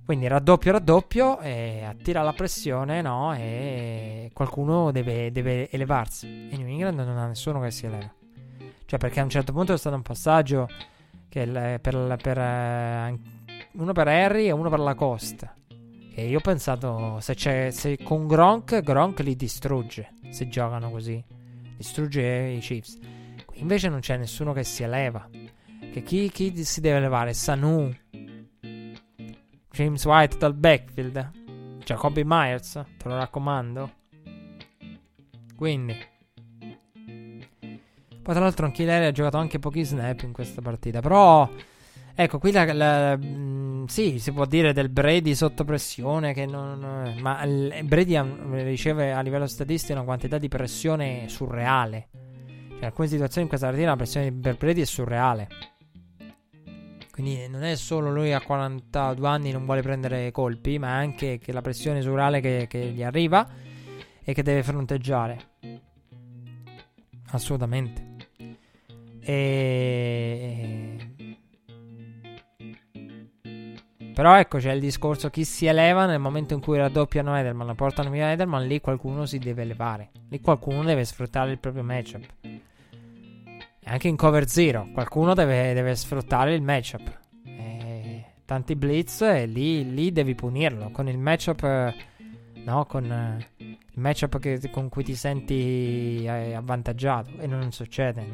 Quindi 0.05 0.27
raddoppio, 0.27 0.71
raddoppio, 0.71 1.39
e 1.39 1.83
attira 1.83 2.21
la 2.21 2.31
pressione, 2.31 3.01
no? 3.01 3.33
E 3.33 4.29
qualcuno 4.33 4.91
deve, 4.91 5.31
deve 5.31 5.69
elevarsi. 5.69 6.47
E 6.49 6.55
New 6.55 6.67
England 6.67 6.99
non 6.99 7.17
ha 7.17 7.27
nessuno 7.27 7.59
che 7.59 7.71
si 7.71 7.87
eleva. 7.87 8.09
Cioè, 8.85 8.99
perché 8.99 9.19
a 9.19 9.23
un 9.23 9.29
certo 9.29 9.51
punto 9.51 9.73
è 9.73 9.77
stato 9.77 9.97
un 9.97 10.03
passaggio 10.03 10.69
che 11.27 11.45
per, 11.45 11.81
per, 11.81 12.17
per 12.21 12.37
eh, 12.37 13.19
uno 13.77 13.93
per 13.93 14.07
Harry 14.07 14.47
e 14.47 14.51
uno 14.51 14.69
per 14.69 14.79
la 14.79 14.95
Costa. 14.95 15.55
E 16.13 16.27
io 16.27 16.39
ho 16.39 16.41
pensato, 16.41 17.19
se, 17.19 17.35
c'è, 17.35 17.69
se 17.69 17.97
con 18.01 18.27
Gronk, 18.27 18.81
Gronk 18.81 19.19
li 19.19 19.35
distrugge. 19.35 20.13
Se 20.29 20.47
giocano 20.47 20.89
così, 20.89 21.23
distrugge 21.75 22.55
i 22.57 22.59
Chiefs. 22.59 22.97
Qui 23.45 23.59
invece 23.59 23.89
non 23.89 23.99
c'è 23.99 24.17
nessuno 24.17 24.51
che 24.51 24.63
si 24.63 24.83
eleva. 24.83 25.29
Che 25.29 26.01
chi, 26.01 26.29
chi 26.31 26.63
si 26.63 26.81
deve 26.81 26.97
elevare? 26.97 27.33
Sanu, 27.33 27.93
James 29.71 30.05
White 30.05 30.37
dal 30.37 30.55
backfield, 30.55 31.31
Jacoby 31.83 32.23
Myers, 32.25 32.71
te 32.71 33.07
lo 33.07 33.15
raccomando. 33.15 33.91
Quindi. 35.55 35.95
Poi 38.27 38.35
tra 38.35 38.39
l'altro 38.39 38.65
anche 38.65 38.83
lei 38.83 39.05
ha 39.05 39.11
giocato 39.11 39.37
anche 39.37 39.59
pochi 39.59 39.83
snap 39.83 40.23
in 40.23 40.33
questa 40.33 40.61
partita. 40.61 40.99
Però, 40.99 41.47
ecco, 42.19 42.39
qui 42.39 42.51
la, 42.51 42.73
la, 42.73 43.17
mm, 43.17 43.85
sì, 43.85 44.17
si 44.19 44.31
può 44.31 44.45
dire 44.45 44.73
del 44.73 44.89
Brady 44.89 45.35
sotto 45.35 45.63
pressione. 45.63 46.33
Che 46.33 46.45
non, 46.45 47.15
ma 47.21 47.43
il, 47.43 47.83
Brady 47.83 48.19
riceve 48.63 49.13
a 49.13 49.21
livello 49.21 49.45
statistico 49.45 49.93
una 49.93 50.03
quantità 50.03 50.37
di 50.37 50.47
pressione 50.47 51.29
surreale. 51.29 52.09
Cioè, 52.11 52.77
in 52.77 52.83
alcune 52.83 53.07
situazioni 53.07 53.43
in 53.43 53.47
questa 53.47 53.67
partita 53.67 53.89
la 53.89 53.95
pressione 53.95 54.31
per 54.31 54.57
Brady 54.57 54.81
è 54.81 54.85
surreale. 54.85 55.47
Quindi 57.11 57.47
non 57.47 57.63
è 57.63 57.75
solo 57.75 58.11
lui 58.11 58.33
a 58.33 58.41
42 58.41 59.27
anni 59.27 59.51
non 59.51 59.65
vuole 59.65 59.81
prendere 59.81 60.29
colpi, 60.31 60.77
ma 60.77 60.95
anche 60.95 61.39
che 61.39 61.51
la 61.51 61.61
pressione 61.61 62.01
surale 62.01 62.41
che, 62.41 62.67
che 62.69 62.79
gli 62.91 63.01
arriva 63.01 63.47
e 64.23 64.33
che 64.33 64.43
deve 64.43 64.61
fronteggiare. 64.61 65.39
Assolutamente. 67.31 68.15
E... 69.21 71.15
Però 74.17 74.35
ecco 74.35 74.57
c'è 74.57 74.71
il 74.71 74.79
discorso 74.79 75.29
chi 75.29 75.43
si 75.45 75.67
eleva 75.67 76.07
nel 76.07 76.19
momento 76.19 76.55
in 76.55 76.59
cui 76.59 76.77
raddoppiano 76.77 77.37
Edelman, 77.37 77.75
portano 77.75 78.09
via 78.09 78.31
Edelman, 78.31 78.65
lì 78.65 78.81
qualcuno 78.81 79.27
si 79.27 79.37
deve 79.37 79.61
elevare. 79.61 80.09
Lì 80.29 80.41
qualcuno 80.41 80.83
deve 80.83 81.05
sfruttare 81.05 81.51
il 81.51 81.59
proprio 81.59 81.83
matchup 81.83 82.25
anche 83.87 84.07
in 84.07 84.15
cover 84.15 84.47
zero. 84.47 84.87
Qualcuno 84.93 85.33
deve, 85.33 85.73
deve 85.73 85.95
sfruttare 85.95 86.53
il 86.53 86.61
matchup. 86.61 87.19
E 87.43 88.25
tanti 88.45 88.75
blitz 88.75 89.21
e 89.21 89.45
lì, 89.45 89.93
lì, 89.93 90.11
devi 90.11 90.35
punirlo. 90.35 90.89
Con 90.91 91.07
il 91.07 91.17
matchup, 91.17 91.93
no, 92.65 92.85
con 92.85 93.45
il 93.57 93.77
matchup 93.95 94.39
che, 94.39 94.69
con 94.69 94.89
cui 94.89 95.03
ti 95.03 95.15
senti 95.15 96.23
eh, 96.23 96.53
avvantaggiato. 96.53 97.31
E 97.39 97.47
non 97.47 97.71
succede. 97.71 98.25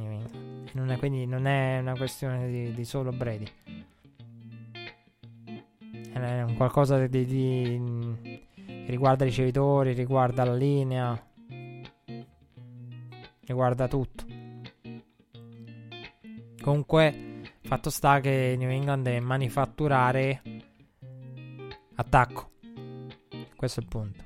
Non 0.73 0.89
è, 0.89 0.97
quindi 0.97 1.25
non 1.25 1.45
è 1.45 1.79
una 1.79 1.95
questione 1.95 2.47
di, 2.49 2.73
di 2.73 2.85
solo 2.85 3.11
Brady. 3.11 3.47
È 6.13 6.41
un 6.43 6.55
qualcosa 6.55 7.05
di, 7.07 7.25
di, 7.25 8.45
riguarda 8.85 9.25
i 9.25 9.27
ricevitori, 9.27 9.93
riguarda 9.93 10.43
la 10.45 10.55
linea, 10.55 11.21
riguarda 13.45 13.87
tutto. 13.87 14.25
Comunque, 16.61 17.41
fatto 17.61 17.89
sta 17.89 18.19
che 18.19 18.55
New 18.57 18.69
England 18.69 19.03
deve 19.03 19.19
manifatturare 19.19 20.41
attacco. 21.95 22.51
Questo 23.55 23.79
è 23.79 23.83
il 23.83 23.89
punto. 23.89 24.22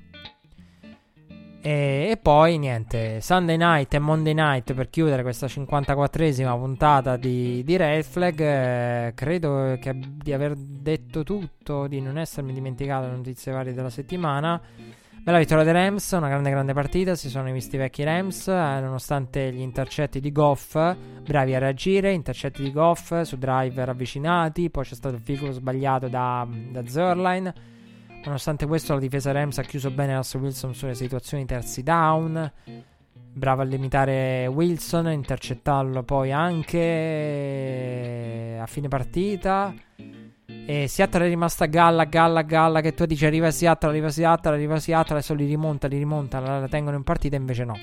E, 1.60 2.08
e, 2.10 2.16
poi 2.16 2.56
niente, 2.56 3.20
Sunday 3.20 3.56
night 3.56 3.92
e 3.92 3.98
Monday 3.98 4.32
night 4.32 4.74
per 4.74 4.88
chiudere 4.90 5.22
questa 5.22 5.46
54esima 5.46 6.56
puntata 6.56 7.16
di, 7.16 7.64
di 7.64 7.76
Red 7.76 8.04
Flag. 8.04 8.40
Eh, 8.40 9.12
credo 9.14 9.76
che, 9.80 9.98
di 9.98 10.32
aver 10.32 10.54
detto 10.56 11.24
tutto, 11.24 11.88
di 11.88 12.00
non 12.00 12.16
essermi 12.16 12.52
dimenticato 12.52 13.08
le 13.08 13.16
notizie 13.16 13.52
varie 13.52 13.72
della 13.72 13.90
settimana. 13.90 14.60
Bella 15.20 15.40
vittoria 15.40 15.64
dei 15.64 15.72
Rams, 15.72 16.10
una 16.12 16.28
grande 16.28 16.48
grande 16.48 16.72
partita, 16.72 17.14
si 17.14 17.28
sono 17.28 17.52
visti 17.52 17.74
i 17.74 17.78
vecchi 17.78 18.02
Rams, 18.02 18.48
eh, 18.48 18.80
nonostante 18.80 19.52
gli 19.52 19.60
intercetti 19.60 20.20
di 20.20 20.32
Goff, 20.32 20.72
bravi 21.22 21.54
a 21.54 21.58
reagire, 21.58 22.12
intercetti 22.12 22.62
di 22.62 22.72
Goff 22.72 23.20
su 23.22 23.36
driver 23.36 23.90
avvicinati, 23.90 24.70
poi 24.70 24.84
c'è 24.84 24.94
stato 24.94 25.16
il 25.16 25.20
figo 25.20 25.50
sbagliato 25.50 26.08
da, 26.08 26.46
da 26.70 26.86
Zerline. 26.86 27.76
Nonostante 28.24 28.66
questo 28.66 28.94
la 28.94 29.00
difesa 29.00 29.32
Rams 29.32 29.58
ha 29.58 29.62
chiuso 29.62 29.90
bene 29.90 30.14
Russell 30.14 30.42
Wilson 30.42 30.74
sulle 30.74 30.94
situazioni 30.94 31.46
terzi 31.46 31.82
down, 31.82 32.52
bravo 33.32 33.62
a 33.62 33.64
limitare 33.64 34.46
Wilson, 34.46 35.10
intercettarlo 35.10 36.02
poi 36.02 36.32
anche 36.32 36.78
eh, 36.78 38.58
a 38.60 38.66
fine 38.66 38.88
partita. 38.88 39.72
E 40.70 40.86
Seattle 40.86 41.24
è 41.24 41.28
rimasta 41.28 41.64
galla, 41.66 42.04
galla, 42.04 42.42
galla. 42.42 42.80
Che 42.82 42.92
tu 42.92 43.06
dici 43.06 43.24
arriva 43.24 43.50
Seattle, 43.50 43.88
arriva 43.88 44.10
Seattle, 44.10 44.54
arriva 44.54 44.78
Seattle. 44.78 45.16
Adesso 45.16 45.32
li 45.32 45.46
rimonta, 45.46 45.86
li 45.88 45.96
rimonta, 45.96 46.40
la, 46.40 46.58
la 46.60 46.68
tengono 46.68 46.96
in 46.96 47.04
partita. 47.04 47.36
Invece 47.36 47.64
no. 47.64 47.78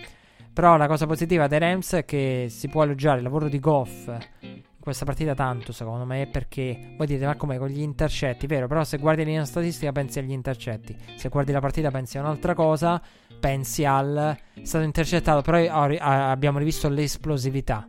Però 0.53 0.77
la 0.77 0.87
cosa 0.87 1.07
positiva 1.07 1.47
dei 1.47 1.59
Rams 1.59 1.93
è 1.93 2.05
che 2.05 2.45
si 2.49 2.67
può 2.67 2.83
elogiare 2.83 3.17
il 3.17 3.23
lavoro 3.23 3.49
di 3.49 3.59
Goff 3.59 4.11
questa 4.85 5.03
partita 5.03 5.33
tanto, 5.33 5.73
secondo 5.73 6.05
me, 6.05 6.27
perché 6.27 6.93
voi 6.95 7.07
dite, 7.07 7.25
ma 7.25 7.35
come 7.35 7.57
con 7.57 7.69
gli 7.69 7.81
intercetti, 7.81 8.45
vero? 8.45 8.67
Però 8.67 8.83
se 8.83 8.99
guardi 8.99 9.23
la 9.23 9.29
linea 9.29 9.45
statistica 9.45 9.91
pensi 9.91 10.19
agli 10.19 10.31
intercetti, 10.31 10.95
se 11.15 11.29
guardi 11.29 11.51
la 11.51 11.59
partita 11.59 11.89
pensi 11.89 12.19
a 12.19 12.21
un'altra 12.21 12.53
cosa, 12.53 13.01
pensi 13.39 13.83
al... 13.83 14.37
è 14.53 14.63
stato 14.63 14.85
intercettato, 14.85 15.41
però 15.41 15.57
abbiamo 15.99 16.59
rivisto 16.59 16.87
l'esplosività. 16.87 17.87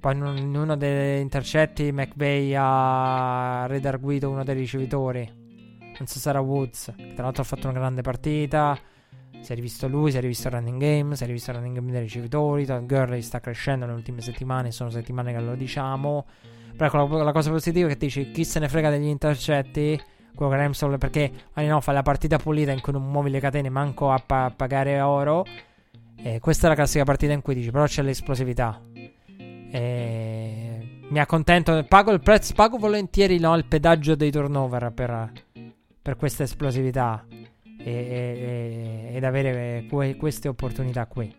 Poi 0.00 0.16
in 0.16 0.54
uno 0.56 0.76
degli 0.76 1.18
intercetti 1.18 1.90
McVeigh 1.90 2.54
ha 2.56 3.66
redarguito 3.66 4.30
uno 4.30 4.44
dei 4.44 4.54
ricevitori. 4.54 5.28
Non 5.98 6.06
so 6.06 6.20
se 6.20 6.28
era 6.28 6.38
Woods. 6.38 6.92
Che 6.96 7.14
tra 7.14 7.24
l'altro 7.24 7.42
ha 7.42 7.44
fatto 7.44 7.68
una 7.68 7.76
grande 7.76 8.02
partita. 8.02 8.78
Si 9.40 9.52
è 9.52 9.54
rivisto 9.54 9.88
lui, 9.88 10.10
si 10.10 10.18
è 10.18 10.20
rivisto 10.20 10.48
il 10.48 10.54
running 10.54 10.80
game, 10.80 11.16
si 11.16 11.24
è 11.24 11.26
rivisto 11.26 11.50
il 11.50 11.56
running 11.56 11.76
game 11.76 11.90
dei 11.90 12.00
ricevitori. 12.00 12.66
Todd 12.66 12.86
Gurley 12.86 13.22
sta 13.22 13.40
crescendo 13.40 13.86
nelle 13.86 13.96
ultime 13.96 14.20
settimane, 14.20 14.70
sono 14.70 14.90
settimane 14.90 15.32
che 15.32 15.40
lo 15.40 15.54
diciamo. 15.54 16.26
Però 16.76 16.86
ecco, 16.86 17.16
la, 17.16 17.24
la 17.24 17.32
cosa 17.32 17.50
positiva 17.50 17.88
è 17.88 17.92
che 17.92 17.98
dici 17.98 18.30
chi 18.30 18.44
se 18.44 18.58
ne 18.58 18.68
frega 18.68 18.90
degli 18.90 19.06
intercetti. 19.06 20.00
Quello 20.34 20.52
che 20.52 20.58
Ramsol 20.58 20.98
perché 20.98 21.32
ah, 21.54 21.62
no, 21.62 21.80
fa 21.80 21.92
la 21.92 22.02
partita 22.02 22.36
pulita 22.38 22.70
in 22.70 22.80
cui 22.80 22.92
non 22.92 23.10
muovi 23.10 23.30
le 23.30 23.40
catene 23.40 23.68
manco 23.70 24.10
a 24.10 24.22
pa- 24.24 24.52
pagare 24.54 25.00
oro. 25.00 25.44
E 26.16 26.38
questa 26.40 26.66
è 26.66 26.68
la 26.68 26.76
classica 26.76 27.04
partita 27.04 27.32
in 27.32 27.42
cui 27.42 27.54
dici 27.54 27.70
però 27.70 27.84
c'è 27.84 28.02
l'esplosività. 28.02 28.80
E 29.70 31.00
mi 31.08 31.18
accontento, 31.18 31.84
pago 31.88 32.12
il 32.12 32.20
prezzo, 32.20 32.54
pago 32.54 32.76
volentieri 32.76 33.38
no, 33.38 33.56
il 33.56 33.64
pedaggio 33.64 34.14
dei 34.14 34.30
turnover 34.30 34.92
per, 34.92 35.32
per 36.02 36.16
questa 36.16 36.42
esplosività 36.42 37.24
e, 37.78 39.10
ed 39.12 39.24
avere 39.24 39.86
que, 39.88 40.16
queste 40.16 40.48
opportunità 40.48 41.06
qui. 41.06 41.34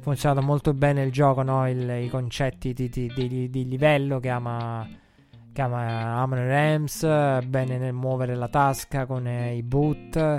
Funzionato 0.00 0.44
molto 0.44 0.72
bene 0.72 1.02
il 1.02 1.12
gioco, 1.12 1.42
no? 1.42 1.68
il, 1.68 2.04
i 2.04 2.08
concetti 2.08 2.72
di, 2.72 2.88
di, 2.88 3.12
di, 3.14 3.50
di, 3.50 3.68
livello 3.68 4.18
che 4.18 4.30
ama, 4.30 4.88
che 5.52 5.60
ama 5.60 6.16
amano 6.16 6.46
Rams, 6.46 7.02
bene 7.46 7.76
nel 7.76 7.92
muovere 7.92 8.34
la 8.34 8.48
tasca 8.48 9.04
con 9.04 9.26
eh, 9.26 9.56
i 9.56 9.62
boot. 9.62 10.38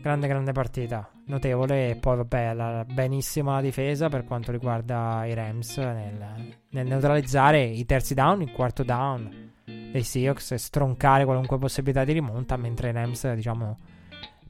Grande, 0.00 0.26
grande 0.28 0.52
partita 0.52 1.08
notevole. 1.26 1.90
E 1.90 1.96
poi, 1.96 2.16
vabbè, 2.16 2.54
la, 2.54 2.84
benissimo 2.84 3.52
la 3.52 3.60
difesa 3.60 4.08
per 4.08 4.24
quanto 4.24 4.52
riguarda 4.52 5.24
i 5.26 5.34
Rams 5.34 5.76
nel, 5.78 6.54
nel, 6.70 6.86
neutralizzare 6.86 7.62
i 7.62 7.84
terzi 7.84 8.14
down, 8.14 8.42
il 8.42 8.52
quarto 8.52 8.82
down 8.82 9.52
dei 9.64 10.02
Seahawks 10.02 10.52
e 10.52 10.58
stroncare 10.58 11.24
qualunque 11.24 11.58
possibilità 11.58 12.04
di 12.04 12.12
rimonta. 12.12 12.56
Mentre 12.56 12.90
i 12.90 12.92
Rams, 12.92 13.32
diciamo, 13.32 13.78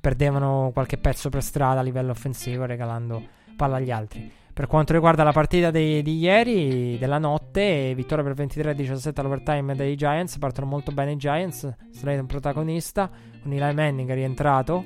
perdevano 0.04 0.68
qualche 0.74 0.98
pezzo 0.98 1.30
per 1.30 1.42
strada 1.42 1.80
a 1.80 1.82
livello 1.82 2.10
offensivo, 2.10 2.66
regalando 2.66 3.22
palla 3.56 3.76
agli 3.76 3.90
altri. 3.90 4.30
Per 4.52 4.66
quanto 4.66 4.92
riguarda 4.92 5.22
la 5.22 5.32
partita 5.32 5.70
di, 5.70 6.02
di 6.02 6.18
ieri, 6.18 6.98
della 6.98 7.16
notte, 7.16 7.94
vittoria 7.94 8.22
per 8.22 8.34
23-17 8.34 9.12
all'overtime 9.14 9.74
dei 9.74 9.96
Giants. 9.96 10.36
Partono 10.36 10.66
molto 10.66 10.92
bene 10.92 11.12
i 11.12 11.16
Giants. 11.16 11.74
Slade 11.90 12.18
un 12.18 12.26
protagonista. 12.26 13.10
Un 13.44 13.52
Eli 13.54 13.74
Manning 13.74 14.10
è 14.10 14.14
rientrato 14.14 14.84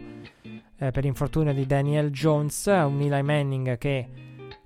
eh, 0.76 0.92
per 0.92 1.04
infortunio 1.04 1.52
di 1.52 1.66
Daniel 1.66 2.12
Jones, 2.12 2.66
un 2.66 3.00
Eli 3.00 3.22
Manning 3.22 3.76
che 3.76 4.08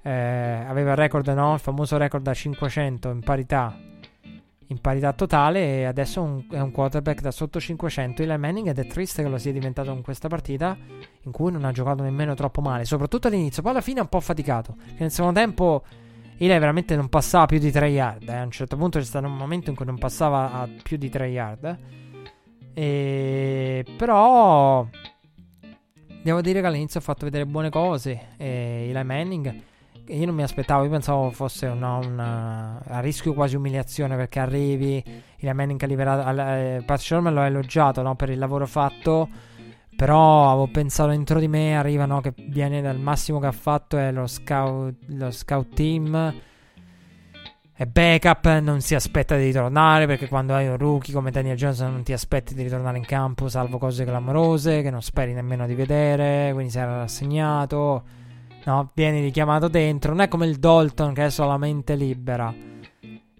eh, 0.02 0.10
aveva 0.10 0.90
il 0.90 0.96
record, 0.96 1.28
no? 1.28 1.54
il 1.54 1.60
famoso 1.60 1.96
record 1.96 2.22
da 2.22 2.34
500 2.34 3.08
in 3.08 3.20
parità, 3.20 3.74
in 4.72 4.80
parità 4.80 5.12
totale 5.12 5.78
e 5.78 5.84
adesso 5.84 6.44
è 6.50 6.60
un 6.60 6.70
quarterback 6.72 7.20
da 7.20 7.30
sotto 7.30 7.60
500 7.60 8.22
Eli 8.22 8.36
Manning 8.36 8.68
ed 8.68 8.78
è 8.78 8.86
triste 8.86 9.22
che 9.22 9.28
lo 9.28 9.38
sia 9.38 9.52
diventato 9.52 9.92
in 9.92 10.02
questa 10.02 10.28
partita 10.28 10.76
in 11.22 11.30
cui 11.30 11.52
non 11.52 11.64
ha 11.64 11.70
giocato 11.72 12.02
nemmeno 12.02 12.34
troppo 12.34 12.60
male, 12.60 12.84
soprattutto 12.84 13.28
all'inizio, 13.28 13.62
poi 13.62 13.70
alla 13.70 13.80
fine 13.80 14.00
è 14.00 14.02
un 14.02 14.08
po' 14.08 14.20
faticato, 14.20 14.74
perché 14.74 15.00
nel 15.00 15.10
secondo 15.10 15.38
tempo 15.38 15.84
Eli 16.38 16.58
veramente 16.58 16.96
non 16.96 17.08
passava 17.08 17.46
più 17.46 17.58
di 17.58 17.70
3 17.70 17.88
yard, 17.88 18.28
eh. 18.28 18.34
a 18.34 18.42
un 18.42 18.50
certo 18.50 18.76
punto 18.76 18.98
c'è 18.98 19.04
stato 19.04 19.26
un 19.26 19.36
momento 19.36 19.70
in 19.70 19.76
cui 19.76 19.84
non 19.84 19.98
passava 19.98 20.52
a 20.52 20.68
più 20.82 20.96
di 20.96 21.08
3 21.08 21.26
yard, 21.28 21.78
e... 22.74 23.84
però 23.96 24.84
Devo 26.22 26.40
dire 26.40 26.60
che 26.60 26.66
all'inizio 26.68 27.00
ha 27.00 27.02
fatto 27.02 27.24
vedere 27.24 27.46
buone 27.46 27.68
cose. 27.68 28.28
E 28.36 28.86
Eli 28.88 29.04
Manning, 29.04 29.52
io 30.06 30.26
non 30.26 30.34
mi 30.34 30.42
aspettavo, 30.42 30.84
io 30.84 30.90
pensavo 30.90 31.30
fosse 31.30 31.66
una, 31.66 31.96
una, 31.96 32.82
a 32.84 33.00
rischio 33.00 33.34
quasi 33.34 33.56
umiliazione 33.56 34.16
perché 34.16 34.40
arrivi. 34.40 35.02
Eli 35.38 35.52
Manning 35.52 35.82
ha 35.82 35.86
liberato. 35.86 36.40
Eh, 36.40 36.82
Pat 36.84 36.98
Sherman 36.98 37.34
l'ho 37.34 37.42
elogiato 37.42 38.02
no, 38.02 38.14
per 38.14 38.30
il 38.30 38.38
lavoro 38.38 38.66
fatto. 38.66 39.28
Però 39.94 40.50
avevo 40.50 40.68
pensato 40.68 41.10
dentro 41.10 41.38
di 41.38 41.48
me, 41.48 41.76
arriva 41.76 42.06
no, 42.06 42.20
che 42.20 42.32
viene 42.48 42.80
dal 42.80 42.98
massimo 42.98 43.38
che 43.38 43.46
ha 43.46 43.52
fatto 43.52 43.98
è 43.98 44.10
lo 44.10 44.26
scout, 44.26 44.94
lo 45.06 45.30
scout 45.30 45.74
team 45.74 46.34
è 47.74 47.86
backup, 47.86 48.58
non 48.58 48.80
si 48.80 48.94
aspetta 48.94 49.34
di 49.34 49.44
ritornare 49.44 50.06
perché 50.06 50.28
quando 50.28 50.54
hai 50.54 50.68
un 50.68 50.76
rookie 50.76 51.12
come 51.12 51.30
Daniel 51.30 51.56
Jones 51.56 51.80
non 51.80 52.02
ti 52.02 52.12
aspetti 52.12 52.54
di 52.54 52.62
ritornare 52.62 52.96
in 52.96 53.04
campo 53.04 53.48
salvo 53.48 53.78
cose 53.78 54.04
clamorose 54.04 54.82
che 54.82 54.90
non 54.90 55.02
speri 55.02 55.32
nemmeno 55.32 55.66
di 55.66 55.74
vedere, 55.74 56.52
quindi 56.52 56.70
si 56.70 56.78
era 56.78 56.98
rassegnato. 56.98 58.21
No, 58.64 58.90
vieni 58.94 59.20
richiamato 59.20 59.68
dentro. 59.68 60.12
Non 60.12 60.20
è 60.22 60.28
come 60.28 60.46
il 60.46 60.58
Dalton 60.58 61.14
che 61.14 61.26
è 61.26 61.30
solamente 61.30 61.94
libera 61.94 62.54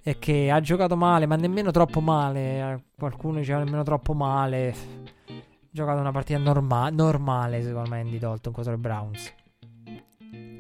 e 0.05 0.19
che 0.19 0.51
ha 0.51 0.61
giocato 0.61 0.97
male, 0.97 1.27
ma 1.27 1.37
nemmeno 1.37 1.71
troppo 1.71 2.01
male. 2.01 2.85
Qualcuno 2.97 3.39
diceva 3.39 3.63
nemmeno 3.63 3.83
troppo 3.83 4.15
male. 4.15 4.69
Ha 4.71 5.35
giocato 5.71 6.01
una 6.01 6.13
partita 6.13 6.39
norma- 6.39 6.91
normale, 6.91 7.63
secondo 7.63 7.91
me, 7.91 8.01
Andy 8.01 8.19
Dalton 8.19 8.53
contro 8.53 8.73
i 8.73 8.79
Browns. 8.79 9.35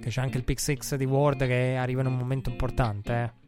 Che 0.01 0.09
c'è 0.09 0.21
anche 0.21 0.37
il 0.37 0.45
pick 0.45 0.61
6 0.61 0.97
di 0.97 1.05
Ward 1.05 1.47
che 1.47 1.77
arriva 1.77 2.01
in 2.01 2.09
un 2.09 2.17
momento 2.17 2.51
importante, 2.51 3.13
eh. 3.13 3.42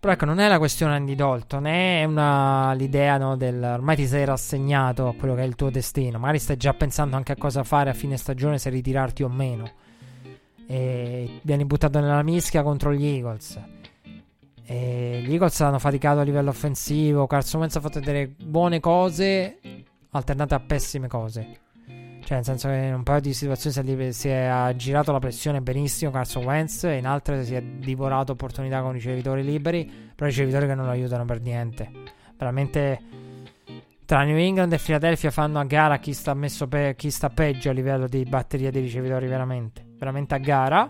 Però 0.00 0.14
ecco, 0.14 0.24
non 0.24 0.38
è 0.38 0.48
la 0.48 0.56
questione 0.56 0.94
Andy 0.94 1.14
Dalton, 1.14 1.66
è 1.66 2.04
una, 2.04 2.72
l'idea 2.72 3.18
no, 3.18 3.36
del 3.36 3.62
ormai 3.62 3.96
ti 3.96 4.06
sei 4.06 4.24
rassegnato 4.24 5.08
a 5.08 5.14
quello 5.14 5.34
che 5.34 5.42
è 5.42 5.44
il 5.44 5.56
tuo 5.56 5.68
destino. 5.68 6.18
Magari 6.18 6.38
stai 6.38 6.56
già 6.56 6.72
pensando 6.72 7.16
anche 7.16 7.32
a 7.32 7.36
cosa 7.36 7.64
fare 7.64 7.90
a 7.90 7.92
fine 7.92 8.16
stagione, 8.16 8.58
se 8.58 8.70
ritirarti 8.70 9.22
o 9.22 9.28
meno. 9.28 9.70
E 10.66 11.40
vieni 11.42 11.66
buttato 11.66 12.00
nella 12.00 12.22
mischia 12.22 12.62
contro 12.62 12.94
gli 12.94 13.04
Eagles. 13.04 13.60
E 14.64 15.22
gli 15.22 15.32
Eagles 15.32 15.60
hanno 15.60 15.78
faticato 15.78 16.20
a 16.20 16.22
livello 16.22 16.48
offensivo. 16.48 17.26
Carson 17.26 17.60
Wentz 17.60 17.76
ha 17.76 17.80
fatto 17.80 18.00
delle 18.00 18.26
buone 18.26 18.80
cose 18.80 19.58
alternate 20.12 20.54
a 20.54 20.60
pessime 20.60 21.08
cose. 21.08 21.58
Cioè, 22.30 22.38
nel 22.38 22.46
senso 22.46 22.68
che 22.68 22.76
in 22.76 22.94
un 22.94 23.02
paio 23.02 23.18
di 23.18 23.34
situazioni 23.34 24.12
si 24.12 24.28
è 24.28 24.72
girato 24.76 25.10
la 25.10 25.18
pressione 25.18 25.60
benissimo 25.62 26.12
Carson 26.12 26.44
Wentz 26.44 26.84
e 26.84 26.98
in 26.98 27.04
altre 27.04 27.44
si 27.44 27.56
è 27.56 27.60
divorato 27.60 28.30
opportunità 28.30 28.82
con 28.82 28.92
ricevitori 28.92 29.42
liberi, 29.42 29.84
però 30.14 30.28
ricevitori 30.28 30.68
che 30.68 30.76
non 30.76 30.84
lo 30.84 30.92
aiutano 30.92 31.24
per 31.24 31.40
niente. 31.40 31.90
Veramente 32.38 33.00
tra 34.04 34.22
New 34.22 34.36
England 34.36 34.72
e 34.72 34.78
Philadelphia 34.78 35.32
fanno 35.32 35.58
a 35.58 35.64
gara 35.64 35.98
chi 35.98 36.12
sta, 36.12 36.36
pe- 36.68 36.94
chi 36.94 37.10
sta 37.10 37.30
peggio 37.30 37.70
a 37.70 37.72
livello 37.72 38.06
di 38.06 38.22
batteria 38.22 38.70
di 38.70 38.78
ricevitori 38.78 39.26
veramente. 39.26 39.84
Veramente 39.98 40.34
a 40.36 40.38
gara. 40.38 40.88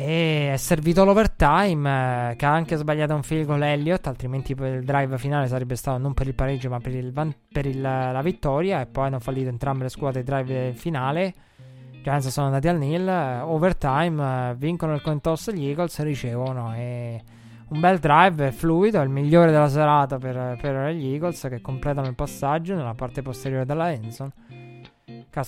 E 0.00 0.52
è 0.52 0.56
servito 0.56 1.04
l'overtime, 1.04 2.30
eh, 2.30 2.36
che 2.36 2.46
ha 2.46 2.52
anche 2.52 2.76
sbagliato 2.76 3.16
un 3.16 3.24
field 3.24 3.46
goal 3.46 3.64
Elliott, 3.64 4.06
altrimenti 4.06 4.52
il 4.52 4.84
drive 4.84 5.18
finale 5.18 5.48
sarebbe 5.48 5.74
stato 5.74 5.98
non 5.98 6.14
per 6.14 6.28
il 6.28 6.36
pareggio 6.36 6.68
ma 6.68 6.78
per, 6.78 6.94
il 6.94 7.12
van- 7.12 7.34
per 7.50 7.66
il, 7.66 7.80
la 7.80 8.20
vittoria. 8.22 8.80
E 8.80 8.86
poi 8.86 9.06
hanno 9.06 9.18
fallito 9.18 9.48
entrambe 9.48 9.82
le 9.82 9.88
squadre 9.88 10.20
il 10.20 10.24
drive 10.24 10.72
finale. 10.74 11.34
Giants 12.00 12.28
sono 12.28 12.46
andati 12.46 12.68
al 12.68 12.78
nil, 12.78 13.08
eh, 13.08 13.40
overtime, 13.40 14.50
eh, 14.50 14.54
vincono 14.54 14.94
il 14.94 15.02
coin 15.02 15.20
toss 15.20 15.50
gli 15.50 15.66
Eagles 15.66 16.00
ricevono. 16.04 16.72
E 16.76 17.20
un 17.70 17.80
bel 17.80 17.98
drive 17.98 18.52
fluido, 18.52 19.00
il 19.00 19.08
migliore 19.08 19.50
della 19.50 19.68
serata 19.68 20.16
per, 20.16 20.58
per 20.60 20.92
gli 20.92 21.12
Eagles 21.12 21.44
che 21.50 21.60
completano 21.60 22.06
il 22.06 22.14
passaggio 22.14 22.76
nella 22.76 22.94
parte 22.94 23.22
posteriore 23.22 23.64
della 23.64 23.90
Enson 23.90 24.30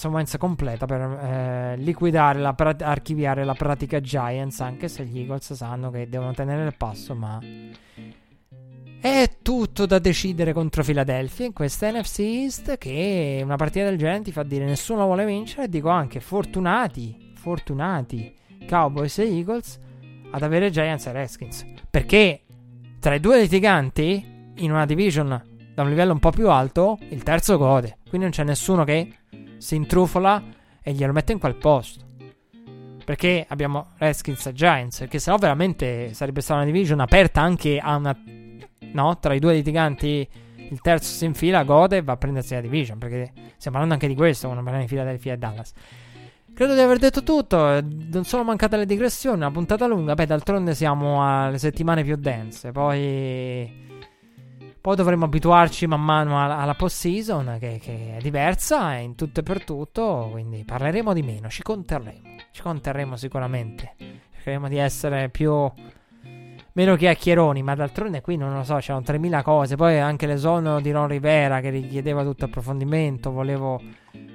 Wentz 0.08 0.36
completa 0.38 0.86
per 0.86 1.00
eh, 1.00 1.76
liquidare, 1.76 2.38
la 2.38 2.54
pra- 2.54 2.76
archiviare 2.80 3.44
la 3.44 3.54
pratica 3.54 4.00
Giants, 4.00 4.60
anche 4.60 4.88
se 4.88 5.04
gli 5.04 5.18
Eagles 5.18 5.52
sanno 5.52 5.90
che 5.90 6.08
devono 6.08 6.32
tenere 6.32 6.64
il 6.64 6.76
passo, 6.76 7.14
ma 7.14 7.38
è 9.00 9.36
tutto 9.40 9.86
da 9.86 9.98
decidere 9.98 10.52
contro 10.52 10.82
Philadelphia 10.82 11.46
in 11.46 11.54
questa 11.54 11.90
NFC 11.90 12.18
East 12.18 12.76
che 12.76 13.40
una 13.42 13.56
partita 13.56 13.86
del 13.86 13.96
genere 13.96 14.22
ti 14.22 14.30
fa 14.30 14.42
dire 14.42 14.66
nessuno 14.66 15.06
vuole 15.06 15.24
vincere 15.24 15.64
e 15.64 15.68
dico 15.68 15.88
anche 15.88 16.20
fortunati, 16.20 17.32
fortunati 17.34 18.34
Cowboys 18.68 19.18
e 19.18 19.36
Eagles 19.36 19.78
ad 20.30 20.42
avere 20.42 20.70
Giants 20.70 21.06
e 21.06 21.12
Redskins, 21.12 21.64
perché 21.88 22.42
tra 22.98 23.14
i 23.14 23.20
due 23.20 23.40
litiganti 23.40 24.52
in 24.56 24.70
una 24.70 24.84
division 24.84 25.28
da 25.74 25.82
un 25.82 25.88
livello 25.88 26.12
un 26.12 26.18
po' 26.18 26.30
più 26.30 26.50
alto, 26.50 26.98
il 27.08 27.22
terzo 27.22 27.56
gode, 27.56 27.96
quindi 28.02 28.26
non 28.26 28.30
c'è 28.30 28.44
nessuno 28.44 28.84
che 28.84 29.14
si 29.60 29.76
intrufola 29.76 30.42
e 30.82 30.92
glielo 30.92 31.12
mette 31.12 31.32
in 31.32 31.38
quel 31.38 31.54
posto. 31.54 32.04
Perché 33.04 33.44
abbiamo 33.48 33.88
Redskins 33.98 34.46
e 34.46 34.52
Giants, 34.52 34.98
perché 35.00 35.18
sennò 35.18 35.36
veramente 35.36 36.14
sarebbe 36.14 36.40
stata 36.40 36.60
una 36.60 36.70
division 36.70 37.00
aperta 37.00 37.40
anche 37.40 37.78
a 37.78 37.96
una... 37.96 38.16
No, 38.92 39.18
tra 39.18 39.34
i 39.34 39.38
due 39.38 39.54
litiganti 39.54 40.28
il 40.56 40.80
terzo 40.80 41.12
si 41.12 41.24
infila, 41.24 41.64
gode 41.64 41.98
e 41.98 42.02
va 42.02 42.12
a 42.12 42.16
prendersi 42.16 42.54
la 42.54 42.60
division, 42.60 42.98
perché 42.98 43.32
stiamo 43.56 43.76
parlando 43.76 43.94
anche 43.94 44.08
di 44.08 44.14
questo 44.14 44.46
quando 44.46 44.62
parliamo 44.62 44.86
di 44.86 44.92
Philadelphia 44.92 45.32
e 45.34 45.36
Dallas. 45.36 45.72
Credo 46.54 46.74
di 46.74 46.80
aver 46.80 46.98
detto 46.98 47.22
tutto, 47.22 47.80
non 47.80 48.24
sono 48.24 48.44
mancate 48.44 48.76
le 48.76 48.86
digressioni, 48.86 49.36
una 49.36 49.50
puntata 49.50 49.86
lunga, 49.86 50.14
beh 50.14 50.26
d'altronde 50.26 50.74
siamo 50.74 51.26
alle 51.26 51.58
settimane 51.58 52.04
più 52.04 52.16
dense, 52.16 52.72
poi 52.72 53.89
poi 54.80 54.96
dovremo 54.96 55.26
abituarci 55.26 55.86
man 55.86 56.02
mano 56.02 56.42
alla, 56.42 56.58
alla 56.58 56.74
post-season 56.74 57.58
che, 57.60 57.78
che, 57.82 58.16
è 58.16 58.20
diversa 58.20 58.94
in 58.94 59.14
tutto 59.14 59.40
e 59.40 59.42
per 59.42 59.62
tutto, 59.62 60.28
quindi 60.30 60.64
parleremo 60.64 61.12
di 61.12 61.22
meno, 61.22 61.48
ci 61.48 61.62
conterremo, 61.62 62.36
ci 62.50 62.62
conterremo 62.62 63.16
sicuramente, 63.16 63.94
cercheremo 64.34 64.68
di 64.68 64.78
essere 64.78 65.28
più... 65.28 65.70
meno 66.72 66.96
chiacchieroni, 66.96 67.62
ma 67.62 67.74
d'altronde 67.74 68.22
qui 68.22 68.36
non 68.36 68.54
lo 68.54 68.62
so, 68.62 68.76
c'erano 68.76 69.04
3000 69.04 69.42
cose, 69.42 69.76
poi 69.76 69.98
anche 69.98 70.26
l'esono 70.26 70.80
di 70.80 70.90
Ron 70.90 71.08
Rivera 71.08 71.60
che 71.60 71.68
richiedeva 71.68 72.22
tutto 72.22 72.46
approfondimento, 72.46 73.30
volevo 73.30 73.78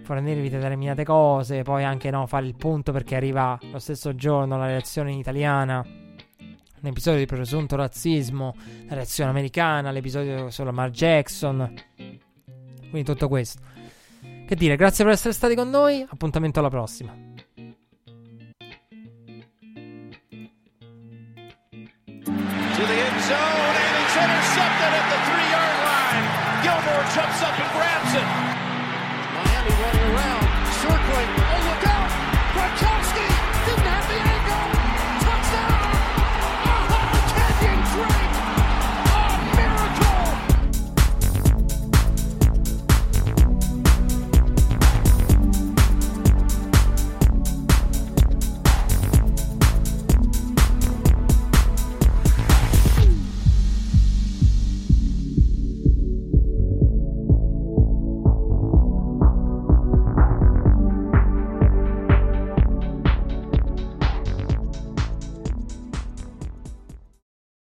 fornirvi 0.04 0.50
determinate 0.50 1.04
cose, 1.04 1.64
poi 1.64 1.84
anche 1.84 2.12
no, 2.12 2.28
fare 2.28 2.46
il 2.46 2.56
punto 2.56 2.92
perché 2.92 3.16
arriva 3.16 3.58
lo 3.72 3.80
stesso 3.80 4.14
giorno 4.14 4.60
la 4.60 4.68
reazione 4.68 5.12
in 5.12 5.18
italiana 5.18 6.04
un 6.86 6.92
episodio 6.92 7.20
di 7.20 7.26
presunto 7.26 7.76
razzismo, 7.76 8.56
la 8.88 8.96
reazione 8.96 9.32
americana, 9.32 9.90
l'episodio 9.90 10.52
sulla 10.52 10.72
Mar 10.72 10.92
Jackson. 10.92 11.74
Quindi 11.96 13.04
tutto 13.04 13.28
questo. 13.28 13.62
Che 14.46 14.56
dire, 14.56 14.76
grazie 14.76 15.04
per 15.04 15.14
essere 15.14 15.34
stati 15.34 15.56
con 15.56 15.70
noi, 15.70 16.06
appuntamento 16.08 16.60
alla 16.60 16.70
prossima. 16.70 17.34
Gilmore 26.62 27.08
jumps 27.16 27.42
up 27.42 27.60
and 27.60 27.72
grabs 27.74 28.14
it. 28.14 28.28
Miami 29.34 29.72
running 29.82 30.14
around. 30.14 30.45